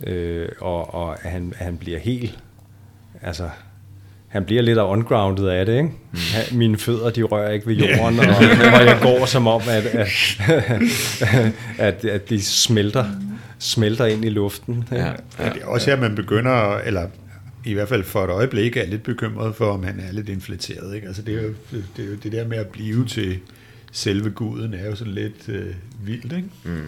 [0.07, 2.39] Øh, og og han, han bliver helt,
[3.23, 3.51] altså
[4.29, 5.89] han bliver lidt ungrounded af det, ikke?
[5.89, 6.19] Mm.
[6.33, 8.27] Han, mine fødder, de rører ikke ved jorden, og,
[8.75, 10.09] og jeg går som om, at, at,
[11.89, 13.05] at, at de smelter,
[13.59, 14.85] smelter ind i luften.
[14.91, 14.97] Ja.
[14.97, 15.13] Ja.
[15.39, 17.07] Ja, det er også her, man begynder, eller
[17.65, 20.95] i hvert fald for et øjeblik er lidt bekymret for, om han er lidt inflateret.
[20.95, 21.07] Ikke?
[21.07, 21.55] Altså det, er jo,
[21.97, 23.39] det, er jo det der med at blive til
[23.93, 26.33] selve guden, er jo sådan lidt øh, vildt.
[26.33, 26.49] Ikke?
[26.65, 26.83] Mm.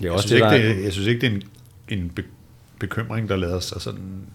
[0.00, 1.42] Det er også jeg, synes det, ikke, det, jeg synes ikke, det er en,
[2.00, 2.24] en be,
[2.78, 4.26] bekymring, der lader sig sådan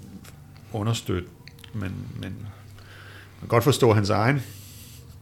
[0.74, 1.28] understøtte,
[1.74, 4.42] men, men man kan godt forstå hans egen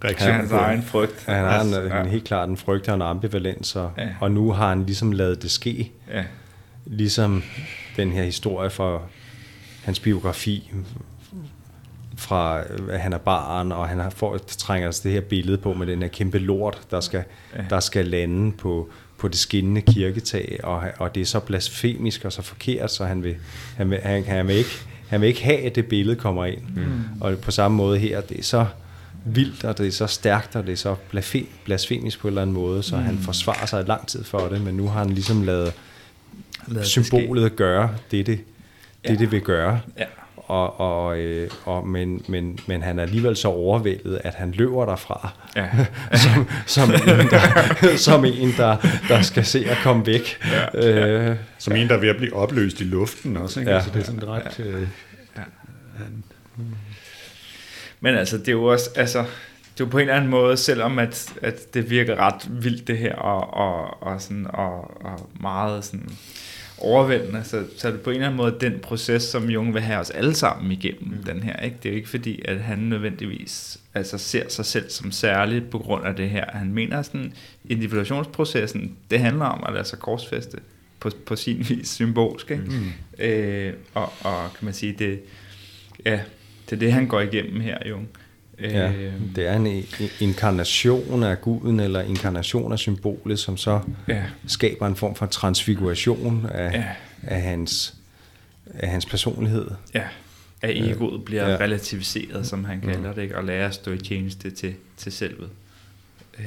[0.03, 0.29] reaktion.
[0.29, 1.25] Ja, hans egen frygt.
[1.27, 2.01] Ja, han har en, ja.
[2.01, 4.09] en, helt klart en frygt og en ambivalens, og, ja.
[4.19, 5.91] og nu har han ligesom lavet det ske.
[6.11, 6.23] Ja.
[6.85, 7.43] Ligesom
[7.97, 9.01] den her historie for
[9.83, 10.73] hans biografi
[12.17, 15.73] fra at han er barn, og han har får, trænger altså det her billede på
[15.73, 17.23] med den her kæmpe lort, der skal,
[17.55, 17.63] ja.
[17.69, 18.89] der skal lande på,
[19.23, 23.23] på det skinnende kirketag, og, og det er så blasfemisk og så forkert, så han
[23.23, 23.35] vil,
[23.77, 24.69] han vil, han, han vil, ikke,
[25.07, 26.61] han vil ikke have, at det billede kommer ind.
[26.75, 27.21] Mm.
[27.21, 28.65] Og på samme måde her, det er så
[29.25, 30.95] vildt, og det er så stærkt, og det er så
[31.65, 33.03] blasfemisk på en eller anden måde, så mm.
[33.03, 35.73] han forsvarer sig lang tid for det, men nu har han ligesom lavet,
[36.67, 38.39] lavet symbolet det gøre det, det
[39.03, 39.15] det, ja.
[39.15, 39.79] det vil gøre.
[39.97, 40.05] Ja.
[40.53, 44.85] Og, og, øh, og, men, men, men han er alligevel så overvældet, at han løber
[44.85, 45.69] derfra, ja.
[46.23, 46.99] som, som en,
[47.29, 48.77] der, som en der,
[49.07, 50.39] der skal se at komme væk.
[50.73, 50.89] Ja.
[50.89, 53.59] Øh, som en, der er ved at blive opløst i luften også.
[53.59, 53.71] Ikke?
[53.71, 53.77] Ja.
[53.77, 54.59] Altså, det er sådan ret...
[54.59, 54.63] Ja.
[54.63, 54.87] Øh,
[55.37, 55.41] ja.
[55.97, 56.23] Han,
[57.99, 58.89] Men altså, det er jo også...
[58.95, 59.19] Altså,
[59.73, 62.87] det er jo på en eller anden måde, selvom at, at det virker ret vildt
[62.87, 66.09] det her, og, og, og, sådan, og, og meget sådan
[66.83, 69.81] overvældende, så, så er det på en eller anden måde den proces, som Jung vil
[69.81, 71.23] have os alle sammen igennem mm.
[71.23, 71.59] den her.
[71.59, 71.77] Ikke?
[71.83, 75.79] Det er jo ikke fordi, at han nødvendigvis altså, ser sig selv som særligt på
[75.79, 76.45] grund af det her.
[76.51, 77.33] Han mener sådan,
[77.69, 80.57] individuationsprocessen, det handler om at lade sig korsfeste
[80.99, 82.51] på, på sin vis symbolsk.
[82.51, 82.63] Ikke?
[82.63, 83.23] Mm.
[83.23, 85.21] Øh, og, og kan man sige, det,
[86.05, 86.19] ja,
[86.69, 88.09] det er det, han går igennem her, Jung.
[88.61, 89.85] Ja, øh, det er en
[90.19, 94.23] inkarnation af guden, eller inkarnation af symbolet, som så ja.
[94.47, 96.85] skaber en form for transfiguration af, ja.
[97.23, 97.95] af, hans,
[98.73, 99.67] af hans personlighed.
[99.93, 100.03] Ja,
[100.61, 101.55] at egoet bliver ja.
[101.55, 103.15] relativiseret, som han kalder mm.
[103.15, 103.37] det, ikke?
[103.37, 105.49] og lærer at stå i tjeneste til, til selvet.
[106.39, 106.45] Øh.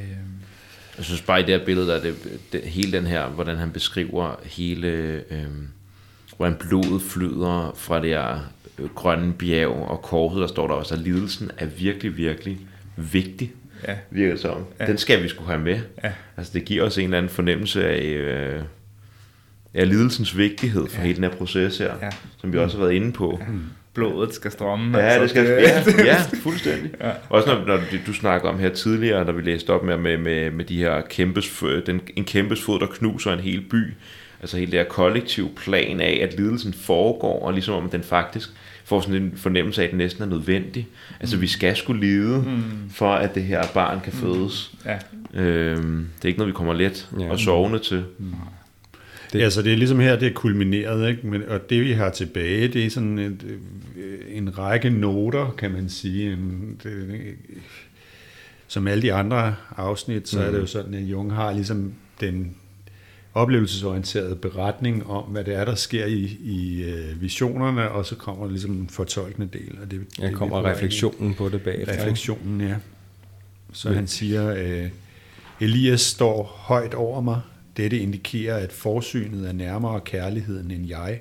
[0.96, 2.16] Jeg synes bare i det her billede, der er det,
[2.52, 4.88] det, hele den her, hvordan han beskriver hele,
[5.30, 5.46] øh,
[6.36, 8.40] hvordan blodet flyder fra det her
[8.94, 12.58] grønne bjerg og korset, der står der også, at lidelsen er virkelig, virkelig
[12.96, 13.52] vigtig,
[13.88, 13.94] ja.
[14.10, 14.64] virker som.
[14.80, 14.86] Ja.
[14.86, 15.80] Den skal vi skulle have med.
[16.04, 16.12] Ja.
[16.36, 18.62] Altså det giver os en eller anden fornemmelse af, øh,
[19.74, 21.06] af lidelsens vigtighed for ja.
[21.06, 22.10] hele den her proces her, ja.
[22.36, 23.38] som vi også har været inde på.
[23.40, 23.46] Ja.
[23.94, 24.98] Blodet skal strømme.
[24.98, 26.90] Ja, altså, det skal, ja, ja, fuldstændig.
[27.00, 27.10] ja.
[27.28, 30.50] Også når, når du snakker om her tidligere, da vi læste op med, med, med,
[30.50, 33.94] med de her kæmpes, den, en kæmpes fod, der knuser en hel by.
[34.40, 38.48] Altså hele det her kollektiv plan af, at lidelsen foregår, og ligesom om den faktisk
[38.86, 40.86] får sådan en fornemmelse af, at det næsten er nødvendigt.
[41.20, 42.90] Altså, vi skal skulle lide, mm.
[42.90, 44.20] for at det her barn kan mm.
[44.20, 44.74] fødes.
[44.84, 44.90] Mm.
[44.90, 44.98] Ja.
[45.42, 47.30] Øhm, det er ikke noget, vi kommer let ja.
[47.30, 48.04] og sovende til.
[48.18, 48.34] Mm.
[49.32, 49.38] Det.
[49.38, 51.26] Ja, så det er ligesom her, det er kulmineret, ikke?
[51.26, 53.58] Men, og det vi har tilbage, det er sådan et,
[54.28, 56.32] en række noter, kan man sige.
[56.32, 57.20] En, det,
[58.66, 60.44] som alle de andre afsnit, så mm.
[60.44, 62.54] er det jo sådan, at Jung har ligesom den
[63.36, 68.48] oplevelsesorienteret beretning om, hvad det er, der sker i, i uh, visionerne, og så kommer
[68.48, 69.78] ligesom en fortolkende del.
[69.82, 71.98] Og det, ja, det kommer refleksionen på det bagefter.
[71.98, 72.76] Refleksionen, ja.
[73.72, 74.52] Så han siger,
[74.84, 74.90] uh,
[75.60, 77.40] Elias står højt over mig.
[77.76, 81.20] Dette indikerer, at forsynet er nærmere kærligheden end jeg,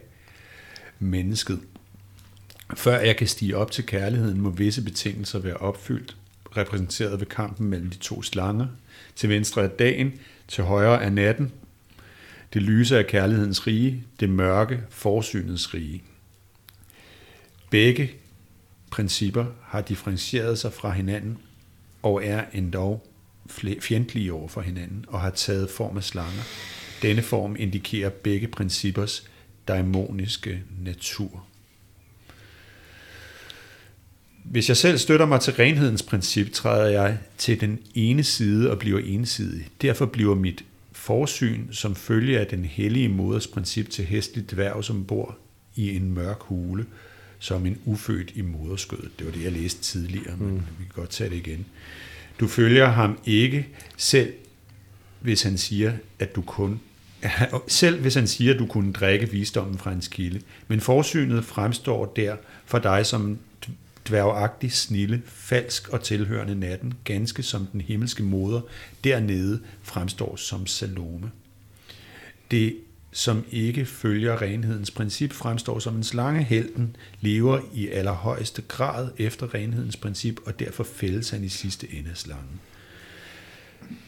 [0.99, 1.59] mennesket.
[2.75, 6.15] Før jeg kan stige op til kærligheden, må visse betingelser være opfyldt,
[6.57, 8.67] repræsenteret ved kampen mellem de to slanger.
[9.15, 10.13] Til venstre er dagen,
[10.47, 11.51] til højre er natten,
[12.55, 16.03] det lyse er kærlighedens rige, det mørke forsynets rige.
[17.69, 18.11] Begge
[18.91, 21.37] principper har differentieret sig fra hinanden
[22.01, 23.07] og er endog
[23.79, 26.43] fjendtlige over for hinanden og har taget form af slanger.
[27.01, 29.29] Denne form indikerer begge princippers
[29.67, 31.45] daimoniske natur.
[34.43, 38.79] Hvis jeg selv støtter mig til renhedens princip, træder jeg til den ene side og
[38.79, 39.67] bliver ensidig.
[39.81, 40.65] Derfor bliver mit
[41.05, 45.37] forsyn som følge af den hellige moders princip til hestlig dværg, som bor
[45.75, 46.85] i en mørk hule,
[47.39, 49.11] som en ufødt i moderskødet.
[49.19, 50.55] Det var det, jeg læste tidligere, men mm.
[50.55, 51.65] vi kan godt tage det igen.
[52.39, 53.67] Du følger ham ikke
[53.97, 54.33] selv,
[55.19, 56.79] hvis han siger, at du kun
[57.67, 60.41] selv hvis han siger, at du kunne drikke visdommen fra hans kilde.
[60.67, 62.35] Men forsynet fremstår der
[62.65, 63.39] for dig som
[64.07, 68.61] dværgagtig, snille, falsk og tilhørende natten, ganske som den himmelske moder
[69.03, 71.31] dernede fremstår som Salome.
[72.51, 72.77] Det,
[73.11, 76.43] som ikke følger renhedens princip, fremstår som en slange.
[76.43, 82.09] Helten lever i allerhøjeste grad efter renhedens princip, og derfor fældes han i sidste ende
[82.09, 82.59] af slangen.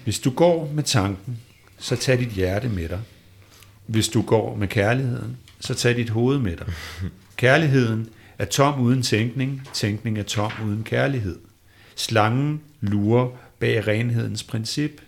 [0.03, 1.37] Hvis du går med tanken,
[1.77, 3.01] så tag dit hjerte med dig.
[3.85, 6.73] Hvis du går med kærligheden, så tag dit hoved med dig.
[7.35, 8.09] Kærligheden
[8.39, 11.39] er tom uden tænkning, tænkning er tom uden kærlighed.
[11.95, 15.01] Slangen lurer bag renhedens princip.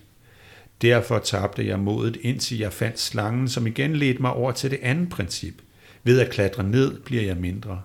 [0.81, 4.79] Derfor tabte jeg modet, indtil jeg fandt slangen, som igen ledte mig over til det
[4.81, 5.61] andet princip.
[6.03, 7.81] Ved at klatre ned bliver jeg mindre.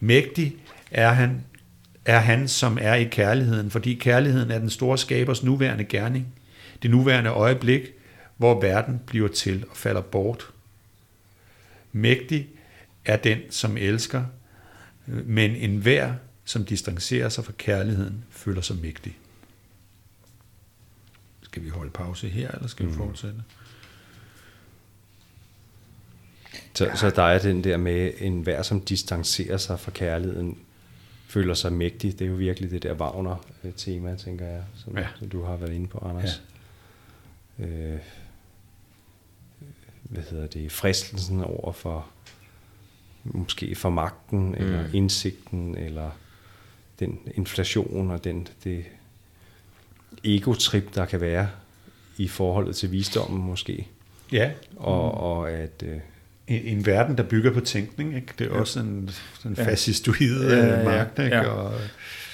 [0.00, 0.56] Mægtig
[0.90, 1.44] er han,
[2.04, 6.26] er han, som er i kærligheden, fordi kærligheden er den store skabers nuværende gerning.
[6.82, 7.82] Det nuværende øjeblik,
[8.36, 10.50] hvor verden bliver til og falder bort.
[11.92, 12.48] Mægtig
[13.04, 14.24] er den, som elsker,
[15.24, 16.14] men enhver,
[16.44, 19.18] som distancerer sig fra kærligheden, føler sig mægtig.
[21.42, 22.96] Skal vi holde pause her, eller skal vi mm.
[22.96, 23.42] fortsætte?
[26.74, 26.96] Så, ja.
[26.96, 30.58] så der er den der med en hver, som distancerer sig fra kærligheden,
[31.26, 32.18] føler sig mægtig.
[32.18, 35.06] Det er jo virkelig det der Wagner-tema, tænker jeg, som, ja.
[35.18, 36.42] som du har været inde på, Anders.
[37.58, 37.66] Ja.
[37.66, 37.98] Øh,
[40.02, 40.72] hvad hedder det?
[40.72, 42.06] Fristelsen over for
[43.24, 44.54] måske for magten, mm.
[44.54, 46.10] eller indsigten, eller
[47.00, 48.84] den inflation og den, det
[50.24, 51.48] egotrip, der kan være
[52.16, 53.88] i forholdet til visdommen måske.
[54.32, 54.50] Ja.
[54.76, 55.20] Og, mm.
[55.20, 55.82] og at...
[55.86, 55.98] Øh,
[56.46, 58.32] en, en verden, der bygger på tænkning, ikke?
[58.38, 58.60] det er ja.
[58.60, 59.10] også en,
[59.44, 61.18] en fascistoid ja, ja, ja, magt.
[61.18, 61.36] Ikke?
[61.36, 61.46] Ja.
[61.46, 61.74] Og,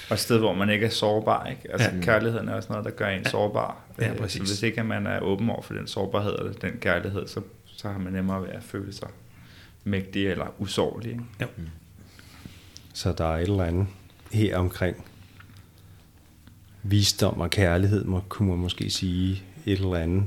[0.09, 1.45] og et sted, hvor man ikke er sårbar.
[1.45, 1.61] Ikke?
[1.71, 2.01] Altså, ja.
[2.01, 3.29] Kærligheden er også noget, der gør en ja.
[3.29, 3.77] sårbar.
[4.01, 4.41] Ja, præcis.
[4.41, 7.89] Så hvis ikke man er åben over for den sårbarhed eller den kærlighed, så, så
[7.89, 9.07] har man nemmere ved at føle sig
[9.87, 11.11] mægtig eller usårlig.
[11.11, 11.23] Ikke?
[11.39, 11.45] Ja.
[11.57, 11.67] Mm.
[12.93, 13.87] Så der er et eller andet
[14.31, 15.05] her omkring
[16.83, 20.23] visdom og kærlighed, må, kunne man måske sige et eller andet.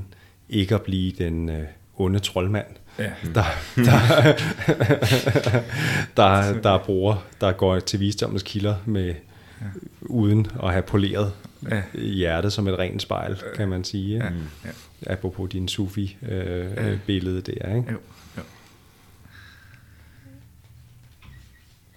[0.49, 1.67] Ikke at blive den øh,
[1.97, 2.65] onde troldmand,
[2.99, 3.11] ja.
[3.35, 3.43] der,
[3.75, 4.35] der,
[6.17, 9.15] der, der, bruger, der går til visdommens kilder med,
[9.61, 9.65] ja.
[10.01, 11.33] uden at have poleret
[11.71, 11.81] ja.
[11.99, 14.17] hjertet som et rent spejl, kan man sige.
[14.17, 14.31] Ja.
[14.65, 15.13] Ja.
[15.13, 17.75] Apropos din Sufi-billede øh, der.
[17.75, 17.91] Ikke?
[17.91, 17.97] Jo.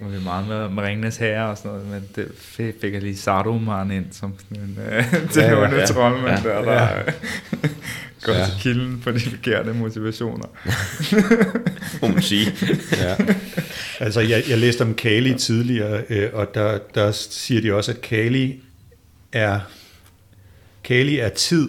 [0.05, 2.93] Nu er vi meget med, med Ringnes Herre og sådan noget, men det fik, fik
[2.93, 4.93] jeg lige Saruman ind som en øh,
[5.37, 5.87] ja, ja, ja.
[5.87, 7.03] troldmand ja, der, der ja.
[8.25, 8.45] går ja.
[8.45, 10.47] til kilden på de forkerte motivationer.
[12.03, 12.53] Må man sige.
[12.93, 13.17] ja.
[14.01, 18.01] Altså, jeg, jeg læste om Kali tidligere, øh, og der, der siger de også, at
[18.01, 18.63] Kali
[19.33, 19.61] er,
[20.85, 21.69] Kali er tid,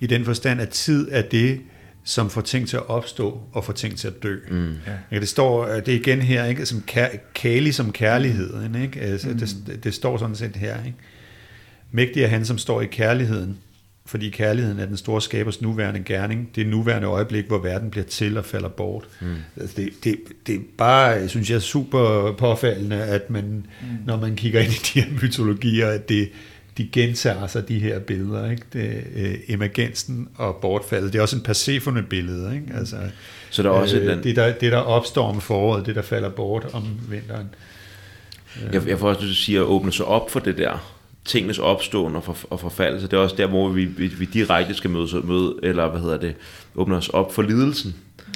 [0.00, 1.60] i den forstand, at tid er det,
[2.04, 4.36] som får ting til at opstå og får ting til at dø.
[4.50, 4.74] Mm.
[5.10, 5.20] Ja.
[5.20, 6.66] Det står det er igen her, ikke?
[6.66, 6.82] som
[7.34, 8.82] kærlig som kærligheden.
[8.82, 9.00] Ikke?
[9.00, 9.38] Altså, mm.
[9.38, 10.84] det, det står sådan set her.
[10.84, 10.98] Ikke?
[11.90, 13.58] Mægtig er han, som står i kærligheden,
[14.06, 16.50] fordi kærligheden er den store skabers nuværende gerning.
[16.54, 19.04] Det er nuværende øjeblik, hvor verden bliver til og falder bort.
[19.20, 19.34] Mm.
[19.56, 23.86] Altså det, det, det er bare, synes jeg, super påfaldende, at man, mm.
[24.06, 26.28] når man kigger ind i de her mytologier, at det,
[26.78, 28.50] de gentager sig, de her billeder.
[28.50, 28.62] Ikke?
[28.72, 31.12] Det, øh, emergensen og bortfaldet.
[31.12, 32.54] Det er også en Persephone-billede.
[32.54, 32.66] Ikke?
[32.78, 32.96] Altså,
[33.50, 36.28] så der er også øh, det, der, det, der opstår om foråret, det, der falder
[36.28, 37.46] bort om vinteren.
[38.72, 40.96] Jeg, jeg får også lyst til at sige, at åbne sig op for det der
[41.24, 43.06] tingenes opståen og, for, og forfaldelse.
[43.06, 46.18] Det er også der, hvor vi, vi, vi direkte skal møde, møde, eller hvad hedder
[46.18, 46.34] det,
[46.74, 47.94] åbne os op for lidelsen.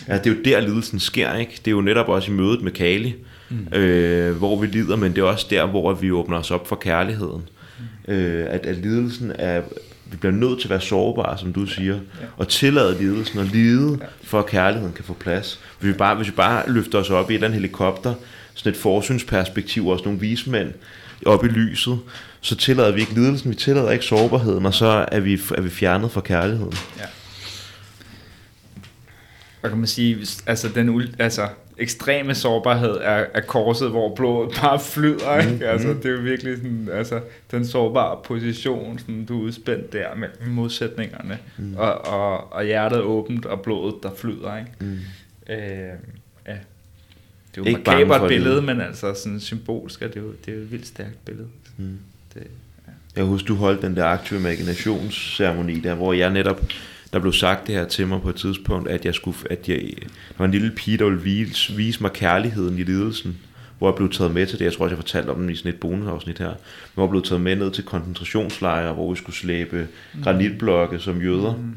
[0.08, 1.52] Ja, det er jo der, lidelsen sker, ikke?
[1.58, 3.14] Det er jo netop også i mødet med Kali,
[3.50, 3.78] mm.
[3.78, 6.76] øh, hvor vi lider, men det er også der, hvor vi åbner os op for
[6.76, 7.48] kærligheden
[8.08, 9.62] øh, at, at lidelsen er,
[10.10, 12.26] vi bliver nødt til at være sårbare, som du siger, ja.
[12.36, 15.60] og tillade lidelsen og lide, for at kærligheden kan få plads.
[15.80, 18.14] Hvis vi bare, hvis vi bare løfter os op i et eller andet helikopter,
[18.54, 20.72] sådan et forsynsperspektiv, også nogle vismænd,
[21.26, 21.98] op i lyset,
[22.40, 25.70] så tillader vi ikke lidelsen, vi tillader ikke sårbarheden, og så er vi, er vi
[25.70, 26.72] fjernet fra kærligheden.
[26.98, 27.04] Ja.
[29.60, 34.80] hvad kan man sige, altså den altså ekstreme sårbarhed er, er korset, hvor blodet bare
[34.80, 35.52] flyder, ikke?
[35.52, 37.20] Mm, altså det er jo virkelig sådan, altså
[37.50, 41.74] den sårbare position, sådan du er udspændt der med modsætningerne, mm.
[41.76, 44.70] og, og, og hjertet åbent, og blodet der flyder, ikke?
[44.80, 44.98] Mm.
[45.48, 45.58] Øh,
[46.46, 46.56] ja.
[47.54, 48.64] Det er jo et makabert billede, det.
[48.64, 51.48] men altså sådan symbolsk er det jo, det er jo et vildt stærkt billede.
[51.76, 51.98] Mm.
[52.34, 52.42] Det,
[52.86, 52.92] ja.
[53.16, 56.60] Jeg husker, du holdt den der aktive imaginationsceremoni der, hvor jeg netop
[57.14, 59.76] der blev sagt det her til mig på et tidspunkt, at jeg skulle, at jeg,
[60.02, 63.38] der var en lille pige, der ville vise, vise mig kærligheden i lidelsen,
[63.78, 64.64] hvor jeg blev taget med til det.
[64.64, 66.52] Jeg tror også, jeg fortalte om den i sådan et bonusafsnit her.
[66.94, 70.22] Hvor jeg blev taget med ned til koncentrationslejre, hvor vi skulle slæbe mm.
[70.22, 71.56] granitblokke som jøder.
[71.56, 71.74] Mm.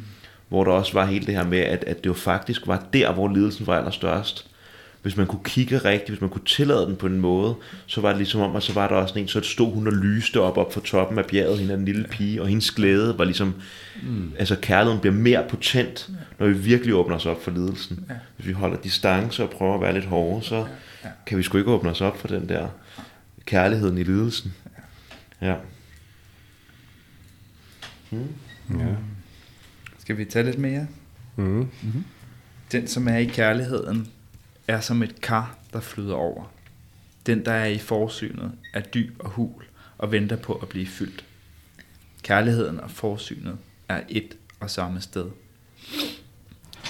[0.49, 3.13] Hvor der også var hele det her med, at, at det jo faktisk var der,
[3.13, 4.49] hvor lidelsen var allerstørst
[5.01, 8.09] hvis man kunne kigge rigtigt, hvis man kunne tillade den på en måde, så var
[8.09, 10.57] det ligesom om, at så var der også en, så stod hun og lyste op
[10.57, 13.53] op for toppen af bjerget, hende den lille pige, og hendes glæde var ligesom,
[14.03, 14.31] mm.
[14.39, 16.09] altså kærligheden bliver mere potent,
[16.39, 18.05] når vi virkelig åbner os op for lidelsen.
[18.09, 18.15] Ja.
[18.35, 20.65] Hvis vi holder distance og prøver at være lidt hårde, så
[21.03, 21.09] ja.
[21.25, 22.67] kan vi sgu ikke åbne os op for den der
[23.45, 24.53] kærligheden i lidelsen.
[25.41, 25.55] Ja.
[28.11, 28.27] Mm.
[28.79, 28.85] ja.
[29.99, 30.87] Skal vi tage lidt mere?
[31.35, 31.43] Mm.
[31.45, 32.03] Mm-hmm.
[32.71, 34.07] Den, som er i kærligheden,
[34.67, 36.53] er som et kar, der flyder over.
[37.25, 39.63] Den, der er i forsynet, er dyb og hul
[39.97, 41.25] og venter på at blive fyldt.
[42.23, 43.57] Kærligheden og forsynet
[43.89, 45.25] er et og samme sted.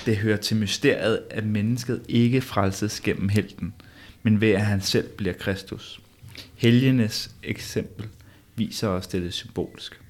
[0.05, 3.73] Det hører til mysteriet, at mennesket ikke frelses gennem helten,
[4.23, 6.01] men ved at han selv bliver Kristus.
[6.55, 8.07] Helgenes eksempel
[8.55, 10.01] viser os dette symbolsk.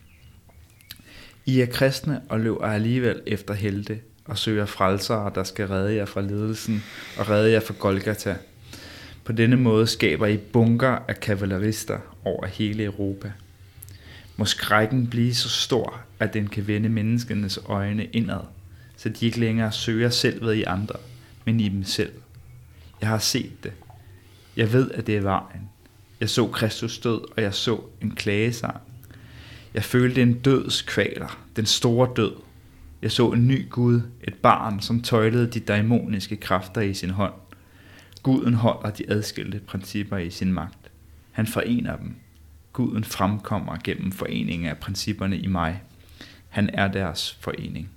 [1.46, 6.06] I er kristne og løber alligevel efter helte, og søger frelsere, der skal redde jer
[6.06, 6.84] fra ledelsen
[7.18, 8.36] og redde jer fra Golgata.
[9.24, 13.32] På denne måde skaber I bunker af kavalerister over hele Europa.
[14.38, 18.42] Må skrækken blive så stor, at den kan vende menneskenes øjne indad,
[18.98, 20.96] så de ikke længere søger selv ved i andre,
[21.46, 22.12] men i dem selv.
[23.02, 23.72] Jeg har set det.
[24.58, 25.70] Jeg ved, at det er vejen.
[26.20, 28.78] Jeg så Kristus død, og jeg så en klagesang.
[29.74, 32.34] Jeg følte en døds kvaler, den store død,
[33.02, 37.34] jeg så en ny Gud, et barn, som tøjlede de daimoniske kræfter i sin hånd.
[38.24, 40.92] Guden holder de adskilte principper i sin magt.
[41.32, 42.16] Han forener dem.
[42.74, 45.82] Guden fremkommer gennem foreningen af principperne i mig.
[46.50, 47.90] Han er deres forening.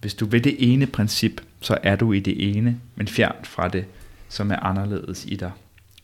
[0.00, 3.68] Hvis du vil det ene princip, så er du i det ene, men fjernt fra
[3.68, 3.84] det,
[4.28, 5.50] som er anderledes i dig.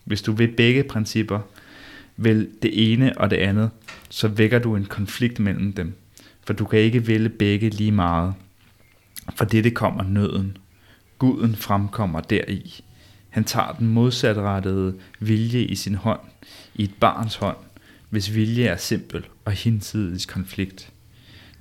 [0.03, 1.39] Hvis du vil begge principper,
[2.17, 3.69] vil det ene og det andet,
[4.09, 5.93] så vækker du en konflikt mellem dem,
[6.49, 8.33] for du kan ikke vælge begge lige meget.
[9.35, 10.57] For det kommer nøden.
[11.19, 12.83] Guden fremkommer deri.
[13.29, 16.19] Han tager den modsatrettede vilje i sin hånd,
[16.75, 17.57] i et barns hånd,
[18.09, 20.91] hvis vilje er simpel og hinsides konflikt.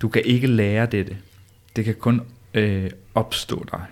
[0.01, 1.17] Du kan ikke lære dette.
[1.77, 2.21] Det kan kun
[2.55, 3.85] øh, opstå dig.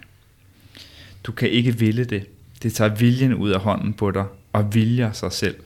[1.25, 2.26] Du kan ikke ville det.
[2.62, 5.57] Det tager viljen ud af hånden på dig og viljer sig selv.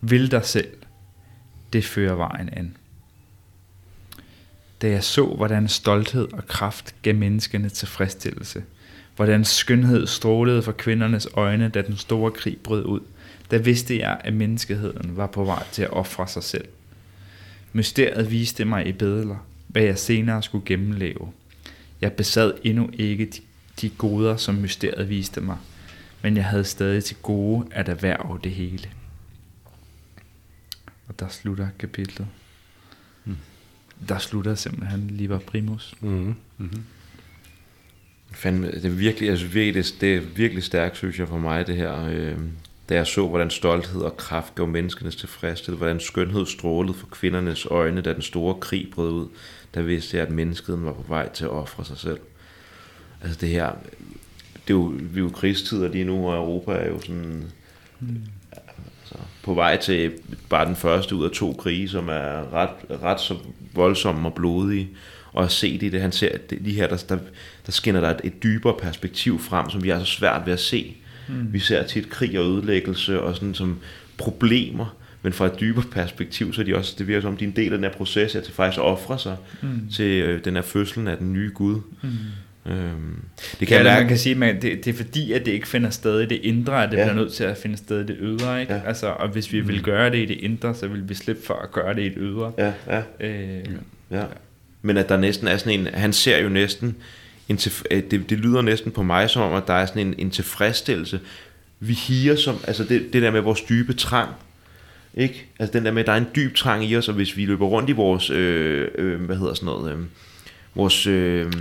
[0.00, 0.72] Vil dig selv.
[1.72, 2.76] Det fører vejen an
[4.82, 8.64] da jeg så, hvordan stolthed og kraft gav menneskene tilfredsstillelse.
[9.16, 13.00] Hvordan skønhed strålede for kvindernes øjne, da den store krig brød ud.
[13.50, 16.68] Da vidste jeg, at menneskeheden var på vej til at ofre sig selv.
[17.72, 21.32] Mysteriet viste mig i bedler, hvad jeg senere skulle gennemleve.
[22.00, 23.40] Jeg besad endnu ikke de,
[23.80, 25.56] de goder, som mysteriet viste mig,
[26.22, 28.88] men jeg havde stadig til gode at erhverve det hele.
[31.08, 32.26] Og der slutter kapitlet
[34.08, 35.94] der slutter simpelthen Liber Primus.
[36.00, 36.34] Mm-hmm.
[36.58, 36.82] Mm-hmm.
[38.32, 41.76] Fandme, det er virkelig, altså virkelig, det er virkelig stærkt, synes jeg, for mig, det
[41.76, 42.06] her.
[42.06, 42.38] Øh,
[42.88, 47.66] da jeg så, hvordan stolthed og kraft gav menneskenes tilfredshed, hvordan skønhed strålede for kvindernes
[47.66, 49.28] øjne, da den store krig brød ud,
[49.74, 52.18] der vidste jeg, at mennesket var på vej til at ofre sig selv.
[53.22, 53.72] Altså det her,
[54.68, 57.44] det er jo, vi er jo krigstider lige nu, og Europa er jo sådan...
[58.00, 58.22] Mm
[59.12, 60.12] Altså, på vej til
[60.48, 62.70] bare den første ud af to krige, som er ret,
[63.02, 63.34] ret så
[63.74, 64.88] voldsomme og blodige.
[65.32, 67.18] Og at se det, det han ser, det, de her, der, der,
[67.66, 70.60] der skinner der et, et dybere perspektiv frem, som vi er så svært ved at
[70.60, 70.96] se.
[71.28, 71.52] Mm.
[71.52, 73.78] Vi ser tit krig og ødelæggelse og sådan som
[74.18, 77.48] problemer, men fra et dybere perspektiv, så er de også, det virker som, de er
[77.48, 79.88] en del af den her proces, at til faktisk at ofre sig mm.
[79.92, 81.80] til øh, den her fødslen af den nye Gud.
[82.02, 82.10] Mm.
[82.66, 83.16] Øhm,
[83.60, 85.68] det kan ja, være, man kan sige, at det, det er fordi, at det ikke
[85.68, 87.04] finder sted i det indre, at det ja.
[87.04, 88.60] bliver nødt til at finde sted i det ydre.
[88.60, 88.74] Ikke?
[88.74, 88.80] Ja.
[88.86, 89.68] Altså, og hvis vi mm.
[89.68, 92.08] vil gøre det i det indre, så vil vi slippe for at gøre det i
[92.08, 92.52] det ydre.
[92.58, 93.02] Ja, ja.
[93.20, 93.64] Øh,
[94.10, 94.18] ja.
[94.18, 94.24] ja.
[94.82, 96.96] Men at der næsten er sådan en, han ser jo næsten,
[97.48, 100.06] en tilf- øh, det, det lyder næsten på mig som om, at der er sådan
[100.06, 101.20] en, en tilfredsstillelse.
[101.80, 104.30] Vi higer som, altså det, det der med vores dybe trang,
[105.14, 105.46] ikke?
[105.58, 107.46] Altså den der med, at der er en dyb trang i os, og hvis vi
[107.46, 109.98] løber rundt i vores, øh, øh, hvad hedder sådan noget, øh,
[110.74, 111.06] vores...
[111.06, 111.52] Øh,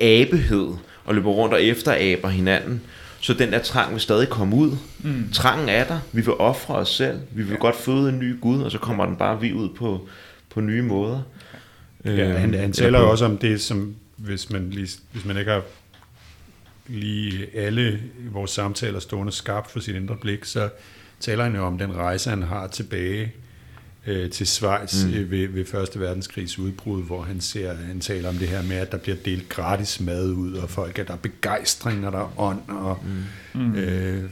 [0.00, 0.68] abehed,
[1.04, 2.80] og løber rundt og efteraber hinanden,
[3.20, 4.76] så den der trang vil stadig komme ud.
[5.02, 5.28] Mm.
[5.32, 6.00] Trangen er der.
[6.12, 7.20] Vi vil ofre os selv.
[7.30, 7.58] Vi vil ja.
[7.58, 10.08] godt føde en ny Gud, og så kommer den bare vi ud på,
[10.50, 11.22] på nye måder.
[12.04, 15.50] Ja, han, han taler jo også om det, som hvis man, lige, hvis man ikke
[15.50, 15.62] har
[16.86, 18.00] lige alle
[18.32, 20.68] vores samtaler stående skarpt for sit indre blik, så
[21.20, 23.32] taler han jo om den rejse, han har tilbage
[24.06, 25.14] øh, til Schweiz mm.
[25.14, 28.76] øh, ved, ved Første Verdenskrigs udbrud, hvor han ser, han taler om det her med,
[28.76, 32.18] at der bliver delt gratis mad ud, og folk er der er begejstring, og der
[32.18, 33.04] er ånd, og
[33.54, 33.74] mm.
[33.74, 34.30] øh,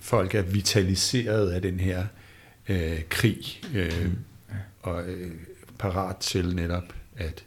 [0.00, 2.04] folk er vitaliseret af den her
[2.68, 4.16] øh, krig, øh, mm.
[4.82, 5.30] og øh,
[5.78, 7.44] parat til netop at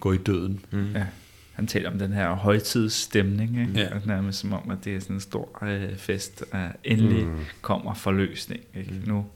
[0.00, 0.64] gå i døden.
[0.70, 0.92] Mm.
[0.92, 1.06] Ja.
[1.52, 3.72] Han taler om den her højtidsstemning, ikke?
[3.80, 3.88] Ja.
[4.06, 7.38] nærmest som om, at det er sådan en stor øh, fest, at endelig mm.
[7.60, 8.60] kommer forløsning.
[8.74, 8.92] Ikke?
[8.92, 9.08] Mm.
[9.08, 9.26] Nu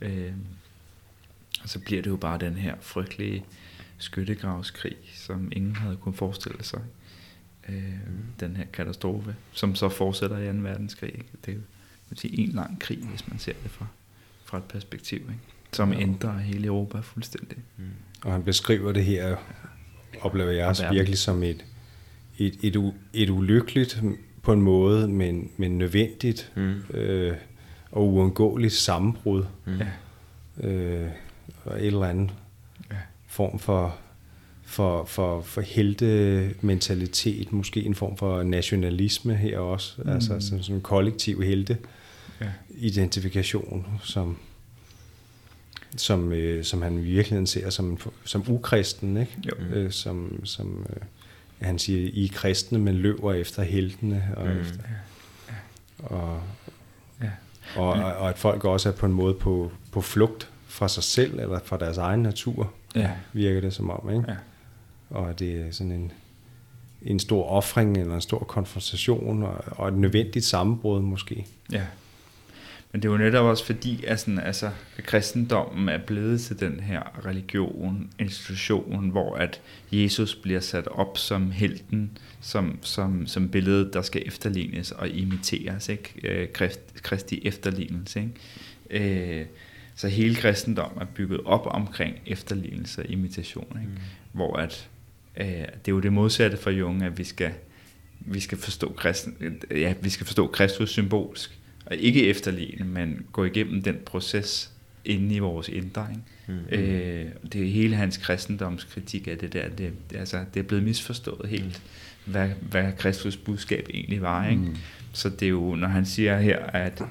[0.00, 0.32] Øh,
[1.62, 3.44] og så bliver det jo bare den her frygtelige
[3.98, 6.80] skyttegravskrig, som ingen havde kunnet forestille sig.
[7.68, 7.74] Øh,
[8.06, 8.24] mm.
[8.40, 10.58] Den her katastrofe, som så fortsætter i 2.
[10.58, 11.12] verdenskrig.
[11.14, 11.28] Ikke?
[11.44, 11.62] Det er jo
[12.08, 13.86] vil sige, en lang krig, hvis man ser det fra,
[14.44, 15.40] fra et perspektiv, ikke?
[15.72, 16.00] som ja.
[16.00, 17.58] ændrer hele Europa fuldstændig.
[17.76, 17.84] Mm.
[18.24, 19.36] Og han beskriver det her,
[20.20, 21.64] oplever jeg også virkelig som et,
[22.38, 24.02] et, et, et ulykkeligt
[24.42, 26.96] på en måde, men, men nødvendigt mm.
[26.96, 27.36] øh,
[27.96, 29.44] og uundgåeligt sammenbrud.
[29.64, 29.80] Mm.
[30.68, 31.08] Øh,
[31.64, 32.30] og et eller andet
[32.90, 32.96] ja.
[33.26, 33.96] form for,
[34.64, 40.10] for, for, for helte-mentalitet, måske en form for nationalisme her også, mm.
[40.10, 41.78] altså sådan, sådan en kollektiv helte
[42.40, 42.46] ja.
[42.70, 44.38] identifikation, som,
[45.96, 49.32] som, øh, som han i virkeligheden ser som, som ukristen, ikke?
[49.46, 49.64] Jo.
[49.74, 51.02] Øh, som, som øh,
[51.66, 54.60] han siger, I er kristne, men løber efter heltene, og, mm.
[54.60, 56.06] efter, ja.
[56.06, 56.42] og,
[57.76, 61.40] og, og at folk også er på en måde på, på flugt fra sig selv,
[61.40, 63.10] eller fra deres egen natur, ja.
[63.32, 64.10] virker det som om.
[64.10, 64.24] Ikke?
[64.28, 64.36] Ja.
[65.10, 66.12] Og det er sådan en,
[67.02, 71.46] en stor offring, eller en stor konfrontation, og, og et nødvendigt sammenbrud måske.
[71.72, 71.82] Ja.
[72.92, 76.60] Men det er jo netop også fordi, at, sådan, altså, at kristendommen er blevet til
[76.60, 79.60] den her religion, institution, hvor at
[79.92, 85.88] Jesus bliver sat op som helten, som, som, som billede, der skal efterlignes og imiteres,
[85.88, 86.14] ikke?
[86.24, 88.20] Øh, Krist, Kristi efterlignelse.
[88.90, 89.40] Ikke?
[89.40, 89.46] Øh,
[89.94, 93.92] så hele kristendommen er bygget op omkring efterlignelse og imitation, ikke?
[93.92, 93.98] Mm.
[94.32, 94.88] hvor at,
[95.36, 97.52] øh, det er jo det modsatte for Jung, at vi skal,
[98.20, 103.44] vi skal forstå, kristen, ja, vi skal forstå Kristus symbolsk, og ikke efterligne, men gå
[103.44, 104.70] igennem den proces
[105.04, 106.06] inde i vores indre.
[106.10, 106.60] Ikke?
[106.60, 106.74] Mm.
[106.74, 109.68] Øh, det er hele hans kristendomskritik af det der.
[109.68, 111.82] Det, altså, det er blevet misforstået helt,
[112.24, 114.48] hvad, hvad Kristus budskab egentlig var.
[114.48, 114.62] Ikke?
[114.62, 114.76] Mm.
[115.12, 117.02] Så det er jo, når han siger her, at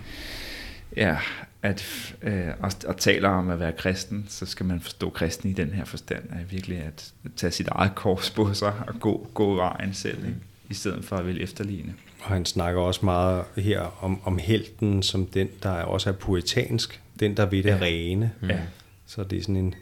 [0.97, 1.17] ja,
[1.65, 5.53] at, øh, og, og taler om at være kristen, så skal man forstå kristen i
[5.53, 9.55] den her forstand, at virkelig at tage sit eget kors på sig og gå, gå
[9.55, 10.37] vejen selv, ikke?
[10.69, 11.93] i stedet for at ville efterligne.
[12.25, 17.01] Og han snakker også meget her om, om helten som den, der også er poetansk,
[17.19, 17.77] den, der ved det ja.
[17.81, 18.31] rene.
[18.49, 18.59] Ja.
[19.05, 19.75] Så det er sådan en,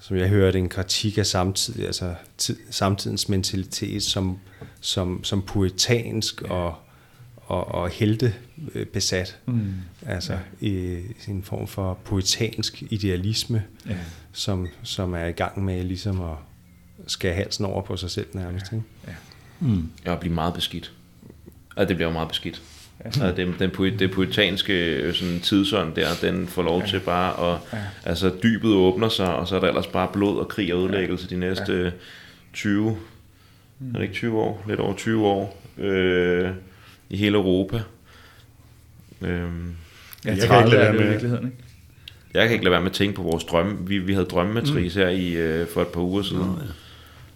[0.00, 4.38] som jeg hører, det en kritik af samtid, altså tid, samtidens mentalitet som,
[4.80, 6.52] som, som poetansk ja.
[6.52, 6.74] og,
[7.36, 8.34] og, og helte
[8.92, 9.38] besat.
[9.46, 9.74] Mm.
[10.06, 10.66] Altså ja.
[10.66, 13.96] i, i en form for poetansk idealisme, ja.
[14.32, 16.36] som, som er i gang med ligesom at
[17.06, 18.72] skære halsen over på sig selv nærmest.
[18.72, 18.76] Ja.
[18.76, 18.88] Ikke?
[19.06, 19.14] Ja.
[19.60, 19.90] Mm.
[20.04, 20.92] Ja, blive meget beskidt.
[21.76, 22.62] Og det bliver jo meget beskidt.
[23.00, 23.04] Ja.
[23.04, 26.86] Altså, den, den det poetanske øh, sådan, tidsånd der, den får lov ja.
[26.86, 27.78] til bare at, ja.
[28.04, 31.30] altså dybet åbner sig, og så er der ellers bare blod og krig og ødelæggelse
[31.30, 31.90] de næste ja.
[32.52, 32.96] 20,
[33.78, 33.90] mm.
[33.90, 36.50] er det ikke 20 år, lidt over 20 år, øh,
[37.10, 37.82] i hele Europa.
[39.22, 39.40] Øh, ja,
[40.24, 41.56] jeg kan ikke lade være med virkeligheden, ikke?
[42.34, 43.88] Jeg kan ikke lade være med at tænke på vores drømme.
[43.88, 45.00] Vi, vi havde drømmematris mm.
[45.00, 46.42] her i, øh, for et par uger siden.
[46.42, 46.72] Oh, ja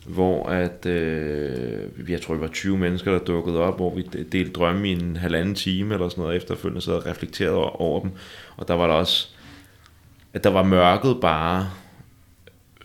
[0.07, 4.53] hvor at, øh, jeg tror, det var 20 mennesker, der dukkede op, hvor vi delte
[4.53, 8.11] drømme i en halvanden time eller sådan noget, efterfølgende så reflekteret over dem.
[8.57, 9.29] Og der var der også,
[10.35, 11.71] at der var mørket bare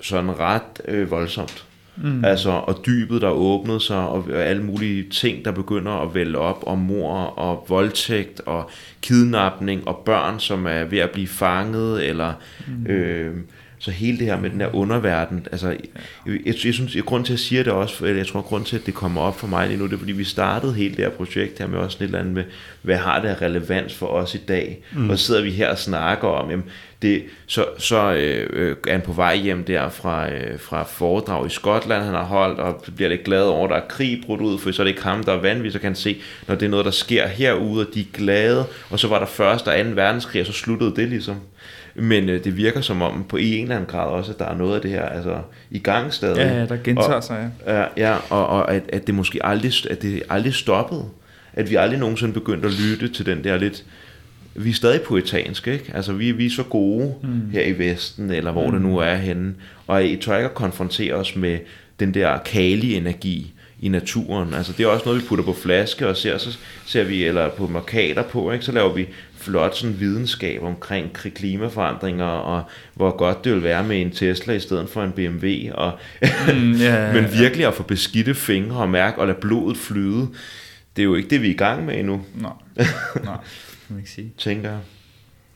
[0.02, 1.66] sådan ret øh, voldsomt.
[1.98, 2.26] Mm.
[2.26, 6.64] Altså, og dybet, der åbnede sig, og alle mulige ting, der begynder at vælge op,
[6.68, 8.70] og mor, og voldtægt, og
[9.02, 12.34] kidnapning, og børn, som er ved at blive fanget, eller
[12.68, 12.86] mm.
[12.86, 13.38] øh,
[13.80, 15.80] så hele det her med den der underverden, altså, jeg,
[16.26, 18.76] jeg, jeg synes, jeg, grund til at sige det også, eller jeg tror, grund til,
[18.76, 21.04] at det kommer op for mig lige nu, det er, fordi vi startede hele det
[21.04, 22.44] her projekt her med også lidt eller andet med,
[22.82, 24.84] hvad har det af relevans for os i dag?
[24.94, 25.10] Mm.
[25.10, 26.66] Og så sidder vi her og snakker om, jamen,
[27.02, 31.46] det, så, så øh, øh, er han på vej hjem der fra, øh, fra foredrag
[31.46, 34.42] i Skotland, han har holdt, og bliver lidt glad over, at der er krig brudt
[34.42, 36.56] ud, for så er det ikke ham, der er vanvittig, så kan han se, når
[36.56, 39.68] det er noget, der sker herude, og de er glade, og så var der første
[39.68, 41.36] og anden verdenskrig, og så sluttede det ligesom.
[41.96, 44.56] Men øh, det virker som om på en eller anden grad også, at der er
[44.56, 45.38] noget af det her altså,
[45.72, 46.38] i gang stadig.
[46.38, 47.80] Ja, ja, der gentager og, sig, ja.
[47.80, 51.06] Ja, ja og, og at, at det måske aldrig, at det aldrig stoppede.
[51.54, 53.84] At vi aldrig nogensinde begyndte at lytte til den der lidt...
[54.56, 55.92] Vi er stadig poetanske, ikke?
[55.94, 57.50] Altså, vi, vi er så gode mm.
[57.52, 58.72] her i Vesten, eller hvor mm.
[58.72, 59.54] det nu er henne.
[59.88, 61.58] Og I tør ikke at konfrontere os med
[62.00, 64.54] den der kali-energi i naturen.
[64.54, 67.50] Altså, det er også noget, vi putter på flaske, og ser, så ser vi, eller
[67.50, 68.66] på markader på, ikke?
[68.66, 69.08] så laver vi
[69.46, 74.60] flot sådan videnskab omkring klimaforandringer, og hvor godt det vil være med en Tesla i
[74.60, 79.20] stedet for en BMW, og mm, yeah, men virkelig at få beskidte fingre og mærke
[79.20, 80.28] og lade blodet flyde,
[80.96, 82.26] det er jo ikke det, vi er i gang med endnu.
[82.36, 82.52] Nej,
[83.24, 83.38] nej,
[83.88, 84.32] kan man ikke sige.
[84.38, 84.80] Tænker jeg.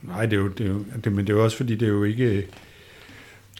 [0.01, 1.85] Nej, det er jo, det er jo, det, men det er jo også fordi, det
[1.85, 2.45] er jo ikke...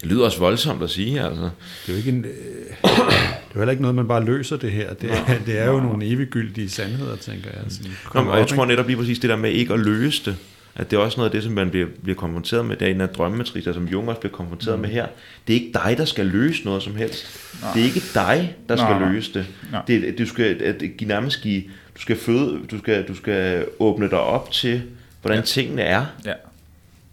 [0.02, 1.42] Det lyder også voldsomt at sige, altså.
[1.42, 1.50] Det
[1.88, 4.72] er jo ikke en, øh, det er jo heller ikke noget, man bare løser det
[4.72, 4.94] her.
[4.94, 7.60] Det, er, det er jo nogle eviggyldige sandheder, tænker jeg.
[7.64, 7.80] Altså,
[8.14, 10.36] Nå, og jeg tror netop lige præcis det der med ikke at løse det,
[10.76, 12.92] at det er også noget af det, som man bliver, bliver konfronteret med, det er
[12.92, 14.82] en af drømmematricer, som Jung også bliver konfronteret mm.
[14.82, 15.08] med her.
[15.48, 17.40] Det er ikke dig, der skal løse noget som helst.
[17.62, 17.74] Nej.
[17.74, 19.12] Det er ikke dig, der skal Nej.
[19.12, 19.46] løse det.
[19.72, 19.82] Nej.
[19.88, 21.64] det du skal at give, nærmest give,
[21.96, 24.82] du skal føde, du skal, du skal åbne dig op til,
[25.22, 25.46] hvordan ja.
[25.46, 26.06] tingene er.
[26.26, 26.34] Ja.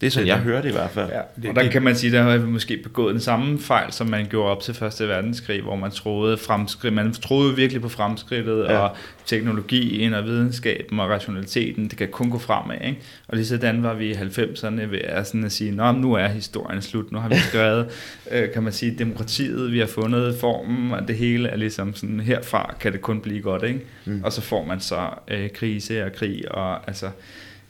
[0.01, 1.11] Det er sådan, det, jeg hører det i hvert fald.
[1.11, 3.59] Ja, det, og der det, kan man sige, der har vi måske begået den samme
[3.59, 7.83] fejl, som man gjorde op til Første Verdenskrig, hvor man troede fremskridt, man troede virkelig
[7.83, 8.79] på fremskridtet, ja.
[8.79, 12.77] og teknologien og videnskaben og rationaliteten, det kan kun gå fremad.
[12.85, 12.99] Ikke?
[13.29, 16.29] Og lige sådan var vi i 90'erne ved at, sådan at sige, Nå, nu er
[16.29, 17.87] historien slut, nu har vi skrevet,
[18.33, 22.21] øh, kan man sige, demokratiet, vi har fundet formen, og det hele er ligesom sådan,
[22.21, 23.63] herfra kan det kun blive godt.
[23.63, 23.81] Ikke?
[24.05, 24.21] Mm.
[24.25, 27.07] Og så får man så øh, krise og krig, og altså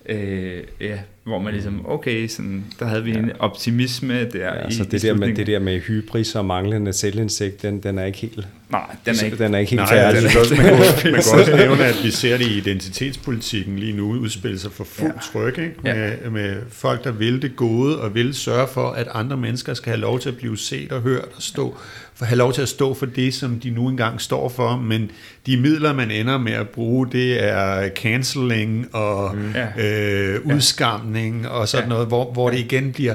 [0.09, 3.19] Øh, ja, hvor man ligesom, okay, sådan, der havde vi ja.
[3.19, 6.45] en optimisme der ja, i så det, i der med, det der med hybris og
[6.45, 8.49] manglende selvindsigt, den, den er ikke helt...
[8.71, 10.25] Nej, den er ikke, den er ikke helt nej, færdig.
[10.25, 13.79] Er også, man, kan også, man kan også nævne, at vi ser det i identitetspolitikken
[13.79, 15.21] lige nu udspille sig for fuld ja.
[15.33, 15.75] tryk, ikke?
[15.83, 16.31] Med, ja.
[16.31, 20.01] med folk, der vil det gode og vil sørge for, at andre mennesker skal have
[20.01, 22.95] lov til at blive set og hørt og stå for have lov til at stå
[22.95, 25.11] for det, som de nu engang står for, men
[25.47, 29.83] de midler, man ender med at bruge, det er cancelling og mm.
[29.83, 31.89] øh, udskamning og sådan ja.
[31.89, 33.15] noget, hvor, hvor det igen bliver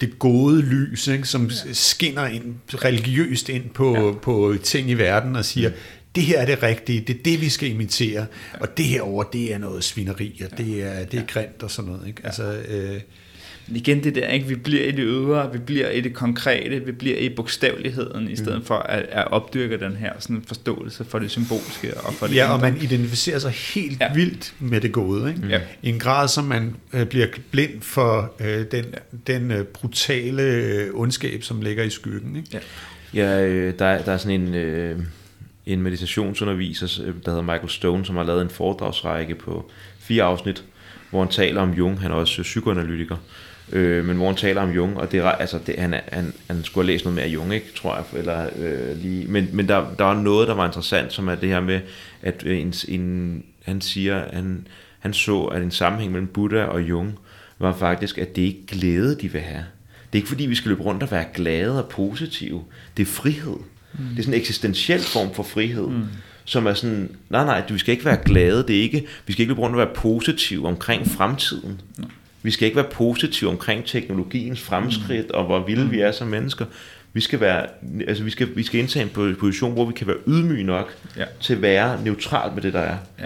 [0.00, 1.72] det gode lys, ikke, som ja.
[1.72, 4.12] skinner ind, religiøst ind på, ja.
[4.22, 5.74] på ting i verden og siger, mm.
[6.14, 8.60] det her er det rigtige, det er det, vi skal imitere, ja.
[8.60, 11.70] og det her over, det er noget svineri, og det er, det er grimt og
[11.70, 12.06] sådan noget.
[12.06, 12.20] Ikke?
[12.24, 13.00] Altså, øh,
[13.66, 14.46] men igen det der, ikke?
[14.46, 18.36] vi bliver i det ydre, vi bliver i det konkrete, vi bliver i bogstaveligheden, i
[18.36, 18.64] stedet mm.
[18.64, 21.94] for at, at opdyrke den her sådan forståelse for det symbolske.
[21.96, 24.12] Og for det ja, og man identificerer sig helt ja.
[24.14, 25.30] vildt med det gode.
[25.30, 25.48] Ikke?
[25.48, 25.60] Ja.
[25.82, 29.32] I en grad, som man øh, bliver blind for øh, den, ja.
[29.32, 32.36] den øh, brutale øh, ondskab, som ligger i skyggen.
[32.36, 32.48] Ikke?
[32.52, 32.60] Ja,
[33.14, 34.54] ja øh, der, der er sådan en...
[34.54, 34.98] Øh
[35.66, 36.86] en meditationsunderviser,
[37.24, 40.64] der hedder Michael Stone, som har lavet en foredragsrække på fire afsnit,
[41.10, 43.16] hvor han taler om Jung, han er også psykoanalytiker,
[43.72, 46.64] øh, men hvor han taler om Jung, og det er, altså, det, han, han, han
[46.64, 49.68] skulle have læst noget mere af Jung, ikke, tror jeg, eller, øh, lige, men, men
[49.68, 51.80] der, der var noget, der var interessant, som er det her med,
[52.22, 54.66] at en, en, han siger, han,
[54.98, 57.18] han så, at en sammenhæng mellem Buddha og Jung,
[57.58, 59.64] var faktisk, at det ikke glæde, de vil have.
[60.12, 62.64] Det er ikke fordi, vi skal løbe rundt og være glade og positive.
[62.96, 63.56] Det er frihed.
[63.92, 64.04] Mm.
[64.04, 65.86] Det er sådan en eksistentiel form for frihed.
[65.86, 66.04] Mm
[66.44, 69.42] som er sådan, nej nej, vi skal ikke være glade, det er ikke, vi skal
[69.42, 71.80] ikke løbe rundt og være positive omkring fremtiden.
[71.98, 72.04] Mm.
[72.42, 76.64] Vi skal ikke være positive omkring teknologiens fremskridt, og hvor vilde vi er som mennesker.
[77.12, 77.66] Vi skal, være,
[78.08, 81.24] altså vi skal, vi skal indtage en position, hvor vi kan være ydmyge nok ja.
[81.40, 82.96] til at være neutral med det, der er.
[83.18, 83.24] Ja.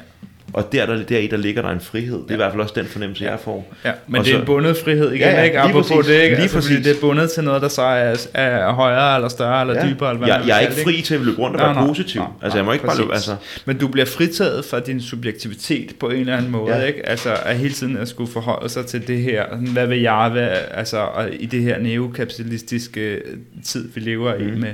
[0.56, 2.18] Og der, der, der i, der ligger der en frihed.
[2.22, 3.74] Det er i hvert fald også den fornemmelse, jeg får.
[3.84, 5.60] Ja, men og det er så, en bundet frihed igen, ja, ja, ikke?
[5.60, 6.36] Apropos præcis, det, ikke?
[6.36, 9.60] Lige altså, fordi det er bundet til noget, der så er, er højere, eller større,
[9.60, 9.90] eller ja.
[9.90, 10.10] dybere.
[10.10, 12.20] Eller hvad jeg, jeg er ikke fri til at løbe rundt og være nej, positiv.
[12.20, 13.36] Nej, altså, jeg må ikke bare løbe, altså.
[13.64, 16.84] Men du bliver fritaget fra din subjektivitet på en eller anden måde, ja.
[16.84, 17.08] ikke?
[17.08, 19.44] Altså, at hele tiden at skulle forholde sig til det her.
[19.72, 21.06] Hvad vil jeg være, altså,
[21.38, 23.22] i det her neokapitalistiske
[23.64, 24.48] tid, vi lever mm.
[24.48, 24.72] i med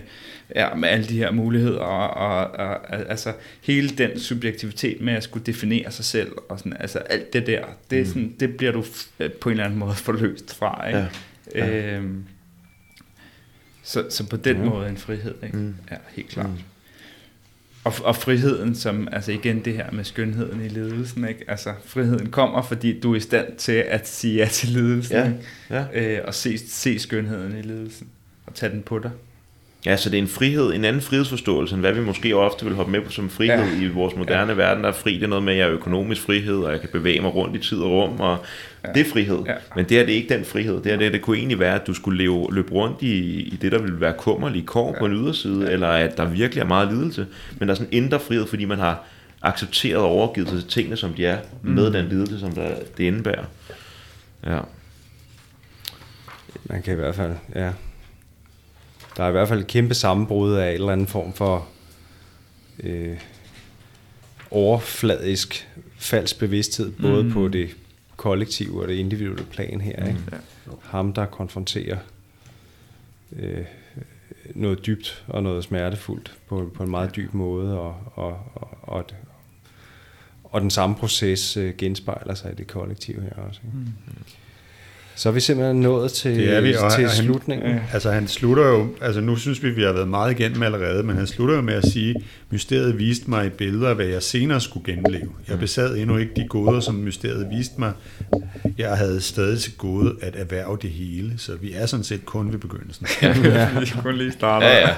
[0.54, 3.32] ja, med alle de her muligheder, og, og, og altså
[3.62, 7.64] hele den subjektivitet med at skulle definere sig selv, og sådan, altså alt det der,
[7.90, 8.08] det, er mm.
[8.08, 8.84] sådan, det bliver du
[9.40, 10.98] på en eller anden måde forløst fra, ikke?
[10.98, 11.06] Ja.
[11.54, 11.96] Ja.
[11.96, 12.24] Øhm,
[13.82, 14.64] så, så på den mm.
[14.64, 15.56] måde en frihed, ikke?
[15.56, 15.74] Mm.
[15.90, 16.50] Ja, helt klart.
[16.50, 16.58] Mm.
[17.84, 21.44] Og, og friheden, som, altså igen det her med skønheden i ledelsen, ikke?
[21.48, 25.16] Altså friheden kommer, fordi du er i stand til at sige ja til ledelsen,
[25.70, 25.84] ja.
[25.94, 26.18] Ja.
[26.18, 28.08] Øh, og se, se skønheden i ledelsen,
[28.46, 29.10] og tage den på dig.
[29.86, 32.74] Ja, så det er en frihed, en anden frihedsforståelse, end hvad vi måske ofte vil
[32.74, 33.84] hoppe med på som frihed ja.
[33.84, 34.56] i vores moderne ja.
[34.56, 34.84] verden.
[34.84, 36.88] Der er fri, det er noget med, at jeg er økonomisk frihed, og jeg kan
[36.92, 38.38] bevæge mig rundt i tid og rum, og
[38.84, 38.92] ja.
[38.92, 39.38] det er frihed.
[39.46, 39.54] Ja.
[39.76, 40.82] Men det er det ikke den frihed.
[40.82, 43.58] Det er det, det kunne egentlig være, at du skulle leve, løbe rundt i, i
[43.62, 44.98] det, der ville være kummerlig kår ja.
[44.98, 45.70] på en yderside, ja.
[45.70, 47.26] eller at der virkelig er meget lidelse.
[47.58, 49.04] Men der er sådan en indre frihed, fordi man har
[49.42, 51.70] accepteret og overgivet sig til tingene, som de er, mm.
[51.70, 53.44] med den lidelse, som der, det indebærer.
[54.46, 54.58] Ja.
[56.64, 57.70] man kan i hvert fald, ja.
[59.16, 61.68] Der er i hvert fald et kæmpe sammenbrud af en eller anden form for
[62.82, 63.18] øh,
[64.50, 67.32] overfladisk falsk bevidsthed, både mm.
[67.32, 67.76] på det
[68.16, 70.06] kollektive og det individuelle plan her.
[70.06, 70.20] Ikke?
[70.32, 70.36] Ja.
[70.82, 71.98] Ham, der konfronterer
[73.36, 73.64] øh,
[74.54, 79.04] noget dybt og noget smertefuldt på, på en meget dyb måde, og, og, og, og,
[80.44, 83.60] og den samme proces øh, genspejler sig i det kollektive her også.
[83.64, 83.76] Ikke?
[83.76, 83.88] Mm.
[85.22, 87.80] Så er vi simpelthen nået til, Det er vi, og til han- slutningen.
[87.92, 91.16] Altså han slutter jo, altså nu synes vi, vi har været meget igennem allerede, men
[91.16, 92.14] han slutter jo med at sige,
[92.50, 95.28] mysteriet viste mig i billeder, hvad jeg senere skulle genleve.
[95.48, 97.92] Jeg besad endnu ikke de goder, som mysteriet viste mig.
[98.78, 102.52] Jeg havde stadig til gode at erhverve det hele, så vi er sådan set kun
[102.52, 103.06] ved begyndelsen.
[103.80, 104.66] Vi skal kun lige starte.
[104.66, 104.88] Ja, ja.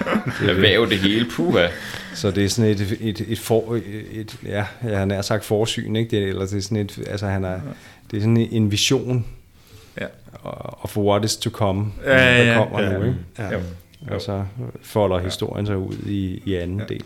[0.49, 1.67] Erhverv det hele, puha.
[2.15, 3.79] Så det er sådan et, et, et, for,
[4.13, 6.11] et ja, jeg har nær sagt forsyn, ikke?
[6.17, 7.61] Det, eller det er sådan et, altså han er,
[8.11, 9.27] det er sådan en vision
[10.01, 10.07] Ja.
[10.83, 12.59] of what is to come, Ja, ja, der ja.
[12.59, 12.99] kommer Ja.
[12.99, 13.17] nu, ikke?
[13.39, 13.51] Ja.
[13.53, 13.59] Jo.
[14.11, 14.45] Og så
[14.83, 16.85] folder historien sig ud i, i anden Ja.
[16.85, 17.05] del.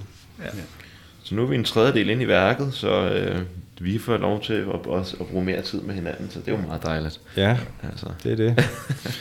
[1.22, 3.40] Så nu er vi en tredjedel ind i værket, så øh,
[3.80, 6.52] vi får lov til at, også at bruge mere tid med hinanden, så det er
[6.52, 7.20] jo meget dejligt.
[7.36, 7.56] Ja,
[7.90, 8.64] Altså, det er det.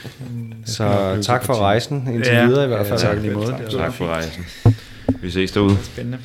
[0.76, 2.46] så tak for rejsen, indtil Ja.
[2.46, 3.00] videre i hvert fald.
[3.00, 3.46] Ja, tak.
[3.62, 3.70] Tak.
[3.70, 4.46] tak for rejsen.
[5.22, 5.78] Vi ses derude.
[5.84, 6.18] Spændende.